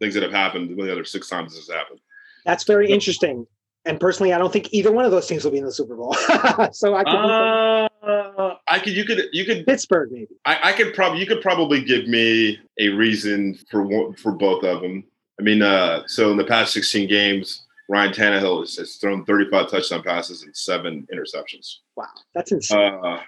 things 0.00 0.14
that 0.14 0.22
have 0.22 0.32
happened, 0.32 0.70
the 0.76 0.92
other 0.92 1.04
six 1.04 1.28
times 1.28 1.52
this 1.52 1.66
has 1.66 1.76
happened. 1.76 2.00
That's 2.46 2.64
very 2.64 2.88
so, 2.88 2.94
interesting. 2.94 3.46
And 3.84 3.98
personally, 3.98 4.32
I 4.32 4.38
don't 4.38 4.52
think 4.52 4.72
either 4.72 4.92
one 4.92 5.04
of 5.04 5.10
those 5.10 5.26
teams 5.26 5.44
will 5.44 5.50
be 5.50 5.58
in 5.58 5.64
the 5.64 5.72
Super 5.72 5.96
Bowl. 5.96 6.14
so 6.72 6.94
I 6.94 7.04
could, 7.04 7.14
uh, 7.14 8.54
I 8.68 8.78
could, 8.78 8.94
you 8.94 9.04
could, 9.04 9.28
you 9.32 9.44
could 9.44 9.66
Pittsburgh 9.66 10.10
maybe. 10.12 10.28
I, 10.44 10.70
I 10.70 10.72
could 10.72 10.94
probably, 10.94 11.20
you 11.20 11.26
could 11.26 11.42
probably 11.42 11.84
give 11.84 12.06
me 12.06 12.58
a 12.78 12.88
reason 12.88 13.58
for 13.70 14.14
for 14.14 14.32
both 14.32 14.64
of 14.64 14.82
them. 14.82 15.04
I 15.40 15.42
mean, 15.42 15.62
uh, 15.62 16.02
so 16.06 16.30
in 16.30 16.36
the 16.36 16.44
past 16.44 16.72
16 16.72 17.08
games, 17.08 17.64
Ryan 17.88 18.12
Tannehill 18.12 18.60
has, 18.60 18.76
has, 18.76 18.96
thrown 18.96 19.24
35 19.24 19.70
touchdown 19.70 20.02
passes 20.02 20.42
and 20.42 20.56
seven 20.56 21.06
interceptions. 21.12 21.76
Wow, 21.96 22.06
that's 22.34 22.52
insane. 22.52 23.00
Uh, 23.02 23.20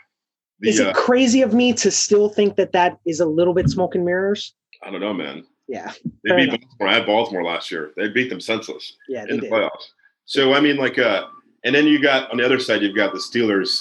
the, 0.60 0.68
is 0.68 0.78
it 0.78 0.88
uh, 0.88 0.92
crazy 0.92 1.42
of 1.42 1.52
me 1.52 1.72
to 1.74 1.90
still 1.90 2.28
think 2.28 2.56
that 2.56 2.72
that 2.72 2.98
is 3.06 3.20
a 3.20 3.26
little 3.26 3.54
bit 3.54 3.68
smoke 3.68 3.94
and 3.94 4.04
mirrors? 4.04 4.54
I 4.82 4.90
don't 4.90 5.00
know, 5.00 5.12
man. 5.12 5.44
Yeah, 5.66 5.92
they 6.24 6.36
beat 6.36 6.48
enough. 6.48 6.60
Baltimore. 6.60 6.88
I 6.88 6.94
had 6.94 7.06
Baltimore 7.06 7.44
last 7.44 7.70
year. 7.70 7.92
They 7.96 8.08
beat 8.08 8.28
them 8.28 8.40
senseless. 8.40 8.96
Yeah, 9.08 9.24
in 9.28 9.36
the 9.36 9.42
did. 9.42 9.52
playoffs. 9.52 9.88
So 10.26 10.52
I 10.52 10.60
mean, 10.60 10.76
like, 10.76 10.98
uh, 10.98 11.24
and 11.64 11.74
then 11.74 11.86
you 11.86 12.00
got 12.00 12.30
on 12.30 12.36
the 12.36 12.44
other 12.44 12.58
side, 12.58 12.82
you've 12.82 12.96
got 12.96 13.12
the 13.12 13.18
Steelers, 13.18 13.80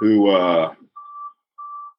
who 0.00 0.30
uh, 0.30 0.74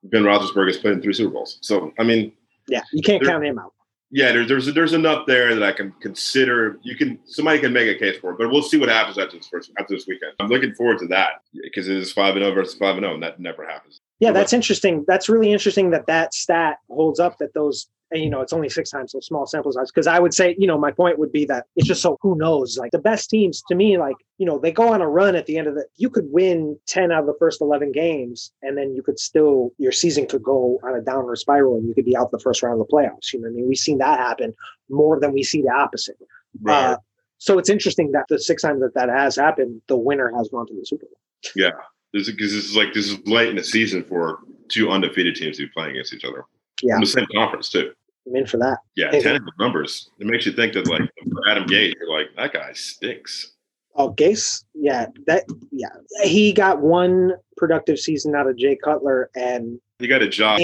Ben 0.04 0.24
Roethlisberger 0.24 0.68
has 0.68 0.78
played 0.78 0.94
in 0.94 1.02
three 1.02 1.14
Super 1.14 1.32
Bowls. 1.32 1.60
So 1.62 1.94
I 2.00 2.04
mean, 2.04 2.32
yeah, 2.68 2.82
you 2.92 3.04
can't 3.04 3.24
count 3.24 3.46
him 3.46 3.60
out 3.60 3.74
yeah, 4.12 4.34
there's 4.34 4.50
there's 4.50 4.74
there's 4.74 4.94
enough 4.94 5.26
there 5.26 5.56
that 5.56 5.64
I 5.64 5.72
can 5.72 5.92
consider. 6.02 6.78
You 6.84 6.98
can 6.98 7.18
somebody 7.26 7.60
can 7.60 7.72
make 7.72 7.88
a 7.88 7.98
case 7.98 8.20
for 8.20 8.32
it, 8.32 8.38
but 8.38 8.50
we'll 8.50 8.62
see 8.62 8.78
what 8.78 8.90
happens 8.90 9.18
after 9.18 9.38
this 9.38 9.48
first 9.48 9.72
after 9.80 9.96
this 9.96 10.06
weekend. 10.06 10.34
I'm 10.40 10.50
looking 10.50 10.74
forward 10.74 11.00
to 11.00 11.08
that 11.08 11.44
because 11.54 11.88
it 11.88 11.96
is 11.96 12.12
five 12.12 12.36
and 12.36 12.44
zero 12.44 12.54
versus 12.54 12.76
five 12.76 12.96
and 12.96 13.04
zero, 13.04 13.14
and 13.14 13.24
that 13.24 13.40
never 13.40 13.66
happens. 13.66 14.01
Yeah, 14.22 14.32
that's 14.32 14.54
interesting. 14.54 15.04
That's 15.08 15.28
really 15.28 15.52
interesting 15.52 15.90
that 15.92 16.06
that 16.08 16.34
stat 16.34 16.78
holds 16.90 17.20
up. 17.20 17.38
That 17.40 17.54
those 17.54 17.88
and, 18.12 18.22
you 18.22 18.30
know, 18.30 18.42
it's 18.42 18.52
only 18.52 18.68
six 18.68 18.90
times, 18.90 19.14
so 19.14 19.20
small 19.22 19.46
sample 19.48 19.72
size. 19.72 19.90
Because 19.90 20.06
I 20.06 20.20
would 20.20 20.34
say, 20.34 20.56
you 20.60 20.68
know, 20.68 20.78
my 20.78 20.92
point 20.92 21.18
would 21.18 21.32
be 21.32 21.46
that 21.46 21.66
it's 21.76 21.88
just 21.88 22.02
so 22.02 22.18
who 22.22 22.38
knows? 22.38 22.78
Like 22.78 22.92
the 22.92 23.00
best 23.00 23.30
teams 23.30 23.64
to 23.70 23.76
me, 23.76 23.98
like, 23.98 24.18
you 24.38 24.46
know, 24.46 24.60
they 24.60 24.72
go 24.72 24.90
on 24.90 25.02
a 25.02 25.08
run 25.08 25.36
at 25.36 25.46
the 25.46 25.58
end 25.58 25.68
of 25.68 25.76
the 25.76 25.86
you 25.96 26.10
could 26.10 26.26
win 26.30 26.78
10 26.88 27.12
out 27.12 27.22
of 27.22 27.26
the 27.26 27.36
first 27.40 27.62
11 27.62 27.94
games, 27.94 28.52
and 28.62 28.78
then 28.78 28.94
you 28.94 29.02
could 29.02 29.18
still, 29.18 29.72
your 29.78 29.94
season 29.94 30.28
could 30.28 30.44
go 30.44 30.78
on 30.84 30.94
a 30.94 31.02
downward 31.02 31.38
spiral 31.38 31.78
and 31.78 31.88
you 31.88 31.94
could 31.94 32.06
be 32.06 32.18
out 32.18 32.32
the 32.32 32.40
first 32.40 32.62
round 32.62 32.80
of 32.80 32.88
the 32.88 32.94
playoffs. 32.94 33.32
You 33.34 33.42
know 33.42 33.48
I 33.48 33.52
mean? 33.52 33.68
We've 33.68 33.78
seen 33.78 34.00
that 34.00 34.20
happen 34.20 34.54
more 34.90 35.20
than 35.20 35.32
we 35.32 35.44
see 35.44 35.62
the 35.62 35.72
opposite. 35.72 36.18
Right. 36.62 36.92
Uh, 36.92 36.98
so 37.38 37.58
it's 37.58 37.70
interesting 37.70 38.12
that 38.12 38.26
the 38.30 38.40
six 38.40 38.62
times 38.62 38.82
that 38.82 38.94
that 38.94 39.10
has 39.10 39.36
happened, 39.38 39.82
the 39.88 39.98
winner 39.98 40.32
has 40.36 40.50
gone 40.50 40.68
to 40.68 40.74
the 40.74 40.86
Super 40.86 41.06
Bowl. 41.06 41.18
Yeah. 41.56 41.72
Because 42.14 42.36
this 42.38 42.54
is 42.54 42.76
like, 42.76 42.94
this 42.94 43.10
is 43.10 43.20
late 43.26 43.50
in 43.50 43.56
the 43.56 43.64
season 43.64 44.04
for 44.04 44.40
two 44.68 44.90
undefeated 44.90 45.36
teams 45.36 45.58
to 45.58 45.68
be 45.68 45.72
playing 45.72 45.92
against 45.92 46.14
each 46.14 46.26
other. 46.26 46.46
Yeah. 46.82 46.96
In 46.96 47.02
the 47.02 47.08
same 47.08 47.28
conference, 47.34 47.70
too. 47.70 47.94
I'm 48.28 48.36
in 48.36 48.46
for 48.46 48.58
that. 48.58 48.80
Yeah, 48.96 49.10
ten 49.12 49.46
numbers. 49.60 50.10
It 50.20 50.28
makes 50.28 50.46
you 50.46 50.52
think 50.52 50.74
that 50.74 50.88
like 50.88 51.02
Adam 51.50 51.66
Gase, 51.66 51.94
you're 52.00 52.12
like 52.12 52.28
that 52.38 52.54
guy 52.54 52.72
stinks. 52.74 53.54
Oh, 53.96 54.14
Gase, 54.14 54.64
yeah, 54.74 55.08
that 55.28 55.46
yeah, 55.72 55.90
he 56.24 56.54
got 56.54 56.82
one 56.82 57.34
productive 57.58 58.00
season 58.00 58.36
out 58.36 58.48
of 58.48 58.58
Jay 58.58 58.78
Cutler, 58.82 59.30
and 59.36 59.80
he 60.00 60.08
got 60.08 60.22
a 60.22 60.30
job 60.30 60.62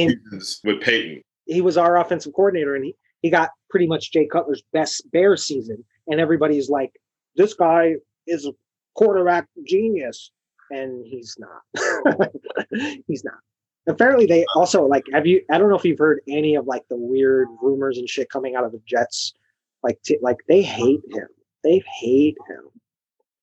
with 0.63 0.81
Peyton. 0.81 1.21
He 1.45 1.61
was 1.61 1.77
our 1.77 1.97
offensive 1.97 2.33
coordinator, 2.33 2.75
and 2.75 2.85
he 2.85 2.95
he 3.21 3.31
got 3.31 3.49
pretty 3.69 3.87
much 3.87 4.11
Jay 4.11 4.27
Cutler's 4.27 4.63
best 4.71 5.09
Bears 5.11 5.45
season, 5.45 5.83
and 6.07 6.19
everybody's 6.19 6.69
like, 6.69 6.91
this 7.35 7.53
guy 7.53 7.95
is 8.27 8.45
a 8.45 8.51
quarterback 8.93 9.47
genius, 9.65 10.31
and 10.69 11.05
he's 11.05 11.37
not. 11.39 12.31
he's 13.07 13.23
not. 13.23 13.35
Apparently, 13.87 14.25
they 14.25 14.45
also 14.55 14.85
like. 14.85 15.05
Have 15.13 15.25
you? 15.25 15.41
I 15.51 15.57
don't 15.57 15.69
know 15.69 15.77
if 15.77 15.85
you've 15.85 15.99
heard 15.99 16.21
any 16.27 16.55
of 16.55 16.65
like 16.65 16.83
the 16.89 16.97
weird 16.97 17.47
rumors 17.61 17.97
and 17.97 18.09
shit 18.09 18.29
coming 18.29 18.55
out 18.55 18.63
of 18.63 18.71
the 18.71 18.81
Jets. 18.85 19.33
Like, 19.83 20.01
t- 20.03 20.17
like 20.21 20.37
they 20.47 20.61
hate 20.61 21.01
him. 21.11 21.27
They 21.63 21.83
hate 21.99 22.37
him. 22.49 22.63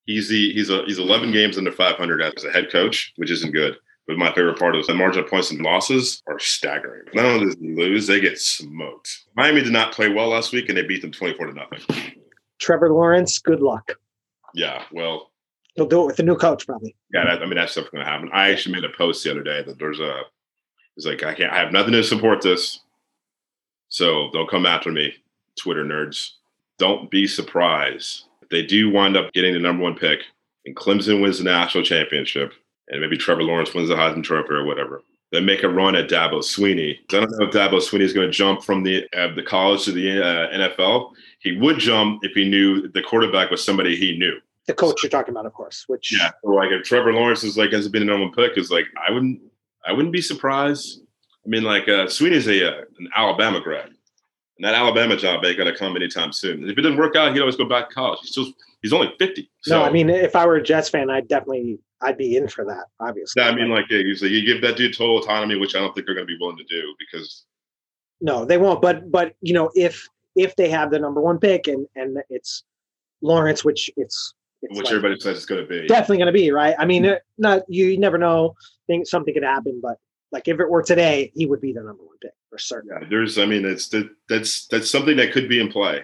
He's 0.05 0.29
the 0.29 0.53
he's 0.53 0.69
a 0.69 0.85
he's 0.85 0.99
11 0.99 1.33
games 1.33 1.57
under 1.57 1.73
500 1.73 2.23
as 2.23 2.45
a 2.45 2.53
head 2.53 2.71
coach, 2.71 3.13
which 3.17 3.31
isn't 3.31 3.53
good. 3.53 3.77
But 4.07 4.19
my 4.19 4.33
favorite 4.35 4.59
part 4.59 4.77
is 4.77 4.87
the 4.87 4.95
margin 4.95 5.25
of 5.25 5.31
points 5.31 5.51
and 5.51 5.63
losses 5.63 6.23
are 6.27 6.39
staggering. 6.39 7.05
Not 7.15 7.25
only 7.25 7.47
does 7.47 7.57
he 7.59 7.75
lose, 7.75 8.07
they 8.07 8.21
get 8.21 8.39
smoked. 8.39 9.09
Miami 9.35 9.63
did 9.63 9.73
not 9.73 9.93
play 9.93 10.11
well 10.11 10.29
last 10.29 10.53
week, 10.53 10.69
and 10.69 10.77
they 10.77 10.83
beat 10.83 11.01
them 11.01 11.11
24 11.11 11.47
to 11.47 11.53
nothing. 11.55 12.13
Trevor 12.59 12.93
Lawrence, 12.93 13.39
good 13.39 13.61
luck. 13.61 13.93
Yeah, 14.53 14.85
well, 14.93 15.33
he'll 15.75 15.87
do 15.87 16.03
it 16.03 16.07
with 16.07 16.17
the 16.17 16.23
new 16.23 16.37
coach 16.37 16.67
probably. 16.67 16.95
Yeah, 17.13 17.25
that, 17.25 17.43
I 17.43 17.47
mean 17.47 17.57
that 17.57 17.71
stuff's 17.71 17.91
going 17.91 18.05
to 18.05 18.11
happen. 18.11 18.31
I 18.33 18.51
actually 18.51 18.75
made 18.75 18.85
a 18.85 18.97
post 18.97 19.25
the 19.25 19.31
other 19.31 19.43
day 19.43 19.63
that 19.63 19.79
there's 19.79 20.01
a 20.01 20.23
it's 20.97 21.07
like 21.07 21.23
I 21.23 21.35
can't 21.35 21.53
I 21.53 21.59
have 21.59 21.73
nothing 21.73 21.93
to 21.93 22.05
support 22.05 22.43
this, 22.43 22.81
so 23.89 24.31
don't 24.33 24.51
come 24.51 24.67
after 24.67 24.91
me, 24.91 25.15
Twitter 25.59 25.85
nerds. 25.85 26.31
Don't 26.79 27.11
be 27.11 27.27
surprised 27.27 28.25
if 28.43 28.49
they 28.49 28.65
do 28.65 28.91
wind 28.91 29.17
up 29.17 29.33
getting 29.33 29.55
the 29.55 29.61
number 29.61 29.83
one 29.83 29.97
pick 29.97 30.21
and 30.67 30.77
Clemson 30.77 31.21
wins 31.21 31.39
the 31.39 31.45
national 31.45 31.85
championship 31.85 32.53
and 32.89 33.01
maybe 33.01 33.17
Trevor 33.17 33.43
Lawrence 33.43 33.75
wins 33.75 33.89
the 33.89 33.95
Heisman 33.95 34.25
Trophy 34.25 34.55
or 34.55 34.65
whatever. 34.65 35.03
They 35.33 35.41
make 35.41 35.63
a 35.63 35.69
run 35.69 35.97
at 35.97 36.09
Dabo 36.09 36.41
Swinney. 36.41 36.99
I 37.11 37.21
don't 37.21 37.31
know 37.31 37.47
if 37.47 37.53
Dabo 37.53 37.81
Swinney 37.81 38.03
is 38.03 38.13
going 38.13 38.29
to 38.29 38.33
jump 38.33 38.63
from 38.63 38.85
the 38.85 39.05
uh, 39.17 39.35
the 39.35 39.43
college 39.43 39.85
to 39.85 39.93
the 39.93 40.23
uh, 40.23 40.49
NFL. 40.53 41.11
He 41.41 41.57
would 41.57 41.79
jump 41.79 42.21
if 42.23 42.33
he 42.33 42.49
knew 42.49 42.89
the 42.89 43.03
quarterback 43.03 43.51
was 43.51 43.65
somebody 43.65 43.97
he 43.97 44.17
knew. 44.17 44.39
The 44.67 44.75
coach 44.75 45.03
you're 45.03 45.11
talking 45.11 45.33
about, 45.33 45.47
of 45.47 45.53
course. 45.53 45.85
Which 45.89 46.17
yeah, 46.17 46.31
like 46.43 46.71
if 46.71 46.85
Trevor 46.85 47.13
Lawrence 47.13 47.45
is 47.45 47.57
like 47.59 47.73
has 47.73 47.89
been 47.89 48.03
a 48.03 48.07
number 48.07 48.27
one 48.27 48.35
pick, 48.35 48.57
is 48.57 48.71
like 48.71 48.87
I 49.07 49.13
wouldn't 49.13 49.41
I 49.87 49.93
wouldn't 49.93 50.13
be 50.13 50.23
surprised. 50.23 51.01
I 51.45 51.49
mean, 51.49 51.63
like 51.63 51.85
uh, 51.85 52.07
Swinney's 52.07 52.49
a 52.49 52.69
uh, 52.69 52.85
an 52.99 53.09
Alabama 53.15 53.61
grad, 53.61 53.87
and 53.87 54.65
that 54.65 54.75
Alabama 54.75 55.17
job 55.17 55.45
ain't 55.45 55.59
gonna 55.59 55.77
come 55.77 55.97
anytime 55.97 56.33
soon. 56.33 56.69
If 56.69 56.79
it 56.79 56.83
doesn't 56.83 56.99
work 56.99 57.17
out, 57.17 57.35
he'd 57.35 57.41
always 57.41 57.57
go 57.57 57.67
back 57.67 57.91
to 57.91 57.95
college. 57.95 58.21
He's 58.23 58.31
still 58.31 58.53
he's 58.81 58.93
only 58.93 59.13
fifty. 59.19 59.51
So. 59.61 59.79
No, 59.79 59.85
I 59.85 59.91
mean, 59.91 60.09
if 60.09 60.35
I 60.35 60.47
were 60.47 60.57
a 60.57 60.63
Jets 60.63 60.89
fan, 60.89 61.11
I'd 61.11 61.29
definitely 61.29 61.79
I'd 62.01 62.17
be 62.17 62.37
in 62.37 62.49
for 62.49 62.65
that. 62.65 62.87
Obviously, 63.01 63.43
yeah, 63.43 63.49
I 63.49 63.55
mean, 63.55 63.69
like 63.69 63.91
usually 63.91 64.31
you 64.31 64.47
give 64.47 64.63
that 64.63 64.77
dude 64.77 64.97
total 64.97 65.19
autonomy, 65.19 65.57
which 65.57 65.75
I 65.75 65.81
don't 65.81 65.95
think 65.95 66.07
they're 66.07 66.15
going 66.15 66.27
to 66.27 66.33
be 66.33 66.39
willing 66.41 66.57
to 66.57 66.65
do 66.65 66.95
because 66.99 67.45
no, 68.21 68.45
they 68.45 68.59
won't. 68.59 68.81
But 68.81 69.11
but 69.11 69.35
you 69.43 69.53
know, 69.53 69.71
if 69.75 70.09
if 70.37 70.57
they 70.57 70.69
have 70.71 70.91
the 70.91 70.99
number 70.99 71.21
one 71.21 71.39
pick 71.39 71.67
and 71.67 71.87
and 71.97 72.19
it's 72.31 72.65
Lawrence, 73.21 73.65
which 73.65 73.91
it's 73.97 74.35
which 74.71 74.87
like, 74.87 74.95
everybody 74.95 75.21
says 75.21 75.37
it's 75.37 75.47
going 75.47 75.63
to 75.63 75.67
be 75.67 75.87
definitely 75.87 76.19
going 76.19 76.27
to 76.27 76.33
be 76.33 76.51
right. 76.51 76.75
I 76.79 76.85
mean, 76.85 77.17
not 77.39 77.63
you 77.69 77.99
never 77.99 78.19
know. 78.19 78.55
Think 78.87 79.07
something 79.07 79.33
could 79.33 79.45
happen, 79.45 79.81
but 79.83 79.99
like 80.33 80.49
if 80.49 80.61
it 80.61 80.69
were 80.69 80.83
today, 80.83 81.33
he 81.35 81.47
would 81.47 81.61
be 81.61 81.73
the 81.73 81.81
number 81.81 82.03
one 82.05 82.17
pick 82.21 82.33
for 82.51 82.59
certain. 82.59 82.91
Yeah, 82.93 83.07
there's. 83.09 83.39
I 83.39 83.47
mean, 83.47 83.65
it's 83.65 83.89
that 83.89 84.09
that's 84.29 84.67
that's 84.67 84.91
something 84.91 85.17
that 85.17 85.33
could 85.33 85.49
be 85.49 85.61
in 85.61 85.71
play. 85.71 86.03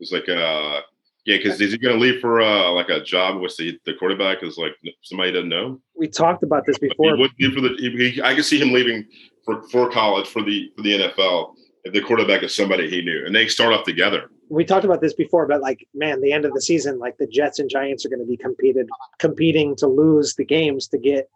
It's 0.00 0.12
like 0.12 0.28
uh 0.28 0.80
yeah, 1.24 1.38
because 1.38 1.58
is 1.60 1.72
he 1.72 1.78
going 1.78 1.94
to 1.94 2.00
leave 2.00 2.20
for 2.20 2.42
uh, 2.42 2.70
like 2.72 2.90
a 2.90 3.02
job? 3.02 3.40
with 3.40 3.56
the 3.56 3.78
the 3.86 3.94
quarterback 3.94 4.42
is 4.42 4.58
like 4.58 4.72
somebody 5.02 5.32
doesn't 5.32 5.48
know. 5.48 5.80
We 5.96 6.06
talked 6.06 6.42
about 6.42 6.66
this 6.66 6.78
before. 6.78 7.16
He 7.16 7.22
would 7.22 7.30
leave 7.40 7.54
for 7.54 7.60
the. 7.62 7.76
He, 7.78 8.20
I 8.22 8.34
could 8.34 8.44
see 8.44 8.60
him 8.60 8.72
leaving 8.72 9.06
for, 9.44 9.62
for 9.68 9.90
college 9.90 10.26
for 10.26 10.42
the 10.42 10.70
for 10.76 10.82
the 10.82 10.98
NFL 10.98 11.54
if 11.84 11.94
the 11.94 12.02
quarterback 12.02 12.42
is 12.42 12.54
somebody 12.54 12.90
he 12.90 13.02
knew, 13.02 13.24
and 13.24 13.34
they 13.34 13.48
start 13.48 13.72
off 13.72 13.84
together. 13.84 14.30
We 14.48 14.64
talked 14.64 14.84
about 14.84 15.00
this 15.00 15.14
before, 15.14 15.46
but 15.46 15.60
like, 15.60 15.86
man, 15.94 16.20
the 16.20 16.32
end 16.32 16.44
of 16.44 16.52
the 16.52 16.60
season, 16.60 16.98
like 16.98 17.16
the 17.18 17.26
Jets 17.26 17.58
and 17.58 17.70
Giants 17.70 18.04
are 18.04 18.08
going 18.08 18.20
to 18.20 18.26
be 18.26 18.36
competed 18.36 18.88
competing 19.18 19.74
to 19.76 19.86
lose 19.86 20.34
the 20.34 20.44
games 20.44 20.88
to 20.88 20.98
get 20.98 21.28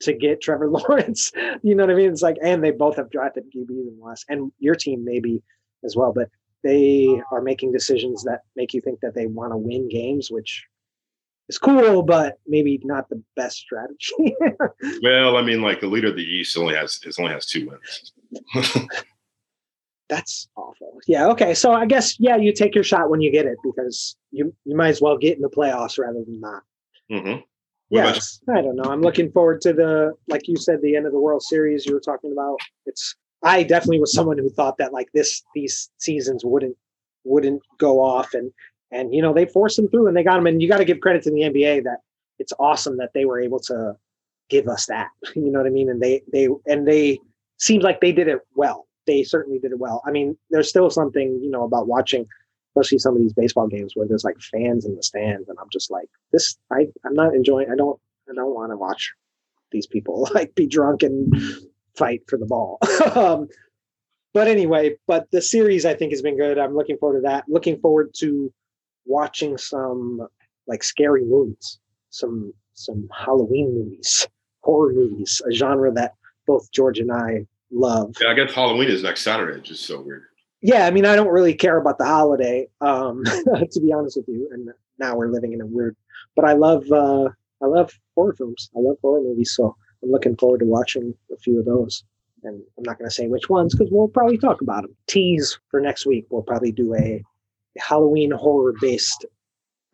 to 0.00 0.12
get 0.12 0.40
Trevor 0.40 0.68
Lawrence. 0.70 1.32
you 1.62 1.74
know 1.74 1.84
what 1.84 1.92
I 1.92 1.96
mean? 1.96 2.10
It's 2.10 2.22
like, 2.22 2.36
and 2.42 2.62
they 2.62 2.70
both 2.70 2.96
have 2.96 3.10
drafted 3.10 3.44
QBs 3.54 3.68
in 3.70 3.98
the 3.98 4.16
and 4.28 4.52
your 4.58 4.74
team 4.74 5.04
maybe 5.04 5.42
as 5.84 5.96
well, 5.96 6.12
but 6.12 6.28
they 6.62 7.20
are 7.30 7.42
making 7.42 7.72
decisions 7.72 8.24
that 8.24 8.40
make 8.56 8.72
you 8.72 8.80
think 8.80 9.00
that 9.00 9.14
they 9.14 9.26
want 9.26 9.52
to 9.52 9.56
win 9.56 9.88
games, 9.88 10.30
which 10.30 10.66
is 11.48 11.58
cool, 11.58 12.02
but 12.02 12.38
maybe 12.46 12.80
not 12.84 13.08
the 13.10 13.22
best 13.36 13.58
strategy. 13.58 14.34
well, 15.02 15.36
I 15.36 15.42
mean, 15.42 15.60
like 15.60 15.80
the 15.80 15.86
leader 15.86 16.08
of 16.08 16.16
the 16.16 16.24
East 16.24 16.56
only 16.56 16.74
has 16.74 16.98
is 17.04 17.18
only 17.18 17.32
has 17.32 17.46
two 17.46 17.68
wins. 17.68 18.88
That's 20.08 20.48
awful. 20.56 20.98
Yeah. 21.06 21.28
Okay. 21.28 21.54
So 21.54 21.72
I 21.72 21.86
guess 21.86 22.18
yeah, 22.20 22.36
you 22.36 22.52
take 22.52 22.74
your 22.74 22.84
shot 22.84 23.10
when 23.10 23.20
you 23.20 23.30
get 23.32 23.46
it 23.46 23.56
because 23.62 24.16
you 24.30 24.54
you 24.64 24.76
might 24.76 24.88
as 24.88 25.00
well 25.00 25.16
get 25.16 25.36
in 25.36 25.42
the 25.42 25.48
playoffs 25.48 25.98
rather 25.98 26.22
than 26.24 26.40
not. 26.40 26.62
Mm-hmm. 27.10 27.40
Yes. 27.90 28.40
I 28.48 28.60
don't 28.60 28.76
know. 28.76 28.90
I'm 28.90 29.02
looking 29.02 29.30
forward 29.30 29.60
to 29.62 29.72
the 29.72 30.12
like 30.28 30.46
you 30.48 30.56
said 30.56 30.80
the 30.82 30.96
end 30.96 31.06
of 31.06 31.12
the 31.12 31.20
World 31.20 31.42
Series 31.42 31.86
you 31.86 31.94
were 31.94 32.00
talking 32.00 32.32
about. 32.32 32.58
It's 32.86 33.14
I 33.42 33.62
definitely 33.62 34.00
was 34.00 34.12
someone 34.12 34.38
who 34.38 34.50
thought 34.50 34.78
that 34.78 34.92
like 34.92 35.08
this 35.14 35.42
these 35.54 35.90
seasons 35.98 36.44
wouldn't 36.44 36.76
wouldn't 37.24 37.62
go 37.78 38.00
off 38.00 38.34
and 38.34 38.50
and 38.90 39.14
you 39.14 39.22
know 39.22 39.32
they 39.32 39.46
forced 39.46 39.76
them 39.76 39.88
through 39.88 40.08
and 40.08 40.16
they 40.16 40.22
got 40.22 40.36
them 40.36 40.46
and 40.46 40.60
you 40.60 40.68
got 40.68 40.78
to 40.78 40.84
give 40.84 41.00
credit 41.00 41.22
to 41.22 41.30
the 41.30 41.40
NBA 41.40 41.84
that 41.84 41.98
it's 42.38 42.52
awesome 42.58 42.96
that 42.98 43.10
they 43.14 43.24
were 43.24 43.40
able 43.40 43.60
to 43.60 43.96
give 44.50 44.68
us 44.68 44.86
that 44.86 45.08
you 45.34 45.50
know 45.50 45.58
what 45.60 45.66
I 45.66 45.70
mean 45.70 45.88
and 45.88 46.02
they 46.02 46.22
they 46.32 46.48
and 46.66 46.86
they 46.86 47.18
seemed 47.58 47.82
like 47.82 48.00
they 48.00 48.12
did 48.12 48.28
it 48.28 48.40
well 48.54 48.86
they 49.06 49.22
certainly 49.22 49.58
did 49.58 49.72
it 49.72 49.78
well 49.78 50.02
I 50.06 50.10
mean 50.10 50.36
there's 50.50 50.68
still 50.68 50.90
something 50.90 51.40
you 51.42 51.50
know 51.50 51.64
about 51.64 51.86
watching 51.88 52.26
especially 52.76 52.98
some 52.98 53.14
of 53.14 53.20
these 53.20 53.32
baseball 53.32 53.68
games 53.68 53.92
where 53.94 54.06
there's 54.08 54.24
like 54.24 54.40
fans 54.40 54.84
in 54.84 54.96
the 54.96 55.02
stands 55.02 55.48
and 55.48 55.58
I'm 55.60 55.68
just 55.72 55.90
like 55.90 56.08
this 56.32 56.56
I 56.72 56.86
I'm 57.04 57.14
not 57.14 57.34
enjoying 57.34 57.68
I 57.70 57.76
don't 57.76 58.00
I 58.30 58.34
don't 58.34 58.54
want 58.54 58.72
to 58.72 58.76
watch 58.76 59.12
these 59.70 59.86
people 59.86 60.28
like 60.34 60.54
be 60.54 60.66
drunk 60.66 61.02
and 61.02 61.34
fight 61.96 62.22
for 62.28 62.38
the 62.38 62.46
ball. 62.46 62.78
um, 63.14 63.48
but 64.32 64.48
anyway, 64.48 64.96
but 65.06 65.30
the 65.30 65.42
series 65.42 65.84
I 65.84 65.94
think 65.94 66.12
has 66.12 66.22
been 66.22 66.36
good. 66.36 66.58
I'm 66.58 66.74
looking 66.74 66.96
forward 66.98 67.20
to 67.20 67.22
that. 67.22 67.44
Looking 67.48 67.78
forward 67.80 68.12
to 68.18 68.52
watching 69.06 69.58
some 69.58 70.26
like 70.66 70.82
scary 70.82 71.24
movies, 71.24 71.78
some 72.10 72.52
some 72.72 73.08
Halloween 73.14 73.74
movies, 73.74 74.26
horror 74.62 74.92
movies, 74.92 75.40
a 75.48 75.52
genre 75.52 75.92
that 75.92 76.14
both 76.46 76.70
George 76.72 76.98
and 76.98 77.12
I 77.12 77.46
love. 77.74 78.14
Yeah, 78.20 78.28
I 78.28 78.34
guess 78.34 78.52
Halloween 78.52 78.88
is 78.88 79.02
next 79.02 79.22
Saturday. 79.22 79.58
It's 79.58 79.68
just 79.68 79.86
so 79.86 80.00
weird. 80.00 80.24
Yeah, 80.62 80.86
I 80.86 80.90
mean, 80.90 81.04
I 81.04 81.14
don't 81.14 81.28
really 81.28 81.54
care 81.54 81.76
about 81.76 81.98
the 81.98 82.06
holiday, 82.06 82.68
um, 82.80 83.22
to 83.24 83.80
be 83.80 83.92
honest 83.92 84.16
with 84.16 84.28
you. 84.28 84.48
And 84.52 84.70
now 84.98 85.16
we're 85.16 85.28
living 85.28 85.52
in 85.52 85.60
a 85.60 85.66
weird, 85.66 85.96
but 86.36 86.46
I 86.46 86.54
love 86.54 86.90
uh, 86.90 87.28
I 87.62 87.66
love 87.66 87.92
horror 88.14 88.34
films. 88.34 88.70
I 88.76 88.80
love 88.80 88.96
horror 89.02 89.20
movies. 89.20 89.52
So 89.54 89.76
I'm 90.02 90.10
looking 90.10 90.36
forward 90.36 90.60
to 90.60 90.66
watching 90.66 91.14
a 91.32 91.36
few 91.36 91.58
of 91.58 91.64
those. 91.64 92.04
And 92.42 92.62
I'm 92.76 92.84
not 92.84 92.98
going 92.98 93.08
to 93.08 93.14
say 93.14 93.26
which 93.26 93.48
ones 93.48 93.74
because 93.74 93.90
we'll 93.90 94.08
probably 94.08 94.36
talk 94.36 94.60
about 94.60 94.82
them. 94.82 94.94
Tease 95.06 95.58
for 95.70 95.80
next 95.80 96.04
week. 96.04 96.26
We'll 96.28 96.42
probably 96.42 96.72
do 96.72 96.94
a, 96.94 96.98
a 96.98 97.80
Halloween 97.80 98.30
horror 98.30 98.74
based 98.80 99.24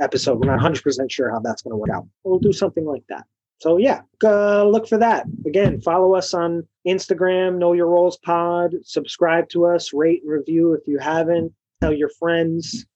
episode. 0.01 0.41
We're 0.41 0.57
not 0.57 0.61
100% 0.61 1.11
sure 1.11 1.31
how 1.31 1.39
that's 1.39 1.63
going 1.63 1.73
to 1.73 1.77
work 1.77 1.91
out. 1.91 2.07
We'll 2.25 2.41
do 2.41 2.53
something 2.53 2.85
like 2.85 3.05
that. 3.09 3.25
So 3.61 3.77
yeah, 3.77 4.03
uh, 4.25 4.65
look 4.65 4.89
for 4.89 4.99
that. 4.99 5.27
Again, 5.47 5.81
follow 5.81 6.15
us 6.15 6.35
on 6.35 6.67
Instagram, 6.87 7.59
Know 7.59 7.73
Your 7.73 7.89
Roles 7.89 8.17
Pod. 8.19 8.75
Subscribe 8.85 9.49
to 9.51 9.67
us, 9.67 9.93
rate 9.93 10.23
and 10.23 10.33
review 10.33 10.73
if 10.75 10.87
you 10.87 10.99
haven't. 10.99 11.53
Tell 11.81 11.93
your 11.93 12.11
friends. 12.19 12.87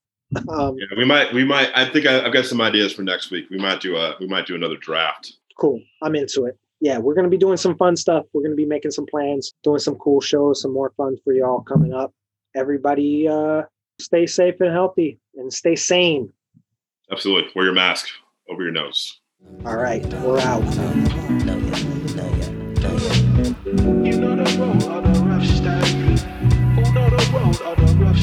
Um, 0.48 0.76
yeah, 0.78 0.96
we 0.96 1.04
might. 1.04 1.32
We 1.32 1.44
might. 1.44 1.70
I 1.76 1.88
think 1.88 2.06
I, 2.06 2.22
have 2.24 2.32
got 2.32 2.46
some 2.46 2.60
ideas 2.60 2.92
for 2.92 3.02
next 3.02 3.30
week. 3.30 3.48
We 3.50 3.58
might 3.58 3.80
do 3.80 3.96
a. 3.96 4.16
We 4.18 4.26
might 4.26 4.46
do 4.46 4.54
another 4.54 4.76
draft. 4.76 5.34
Cool. 5.58 5.80
I'm 6.02 6.16
into 6.16 6.46
it 6.46 6.58
yeah, 6.84 6.98
we're 6.98 7.14
going 7.14 7.24
to 7.24 7.30
be 7.30 7.38
doing 7.38 7.56
some 7.56 7.78
fun 7.78 7.96
stuff. 7.96 8.26
We're 8.34 8.42
going 8.42 8.52
to 8.52 8.56
be 8.56 8.66
making 8.66 8.90
some 8.90 9.06
plans, 9.06 9.54
doing 9.62 9.78
some 9.78 9.94
cool 9.94 10.20
shows, 10.20 10.60
some 10.60 10.74
more 10.74 10.92
fun 10.98 11.16
for 11.24 11.32
y'all 11.32 11.62
coming 11.62 11.94
up. 11.94 12.12
Everybody, 12.54 13.26
uh, 13.26 13.62
stay 13.98 14.26
safe 14.26 14.60
and 14.60 14.70
healthy 14.70 15.18
and 15.36 15.50
stay 15.50 15.76
sane. 15.76 16.30
Absolutely. 17.10 17.50
Wear 17.56 17.64
your 17.64 17.74
mask 17.74 18.08
over 18.50 18.62
your 18.62 18.70
nose. 18.70 19.18
All 19.66 19.76
right, 19.76 20.04
we're 20.22 20.40
out. 20.40 20.62
You 24.04 24.16
know 24.18 24.36
the 24.36 24.44
road 24.58 24.82
rough. 24.84 25.48
Who 26.74 26.82
know 26.92 27.10
the 27.10 27.20
road 27.32 27.60
rough? 28.00 28.18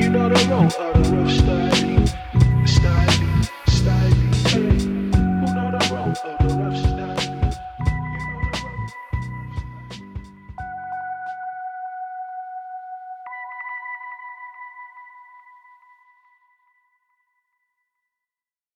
You 0.00 0.08
know 0.10 0.28
the 0.28 0.38
road 0.50 0.74
rough. 1.48 1.57